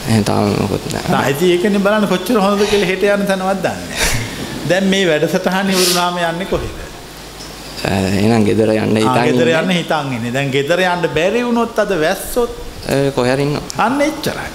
එහෙනම් 0.08 0.24
තාම 0.24 0.50
මොකොත් 0.60 0.88
නැහැ. 0.92 1.12
තායිති 1.12 1.52
ඒකනේ 1.56 1.84
බලන්න 1.86 2.08
කොච්චර 2.14 2.40
හොඳද 2.46 2.66
කියලා 2.70 2.90
හෙට 2.92 3.06
යන 3.12 3.26
තැනවත් 3.30 3.62
දන්නේ 3.62 3.88
නැහැ. 3.90 4.24
දැන් 4.68 4.90
මේ 4.92 5.06
වැඩසටහන 5.10 5.70
ඉවරුනාම 5.76 6.18
යන්නේ 6.30 6.50
කොහෙද? 6.50 6.83
එහෙනම් 7.84 8.44
ගෙදර 8.48 8.74
යන්න 8.74 8.98
ගෙදර. 8.98 9.48
යන්න 9.60 9.72
හිතන් 9.78 10.12
ඉන්නේ. 10.16 10.32
දැන් 10.32 10.50
ගෙදර 10.50 10.80
යන්න 10.80 11.08
බැරි 11.14 11.44
වුණොත් 11.46 11.78
අද 11.78 11.96
වැස්සොත් 12.04 12.52
ඒ 12.88 13.10
කොහේ 13.16 13.34
හරි 13.34 13.42
ඉන්නවා. 13.48 13.62
අන්න 13.86 14.00
එච්චරයි. 14.00 14.50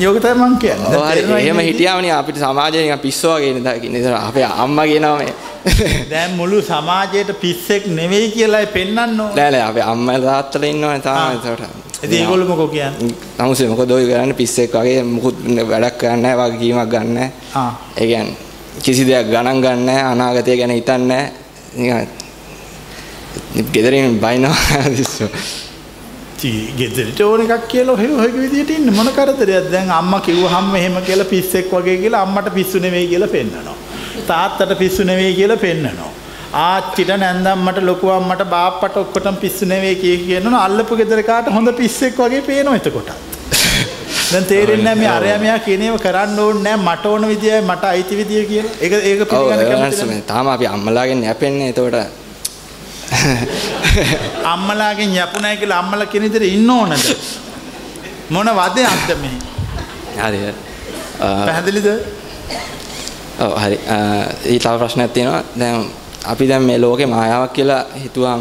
යෝග 0.00 0.18
තමයි 0.20 0.34
මං 0.34 0.58
කියන්නේ. 0.58 1.38
එහෙම 1.38 1.56
මේ 1.56 1.66
හිටියාමනේ 1.66 2.12
අපිට 2.12 2.38
සමාජයේ 2.42 2.84
නිකන් 2.86 3.00
පිස්සෝ 3.06 3.34
වගේ 3.36 3.54
නේද 3.54 3.84
ඉතින් 3.84 4.14
අපේ 4.14 4.44
අම්මා 4.44 4.86
කියනවා 4.86 5.16
මේ 5.18 5.34
දැන් 6.10 6.36
මුළු 6.36 6.62
සමාජයට 6.62 7.32
පිස්සෙක් 7.40 7.86
නෙවෙයි 7.86 8.30
කියලායි 8.30 8.66
පෙන්වන්න 8.66 9.20
ඕන. 9.20 9.34
නෑ 9.36 9.50
නෑ 9.50 9.62
අපේ 9.70 9.82
අම්මලා 9.82 10.20
තාත්තලා 10.20 10.70
ඉන්නවනේ 10.70 11.00
තාම 11.00 11.32
ඒකට 11.32 12.04
ඉතින් 12.04 12.18
ඒගොල්ලෝ 12.20 12.48
මොකෝ 12.48 12.68
කියන්නේ? 12.68 13.14
නමුසේ 13.38 13.68
මොකද 13.68 13.90
ඔය 13.90 14.06
කරන්නේ 14.06 14.38
පිස්සෙක් 14.40 14.72
වගේ 14.74 15.02
මුකුත් 15.02 15.44
වැඩක් 15.68 15.98
කරන්නේ 15.98 16.34
වගකීමක් 16.36 16.88
ගන්න 16.94 17.14
නැහැ. 17.14 17.30
ආ. 17.54 17.70
ඒ 17.96 18.06
කියන්නේ 18.06 18.36
කිසි 18.82 19.06
දෙයක් 19.06 19.30
ගණන් 19.30 19.62
ගන්න 19.62 19.88
අනාගතය 20.12 20.56
ගැන 20.56 20.74
හිතන්නේ 20.78 21.22
ගෙදරින් 23.72 24.18
බයිනවා 24.18 24.88
පිස්සෝ. 24.96 25.28
චී 26.38 26.74
ගෙදරට 26.78 27.20
ඕන 27.22 27.42
එකක් 27.44 27.66
කියලා 27.68 27.94
ඔහෙ 27.94 28.06
ඔහෙ 28.14 28.28
විදියට 28.36 28.72
ඉන්න 28.76 28.92
මොන 28.92 29.10
කරදරයක්ද 29.18 29.68
දැන් 29.74 29.90
අම්මා 29.98 30.20
කිව්වහම 30.20 30.74
එහෙම 30.78 30.96
කියලා 31.08 31.28
පිස්සෙක් 31.32 31.70
වගේ 31.70 31.96
කියලා 32.02 32.22
අම්මට 32.26 32.48
පිස්සු 32.54 32.82
නෙවෙයි 32.84 33.08
කියලා 33.12 33.28
පෙන්නනවා 33.28 33.76
තාත්තට 34.28 34.74
පිස්සු 34.78 35.08
නෙවෙයි 35.10 35.34
කියලා 35.38 35.60
පෙන්නනවා 35.64 36.10
ආච්චිට 36.62 37.12
නැන්දම්මට 37.16 37.78
ලොකු 37.82 38.10
අම්මට 38.10 38.42
බාප්පට 38.54 38.96
ඔක්කොටම 39.02 39.38
පිස්සු 39.44 39.70
නෙවෙයි 39.72 40.00
කිය 40.02 40.16
කියනවා 40.24 40.64
අල්ලපු 40.66 40.98
ගෙදර 41.02 41.22
කාට 41.30 41.52
හොඳ 41.56 41.72
පිස්සෙක් 41.80 42.18
වගේ 42.18 42.42
පේනවා 42.42 42.80
එතකොට 42.80 43.31
දැන් 44.32 44.44
තේරෙන්නේ 44.50 44.84
නැහැ 44.84 45.00
මේ 45.00 45.10
අරයා 45.16 45.38
මෙයා 45.44 45.58
කියන 45.66 45.82
ඒවා 45.82 46.02
කරන්න 46.06 46.38
ඕනේ 46.38 46.62
නැහැ. 46.62 46.84
මට 46.86 47.04
ඕන 47.06 47.28
විදියයි 47.28 47.60
මට 47.62 47.84
අයිති 47.84 48.14
විදිය 48.20 48.44
කියලා 48.50 48.72
ඒක 48.80 48.92
ඒක 48.92 49.20
පිළිගන්න 49.28 49.68
කැමති 49.70 50.04
මේ 50.10 50.20
තාම 50.32 50.46
අපි 50.54 50.66
අම්මලාගෙන් 50.74 51.24
යැපෙන්නේ. 51.28 51.68
එතකොට 51.68 51.96
අම්මලාගෙන් 54.52 55.10
යපුණයි 55.16 55.56
කියලා 55.56 55.78
අම්මලා 55.78 56.06
කියන 56.06 56.22
විදිහට 56.24 56.46
ඉන්න 56.48 56.70
ඕනද? 56.70 56.92
මොන 58.30 58.48
වදයක්ද 58.58 59.10
මේ? 59.22 59.36
හරි. 60.18 60.40
පැහැදිලිද? 61.18 61.88
ඔව් 63.40 63.52
හරි. 63.62 63.78
අ, 63.88 63.96
ඊ 64.46 64.58
තව 64.58 64.74
ප්‍රශ්නයක් 64.78 65.12
තියෙනවා. 65.12 65.42
දැන් 65.58 65.86
අපි 66.24 66.48
දැන් 66.48 66.62
මේ 66.62 66.78
ලෝකේ 66.80 67.06
මායාවක් 67.06 67.52
කියලා 67.52 67.84
හිතුවාම 68.02 68.40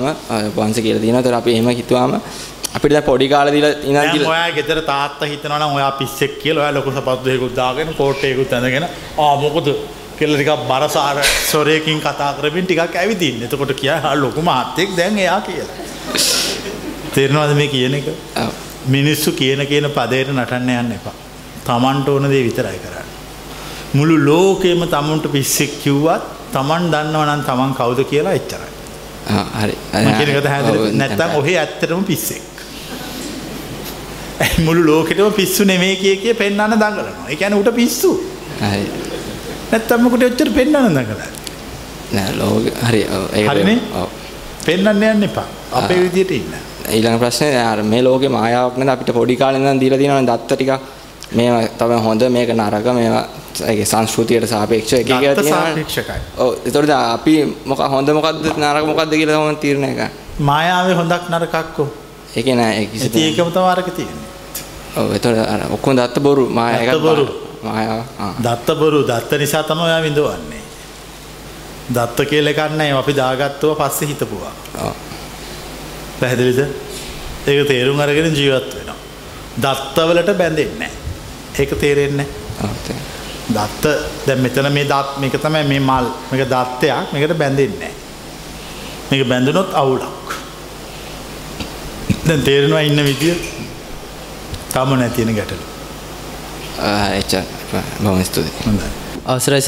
වංශ 0.55 0.80
කියලා 0.81 1.01
තියෙනවා. 1.01 1.22
ඒතර 1.22 1.35
අපි 1.41 1.51
එහෙම 1.53 1.69
හිතුවාම 1.69 2.11
අපිට 2.76 2.93
දැන් 2.93 3.07
පොඩි 3.10 3.30
කාලේ 3.30 3.53
දීලා 3.56 3.72
ඉඳන් 3.84 3.98
දැන් 3.99 4.14
දීලා 4.14 4.34
ඔයා 4.34 4.52
ගෙදර 4.57 4.81
තාත්තා 4.91 5.31
හිතනවා 5.31 5.60
නම් 5.60 5.73
ඔයා 5.80 5.91
පිස්සෙක් 6.02 6.38
කියලා 6.43 6.64
ඔයා 6.64 6.76
ලොකු 6.77 6.91
සපත්තු 6.91 7.26
දෙකකුත් 7.30 7.56
දාගෙන 7.56 7.93
කෝට් 7.99 8.23
එකකුත් 8.23 8.53
ඇඳගෙන 8.53 8.85
ආ 9.26 9.34
මොකද 9.43 9.68
කියලා 10.18 10.38
ටිකක් 10.38 10.65
බරසාර 10.69 11.18
සොරේකින් 11.52 12.02
කතා 12.02 12.31
කරමින් 12.39 12.65
ටිකක් 12.65 12.95
ඇවිදින්න. 12.95 13.43
එතකොට 13.45 13.73
කියයි 13.81 14.15
ලොකු 14.23 14.41
මහත්තයෙක් 14.41 14.98
දැන් 14.98 15.18
එයා 15.18 15.39
කියලා. 15.41 15.76
තේරෙනවද 17.14 17.56
මේ 17.56 17.68
කියන 17.68 17.95
එක? 17.95 18.07
මිනිස්සු 18.88 19.31
කියන 19.31 19.65
කියන 19.72 19.88
පදයට 19.98 20.30
නටන්න 20.35 20.69
යන්න 20.81 20.91
එපා. 20.98 21.15
Tamanට 21.65 22.07
ඕන 22.10 22.30
දේ 22.30 22.43
විතරයි 22.48 22.80
කරන්න. 22.84 23.10
මුළු 23.93 24.15
ලෝකෙම 24.27 24.88
tamunට 24.89 25.26
පිස්සෙක් 25.31 25.73
කිව්වත් 25.84 26.23
Taman 26.53 26.88
දන්නව 26.93 27.26
නම් 27.26 27.43
Taman 27.49 27.73
කවුද 27.73 27.99
කියලා 28.11 28.38
එච්චරයි. 28.39 28.72
හරි 29.57 29.76
මම 29.93 30.14
කියන 30.18 30.30
එක 30.31 30.49
හැදෙන්නේ 30.53 30.95
නැත්තම් 31.02 31.18
දැන් 31.18 31.38
ඔහේ 31.39 31.57
ඇත්තටම 31.57 32.03
පිස්සෙක්. 32.03 32.50
ඇයි 34.41 34.63
මුළු 34.68 34.81
ලෝකෙටම 34.85 35.31
පිස්සු 35.34 35.63
නෙමෙයි 35.65 35.95
කිය 35.95 36.15
කිය 36.18 36.34
පෙන්වන්න 36.35 36.73
දඟලනවා. 36.73 37.30
ඒ 37.30 37.35
කියන්නේ 37.35 37.61
උට 37.61 37.76
පිස්සු. 37.76 38.11
හරි 38.61 38.85
නැත්තම් 39.72 40.03
මොකට 40.03 40.23
එච්චර 40.23 40.49
පෙන්වන්න 40.57 40.89
දඟලන්නේ. 40.89 41.30
නෑ 42.11 42.34
ලෝක 42.35 42.65
හරි 42.84 43.01
ඒක 43.34 43.47
හරිනේ? 43.49 43.77
පෙන්වන්න 44.65 45.03
යන්න 45.05 45.23
එපා. 45.23 45.47
අපේ 45.73 45.99
විදියට 46.05 46.31
ඉන්න. 46.31 46.55
ඊළඟ 46.89 47.19
ප්‍රශ්නේ 47.19 47.61
අර 47.63 47.84
මේ 47.84 48.01
ලෝකේ 48.01 48.30
මායාවක් 48.30 48.77
නේද 48.77 48.89
අපිට 48.89 49.13
පොඩි 49.13 49.38
කාලේ 49.38 49.61
ඉඳන් 49.61 49.80
දීලා 49.80 49.99
තියෙනවනේ 49.99 50.27
දත්ත 50.30 50.51
ටිකක් 50.51 50.72
මේවා 51.31 51.61
තමයි 51.77 51.99
හොඳ 51.99 52.27
මේක 52.30 52.49
නරක 52.51 52.88
මේවා 52.93 53.23
ඒකේ 53.63 53.85
සංස්කෘතියට 53.85 54.47
සාපේක්ෂව 54.47 54.97
එක 54.97 55.09
එක 55.09 55.22
තියෙනවා 55.22 55.45
සාපේක්ෂකයි. 55.45 56.19
ඔව් 56.38 56.51
ඒතකොට 56.65 56.93
අපි 56.97 57.35
මොක 57.65 57.85
හොඳ 57.95 58.09
මොකද්ද 58.11 58.51
නරක 58.57 58.85
මොකද්ද 58.85 59.13
කියලා 59.13 59.39
තමයි 59.39 59.61
තීරණය 59.63 59.91
කරන්නේ 59.91 60.09
මායාවේ 60.41 60.95
හොඳක් 60.95 61.30
නරකක්කෝ. 61.30 61.88
ඒකේ 62.35 62.55
නෑ 62.55 62.76
ඒ 62.80 62.85
කිසි 62.88 63.11
ඒකම 63.22 63.51
තමයි 63.51 63.69
අරක 63.69 63.89
තියෙන්නේ. 63.95 64.30
ඔව් 64.97 65.13
ඒතකොට 65.13 65.38
අර 65.38 65.61
ඔක්කොම 65.72 65.95
දත්ත 65.95 66.19
බොරු 66.19 66.49
මායා 66.49 66.85
දත්ත 66.85 67.01
බොරු. 67.01 67.26
මායාව 67.63 68.01
දත්ත 68.45 68.77
බොරු 68.80 68.99
දත්ත 69.07 69.39
නිසා 69.39 69.63
තමයි 69.63 69.84
ඔයා 69.84 70.01
විඳවන්නේ. 70.01 70.63
දත්ත 71.95 72.27
කියලා 72.30 72.51
එකක් 72.53 72.76
නැහැ 72.77 72.97
අපි 72.99 73.13
දාගත්තව 73.15 73.76
පස්සේ 73.80 74.07
හිතපුවා. 74.09 74.53
ඔව් 74.84 74.95
පැහැදිලිද? 76.19 76.59
ඒක 77.47 77.68
තේරුම් 77.68 77.99
අරගෙන 77.99 78.35
ජීවත් 78.35 78.76
වෙනවා. 78.76 78.99
දත්තවලට 79.63 80.38
බැඳෙන්නේ 80.38 80.77
නැහැ. 80.80 80.99
ඒක 81.59 81.72
තේරෙන්නේ 81.80 82.27
දත්ත 83.55 83.84
දැන් 84.27 84.39
මෙතන 84.39 84.72
මේ 84.73 84.85
දත් 84.91 85.18
මේක 85.19 85.35
තමයි 85.41 85.63
මේ 85.72 85.80
මල් 85.80 86.07
මේක 86.31 86.47
දත්තයක් 86.53 87.13
මේකට 87.13 87.38
බැඳෙන්නේ 87.38 87.80
නැහැ. 87.80 87.95
මේක 89.11 89.27
බැඳුනොත් 89.27 89.73
අවුලක්. 89.73 90.27
දැන් 92.27 92.41
තේරෙනවා 92.43 92.84
ඉන්න 92.89 93.03
විදිය 93.05 93.35
තම 94.73 94.89
නැති 94.99 95.26
වෙන 95.26 95.35
ගැටලු. 95.35 95.57
බොහොම 98.03 98.23
ස්තුතියි 98.23 98.53
හොඳයි. 98.65 98.85
අවසරයි 99.27 99.61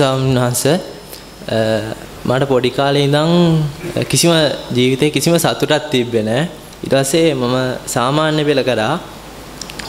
අ, 1.50 1.56
මට 2.26 2.48
පොඩි 2.48 2.70
කාලේ 2.70 3.04
ඉඳන් 3.04 3.64
කිසිම 4.10 4.32
ජීවිතේ 4.76 5.10
කිසිම 5.10 5.38
සතුටක් 5.38 5.90
තිබ්බේ 5.92 6.24
නැහැ. 6.24 6.48
ඊට 6.84 6.94
පස්සේ 6.94 7.34
මම 7.34 7.56
සාමාන්‍ය 7.88 8.46
පෙළ 8.46 8.64
කරා. 8.64 9.00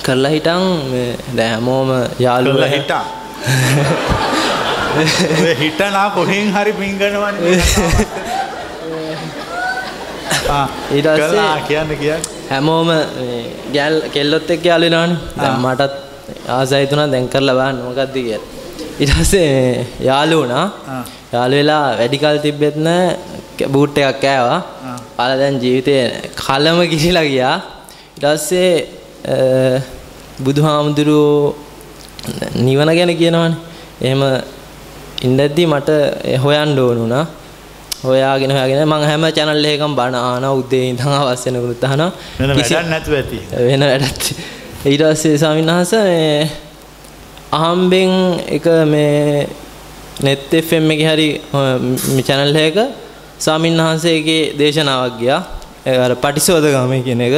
කරලා 0.02 0.30
හිටන් 0.30 0.62
මේ 0.90 1.16
දැන් 1.36 1.50
හැමෝම 1.50 1.88
යාළුවෝ 2.18 2.68
හිටා. 2.68 3.04
හිටනා 5.62 6.10
කොහෙන් 6.10 6.52
හරි 6.52 6.72
පිංගනවන්නේ. 6.72 7.60
ආ 10.48 10.66
ඊට 10.94 11.06
පස්සේ- 11.06 11.30
කළා 11.30 11.60
කියන්න 11.68 11.90
කියන්න. 12.00 12.20
හැමෝම 12.50 12.88
ගැල් 13.74 13.94
කෙල්ලොත් 14.14 14.48
වෙනවනේ. 14.82 15.16
දැන් 15.36 15.56
මටත් 15.62 15.92
ආසයි 16.48 16.86
තුනක් 16.86 17.10
දැන් 17.12 17.28
කරලා 17.28 17.54
බලන්න 17.58 17.78
මොකක්ද 17.86 18.12
කියලා. 18.14 18.40
ඊට 19.00 19.12
පස්සේ 19.18 19.46
මේ 19.52 19.86
යාළු 20.00 20.36
වුණා. 20.42 20.66
යාළු 21.32 21.56
වෙලා 21.56 21.96
වැඩි 21.98 22.18
කල් 22.18 22.38
තිබ්බෙත් 22.44 22.76
නෑ 22.76 23.16
බූට් 23.68 23.98
එකක් 23.98 24.20
කෑවා. 24.20 24.60
කාලා 25.16 25.38
දැන් 25.38 25.60
ජීවිතේ 25.62 26.02
කලම 26.36 26.78
ගිහිලා 26.92 27.24
ගියා. 27.24 27.56
ඊට 28.16 28.24
පස්සේ 28.24 28.70
අ, 29.24 29.36
බුදුහාමුදුරුවෝ 30.44 31.54
නිවන 32.56 32.90
ගැන 32.98 33.12
කියනවනේ. 33.20 33.54
එහෙම 34.02 34.22
ඉඳද්දි 35.22 35.64
මට 35.66 35.88
හොයන්න 36.44 36.78
ඕන 36.78 36.98
වුණා. 37.02 37.26
හොයාගෙන 38.04 38.50
හොයාගෙන 38.50 38.84
මම 38.84 39.04
හැම 39.10 39.24
channel 39.36 39.64
එකකම 39.64 39.92
බණ 39.98 40.16
අහනවා 40.20 40.52
උදේ 40.60 40.84
ඉඳන් 40.90 41.04
හවස 41.06 41.44
වෙනකන් 41.46 41.86
අහනවා. 41.88 42.10
වෙන 42.38 42.50
වැඩක් 42.50 42.90
නැතුව 42.92 43.14
ඇති. 43.14 43.38
වෙන 43.68 43.82
වැඩක් 43.82 44.22
ඊට 44.84 45.02
පස්සේ 45.02 45.38
ස්වාමීන් 45.38 45.70
වහන්සේ 45.70 46.02
මේ 46.04 46.50
අහම්බෙන් 47.52 48.12
එක 48.56 48.66
මේ 48.86 49.46
net 50.20 50.50
fm 50.60 50.90
එකේ 50.90 51.08
හරි 51.10 51.28
මේ 52.14 52.22
channel 52.22 52.56
එකක 52.56 52.78
ස්වාමීන් 53.38 53.76
වහන්සේගේ 53.78 54.42
දේශනාවක් 54.58 55.16
ගියා 55.20 55.40
අර 56.04 56.12
පටිසෝදගාමී 56.16 57.02
කියන 57.02 57.22
එක 57.28 57.36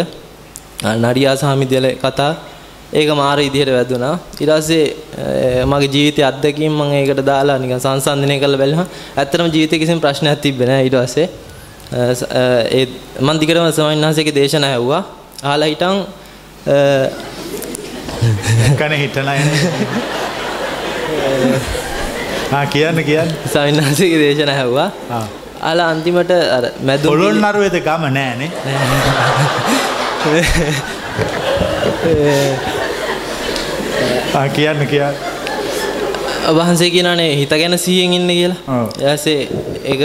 නඩියා 0.96 1.36
සාමිදල 1.36 1.86
කතා 2.02 2.32
ඒක 2.92 3.08
මාර 3.10 3.38
විදිහට 3.38 3.70
වැදුනා. 3.70 4.18
ඊට 4.40 4.50
පස්සේ 4.50 5.64
මගේ 5.66 5.88
ජීවිතයේ 5.88 6.26
අත්දැකීම් 6.26 6.72
මම 6.72 6.92
ඒකට 6.92 7.22
දාලා 7.26 7.58
නිකන් 7.58 7.80
සංසන්දනය 7.80 8.38
කරලා 8.38 8.58
බැලුවා. 8.58 8.86
ඇත්තටම 9.16 9.48
ජීවිතේ 9.48 9.78
කිසිම 9.78 10.00
ප්‍රශ්නයක් 10.00 10.40
තිබ්බේ 10.40 10.66
නැහැ 10.66 10.84
ඊට 10.84 10.96
පස්සේ. 10.96 11.28
ඒ 12.72 12.86
මම 13.20 13.40
දිගටම 13.40 13.70
ස්වාමීන් 13.72 14.04
වහන්සේගේ 14.04 14.34
දේශනා 14.34 14.70
ඇහුවා. 14.70 15.02
අහලා 15.42 15.68
හිටන් 15.68 15.98
කන 18.78 18.92
අය. 19.28 19.40
ආ 22.52 22.66
කියන්න 22.66 23.04
කියන්න. 23.04 23.34
ස්වාමීන් 23.52 23.82
වහන්සේගේ 23.82 24.18
දේශනා 24.18 24.54
ඇහුවා. 24.54 24.90
ආ. 25.10 25.26
අලා 25.62 25.88
අන්තිමට 25.90 26.30
අර 26.30 26.64
මැදුම් 26.82 27.10
පොළොන් 27.10 27.42
නරුවේද 27.42 27.76
ගම 27.82 28.02
නෑනේ? 28.12 28.50
ආ 28.68 29.26
කියන්න 34.56 34.86
කියන්න 34.86 35.14
වහන්සේ 36.56 36.90
කියනනේ 36.90 37.36
හිත 37.36 37.50
ගැන 37.52 37.78
සිහියෙන් 37.78 38.12
ඉන්න 38.12 38.28
කියලා. 38.30 38.80
ඊයසේ 39.02 39.38
ඒක 39.84 40.02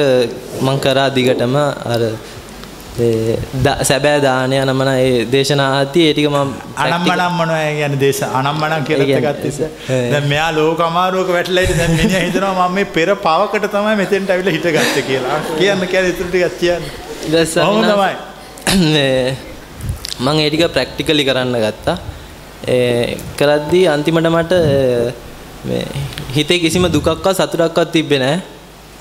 මං 0.62 0.80
කරා 0.80 1.10
දිගටම 1.16 1.56
අර 1.94 2.02
සැබෑ 3.84 4.20
දානය 4.22 4.56
නමන 4.62 4.90
ඒ 4.96 5.26
දේශනා 5.34 5.68
ආදී 5.76 6.06
ඒ 6.08 6.14
ටික 6.14 6.30
මම 6.30 6.50
අනම්මනම් 6.78 7.38
මොනවා 7.38 7.62
කියන්නේ 7.70 8.00
දේශ 8.00 8.22
අනම්මනම් 8.40 8.84
කියලා 8.88 9.06
ඒ 9.06 9.12
එකක් 9.12 9.18
කියන්නේ- 9.18 9.42
තිස්ස. 9.44 9.60
ඒ. 9.62 10.12
දැන් 10.12 10.28
මෙයා 10.28 10.50
ලෝක 10.52 10.80
අමාරුවක 10.82 11.30
වැටලා 11.30 11.64
ඉතින් 11.64 11.78
දැන් 11.78 11.92
මිනිහා 11.92 12.24
හිතනවා 12.26 12.68
මම 12.68 12.76
මේ 12.76 12.86
පෙර 12.86 13.10
පවකට 13.28 13.72
තමයි 13.76 13.96
මෙතෙන්ට 13.96 14.30
ඇවිල්ලා 14.30 14.54
හිටගත්තේ 14.58 15.04
කියලා. 15.08 15.40
කියන්න 15.60 15.88
කියන්නේ 15.88 16.10
ඉතුරු 16.10 16.30
ටිකක් 16.30 16.60
කියන්න. 16.60 16.84
ඔහොම 17.64 17.84
තමයි. 17.84 18.14
මේ 18.94 19.38
මං 20.20 20.40
ඒ 20.40 20.50
ටික 20.50 20.64
ප්‍රැක්ටිකලි 20.74 21.24
කරන්න 21.26 21.58
ගත්තා. 21.66 21.98
කරද්දී 23.40 23.86
අන්තිමට 23.96 24.28
මට 24.36 24.54
හිතේ 26.36 26.60
කිසිම 26.60 26.86
දුකක්වත් 26.96 27.36
සතුටක්වත් 27.38 27.92
තිබ්බේ 27.92 28.20
නැහැ. 28.20 28.42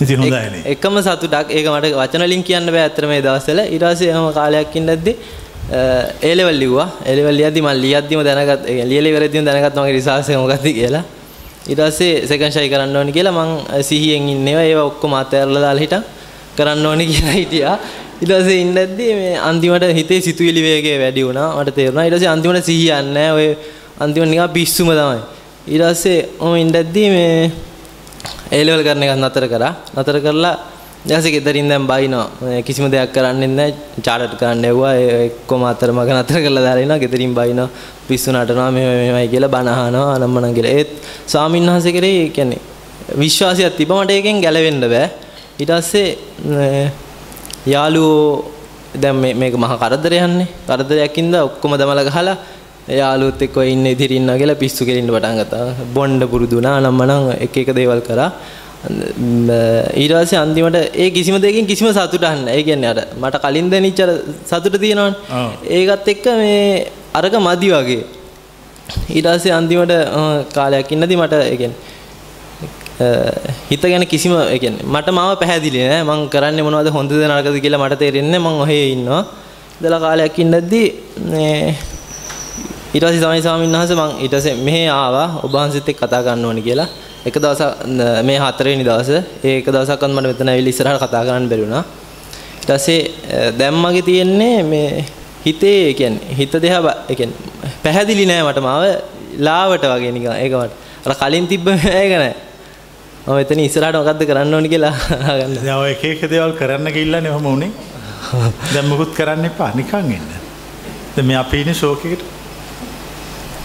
ඉතින් 0.00 0.18
හොඳයිනේ. 0.22 0.62
එකම 0.72 0.96
සතුටක්. 1.06 1.48
ඒක 1.50 1.66
මට 1.74 1.92
වචන 2.00 2.22
වලින් 2.26 2.42
කියන්න 2.48 2.66
බෑ 2.74 2.84
අතර 2.88 3.06
මේ 3.06 3.22
දවස්වල. 3.22 3.60
ඊට 3.74 3.84
පස්සේ 3.84 4.10
එහෙම 4.12 4.32
කාලයක් 4.32 4.76
ඉඳද්දි 4.80 5.12
ඒ 6.22 6.34
ලෙවල් 6.34 6.58
ලිව්වා. 6.62 6.88
ඒ 7.06 7.14
ලෙවල් 7.16 7.36
ලියද්දි 7.40 7.60
මම 7.62 7.70
ලියද්දිම 7.84 8.20
දැනගත් 8.24 8.68
ලියලා 8.90 9.12
ඉවරෙද්දිම 9.12 9.44
දැනගත් 9.44 9.76
මගේ 9.76 9.96
රිසර්ච් 9.98 10.28
එක 10.30 10.38
මොකක්ද 10.42 10.66
කියලා. 10.78 11.04
ඊට 11.68 11.80
පස්සේ 11.80 12.26
සෙකන්ඩ් 12.28 12.52
ෂයි 12.54 12.70
කරන්න 12.72 12.96
ඕනි 12.96 13.12
කියලා 13.12 13.36
මං 13.38 13.50
සිහියෙන් 13.88 14.28
ඉන්නේවා. 14.34 14.64
ඒවා 14.70 14.86
ඔක්කොම 14.90 15.14
අතහැරලා 15.22 15.62
දාලා 15.66 15.84
හිටන් 15.84 16.04
කරන්න 16.56 16.86
ඕනි 16.86 17.06
කියලා 17.12 17.36
හිටියා 17.40 17.76
ඊට 18.20 18.30
පස්සේ 18.30 18.60
ඉන්නද්දි 18.64 19.08
මේ 19.14 19.34
අන්තිමට 19.40 19.90
හිතේ 19.98 20.20
සිතුවිලි 20.20 20.62
වේගය 20.62 20.94
වැඩි 20.98 21.26
වුණා 21.26 21.48
මට 21.56 21.74
තේරුණා 21.74 22.06
ඊට 22.06 22.16
පස්සේ 22.16 22.32
අන්තිමට 22.34 22.64
සිහියක් 22.64 23.10
නැහැ 23.10 23.32
ඔය 23.32 23.48
අන්තිමට 23.98 24.30
නිකන් 24.30 24.54
පිස්සුම 24.56 24.92
තමයි 24.92 25.20
ඊට 25.66 25.84
පස්සේ 25.84 26.20
මම 26.40 26.56
ඉඳද්දි 26.56 27.04
මේ 27.10 27.50
ඒ 28.50 28.62
ලෙවල් 28.64 28.82
කරන 28.82 29.02
එකත් 29.04 29.18
නතර 29.18 29.44
කරා. 29.46 29.72
නතර 29.94 30.16
කරලා 30.20 30.54
ඊටසේ 31.06 31.32
ගෙදරින් 31.32 31.68
දැන් 31.68 31.86
බයිනවා. 31.86 32.26
මේ 32.40 32.62
කිසිම 32.62 32.86
දෙයක් 32.90 33.12
කරන්නේ 33.14 33.48
නැහැ. 33.48 33.74
චාටර් 34.02 34.34
කරන්න 34.40 34.64
යවුවා. 34.64 34.94
ඒ 34.94 35.26
එක්කම 35.26 35.62
අතරමඟ 35.64 36.10
නතර 36.16 36.40
කරලා 36.44 36.64
දාලා 36.66 36.84
ඉනවා. 36.84 36.98
ගෙදරින් 36.98 37.34
බයිනවා. 37.34 37.68
පිස්සු 38.08 38.32
නටනවා. 38.32 38.70
මෙහෙම 38.70 38.90
මෙහෙමයි 38.92 39.28
කියලා 39.28 39.52
බණ 39.54 39.68
අහනවා. 39.68 40.14
අනම්මනම් 40.16 40.54
කියලා. 40.54 40.72
ඒත් 40.72 40.90
ස්වාමීන් 41.26 41.70
වහන්සේ 41.70 41.92
කෙරේ 41.92 42.28
කියන්නේ 42.30 42.60
විශ්වාසයක් 43.16 43.76
තිබ්බ 43.78 43.92
මට 43.92 44.10
ඒකෙන් 44.10 44.42
ගැලවෙන්න 44.42 44.80
බෑ. 44.84 45.06
ඊට 45.60 45.72
පස්සේ 45.72 46.08
මේ 46.46 46.90
යාළුවෝ 47.66 48.44
දැන් 49.02 49.16
මේ 49.22 49.34
මේක 49.34 49.54
මහා 49.54 49.76
කරදරයක්නේ. 49.82 50.48
කරදරයක්ින්ද 50.68 51.34
ඔක්කොම 51.34 51.76
දමලා 51.80 52.04
ගහලා 52.08 52.36
යාළුවොත් 53.00 53.42
එක්ක 53.46 53.56
ඉන්න 53.72 53.86
ඉදිරි 53.86 54.16
ඉන්නවා 54.20 54.38
කියලා 54.40 54.60
පිස්සු 54.62 54.86
කෙලින්න 54.88 55.10
පටන් 55.14 55.36
ගත්තා. 55.40 55.74
බොණ්ඩ 55.94 56.24
පුරුදු 56.32 56.56
වුණා 56.58 56.80
නම් 56.80 56.96
මනම් 57.00 57.24
එක 57.44 57.56
එක 57.62 57.70
දේවල් 57.78 58.00
කරා. 58.08 58.30
ඊට 60.02 60.12
පස්සේ 60.16 60.40
අන්තිමට 60.44 60.76
ඒ 61.02 61.10
කිසිම 61.16 61.36
දෙයකින් 61.44 61.66
කිසිම 61.70 61.88
සතුටක් 61.92 62.24
නැහැ. 62.24 62.56
ඒ 62.56 62.62
කියන්නේ 62.68 62.90
අර 62.92 62.98
මට 63.22 63.42
කලින් 63.44 63.68
දැනෙච්ච 63.72 64.00
අර 64.04 64.10
සතුට 64.50 64.80
තියෙනවනේ. 64.80 65.14
ඒකත් 65.76 66.08
එක්ක 66.14 66.26
මේ 66.40 66.86
අරක 67.18 67.34
මදි 67.46 67.68
වගේ. 67.76 68.02
ඊට 69.16 69.26
පස්සේ 69.34 69.52
අන්තිමට 69.58 69.92
කාලයක් 70.56 70.92
ඉන්නදී 70.96 71.20
මට 71.22 71.34
ඒ 71.44 71.56
කියන්නේ 71.60 71.78
හිත 73.70 73.82
ගැන 73.82 74.04
කිසිම 74.06 74.32
ඒ 74.38 74.58
කියන්නේ 74.58 74.84
මට 74.94 75.08
මාව 75.18 75.36
පැහැදිලි 75.42 75.80
නෑ 75.88 76.02
මං 76.04 76.28
කරන්නේ 76.32 76.64
මොනවද 76.66 76.88
හොඳද 76.96 77.12
නරකද 77.30 77.56
කියලා 77.64 77.80
මට 77.84 77.98
තේරෙන්නේ 78.02 78.38
නෑ 78.38 78.44
මං 78.46 78.60
ඔහේ 78.64 78.84
ඉන්නවා. 78.94 79.22
ඉතලා 79.80 80.00
කාලයක් 80.00 80.38
ඉන්නද්දී 80.38 80.86
මේ 81.32 81.74
ඊට 82.94 83.04
පස්සේ 83.04 83.20
තමයි 83.22 83.42
ස්වාමීන් 83.42 83.72
වහන්සේ 83.76 83.96
මං 84.00 84.10
ඊට 84.24 84.34
පස්සේ 84.34 84.54
මෙහෙ 84.66 84.82
ආවා 84.90 85.28
ඔබ 85.44 85.52
වහන්සේත් 85.54 85.88
එක්ක 85.88 86.00
කතා 86.02 86.22
කරන්න 86.26 86.44
ඕනි 86.44 86.62
කියලා. 86.62 86.88
එක 87.26 87.34
දවසක් 87.36 87.86
න- 87.86 88.24
මේ 88.26 88.38
හතරවෙනි 88.38 88.84
දවසේ 88.84 89.20
ඒ 89.44 89.56
එක 89.60 89.66
දවසක්වත් 89.68 90.10
මට 90.10 90.26
මෙතන 90.26 90.48
ඇවිල්ලා 90.48 90.72
ඉස්සරහට 90.74 91.00
කතා 91.04 91.22
කරන්න 91.26 91.48
බැරි 91.50 91.62
වුණා. 91.64 91.84
ඊට 92.60 92.70
පස්සේ 92.70 93.00
අ, 93.30 93.50
දැන් 93.58 93.74
මගේ 93.76 94.02
තියෙන්නේ 94.02 94.62
මේ 94.64 95.04
හිතේ 95.46 95.78
ඒ 95.88 95.94
කියන්නේ 95.94 96.36
හිත 96.38 96.52
දෙහා 96.62 96.82
බ- 96.82 96.98
ඒ 97.10 97.14
කියන්නේ 97.14 97.72
පැහැදිලි 97.84 98.26
නෑ 98.26 98.42
මට 98.48 98.60
මාව 98.60 98.82
ලාවට 99.46 99.84
වගේ 99.92 100.12
නිකන් 100.12 100.32
ඒක 100.36 100.52
මට 100.52 100.72
අර 101.06 101.14
කලින් 101.22 101.46
තිබ්බ 101.48 101.66
ඒක 102.02 102.12
නෑ. 102.18 102.34
මම 103.26 103.38
එතන 103.42 103.60
ඉස්සරහට 103.60 103.96
මොකද්ද 104.00 104.22
කරන්න 104.28 104.54
ඕනි 104.56 104.68
කියලා 104.72 104.94
අහගන්න. 105.30 105.56
දැන් 105.64 105.78
ඔය 105.82 105.90
එක 105.94 106.04
එක 106.10 106.22
දේවල් 106.32 106.52
කරන්න 106.60 106.92
ගිහිල්ලානේ 106.96 107.32
ඔහම 107.36 107.46
උනේ. 107.54 107.70
දැන් 108.74 108.88
මොකුත් 108.88 109.12
කරන්න 109.18 109.44
එපා 109.50 109.70
නිකන් 109.80 110.12
ඉන්න. 110.16 110.30
දැන් 111.16 111.26
මේ 111.28 111.36
අපි 111.42 111.60
ඉන්නේ 111.62 111.76
ෂෝක් 111.80 112.06
එකට. 112.08 112.24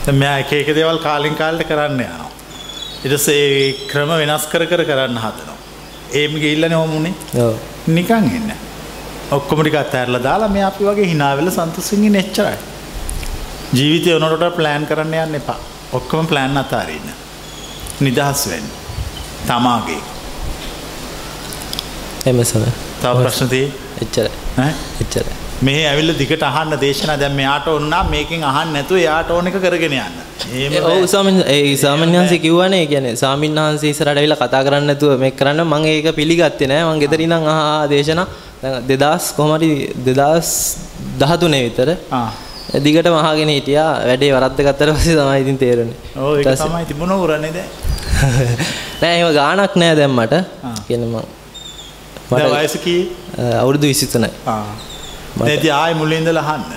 දැන් 0.06 0.19
මෙයා 0.22 0.38
එක 0.44 0.52
එක 0.60 0.73
දේවල් 0.80 0.99
කාලෙන් 1.07 1.40
කාලට 1.41 1.68
කරන්න 1.72 2.03
යනවා. 2.07 2.30
ඊට 3.06 3.15
පස්සේ 3.15 3.73
ක්‍රම 3.91 4.14
වෙනස් 4.22 4.52
කර 4.52 4.68
කර 4.72 4.86
කරන්න 4.91 5.23
හදනවා. 5.23 5.57
ඒම 6.19 6.40
ගිහිල්ලානේ 6.44 6.82
ඔහම 6.84 6.95
උනේ. 6.99 7.15
ඔව්. 7.48 7.56
නිකන් 7.88 8.32
ඉන්න. 8.38 8.53
ඔක්කොම 9.32 9.64
ටික 9.64 9.82
අතහැරලා 9.86 10.23
දාලා 10.30 10.53
මේ 10.56 10.65
අපි 10.72 10.84
වගේ 10.91 11.11
hina 11.15 11.36
වෙලා 11.40 11.57
සන්තෝෂින් 11.57 12.07
ඉන්න 12.10 12.23
එච්චරයි. 12.23 12.57
ජීවිතය 13.77 14.19
උනට 14.19 14.49
ප්ලෑන් 14.57 14.86
කරන්න 14.90 15.22
යන්න 15.26 15.44
එපා. 15.44 15.61
ඔක්කොම 15.99 16.27
ප්ලෑන් 16.27 16.57
අතාරින්න. 16.64 17.14
නිදහස් 18.02 18.49
වෙන්න. 18.52 18.84
තමාගේ. 19.47 20.01
එමෙ 22.26 22.43
සම. 22.43 22.63
තව 23.01 23.15
ප්‍රශ්න 23.19 23.49
තියෙයි? 23.49 23.72
එච්චරයි. 24.01 24.31
ඈ? 24.57 24.72
එච්චරයි. 25.01 25.34
මෙහි 25.61 25.81
ඇවිල්ලා 25.85 26.17
දිගට 26.17 26.43
අහන්න 26.43 26.77
දේශනා 26.80 27.17
දැන් 27.17 27.35
මෙයාට 27.35 27.67
ඕන 27.67 27.84
නම් 27.89 28.07
මේකෙන් 28.09 28.43
අහන්න 28.43 28.73
නැතුව 28.73 28.97
එයාට 28.97 29.30
ඕන 29.31 29.47
එක 29.47 29.57
කරගෙන 29.57 29.93
යන්න. 29.97 30.15
එහෙම 30.53 30.73
ඒ 30.73 31.61
වහන්සේ 32.15 32.39
කිව්වනේ 32.39 32.81
වහන්සේ 33.67 33.89
ඉස්සරහට 33.89 34.17
ඇවිල්ලා 34.17 34.39
කතා 34.41 34.63
කරන්න 34.67 34.88
නැතුව 34.91 35.13
මේක 35.19 35.38
කරන්න 35.38 35.63
මම 35.63 35.85
ඒක 35.85 36.07
පිළිගත්තේ 36.15 36.67
නෑ 36.67 36.84
මම 36.85 36.99
ගෙදර 36.99 37.22
ඉඳන් 37.22 37.47
අහා 37.53 37.88
දේශනා 37.88 38.27
2000 38.63 39.35
කොහොම 39.38 39.53
හරි 39.57 39.69
2013 40.05 41.63
විතර 41.67 41.89
ආ. 42.11 42.27
දිගටම 42.85 43.15
අහගෙන 43.22 43.49
හිටියා 43.49 43.89
වැඩේ 44.09 44.31
වරද්ද 44.35 44.59
ගත්තට 44.67 44.93
පස්සේ 44.97 45.15
තමයි 45.15 45.41
ඉතින් 45.41 45.57
තේරුනේ 45.57 45.97
ඔව් 46.17 46.31
ඒක 46.31 46.39
ඊට 46.39 46.49
පස්සේ- 46.49 46.67
තමයි 46.67 46.85
තිබුණ 46.85 47.11
උරන්නේ 47.17 47.51
දැන්. 47.53 47.69
නෑ 49.01 49.13
එහෙම 49.17 49.31
ගාණක් 49.39 49.73
නෑ 49.81 49.95
දැන් 49.99 50.13
මට 50.17 50.33
ආ. 50.37 50.73
කියන්නේ 50.87 51.09
මම 51.11 51.17
මට 52.31 52.51
වයස 52.55 52.75
කී? 52.85 53.01
අවුරුදු 53.61 53.85
23යි 53.91 54.31
ආ. 54.53 54.63
දැන් 55.39 55.69
ආයෙ 55.81 55.93
මුලින් 56.01 56.21
ඉඳලා 56.23 56.45
අහන්න. 56.53 56.71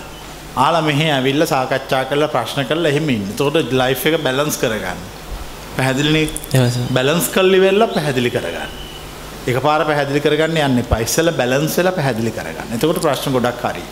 ආලා 0.65 0.83
මෙහෙ 0.89 1.07
ඇවිල්ලා 1.17 1.49
සාකච්ඡා 1.55 2.03
කරලා 2.11 2.31
ප්‍රශ්න 2.35 2.67
කරලා 2.71 2.93
එහෙම 2.93 3.09
ඉන්න. 3.15 3.25
එතකොට 3.33 3.73
ලයිෆ් 3.81 4.05
එක 4.11 4.17
බැලන්ස් 4.27 4.57
කරගන්න. 4.63 5.01
පැහැදිලිනේ? 5.77 6.27
බැලන්ස් 6.97 7.27
කරලි 7.35 7.59
වෙලා 7.67 7.91
පැහැදිලි 7.97 8.31
කරගන්න. 8.37 8.71
එකපාර 9.51 9.81
පැහැදිලි 9.91 10.21
කරගන්න 10.25 10.59
යන්න 10.69 10.83
එපා. 10.85 11.01
ඉස්සෙල්ලා 11.07 11.37
බැලන්ස් 11.41 11.77
වෙලා 11.81 11.95
පැහැදිලි 11.99 12.33
කරගන්න. 12.39 12.75
එතකොට 12.79 13.01
ප්‍රශ්න 13.05 13.37
ගොඩක් 13.37 13.63
හරි. 13.71 13.85